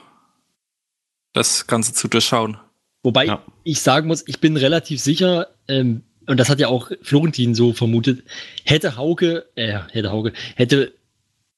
Das 1.33 1.67
Ganze 1.67 1.93
zu 1.93 2.07
durchschauen. 2.07 2.57
Wobei 3.03 3.25
Ja. 3.25 3.43
ich 3.63 3.81
sagen 3.81 4.07
muss, 4.07 4.27
ich 4.27 4.39
bin 4.39 4.57
relativ 4.57 4.99
sicher, 5.01 5.47
ähm, 5.67 6.03
und 6.27 6.39
das 6.39 6.49
hat 6.49 6.59
ja 6.59 6.67
auch 6.67 6.91
Florentin 7.01 7.55
so 7.55 7.73
vermutet, 7.73 8.23
hätte 8.63 8.95
Hauke, 8.95 9.45
äh, 9.55 9.79
hätte 9.91 10.11
Hauke, 10.11 10.33
hätte 10.55 10.93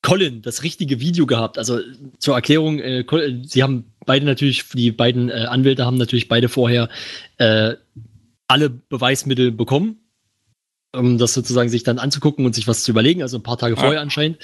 Colin 0.02 0.42
das 0.42 0.64
richtige 0.64 1.00
Video 1.00 1.26
gehabt. 1.26 1.58
Also 1.58 1.80
zur 2.20 2.36
Erklärung, 2.36 2.80
äh, 2.80 3.04
Col- 3.06 3.44
sie 3.46 3.64
haben 3.64 3.94
beide 4.06 4.26
natürlich, 4.26 4.68
die 4.70 4.92
beiden 4.92 5.30
äh, 5.30 5.46
Anwälte 5.50 5.86
haben 5.86 5.98
natürlich 5.98 6.28
beide 6.28 6.50
vorher 6.50 6.90
äh, 7.38 7.76
alle 8.48 8.70
Beweismittel 8.70 9.52
bekommen, 9.52 9.98
um 10.96 11.18
das 11.18 11.34
sozusagen 11.34 11.70
sich 11.70 11.84
dann 11.84 12.00
anzugucken 12.00 12.46
und 12.46 12.56
sich 12.56 12.68
was 12.68 12.84
zu 12.84 12.92
überlegen, 12.92 13.22
also 13.22 13.38
ein 13.38 13.44
paar 13.44 13.58
Tage 13.58 13.76
Ja. 13.76 13.82
vorher 13.82 14.02
anscheinend. 14.02 14.38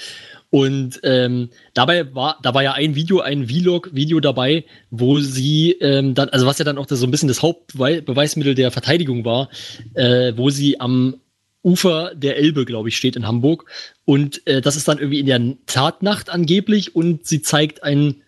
Und 0.50 0.98
ähm, 1.04 1.50
dabei 1.74 2.12
war, 2.12 2.38
da 2.42 2.54
war 2.54 2.62
ja 2.64 2.72
ein 2.72 2.96
Video, 2.96 3.20
ein 3.20 3.48
Vlog-Video 3.48 4.18
dabei, 4.18 4.64
wo 4.90 5.20
sie 5.20 5.72
ähm, 5.80 6.14
dann, 6.14 6.28
also 6.30 6.44
was 6.44 6.58
ja 6.58 6.64
dann 6.64 6.76
auch 6.76 6.86
das, 6.86 6.98
so 6.98 7.06
ein 7.06 7.10
bisschen 7.12 7.28
das 7.28 7.42
Hauptbeweismittel 7.42 8.56
der 8.56 8.72
Verteidigung 8.72 9.24
war, 9.24 9.48
äh, 9.94 10.32
wo 10.36 10.50
sie 10.50 10.80
am 10.80 11.20
Ufer 11.62 12.14
der 12.16 12.36
Elbe, 12.36 12.64
glaube 12.64 12.88
ich, 12.88 12.96
steht 12.96 13.14
in 13.14 13.28
Hamburg. 13.28 13.66
Und 14.04 14.44
äh, 14.46 14.60
das 14.60 14.74
ist 14.74 14.88
dann 14.88 14.98
irgendwie 14.98 15.20
in 15.20 15.26
der 15.26 15.40
Tatnacht 15.66 16.30
angeblich 16.30 16.96
und 16.96 17.26
sie 17.26 17.42
zeigt 17.42 17.84
ein 17.84 18.22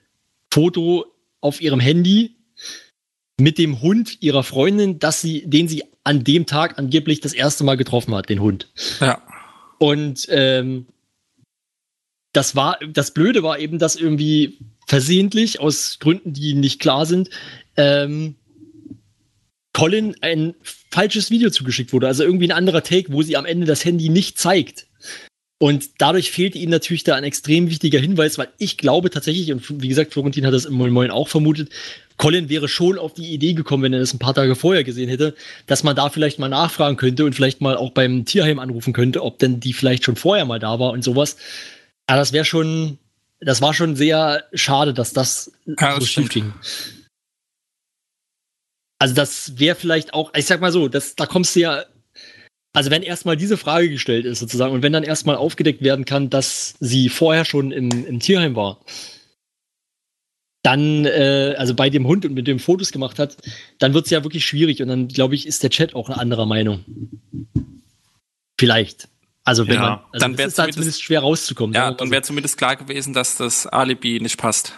Foto 0.53 1.07
auf 1.41 1.61
ihrem 1.61 1.81
Handy 1.81 2.37
mit 3.41 3.59
dem 3.59 3.83
Hund 3.83 4.23
ihrer 4.23 4.45
Freundin, 4.45 5.01
dass 5.01 5.21
sie, 5.21 5.43
den 5.47 5.67
sie 5.67 5.83
an 6.05 6.25
dem 6.25 6.47
Tag 6.47 6.79
angeblich 6.79 7.21
das 7.21 7.33
erste 7.33 7.65
Mal 7.65 7.77
getroffen 7.77 8.15
hat, 8.15 8.29
den 8.29 8.41
Hund. 8.41 8.69
Ja. 9.01 9.23
Und 9.79 10.27
ähm, 10.31 10.87
das 12.33 12.57
war, 12.57 12.79
das 12.93 13.13
Blöde 13.13 13.43
war 13.43 13.59
eben, 13.59 13.79
dass 13.79 13.97
irgendwie 13.97 14.59
versehentlich, 14.87 15.61
aus 15.61 15.99
Gründen, 15.99 16.33
die 16.33 16.55
nicht 16.55 16.81
klar 16.81 17.07
sind, 17.07 17.31
ähm, 17.77 18.37
Colin 19.73 20.17
ein 20.21 20.55
falsches 20.91 21.31
Video 21.31 21.51
zugeschickt 21.51 21.93
wurde. 21.93 22.07
Also 22.07 22.25
irgendwie 22.25 22.47
ein 22.47 22.53
anderer 22.53 22.83
Take, 22.83 23.13
wo 23.13 23.23
sie 23.23 23.37
am 23.37 23.47
Ende 23.47 23.67
das 23.67 23.85
Handy 23.85 24.09
nicht 24.09 24.39
zeigt. 24.39 24.87
Und 25.59 25.91
dadurch 25.99 26.33
fehlte 26.33 26.59
ihm 26.59 26.71
natürlich 26.71 27.05
da 27.05 27.15
ein 27.15 27.25
extrem 27.25 27.71
wichtiger 27.71 28.01
Hinweis, 28.01 28.37
weil 28.37 28.49
ich 28.59 28.77
glaube 28.77 29.11
tatsächlich, 29.11 29.53
und 29.53 29.81
wie 29.83 29.89
gesagt, 29.89 30.13
Florentin 30.13 30.45
hat 30.45 30.53
das 30.53 30.65
im 30.65 30.75
Moin 30.75 30.93
Moin 30.93 31.11
auch 31.11 31.29
vermutet, 31.29 31.71
Colin 32.23 32.49
wäre 32.49 32.69
schon 32.69 33.01
auf 33.01 33.15
die 33.15 33.35
Idee 33.35 33.53
gekommen, 33.53 33.83
wenn 33.83 33.93
er 33.93 33.99
das 33.99 34.15
ein 34.15 34.21
paar 34.21 34.33
Tage 34.33 34.55
vorher 34.55 34.85
gesehen 34.85 35.09
hätte, 35.09 35.35
dass 35.67 35.83
man 35.83 35.97
da 35.97 36.09
vielleicht 36.09 36.39
mal 36.39 36.49
nachfragen 36.49 36.97
könnte 36.97 37.25
und 37.25 37.35
vielleicht 37.35 37.61
mal 37.61 37.77
auch 37.77 37.91
beim 37.91 38.25
Tierheim 38.25 38.61
anrufen 38.61 38.93
könnte, 38.93 39.25
ob 39.25 39.41
denn 39.41 39.59
die 39.59 39.73
vielleicht 39.73 40.05
schon 40.05 40.15
vorher 40.15 40.45
mal 40.45 40.61
da 40.61 40.79
war 40.79 40.93
und 40.93 41.03
sowas. 41.03 41.37
Aber 42.07 42.19
das 42.19 42.33
wäre 42.33 42.45
schon, 42.45 42.99
das 43.41 43.61
war 43.61 43.75
schon 43.75 43.97
sehr 43.97 44.45
schade, 44.55 44.95
dass 44.95 45.13
das 45.13 45.51
Ja, 45.67 45.99
so 45.99 46.07
schief 46.07 46.29
ging. 46.29 46.55
Also 49.01 49.17
das 49.17 49.59
wäre 49.59 49.75
vielleicht 49.75 50.15
auch, 50.15 50.33
ich 50.37 50.47
sag 50.47 50.61
mal 50.61 50.71
so, 50.71 50.87
das, 50.87 51.17
da 51.17 51.27
kommst 51.27 51.57
du 51.57 51.61
ja, 51.61 51.85
also 52.73 52.93
wenn 52.93 53.03
erstmal 53.03 53.37
diese 53.37 53.57
Frage 53.57 53.91
gestellt 53.91 54.27
ist 54.27 54.39
sozusagen 54.39 54.73
und 54.73 54.83
wenn 54.83 54.93
dann 54.93 55.03
erstmal 55.03 55.35
aufgedeckt 55.35 55.83
werden 55.83 56.05
kann, 56.05 56.31
dass 56.31 56.77
sie 56.79 57.09
vorher 57.09 57.45
schon 57.45 57.73
im, 57.73 57.91
im 57.91 58.21
Tierheim 58.21 58.55
war, 58.55 58.79
dann, 60.63 61.05
äh, 61.07 61.55
also 61.59 61.75
bei 61.75 61.91
dem 61.91 62.07
Hund 62.07 62.25
und 62.25 62.35
mit 62.35 62.47
dem 62.47 62.59
Fotos 62.59 62.93
gemacht 62.93 63.19
hat, 63.19 63.37
dann 63.79 63.95
wird 63.95 64.05
es 64.05 64.11
ja 64.11 64.23
wirklich 64.25 64.45
schwierig 64.47 64.81
und 64.81 64.89
dann, 64.89 65.09
glaube 65.09 65.35
ich, 65.35 65.47
ist 65.47 65.63
der 65.63 65.71
Chat 65.71 65.95
auch 65.95 66.09
eine 66.09 66.19
andere 66.21 66.47
Meinung. 66.47 66.85
Vielleicht. 68.59 69.09
Also 69.45 69.67
wenn 69.67 69.75
Ja, 69.75 69.81
man, 69.81 69.91
also 69.91 70.05
dann 70.21 70.33
das 70.33 70.39
wär 70.39 70.47
ist 70.47 70.59
da 70.59 70.63
zumindest- 70.63 70.75
zumindest 70.77 71.03
schwer 71.03 71.21
rauszukommen. 71.21 71.75
Ja, 71.75 71.91
wir 71.91 71.97
dann 71.97 72.11
wäre 72.13 72.23
zumindest 72.23 72.59
klar 72.59 72.77
gewesen, 72.77 73.13
dass 73.13 73.37
das 73.37 73.67
Alibi 73.67 74.21
nicht 74.21 74.39
passt. 74.39 74.73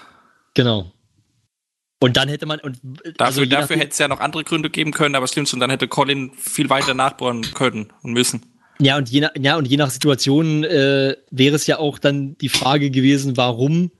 Genau. 0.54 0.90
Und 2.00 2.16
dann 2.16 2.28
hätte 2.28 2.46
man, 2.46 2.60
und 2.60 2.78
Dafür, 2.82 3.26
also 3.26 3.44
dafür 3.44 3.76
hätte 3.76 3.90
es 3.90 3.98
ja 3.98 4.08
noch 4.08 4.20
andere 4.20 4.44
Gründe 4.44 4.70
geben 4.70 4.92
können, 4.92 5.14
aber 5.14 5.26
stimmt 5.26 5.48
schon, 5.48 5.60
dann 5.60 5.70
hätte 5.70 5.88
Colin 5.88 6.32
viel 6.36 6.70
weiter 6.70 6.94
nachbohren 6.94 7.42
können 7.54 7.92
und 8.02 8.12
müssen. 8.12 8.42
Ja, 8.78 8.96
und 8.96 9.08
je 9.08 9.20
nach, 9.20 9.30
ja, 9.38 9.56
und 9.56 9.66
je 9.68 9.76
nach 9.76 9.90
Situation 9.90 10.64
äh, 10.64 11.16
wäre 11.30 11.56
es 11.56 11.66
ja 11.66 11.78
auch 11.78 11.98
dann 11.98 12.36
die 12.38 12.48
Frage 12.48 12.90
gewesen, 12.90 13.36
warum 13.36 13.90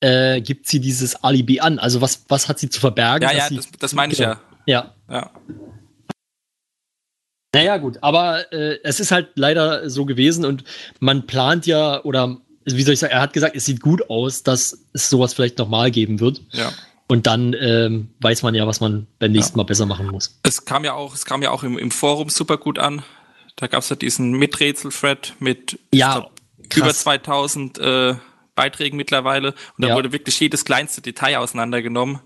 äh, 0.00 0.40
gibt 0.40 0.66
sie 0.66 0.80
dieses 0.80 1.22
Alibi 1.22 1.60
an? 1.60 1.78
Also 1.78 2.00
was, 2.00 2.24
was 2.28 2.48
hat 2.48 2.58
sie 2.58 2.70
zu 2.70 2.80
verbergen? 2.80 3.28
Ja, 3.28 3.36
ja, 3.36 3.48
sie, 3.48 3.56
das, 3.56 3.68
das 3.78 3.92
meine 3.94 4.12
ich 4.12 4.18
Genau. 4.18 4.30
ja. 4.30 4.40
Ja. 4.66 4.94
Ja. 5.10 5.30
Naja, 7.52 7.78
gut, 7.78 7.98
aber 8.00 8.52
äh, 8.52 8.78
es 8.84 9.00
ist 9.00 9.10
halt 9.10 9.30
leider 9.34 9.90
so 9.90 10.04
gewesen 10.04 10.44
und 10.44 10.62
man 11.00 11.26
plant 11.26 11.66
ja, 11.66 12.02
oder 12.04 12.36
wie 12.64 12.82
soll 12.82 12.94
ich 12.94 13.00
sagen, 13.00 13.12
er 13.12 13.20
hat 13.20 13.32
gesagt, 13.32 13.56
es 13.56 13.64
sieht 13.64 13.80
gut 13.80 14.08
aus, 14.08 14.44
dass 14.44 14.86
es 14.92 15.10
sowas 15.10 15.34
vielleicht 15.34 15.58
nochmal 15.58 15.90
geben 15.90 16.20
wird. 16.20 16.42
ja. 16.52 16.72
Und 17.08 17.26
dann 17.26 17.56
ähm, 17.58 18.10
weiß 18.20 18.44
man 18.44 18.54
ja, 18.54 18.68
was 18.68 18.78
man 18.78 19.08
beim 19.18 19.32
nächsten 19.32 19.56
Mal 19.56 19.64
besser 19.64 19.84
machen 19.84 20.06
muss. 20.06 20.38
Es 20.44 20.64
kam 20.64 20.84
ja 20.84 20.94
auch, 20.94 21.12
es 21.12 21.24
kam 21.24 21.42
ja 21.42 21.50
auch 21.50 21.64
im, 21.64 21.76
im 21.76 21.90
Forum 21.90 22.28
super 22.28 22.56
gut 22.56 22.78
an. 22.78 23.02
Da 23.56 23.66
gab 23.66 23.82
es 23.82 23.88
ja 23.88 23.96
diesen 23.96 24.30
Miträtsel-Thread 24.30 25.34
mit 25.40 25.76
Ja, 25.92 26.12
glaub, 26.12 26.32
über 26.76 26.94
2000 26.94 27.78
äh, 27.80 28.14
Beiträgen 28.60 28.96
mittlerweile. 28.98 29.48
Und 29.76 29.84
da 29.84 29.88
Ja. 29.88 29.94
wurde 29.94 30.12
wirklich 30.12 30.38
jedes 30.38 30.64
kleinste 30.66 31.00
Detail 31.00 31.38
auseinandergenommen. 31.38 32.20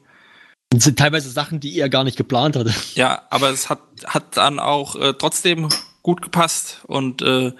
Das 0.70 0.82
sind 0.84 0.98
teilweise 0.98 1.30
Sachen, 1.30 1.60
die 1.60 1.78
er 1.78 1.88
gar 1.88 2.02
nicht 2.02 2.16
geplant 2.16 2.56
hatte. 2.56 2.74
Ja, 2.96 3.22
aber 3.30 3.50
es 3.50 3.70
hat, 3.70 3.80
hat 4.06 4.36
dann 4.36 4.58
auch 4.58 4.96
äh, 4.96 5.12
trotzdem 5.16 5.68
gut 6.02 6.20
gepasst. 6.22 6.80
Und 6.88 7.22
äh, 7.22 7.52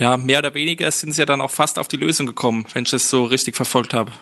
ja, 0.00 0.16
mehr 0.18 0.40
oder 0.40 0.52
weniger 0.52 0.90
sind 0.90 1.12
sie 1.12 1.22
ja 1.22 1.26
dann 1.26 1.40
auch 1.40 1.50
fast 1.50 1.78
auf 1.78 1.88
die 1.88 1.96
Lösung 1.96 2.26
gekommen, 2.26 2.66
wenn 2.74 2.82
ich 2.84 2.90
das 2.90 3.08
so 3.08 3.24
richtig 3.24 3.56
verfolgt 3.56 3.94
habe. 3.94 4.12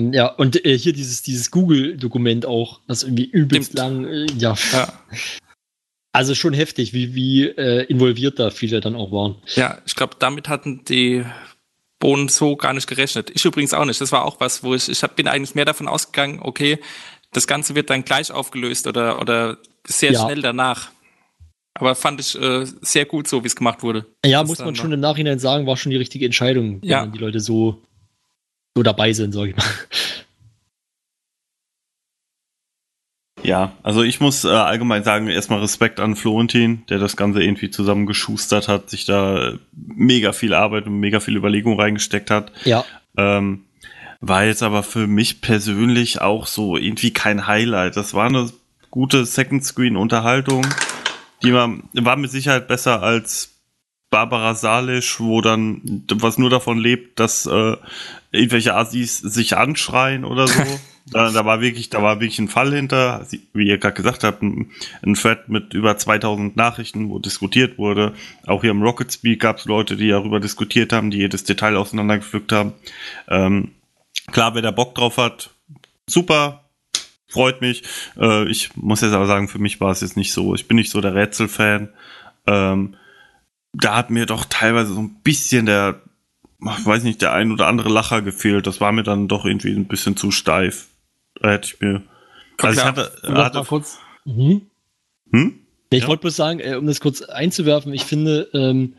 Ja, 0.00 0.26
und 0.26 0.64
äh, 0.64 0.76
hier 0.76 0.92
dieses, 0.92 1.22
dieses 1.22 1.50
Google-Dokument 1.52 2.46
auch, 2.46 2.80
das 2.88 3.02
irgendwie 3.04 3.26
übelst 3.26 3.72
Stimmt. 3.72 4.02
lang, 4.02 4.04
äh, 4.06 4.26
ja. 4.38 4.54
Ja. 4.72 4.92
Also 6.12 6.34
schon 6.34 6.54
heftig, 6.54 6.92
wie, 6.94 7.14
wie 7.14 7.46
äh, 7.46 7.84
involviert 7.84 8.38
da 8.38 8.50
viele 8.50 8.80
dann 8.80 8.96
auch 8.96 9.12
waren. 9.12 9.36
Ja, 9.54 9.78
ich 9.86 9.94
glaube, 9.94 10.16
damit 10.18 10.48
hatten 10.48 10.82
die 10.84 11.24
Bohnen 12.00 12.28
so 12.28 12.56
gar 12.56 12.72
nicht 12.72 12.86
gerechnet. 12.86 13.30
Ich 13.34 13.44
übrigens 13.44 13.74
auch 13.74 13.84
nicht. 13.84 14.00
Das 14.00 14.12
war 14.12 14.24
auch 14.24 14.38
was, 14.40 14.62
wo 14.62 14.74
ich, 14.74 14.88
ich 14.88 15.02
hab, 15.02 15.16
bin 15.16 15.26
eigentlich 15.28 15.54
mehr 15.54 15.64
davon 15.64 15.88
ausgegangen, 15.88 16.38
okay, 16.42 16.78
das 17.32 17.46
Ganze 17.46 17.74
wird 17.74 17.90
dann 17.90 18.04
gleich 18.04 18.30
aufgelöst 18.30 18.86
oder, 18.86 19.20
oder 19.20 19.58
sehr 19.86 20.12
Ja. 20.12 20.24
schnell 20.24 20.40
danach. 20.42 20.90
Aber 21.74 21.94
fand 21.94 22.20
ich 22.20 22.40
äh, 22.40 22.64
sehr 22.80 23.04
gut 23.04 23.28
so, 23.28 23.42
wie 23.44 23.46
es 23.48 23.54
gemacht 23.56 23.82
wurde. 23.82 24.06
Ja, 24.24 24.40
Das 24.40 24.48
muss 24.48 24.58
man 24.58 24.74
schon 24.74 24.92
im 24.92 25.00
Nachhinein 25.00 25.38
sagen, 25.38 25.66
war 25.66 25.76
schon 25.76 25.90
die 25.90 25.96
richtige 25.96 26.24
Entscheidung, 26.24 26.80
wenn 26.82 26.88
Ja. 26.88 27.06
die 27.06 27.18
Leute 27.18 27.38
so, 27.40 27.82
so 28.76 28.82
dabei 28.82 29.12
sind, 29.12 29.32
sag 29.32 29.46
ich 29.48 29.56
mal. 29.56 29.64
Ja, 33.42 33.72
also 33.82 34.02
ich 34.02 34.20
muss 34.20 34.44
äh, 34.44 34.48
allgemein 34.48 35.04
sagen, 35.04 35.28
erstmal 35.28 35.60
Respekt 35.60 36.00
an 36.00 36.16
Florentin, 36.16 36.84
der 36.88 36.98
das 36.98 37.16
Ganze 37.16 37.42
irgendwie 37.42 37.70
zusammengeschustert 37.70 38.68
hat, 38.68 38.90
sich 38.90 39.04
da 39.04 39.52
mega 39.72 40.32
viel 40.32 40.54
Arbeit 40.54 40.86
und 40.86 40.98
mega 40.98 41.20
viel 41.20 41.36
Überlegung 41.36 41.78
reingesteckt 41.78 42.30
hat. 42.30 42.52
Ja. 42.64 42.84
Ähm, 43.16 43.64
war 44.20 44.44
jetzt 44.44 44.62
aber 44.62 44.82
für 44.82 45.06
mich 45.06 45.40
persönlich 45.40 46.20
auch 46.20 46.46
so 46.46 46.76
irgendwie 46.76 47.12
kein 47.12 47.46
Highlight. 47.46 47.96
Das 47.96 48.14
war 48.14 48.26
eine 48.26 48.50
gute 48.90 49.24
Second 49.26 49.64
Screen 49.64 49.96
Unterhaltung, 49.96 50.66
die 51.42 51.52
man 51.52 51.84
war 51.92 52.16
mit 52.16 52.30
Sicherheit 52.30 52.66
besser 52.66 53.02
als 53.02 53.54
Barbara 54.10 54.54
Salisch, 54.54 55.20
wo 55.20 55.40
dann 55.40 56.04
was 56.10 56.38
nur 56.38 56.50
davon 56.50 56.78
lebt, 56.78 57.20
dass 57.20 57.46
äh, 57.46 57.76
irgendwelche 58.32 58.74
Assis 58.74 59.18
sich 59.18 59.56
anschreien 59.56 60.24
oder 60.24 60.48
so. 60.48 60.62
da, 61.10 61.30
da 61.30 61.44
war 61.44 61.60
wirklich, 61.60 61.90
da 61.90 62.02
war 62.02 62.20
wirklich 62.20 62.38
ein 62.38 62.48
Fall 62.48 62.72
hinter, 62.74 63.26
wie 63.52 63.66
ihr 63.66 63.78
gerade 63.78 63.94
gesagt 63.94 64.24
habt, 64.24 64.42
ein, 64.42 64.70
Thread 65.14 65.48
mit 65.48 65.74
über 65.74 65.96
2000 65.96 66.56
Nachrichten, 66.56 67.08
wo 67.08 67.18
diskutiert 67.18 67.78
wurde. 67.78 68.14
Auch 68.46 68.62
hier 68.62 68.70
im 68.70 68.82
Rocket 68.82 69.12
Speak 69.12 69.40
gab 69.40 69.58
es 69.58 69.64
Leute, 69.64 69.96
die 69.96 70.08
darüber 70.08 70.40
diskutiert 70.40 70.92
haben, 70.92 71.10
die 71.10 71.18
jedes 71.18 71.44
Detail 71.44 71.76
auseinandergepflückt 71.76 72.52
haben. 72.52 72.72
Ähm, 73.28 73.72
klar, 74.30 74.54
wer 74.54 74.62
da 74.62 74.70
Bock 74.70 74.94
drauf 74.94 75.16
hat, 75.16 75.50
super, 76.06 76.64
freut 77.26 77.60
mich. 77.60 77.84
Äh, 78.18 78.48
ich 78.48 78.74
muss 78.76 79.00
jetzt 79.00 79.12
aber 79.12 79.26
sagen, 79.26 79.48
für 79.48 79.58
mich 79.58 79.80
war 79.80 79.90
es 79.90 80.00
jetzt 80.00 80.16
nicht 80.16 80.32
so. 80.32 80.54
Ich 80.54 80.68
bin 80.68 80.76
nicht 80.76 80.90
so 80.90 81.00
der 81.00 81.14
Rätselfan. 81.14 81.88
Ähm, 82.46 82.96
da 83.72 83.96
hat 83.96 84.10
mir 84.10 84.26
doch 84.26 84.44
teilweise 84.44 84.94
so 84.94 85.00
ein 85.00 85.20
bisschen 85.22 85.66
der, 85.66 86.00
ich 86.60 86.86
weiß 86.86 87.02
nicht, 87.04 87.22
der 87.22 87.32
ein 87.32 87.52
oder 87.52 87.66
andere 87.66 87.88
Lacher 87.88 88.22
gefehlt. 88.22 88.66
Das 88.66 88.80
war 88.80 88.92
mir 88.92 89.04
dann 89.04 89.28
doch 89.28 89.44
irgendwie 89.44 89.72
ein 89.72 89.86
bisschen 89.86 90.16
zu 90.16 90.30
steif. 90.30 90.88
Hätte 91.42 91.68
ich 91.68 91.80
mir. 91.80 92.02
Also 92.58 92.80
ich 92.80 92.86
hatte, 92.86 93.12
hatte 93.22 93.58
mal 93.58 93.64
kurz. 93.64 93.98
Mhm. 94.24 94.62
hm? 95.30 95.60
Ich 95.90 96.02
Ja. 96.02 96.08
wollte 96.08 96.22
bloß 96.22 96.36
sagen, 96.36 96.60
äh, 96.60 96.74
um 96.74 96.86
das 96.86 97.00
kurz 97.00 97.22
einzuwerfen, 97.22 97.94
ich 97.94 98.04
finde, 98.04 98.48
ähm, 98.52 98.94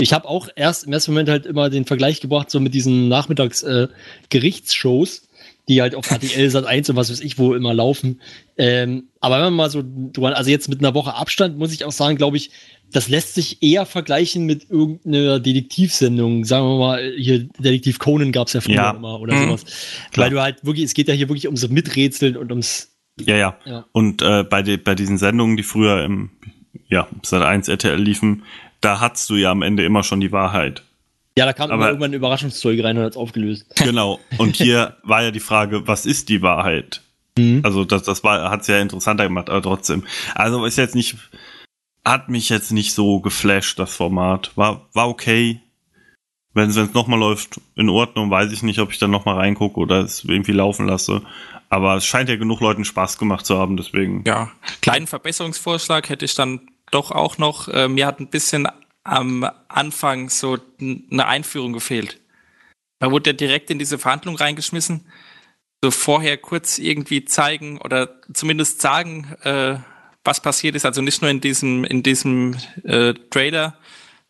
ich 0.00 0.12
habe 0.12 0.28
auch 0.28 0.48
erst 0.56 0.84
im 0.84 0.92
ersten 0.92 1.12
Moment 1.12 1.28
halt 1.28 1.46
immer 1.46 1.70
den 1.70 1.84
Vergleich 1.84 2.20
gebracht, 2.20 2.50
so 2.50 2.58
mit 2.58 2.74
diesen 2.74 3.08
Nachmittags-Gerichtsshows, 3.08 5.18
äh, 5.18 5.20
die 5.68 5.80
halt 5.80 5.94
auf 5.94 6.10
RTL 6.10 6.50
Sat 6.50 6.66
1 6.66 6.90
und 6.90 6.96
was 6.96 7.10
weiß 7.10 7.20
ich 7.20 7.38
wo 7.38 7.54
immer 7.54 7.72
laufen. 7.74 8.20
Ähm, 8.58 9.04
aber 9.20 9.36
wenn 9.36 9.44
man 9.44 9.54
mal 9.54 9.70
so, 9.70 9.82
drüber- 9.82 10.36
also 10.36 10.50
jetzt 10.50 10.68
mit 10.68 10.80
einer 10.80 10.94
Woche 10.94 11.14
Abstand, 11.14 11.56
muss 11.58 11.72
ich 11.72 11.84
auch 11.84 11.92
sagen, 11.92 12.16
glaube 12.16 12.36
ich, 12.36 12.50
das 12.92 13.08
lässt 13.08 13.34
sich 13.34 13.62
eher 13.62 13.86
vergleichen 13.86 14.44
mit 14.44 14.68
irgendeiner 14.68 15.40
Detektivsendung. 15.40 16.44
Sagen 16.44 16.66
wir 16.66 16.78
mal, 16.78 17.12
hier 17.16 17.48
Detektiv 17.58 17.98
Conan 17.98 18.32
gab 18.32 18.48
es 18.48 18.52
ja 18.52 18.60
früher 18.60 18.74
Ja. 18.74 18.90
immer 18.90 19.20
oder 19.20 19.34
Mhm. 19.34 19.46
sowas. 19.48 19.64
Klar. 20.12 20.26
Weil 20.26 20.30
du 20.32 20.42
halt 20.42 20.64
wirklich, 20.64 20.84
es 20.84 20.94
geht 20.94 21.08
ja 21.08 21.14
hier 21.14 21.28
wirklich 21.28 21.46
ums 21.46 21.66
Miträtseln 21.68 22.36
und 22.36 22.50
ums 22.50 22.90
Ja, 23.24 23.36
ja. 23.36 23.56
Ja. 23.64 23.86
Und 23.92 24.20
äh, 24.22 24.42
bei, 24.44 24.62
de, 24.62 24.76
bei 24.76 24.94
diesen 24.94 25.16
Sendungen, 25.18 25.56
die 25.56 25.62
früher 25.62 26.04
im 26.04 26.30
ja, 26.88 27.08
Sat 27.22 27.42
1 27.42 27.68
RTL 27.68 27.98
liefen, 28.00 28.42
da 28.80 29.00
hattest 29.00 29.30
du 29.30 29.36
ja 29.36 29.50
am 29.50 29.62
Ende 29.62 29.84
immer 29.84 30.02
schon 30.02 30.20
die 30.20 30.32
Wahrheit. 30.32 30.82
Ja, 31.36 31.46
da 31.46 31.52
kam 31.52 31.66
immer 31.70 31.74
Aber- 31.74 31.88
irgendwann 31.88 32.10
ein 32.10 32.14
Überraschungszeug 32.14 32.82
rein 32.84 32.98
und 32.98 33.04
hat's 33.04 33.16
aufgelöst. 33.16 33.66
Genau. 33.82 34.20
Und 34.38 34.56
hier 34.56 34.96
war 35.02 35.22
ja 35.22 35.30
die 35.30 35.40
Frage, 35.40 35.86
was 35.86 36.04
ist 36.06 36.28
die 36.28 36.42
Wahrheit? 36.42 37.02
Mhm. 37.38 37.60
Also 37.64 37.84
das, 37.84 38.02
das 38.02 38.22
war, 38.22 38.50
hat's 38.50 38.66
ja 38.66 38.78
interessanter 38.78 39.24
gemacht, 39.24 39.48
aber 39.48 39.62
trotzdem. 39.62 40.04
Also 40.34 40.64
ist 40.66 40.76
jetzt 40.76 40.94
nicht, 40.94 41.16
hat 42.04 42.28
mich 42.28 42.48
jetzt 42.50 42.72
nicht 42.72 42.92
so 42.92 43.20
geflasht, 43.20 43.78
das 43.78 43.94
Format. 43.96 44.52
War, 44.56 44.88
war 44.92 45.08
okay. 45.08 45.60
Wenn 46.54 46.68
es 46.68 46.76
nochmal 46.92 47.18
läuft, 47.18 47.62
in 47.76 47.88
Ordnung, 47.88 48.30
weiß 48.30 48.52
ich 48.52 48.62
nicht, 48.62 48.78
ob 48.78 48.92
ich 48.92 48.98
dann 48.98 49.10
nochmal 49.10 49.36
reingucke 49.36 49.80
oder 49.80 50.00
es 50.00 50.22
irgendwie 50.24 50.52
laufen 50.52 50.86
lasse. 50.86 51.22
Aber 51.70 51.96
es 51.96 52.04
scheint 52.04 52.28
ja 52.28 52.36
genug 52.36 52.60
Leuten 52.60 52.84
Spaß 52.84 53.16
gemacht 53.16 53.46
zu 53.46 53.56
haben, 53.56 53.78
deswegen. 53.78 54.22
Ja, 54.26 54.50
kleinen 54.82 55.06
Verbesserungsvorschlag 55.06 56.10
hätte 56.10 56.26
ich 56.26 56.34
dann 56.34 56.60
doch 56.90 57.10
auch 57.10 57.38
noch. 57.38 57.68
Äh, 57.68 57.88
mir 57.88 58.06
hat 58.06 58.20
ein 58.20 58.28
bisschen 58.28 58.68
am 59.04 59.48
Anfang 59.68 60.28
so 60.30 60.58
eine 60.80 61.26
Einführung 61.26 61.72
gefehlt. 61.72 62.20
Da 62.98 63.10
wurde 63.10 63.30
ja 63.30 63.34
direkt 63.34 63.70
in 63.70 63.78
diese 63.78 63.98
Verhandlung 63.98 64.36
reingeschmissen. 64.36 65.06
So 65.82 65.90
vorher 65.90 66.36
kurz 66.36 66.78
irgendwie 66.78 67.24
zeigen 67.24 67.78
oder 67.78 68.20
zumindest 68.32 68.80
sagen, 68.80 69.34
äh, 69.42 69.76
was 70.24 70.40
passiert 70.40 70.76
ist. 70.76 70.86
Also 70.86 71.02
nicht 71.02 71.20
nur 71.20 71.30
in 71.30 71.40
diesem, 71.40 71.84
in 71.84 72.04
diesem 72.04 72.56
äh, 72.84 73.14
Trailer, 73.30 73.76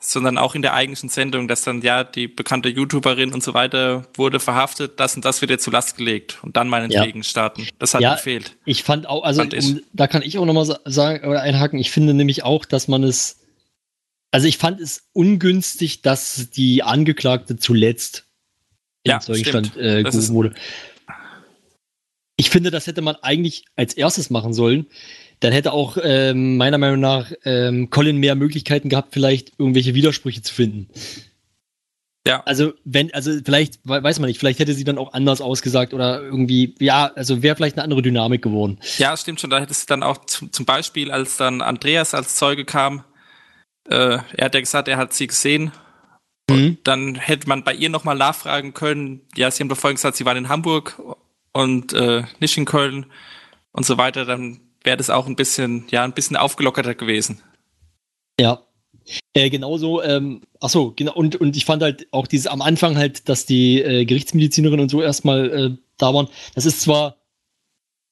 sondern 0.04 0.36
auch 0.36 0.54
in 0.54 0.62
der 0.62 0.74
eigentlichen 0.74 1.08
Sendung, 1.08 1.48
dass 1.48 1.62
dann 1.62 1.80
ja 1.82 2.04
die 2.04 2.26
bekannte 2.28 2.68
YouTuberin 2.68 3.32
und 3.32 3.42
so 3.42 3.54
weiter 3.54 4.04
wurde 4.14 4.40
verhaftet, 4.40 4.98
das 4.98 5.14
und 5.14 5.24
das 5.24 5.40
wird 5.40 5.50
ihr 5.50 5.58
zu 5.58 5.70
Last 5.70 5.96
gelegt 5.96 6.38
und 6.42 6.56
dann 6.56 6.68
meinetwegen 6.68 7.22
starten. 7.22 7.68
Das 7.78 7.94
hat 7.94 8.00
Ja. 8.00 8.14
gefehlt. 8.14 8.56
Ich 8.64 8.82
fand 8.82 9.06
auch, 9.06 9.22
also 9.22 9.42
um, 9.42 9.80
da 9.92 10.06
kann 10.06 10.22
ich 10.22 10.38
auch 10.38 10.44
nochmal 10.44 10.64
sa 10.64 10.80
sagen 10.84 11.28
oder 11.28 11.42
einhaken, 11.42 11.78
ich 11.78 11.90
finde 11.90 12.14
nämlich 12.14 12.42
auch, 12.42 12.64
dass 12.64 12.88
man 12.88 13.04
es, 13.04 13.41
also 14.32 14.48
ich 14.48 14.58
fand 14.58 14.80
es 14.80 15.08
ungünstig, 15.12 16.02
dass 16.02 16.50
die 16.50 16.82
Angeklagte 16.82 17.56
zuletzt 17.58 18.24
Ja, 19.06 19.16
in 19.16 19.20
Zeugenstand 19.20 19.66
stimmt. 19.68 19.84
äh, 19.84 20.02
gerufen 20.02 20.34
wurde. 20.34 20.54
Ich 22.36 22.50
finde, 22.50 22.70
das 22.72 22.86
hätte 22.88 23.02
man 23.02 23.16
eigentlich 23.16 23.64
als 23.76 23.94
erstes 23.94 24.30
machen 24.30 24.52
sollen. 24.52 24.86
Dann 25.40 25.52
hätte 25.52 25.72
auch 25.72 25.96
ähm, 26.02 26.56
meiner 26.56 26.78
Meinung 26.78 27.00
nach 27.00 27.30
ähm, 27.44 27.90
Colin 27.90 28.16
mehr 28.16 28.34
Möglichkeiten 28.34 28.88
gehabt, 28.88 29.12
vielleicht 29.12 29.52
irgendwelche 29.58 29.94
Widersprüche 29.94 30.42
zu 30.42 30.54
finden. 30.54 30.88
Ja. 32.26 32.42
Also, 32.44 32.72
wenn, 32.84 33.12
also 33.12 33.32
vielleicht, 33.44 33.80
we- 33.82 34.02
weiß 34.02 34.20
man 34.20 34.28
nicht, 34.28 34.38
vielleicht 34.38 34.60
hätte 34.60 34.74
sie 34.74 34.84
dann 34.84 34.98
auch 34.98 35.12
anders 35.12 35.40
ausgesagt 35.40 35.92
oder 35.92 36.22
irgendwie, 36.22 36.74
ja, 36.78 37.12
also 37.16 37.42
wäre 37.42 37.56
vielleicht 37.56 37.76
eine 37.76 37.82
andere 37.82 38.02
Dynamik 38.02 38.40
geworden. 38.42 38.78
Ja, 38.98 39.16
stimmt 39.16 39.40
schon. 39.40 39.50
Da 39.50 39.58
hättest 39.60 39.82
du 39.82 39.92
dann 39.92 40.04
auch 40.04 40.24
zum, 40.26 40.52
zum 40.52 40.64
Beispiel, 40.64 41.10
als 41.10 41.36
dann 41.36 41.60
Andreas 41.60 42.14
als 42.14 42.36
Zeuge 42.36 42.64
kam, 42.64 43.04
äh, 43.88 44.18
er 44.36 44.44
hat 44.44 44.54
ja 44.54 44.60
gesagt, 44.60 44.88
er 44.88 44.96
hat 44.96 45.12
sie 45.12 45.26
gesehen. 45.26 45.72
Mhm. 46.50 46.78
Dann 46.84 47.14
hätte 47.14 47.48
man 47.48 47.64
bei 47.64 47.74
ihr 47.74 47.88
nochmal 47.88 48.16
nachfragen 48.16 48.74
können. 48.74 49.22
Ja, 49.36 49.50
sie 49.50 49.62
haben 49.62 49.68
doch 49.68 49.76
vorhin 49.76 49.96
gesagt, 49.96 50.16
sie 50.16 50.24
waren 50.24 50.36
in 50.36 50.48
Hamburg 50.48 51.00
und 51.52 51.92
äh, 51.92 52.24
nicht 52.40 52.56
in 52.56 52.64
Köln 52.64 53.06
und 53.72 53.86
so 53.86 53.98
weiter. 53.98 54.24
Dann 54.24 54.60
wäre 54.84 54.96
das 54.96 55.10
auch 55.10 55.26
ein 55.26 55.36
bisschen, 55.36 55.86
ja, 55.90 56.04
ein 56.04 56.14
bisschen 56.14 56.36
aufgelockerter 56.36 56.94
gewesen. 56.94 57.40
Ja. 58.40 58.62
Äh, 59.34 59.50
genauso, 59.50 60.02
ähm, 60.02 60.42
ach 60.60 60.68
so, 60.68 60.92
genau, 60.92 61.14
und, 61.14 61.36
und 61.36 61.56
ich 61.56 61.64
fand 61.64 61.82
halt 61.82 62.06
auch 62.12 62.26
dieses 62.26 62.46
am 62.46 62.62
Anfang 62.62 62.96
halt, 62.96 63.28
dass 63.28 63.46
die 63.46 63.82
äh, 63.82 64.04
Gerichtsmedizinerin 64.04 64.78
und 64.78 64.90
so 64.90 65.02
erstmal 65.02 65.50
äh, 65.50 65.76
da 65.98 66.14
waren. 66.14 66.28
Das 66.54 66.66
ist 66.66 66.80
zwar, 66.80 67.16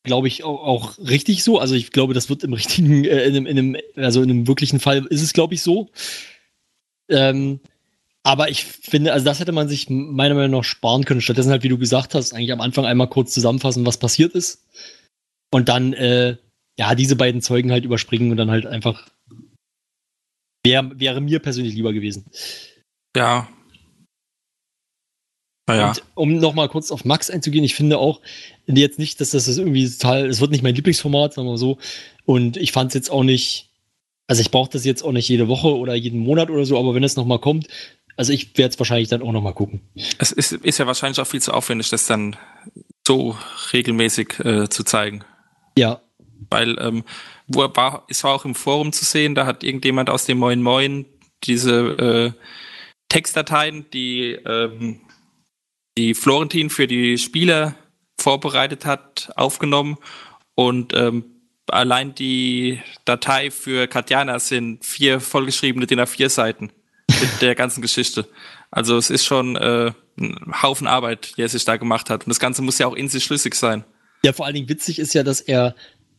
glaube 0.02 0.28
ich, 0.28 0.44
auch, 0.44 0.62
auch 0.62 0.98
richtig 0.98 1.44
so. 1.44 1.58
Also 1.58 1.74
ich 1.74 1.92
glaube, 1.92 2.14
das 2.14 2.28
wird 2.28 2.44
im 2.44 2.52
richtigen, 2.52 3.04
äh, 3.04 3.24
in, 3.24 3.36
einem, 3.36 3.46
in 3.46 3.58
einem, 3.58 3.76
also 3.96 4.22
in 4.22 4.30
einem 4.30 4.46
wirklichen 4.46 4.80
Fall 4.80 5.06
ist 5.06 5.22
es, 5.22 5.32
glaube 5.32 5.54
ich, 5.54 5.62
so. 5.62 5.90
Ähm, 7.08 7.60
aber 8.22 8.50
ich 8.50 8.64
finde, 8.64 9.12
also 9.12 9.24
das 9.24 9.40
hätte 9.40 9.52
man 9.52 9.68
sich 9.68 9.88
meiner 9.88 10.34
Meinung 10.34 10.58
nach 10.58 10.64
sparen 10.64 11.04
können. 11.04 11.20
Stattdessen 11.20 11.50
halt, 11.50 11.62
wie 11.62 11.68
du 11.68 11.78
gesagt 11.78 12.14
hast, 12.14 12.34
eigentlich 12.34 12.52
am 12.52 12.60
Anfang 12.60 12.84
einmal 12.84 13.08
kurz 13.08 13.32
zusammenfassen, 13.32 13.86
was 13.86 13.98
passiert 13.98 14.34
ist. 14.34 14.66
Und 15.50 15.68
dann, 15.68 15.94
äh, 15.94 16.36
ja, 16.78 16.94
diese 16.94 17.16
beiden 17.16 17.40
Zeugen 17.40 17.72
halt 17.72 17.84
überspringen 17.84 18.30
und 18.30 18.36
dann 18.36 18.50
halt 18.50 18.66
einfach 18.66 19.10
Wär, 20.64 20.90
wäre 20.98 21.20
mir 21.20 21.38
persönlich 21.38 21.74
lieber 21.74 21.92
gewesen. 21.92 22.26
Ja. 23.16 23.48
Naja. 25.70 25.88
Und 26.14 26.34
um 26.34 26.36
nochmal 26.38 26.68
kurz 26.68 26.90
auf 26.90 27.04
Max 27.04 27.30
einzugehen, 27.30 27.64
ich 27.64 27.74
finde 27.74 27.98
auch 27.98 28.20
jetzt 28.66 28.98
nicht, 28.98 29.20
dass 29.20 29.30
das 29.30 29.48
irgendwie 29.48 29.88
total, 29.88 30.28
es 30.28 30.40
wird 30.40 30.50
nicht 30.50 30.62
mein 30.62 30.74
Lieblingsformat, 30.74 31.34
sagen 31.34 31.46
wir 31.46 31.52
mal 31.52 31.58
so. 31.58 31.78
Und 32.24 32.56
ich 32.56 32.72
fand 32.72 32.88
es 32.88 32.94
jetzt 32.94 33.10
auch 33.10 33.24
nicht, 33.24 33.70
also 34.26 34.40
ich 34.40 34.50
brauche 34.50 34.70
das 34.70 34.84
jetzt 34.84 35.02
auch 35.02 35.12
nicht 35.12 35.28
jede 35.28 35.48
Woche 35.48 35.76
oder 35.76 35.94
jeden 35.94 36.20
Monat 36.20 36.50
oder 36.50 36.64
so, 36.64 36.78
aber 36.78 36.94
wenn 36.94 37.04
es 37.04 37.16
nochmal 37.16 37.40
kommt, 37.40 37.68
also 38.16 38.32
ich 38.32 38.56
werde 38.58 38.72
es 38.72 38.78
wahrscheinlich 38.78 39.08
dann 39.08 39.22
auch 39.22 39.32
nochmal 39.32 39.54
gucken. 39.54 39.80
Es 40.18 40.30
ist, 40.30 40.52
ist 40.52 40.78
ja 40.78 40.86
wahrscheinlich 40.86 41.20
auch 41.20 41.26
viel 41.26 41.40
zu 41.40 41.52
aufwendig, 41.52 41.88
das 41.88 42.06
dann 42.06 42.36
so 43.06 43.36
regelmäßig 43.72 44.38
äh, 44.40 44.68
zu 44.68 44.84
zeigen. 44.84 45.24
Ja, 45.76 46.00
weil 46.50 46.78
ähm, 46.78 47.04
wo 47.46 47.60
war, 47.74 48.04
es 48.08 48.22
war 48.22 48.34
auch 48.34 48.44
im 48.44 48.54
Forum 48.54 48.92
zu 48.92 49.04
sehen, 49.04 49.34
da 49.34 49.46
hat 49.46 49.64
irgendjemand 49.64 50.10
aus 50.10 50.26
dem 50.26 50.38
Moin 50.38 50.62
Moin 50.62 51.06
diese 51.44 52.34
äh, 52.36 52.40
Textdateien, 53.08 53.86
die 53.92 54.38
ähm, 54.46 55.00
die 56.00 56.14
Florentin 56.14 56.70
für 56.70 56.86
die 56.86 57.18
Spieler 57.18 57.74
vorbereitet 58.18 58.86
hat, 58.86 59.30
aufgenommen 59.36 59.98
und 60.54 60.94
ähm, 60.94 61.24
allein 61.68 62.14
die 62.14 62.80
Datei 63.04 63.50
für 63.50 63.86
Katjana 63.86 64.38
sind 64.38 64.82
vier 64.82 65.20
vollgeschriebene 65.20 65.86
DIN 65.86 66.00
A4 66.00 66.30
Seiten 66.30 66.72
mit 67.08 67.42
der 67.42 67.54
ganzen 67.54 67.82
Geschichte. 67.82 68.26
Also 68.70 68.96
es 68.96 69.10
ist 69.10 69.26
schon 69.26 69.56
äh, 69.56 69.92
ein 70.18 70.62
Haufen 70.62 70.86
Arbeit, 70.86 71.34
die 71.36 71.42
er 71.42 71.48
sich 71.50 71.66
da 71.66 71.76
gemacht 71.76 72.08
hat. 72.08 72.24
Und 72.24 72.30
das 72.30 72.40
Ganze 72.40 72.62
muss 72.62 72.78
ja 72.78 72.86
auch 72.86 72.94
in 72.94 73.08
sich 73.08 73.24
schlüssig 73.24 73.54
sein. 73.54 73.84
Ja, 74.24 74.32
vor 74.32 74.46
allen 74.46 74.54
Dingen 74.54 74.68
witzig 74.70 74.98
ist 74.98 75.12
ja, 75.12 75.22
dass 75.22 75.42
er, 75.42 75.74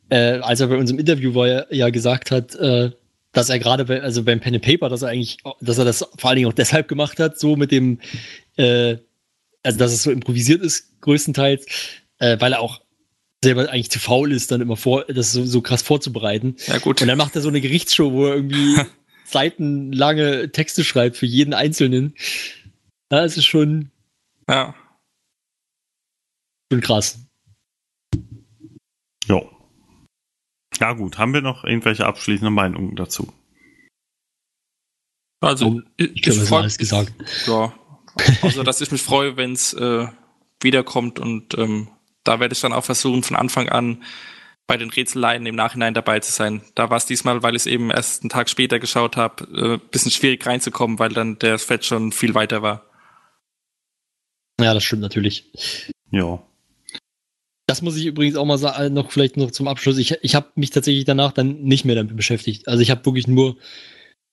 äh, 0.10 0.40
als 0.40 0.60
er 0.60 0.68
bei 0.68 0.78
unserem 0.78 1.00
Interview 1.00 1.34
war, 1.34 1.48
ja, 1.48 1.66
ja 1.72 1.90
gesagt 1.90 2.30
hat, 2.30 2.54
äh, 2.56 2.92
dass 3.32 3.50
er 3.50 3.58
gerade 3.58 3.86
bei, 3.86 4.02
also 4.02 4.24
beim 4.24 4.40
Pen 4.40 4.54
and 4.54 4.64
Paper, 4.64 4.90
dass 4.90 5.02
er 5.02 5.10
eigentlich, 5.10 5.38
dass 5.60 5.80
er 5.80 5.86
das 5.86 6.06
vor 6.18 6.30
allen 6.30 6.36
Dingen 6.36 6.50
auch 6.50 6.54
deshalb 6.54 6.88
gemacht 6.88 7.20
hat, 7.20 7.40
so 7.40 7.56
mit 7.56 7.72
dem, 7.72 8.00
äh, 8.58 8.98
also 9.64 9.78
dass 9.78 9.92
es 9.94 10.04
so 10.04 10.12
improvisiert 10.12 10.62
ist, 10.62 11.00
größtenteils, 11.02 11.66
äh, 12.20 12.40
weil 12.40 12.54
er 12.54 12.60
auch 12.62 12.82
selber 13.44 13.70
eigentlich 13.70 13.90
zu 13.92 14.00
faul 14.00 14.32
ist, 14.32 14.52
dann 14.52 14.62
immer 14.62 14.78
vor, 14.78 15.06
das 15.06 15.32
so, 15.32 15.46
so 15.46 15.62
krass 15.62 15.82
vorzubereiten. 15.82 16.56
Ja, 16.68 16.78
gut. 16.78 17.02
Und 17.02 17.08
dann 17.08 17.18
macht 17.18 17.36
er 17.36 17.42
so 17.42 17.50
eine 17.50 17.62
Gerichtsshow, 17.62 18.12
wo 18.12 18.28
er 18.28 18.36
irgendwie 18.36 18.80
seitenlange 19.26 20.52
Texte 20.52 20.84
schreibt 20.84 21.18
für 21.18 21.26
jeden 21.26 21.54
Einzelnen. 21.54 22.14
Ja, 23.12 23.24
es 23.26 23.38
ist 23.38 23.46
schon, 23.46 23.92
Ja. 24.50 24.76
schon 26.72 26.82
krass. 26.82 27.20
Jo. 29.26 29.50
Ja 30.80 30.94
gut, 30.94 31.18
haben 31.18 31.34
wir 31.34 31.42
noch 31.42 31.64
irgendwelche 31.64 32.06
abschließenden 32.06 32.54
Meinungen 32.54 32.96
dazu? 32.96 33.32
Also, 35.44 35.82
ich, 35.98 36.12
Ich 36.16 36.22
glaube, 36.22 36.36
das 36.38 36.44
ist 36.44 36.50
freu- 36.50 36.58
alles 36.60 36.78
gesagt. 36.78 37.14
Ja. 37.48 37.74
Also, 38.42 38.64
dass 38.64 38.82
ich 38.82 38.92
mich 38.92 39.02
freue, 39.02 39.38
wenn 39.38 39.54
es 39.54 39.74
äh, 39.74 40.08
wiederkommt 40.60 41.20
und 41.20 41.58
ähm, 41.58 41.88
da 42.24 42.40
werde 42.40 42.54
ich 42.54 42.62
dann 42.62 42.74
auch 42.74 42.84
versuchen, 42.84 43.24
von 43.24 43.36
Anfang 43.36 43.70
an 43.70 44.04
bei 44.68 44.78
den 44.78 44.90
Rätseleien 44.90 45.46
im 45.46 45.56
Nachhinein 45.56 45.94
dabei 45.94 46.20
zu 46.20 46.32
sein. 46.32 46.62
Da 46.76 46.90
war 46.90 46.98
es 46.98 47.06
diesmal, 47.06 47.44
weil 47.44 47.56
ich 47.56 47.64
es 47.64 47.66
eben 47.66 47.92
erst 47.92 48.24
einen 48.24 48.30
Tag 48.30 48.50
später 48.50 48.80
geschaut 48.80 49.18
habe, 49.18 49.44
äh, 49.84 49.90
bisschen 49.92 50.12
schwierig 50.12 50.46
reinzukommen, 50.46 51.00
weil 51.00 51.10
dann 51.10 51.40
der 51.40 51.60
Fett 51.60 51.84
schon 51.84 52.12
viel 52.12 52.36
weiter 52.36 52.62
war. 52.62 52.86
Ja, 54.62 54.74
das 54.74 54.84
stimmt 54.84 55.02
natürlich. 55.02 55.52
Ja. 56.12 56.42
Das 57.66 57.82
muss 57.82 57.98
ich 57.98 58.06
übrigens 58.06 58.36
auch 58.36 58.46
mal 58.46 58.58
sagen, 58.58 58.94
noch 58.94 59.12
vielleicht 59.12 59.38
noch 59.38 59.52
zum 59.52 59.68
Abschluss. 59.68 59.98
Ich, 59.98 60.16
ich 60.22 60.36
habe 60.36 60.48
mich 60.56 60.70
tatsächlich 60.70 61.06
danach 61.06 61.32
dann 61.32 61.62
nicht 61.64 61.86
mehr 61.86 61.96
damit 61.96 62.16
beschäftigt. 62.16 62.68
Also 62.68 62.82
ich 62.82 62.92
habe 62.92 63.06
wirklich 63.06 63.28
nur 63.28 63.58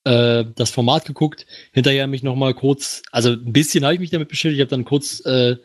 äh, 0.05 0.45
das 0.55 0.71
Format 0.71 1.05
geguckt, 1.05 1.47
hinterher 1.73 2.07
mich 2.07 2.23
noch 2.23 2.37
mal 2.37 2.55
kurz, 2.55 3.03
also 3.13 3.31
ein 3.31 3.53
bisschen 3.53 3.85
habe 3.85 3.95
ich 3.95 4.01
mich 4.01 4.11
damit 4.11 4.29
beschäftigt. 4.29 4.59
Ich 4.59 4.61
habe 4.63 4.71
dann 4.71 4.85
kurz 4.85 5.21
äh, 5.27 5.57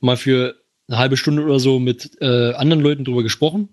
mal 0.00 0.16
für 0.16 0.56
eine 0.88 0.98
halbe 0.98 1.16
Stunde 1.16 1.42
oder 1.42 1.60
so 1.60 1.78
mit 1.78 2.10
äh, 2.20 2.52
anderen 2.54 2.82
Leuten 2.82 3.04
drüber 3.04 3.22
gesprochen, 3.22 3.68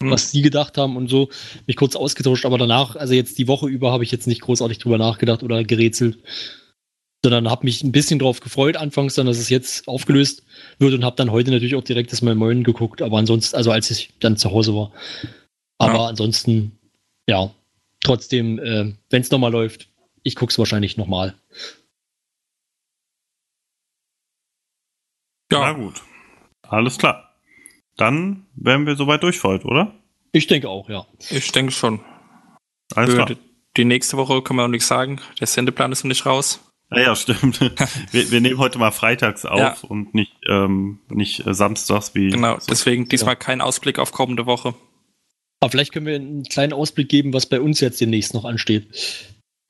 Hm. 0.00 0.12
was 0.12 0.30
die 0.30 0.42
gedacht 0.42 0.78
haben 0.78 0.96
und 0.96 1.08
so, 1.08 1.28
mich 1.66 1.74
kurz 1.74 1.96
ausgetauscht. 1.96 2.46
Aber 2.46 2.56
danach, 2.56 2.94
also 2.94 3.14
jetzt 3.14 3.36
die 3.36 3.48
Woche 3.48 3.68
über, 3.68 3.90
habe 3.90 4.04
ich 4.04 4.12
jetzt 4.12 4.28
nicht 4.28 4.40
großartig 4.42 4.78
drüber 4.78 4.96
nachgedacht 4.96 5.42
oder 5.42 5.64
gerätselt, 5.64 6.18
sondern 7.24 7.50
habe 7.50 7.66
mich 7.66 7.82
ein 7.82 7.90
bisschen 7.90 8.20
drauf 8.20 8.38
gefreut 8.38 8.76
anfangs 8.76 9.14
dann, 9.14 9.26
dass 9.26 9.38
es 9.38 9.48
jetzt 9.48 9.88
aufgelöst 9.88 10.44
wird 10.78 10.94
und 10.94 11.04
habe 11.04 11.16
dann 11.16 11.32
heute 11.32 11.50
natürlich 11.50 11.74
auch 11.74 11.82
direkt 11.82 12.12
das 12.12 12.22
Mal 12.22 12.36
Moin 12.36 12.62
geguckt, 12.62 13.02
aber 13.02 13.18
ansonsten, 13.18 13.56
also 13.56 13.72
als 13.72 13.90
ich 13.90 14.10
dann 14.20 14.36
zu 14.36 14.52
Hause 14.52 14.72
war. 14.74 14.92
Aber 15.78 15.94
Ja. 15.94 16.06
ansonsten, 16.06 16.78
ja, 17.28 17.50
trotzdem, 18.08 18.58
äh, 18.58 18.94
wenn 19.10 19.22
es 19.22 19.30
nochmal 19.30 19.52
läuft, 19.52 19.90
ich 20.22 20.34
gucke 20.34 20.50
es 20.50 20.58
wahrscheinlich 20.58 20.96
nochmal. 20.96 21.34
Na 25.50 25.60
Ja, 25.60 25.72
gut. 25.72 26.02
Alles 26.62 26.98
klar. 26.98 27.34
Dann 27.96 28.46
wären 28.54 28.86
wir 28.86 28.96
soweit 28.96 29.22
durch 29.22 29.38
für 29.38 29.48
heute, 29.48 29.66
oder? 29.66 29.94
Ich 30.32 30.46
denke 30.46 30.68
auch, 30.68 30.88
ja. 30.88 31.06
ich 31.30 31.52
denke 31.52 31.72
schon. 31.72 32.00
Alles 32.94 33.14
klar. 33.14 33.26
die, 33.26 33.36
die 33.76 33.84
nächste 33.84 34.16
Woche 34.16 34.42
können 34.42 34.58
wir 34.58 34.62
noch 34.62 34.70
nichts 34.70 34.88
sagen. 34.88 35.20
Der 35.40 35.46
Sendeplan 35.46 35.92
ist 35.92 36.04
noch 36.04 36.08
nicht 36.08 36.24
raus. 36.26 36.60
Ja, 36.90 37.00
ja, 37.00 37.16
stimmt. 37.16 37.60
Wir, 38.12 38.30
wir 38.30 38.40
nehmen 38.40 38.56
heute 38.56 38.78
mal 38.78 38.92
freitags 38.92 39.44
auf 39.44 39.58
Ja. 39.58 39.76
und 39.82 40.14
nicht, 40.14 40.32
ähm, 40.48 41.00
nicht 41.10 41.46
äh, 41.46 41.52
samstags 41.52 42.14
wie. 42.14 42.30
Genau, 42.30 42.58
so. 42.58 42.66
deswegen 42.70 43.06
diesmal 43.06 43.36
kein 43.36 43.60
Ausblick 43.60 43.98
auf 43.98 44.10
kommende 44.10 44.46
Woche. 44.46 44.74
Aber 45.60 45.70
vielleicht 45.70 45.92
können 45.92 46.06
wir 46.06 46.14
einen 46.16 46.44
kleinen 46.44 46.72
Ausblick 46.72 47.08
geben, 47.08 47.32
was 47.32 47.46
bei 47.46 47.60
uns 47.60 47.80
jetzt 47.80 48.00
demnächst 48.00 48.34
noch 48.34 48.44
ansteht. 48.44 48.86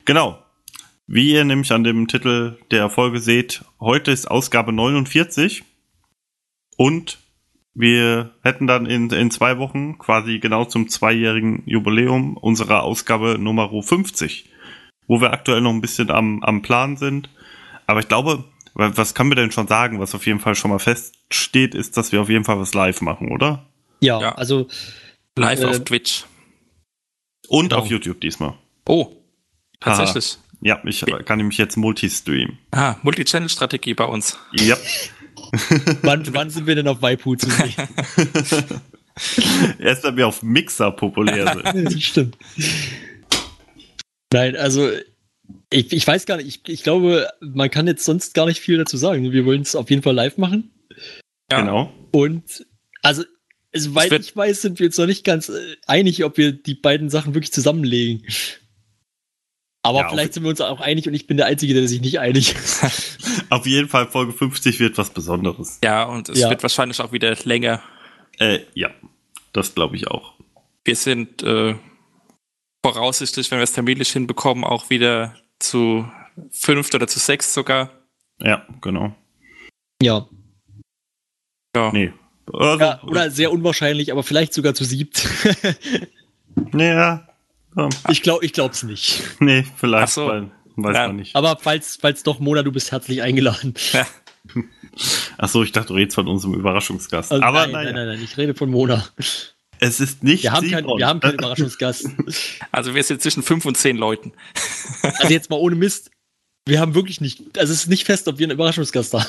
Genau. 0.04 0.38
Wie 1.06 1.32
ihr 1.32 1.44
nämlich 1.44 1.72
an 1.72 1.84
dem 1.84 2.06
Titel 2.08 2.58
der 2.70 2.90
Folge 2.90 3.18
seht, 3.20 3.62
heute 3.80 4.10
ist 4.10 4.30
Ausgabe 4.30 4.72
49 4.72 5.64
und 6.76 7.18
wir 7.74 8.32
hätten 8.42 8.66
dann 8.66 8.86
in, 8.86 9.08
in 9.10 9.30
zwei 9.30 9.58
Wochen, 9.58 9.98
quasi 9.98 10.38
genau 10.38 10.64
zum 10.64 10.88
zweijährigen 10.88 11.62
Jubiläum, 11.64 12.36
unsere 12.36 12.82
Ausgabe 12.82 13.38
Nummer 13.38 13.70
50, 13.82 14.46
wo 15.06 15.20
wir 15.20 15.32
aktuell 15.32 15.60
noch 15.60 15.72
ein 15.72 15.80
bisschen 15.80 16.10
am, 16.10 16.42
am 16.42 16.60
Plan 16.60 16.96
sind. 16.96 17.30
Aber 17.86 18.00
ich 18.00 18.08
glaube, 18.08 18.44
wa- 18.74 18.92
was 18.94 19.14
können 19.14 19.30
wir 19.30 19.36
denn 19.36 19.52
schon 19.52 19.68
sagen, 19.68 20.00
was 20.00 20.14
auf 20.14 20.26
jeden 20.26 20.40
Fall 20.40 20.56
schon 20.56 20.70
mal 20.70 20.78
feststeht, 20.78 21.74
ist, 21.74 21.96
dass 21.96 22.12
wir 22.12 22.20
auf 22.20 22.28
jeden 22.28 22.44
Fall 22.44 22.58
was 22.58 22.74
live 22.74 23.00
machen, 23.00 23.30
oder? 23.30 23.64
Ja, 24.00 24.20
Ja. 24.20 24.34
also 24.34 24.66
Live 25.38 25.60
Äh, 25.60 25.64
auf 25.66 25.84
Twitch. 25.84 26.24
Und 27.48 27.70
Genau. 27.70 27.82
auf 27.82 27.88
YouTube 27.88 28.20
diesmal. 28.20 28.54
Oh, 28.86 29.12
tatsächlich. 29.80 30.38
Ja, 30.60 30.80
ich 30.84 31.04
kann 31.24 31.38
nämlich 31.38 31.58
jetzt 31.58 31.76
Multistream. 31.76 32.58
Ah, 32.72 32.96
Multi-Channel-Strategie 33.02 33.94
bei 33.94 34.04
uns. 34.04 34.36
Ja. 34.52 34.76
wann, 36.02 36.34
wann 36.34 36.50
sind 36.50 36.66
wir 36.66 36.74
denn 36.74 36.88
auf 36.88 37.00
Waipu 37.00 37.36
zu 37.36 37.48
sehen? 37.48 37.72
Erst 39.78 40.04
wenn 40.04 40.16
wir 40.16 40.26
auf 40.26 40.42
Mixer 40.42 40.90
populär 40.90 41.54
sind. 41.54 41.64
das 41.86 42.02
stimmt. 42.02 42.36
Nein, 44.32 44.56
also 44.56 44.90
ich, 45.70 45.92
ich 45.92 46.06
weiß 46.06 46.26
gar 46.26 46.36
nicht, 46.36 46.48
ich, 46.48 46.68
ich 46.72 46.82
glaube, 46.82 47.28
man 47.40 47.70
kann 47.70 47.86
jetzt 47.86 48.04
sonst 48.04 48.34
gar 48.34 48.46
nicht 48.46 48.60
viel 48.60 48.78
dazu 48.78 48.96
sagen. 48.96 49.32
Wir 49.32 49.46
wollen 49.46 49.62
es 49.62 49.76
auf 49.76 49.90
jeden 49.90 50.02
Fall 50.02 50.14
live 50.14 50.36
machen. 50.38 50.70
Ja. 51.50 51.60
Genau. 51.60 51.92
Und 52.12 52.66
also, 53.02 53.24
soweit 53.74 54.10
wird- 54.10 54.24
ich 54.24 54.36
weiß, 54.36 54.62
sind 54.62 54.78
wir 54.78 54.86
jetzt 54.86 54.98
noch 54.98 55.06
nicht 55.06 55.24
ganz 55.24 55.48
äh, 55.48 55.76
einig, 55.86 56.24
ob 56.24 56.36
wir 56.36 56.52
die 56.52 56.74
beiden 56.74 57.10
Sachen 57.10 57.34
wirklich 57.34 57.52
zusammenlegen. 57.52 58.26
Aber 59.82 60.00
Ja, 60.00 60.08
vielleicht 60.10 60.34
sind 60.34 60.42
wir 60.42 60.50
uns 60.50 60.60
auch 60.60 60.80
einig 60.80 61.06
und 61.06 61.14
ich 61.14 61.26
bin 61.26 61.36
der 61.36 61.46
Einzige, 61.46 61.72
der 61.74 61.86
sich 61.88 62.00
nicht 62.00 62.18
einig 62.18 62.54
ist. 62.54 63.46
Auf 63.50 63.64
jeden 63.66 63.88
Fall 63.88 64.08
Folge 64.08 64.32
50 64.32 64.80
wird 64.80 64.98
was 64.98 65.10
Besonderes. 65.10 65.78
Ja, 65.84 66.04
und 66.04 66.28
es 66.28 66.38
Ja. 66.40 66.50
wird 66.50 66.62
wahrscheinlich 66.62 67.00
auch 67.00 67.12
wieder 67.12 67.34
länger. 67.44 67.82
Äh, 68.38 68.60
ja. 68.74 68.90
Das 69.52 69.74
glaube 69.74 69.96
ich 69.96 70.08
auch. 70.08 70.34
Wir 70.84 70.96
sind 70.96 71.42
äh, 71.42 71.74
voraussichtlich, 72.84 73.50
wenn 73.50 73.58
wir 73.58 73.64
es 73.64 73.72
terminlich 73.72 74.10
hinbekommen, 74.10 74.64
auch 74.64 74.90
wieder 74.90 75.34
zu 75.58 76.10
fünft 76.50 76.94
oder 76.94 77.06
zu 77.08 77.18
sechs 77.18 77.54
sogar. 77.54 77.90
Ja, 78.40 78.66
genau. 78.80 79.14
Ja. 80.02 80.28
Ja. 81.74 81.92
Nee. 81.92 82.12
Also, 82.52 82.80
ja. 82.84 83.02
Oder 83.04 83.30
sehr 83.30 83.52
unwahrscheinlich, 83.52 84.12
aber 84.12 84.22
vielleicht 84.22 84.52
sogar 84.54 84.74
zu 84.74 84.84
siebt. 84.84 85.26
Nee, 86.72 86.88
ja. 86.94 87.26
Ja. 87.76 87.88
ich 88.08 88.22
glaube 88.22 88.44
ich 88.44 88.52
glaub's 88.52 88.82
nicht. 88.82 89.22
Nee, 89.40 89.64
vielleicht, 89.76 90.04
Ach 90.04 90.08
so. 90.08 90.26
weil, 90.28 90.50
weiß 90.76 90.96
Ja. 90.96 91.06
man 91.08 91.16
nicht. 91.16 91.36
Aber 91.36 91.58
falls, 91.60 91.98
falls 92.00 92.22
doch, 92.22 92.38
Mona, 92.40 92.62
du 92.62 92.72
bist 92.72 92.90
herzlich 92.92 93.22
eingeladen. 93.22 93.74
Ach 95.38 95.48
so, 95.48 95.62
ich 95.62 95.72
dachte, 95.72 95.88
du 95.88 95.94
redest 95.94 96.14
von 96.16 96.26
unserem 96.26 96.54
Überraschungsgast. 96.54 97.30
Also 97.30 97.44
Aber 97.44 97.66
nein, 97.66 97.84
nein, 97.84 97.94
nein, 97.94 98.06
nein, 98.08 98.20
ich 98.22 98.36
rede 98.36 98.54
von 98.54 98.70
Mona. 98.70 99.06
es 99.78 100.00
ist 100.00 100.24
nicht 100.24 100.42
Wir 100.42 100.52
haben, 100.52 100.68
kein, 100.70 100.84
wir 100.86 101.06
haben 101.06 101.20
keinen 101.20 101.34
Überraschungsgast. 101.34 102.08
Also 102.72 102.94
wir 102.94 103.02
sind 103.04 103.22
zwischen 103.22 103.42
fünf 103.42 103.64
und 103.64 103.76
zehn 103.76 103.96
Leuten. 103.96 104.32
Also 105.02 105.32
jetzt 105.32 105.50
mal 105.50 105.56
ohne 105.56 105.76
Mist. 105.76 106.10
Wir 106.66 106.80
haben 106.80 106.94
wirklich 106.94 107.20
nicht, 107.20 107.58
also 107.58 107.72
es 107.72 107.80
ist 107.80 107.88
nicht 107.88 108.04
fest, 108.04 108.26
ob 108.28 108.38
wir 108.38 108.44
einen 108.46 108.52
Überraschungsgast 108.52 109.14
haben. 109.14 109.26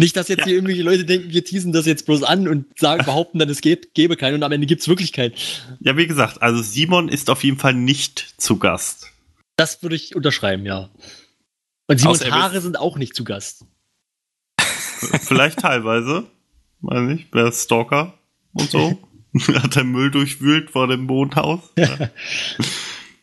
Nicht, 0.00 0.16
dass 0.16 0.28
jetzt 0.28 0.44
hier 0.44 0.54
irgendwelche 0.54 0.84
Leute 0.84 1.04
denken, 1.04 1.30
wir 1.30 1.44
teasen 1.44 1.72
das 1.72 1.84
jetzt 1.84 2.06
bloß 2.06 2.22
an 2.22 2.46
und 2.46 2.78
sagen, 2.78 3.04
behaupten 3.04 3.40
dann, 3.40 3.48
es 3.48 3.60
gäbe, 3.60 3.88
gäbe 3.94 4.16
keinen 4.16 4.34
und 4.34 4.42
am 4.44 4.52
Ende 4.52 4.66
gibt's 4.66 4.86
wirklich 4.86 5.12
keinen. 5.12 5.34
Ja, 5.80 5.96
wie 5.96 6.06
gesagt, 6.06 6.40
also 6.40 6.62
Simon 6.62 7.08
ist 7.08 7.28
auf 7.30 7.42
jeden 7.42 7.58
Fall 7.58 7.74
nicht 7.74 8.34
zu 8.38 8.58
Gast. 8.58 9.10
Das 9.56 9.82
würde 9.82 9.96
ich 9.96 10.14
unterschreiben, 10.14 10.64
ja. 10.64 10.88
Und 11.88 11.98
Simons 11.98 12.20
Außer 12.20 12.30
er 12.30 12.34
Haare 12.34 12.60
sind 12.60 12.78
auch 12.78 12.96
nicht 12.96 13.16
zu 13.16 13.24
Gast. 13.24 13.64
Vielleicht 14.60 15.58
teilweise. 15.58 16.26
Weiß 16.80 17.00
nicht, 17.00 17.26
wer 17.32 17.46
ist 17.46 17.64
Stalker 17.64 18.14
und 18.52 18.70
so. 18.70 18.98
Hat 19.54 19.74
der 19.74 19.84
Müll 19.84 20.12
durchwühlt 20.12 20.70
vor 20.70 20.86
dem 20.86 21.08
Wohnhaus. 21.08 21.60
Ja. 21.76 22.10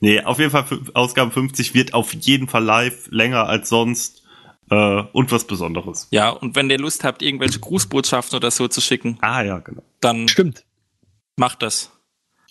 nee, 0.01 0.19
auf 0.21 0.39
jeden 0.39 0.51
Fall, 0.51 0.65
Ausgabe 0.93 1.31
50 1.31 1.73
wird 1.73 1.93
auf 1.93 2.13
jeden 2.13 2.49
Fall 2.49 2.63
live, 2.65 3.07
länger 3.11 3.47
als 3.47 3.69
sonst. 3.69 4.24
Äh, 4.71 5.03
und 5.13 5.31
was 5.31 5.45
Besonderes. 5.45 6.07
Ja, 6.11 6.29
und 6.29 6.55
wenn 6.55 6.69
ihr 6.69 6.79
Lust 6.79 7.03
habt, 7.03 7.21
irgendwelche 7.21 7.59
Grußbotschaften 7.59 8.35
oder 8.37 8.49
so 8.51 8.67
zu 8.67 8.81
schicken, 8.81 9.17
Ah 9.21 9.41
ja, 9.43 9.59
genau. 9.59 9.83
dann 10.01 10.27
Stimmt. 10.27 10.65
macht 11.37 11.61
das. 11.61 11.91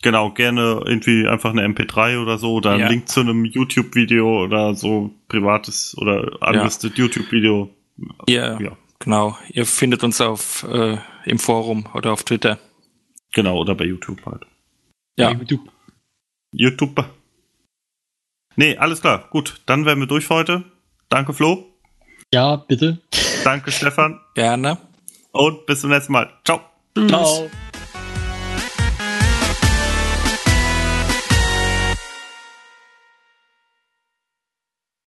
Genau, 0.03 0.31
gerne 0.31 0.83
irgendwie 0.85 1.27
einfach 1.27 1.51
eine 1.51 1.63
MP3 1.67 2.21
oder 2.21 2.39
so 2.39 2.53
oder 2.55 2.77
Ja. 2.77 2.85
ein 2.87 2.93
Link 2.93 3.09
zu 3.09 3.21
einem 3.21 3.45
YouTube-Video 3.45 4.45
oder 4.45 4.75
so 4.75 5.11
privates 5.29 5.97
oder 5.99 6.37
anderes 6.41 6.79
YouTube-Video. 6.83 7.75
Ihr, 8.27 8.59
Ja. 8.61 8.77
genau, 8.99 9.37
ihr 9.49 9.65
findet 9.67 10.05
uns 10.05 10.21
auf 10.21 10.63
äh, 10.65 10.99
im 11.25 11.39
Forum 11.39 11.89
oder 11.95 12.13
auf 12.13 12.23
Twitter. 12.23 12.59
Genau, 13.33 13.59
oder 13.59 13.75
bei 13.75 13.85
YouTube 13.87 14.25
halt. 14.27 14.47
Ja, 15.17 15.31
YouTube. 15.33 15.69
YouTube. 16.53 17.05
Nee, 18.57 18.77
alles 18.77 19.01
klar. 19.01 19.27
Gut, 19.31 19.63
dann 19.67 19.85
wären 19.85 19.99
wir 19.99 20.07
durch 20.07 20.27
für 20.27 20.35
heute. 20.35 20.65
Danke, 21.09 21.33
Flo. 21.33 21.74
Ja, 22.35 22.57
bitte. 22.57 22.99
Danke, 23.45 23.71
Stefan. 23.71 24.19
gerne. 24.35 24.77
Und 25.31 25.67
bis 25.67 25.83
zum 25.83 25.91
nächsten 25.91 26.13
Mal. 26.13 26.33
Ciao. 26.45 26.63
Ciao. 27.07 27.49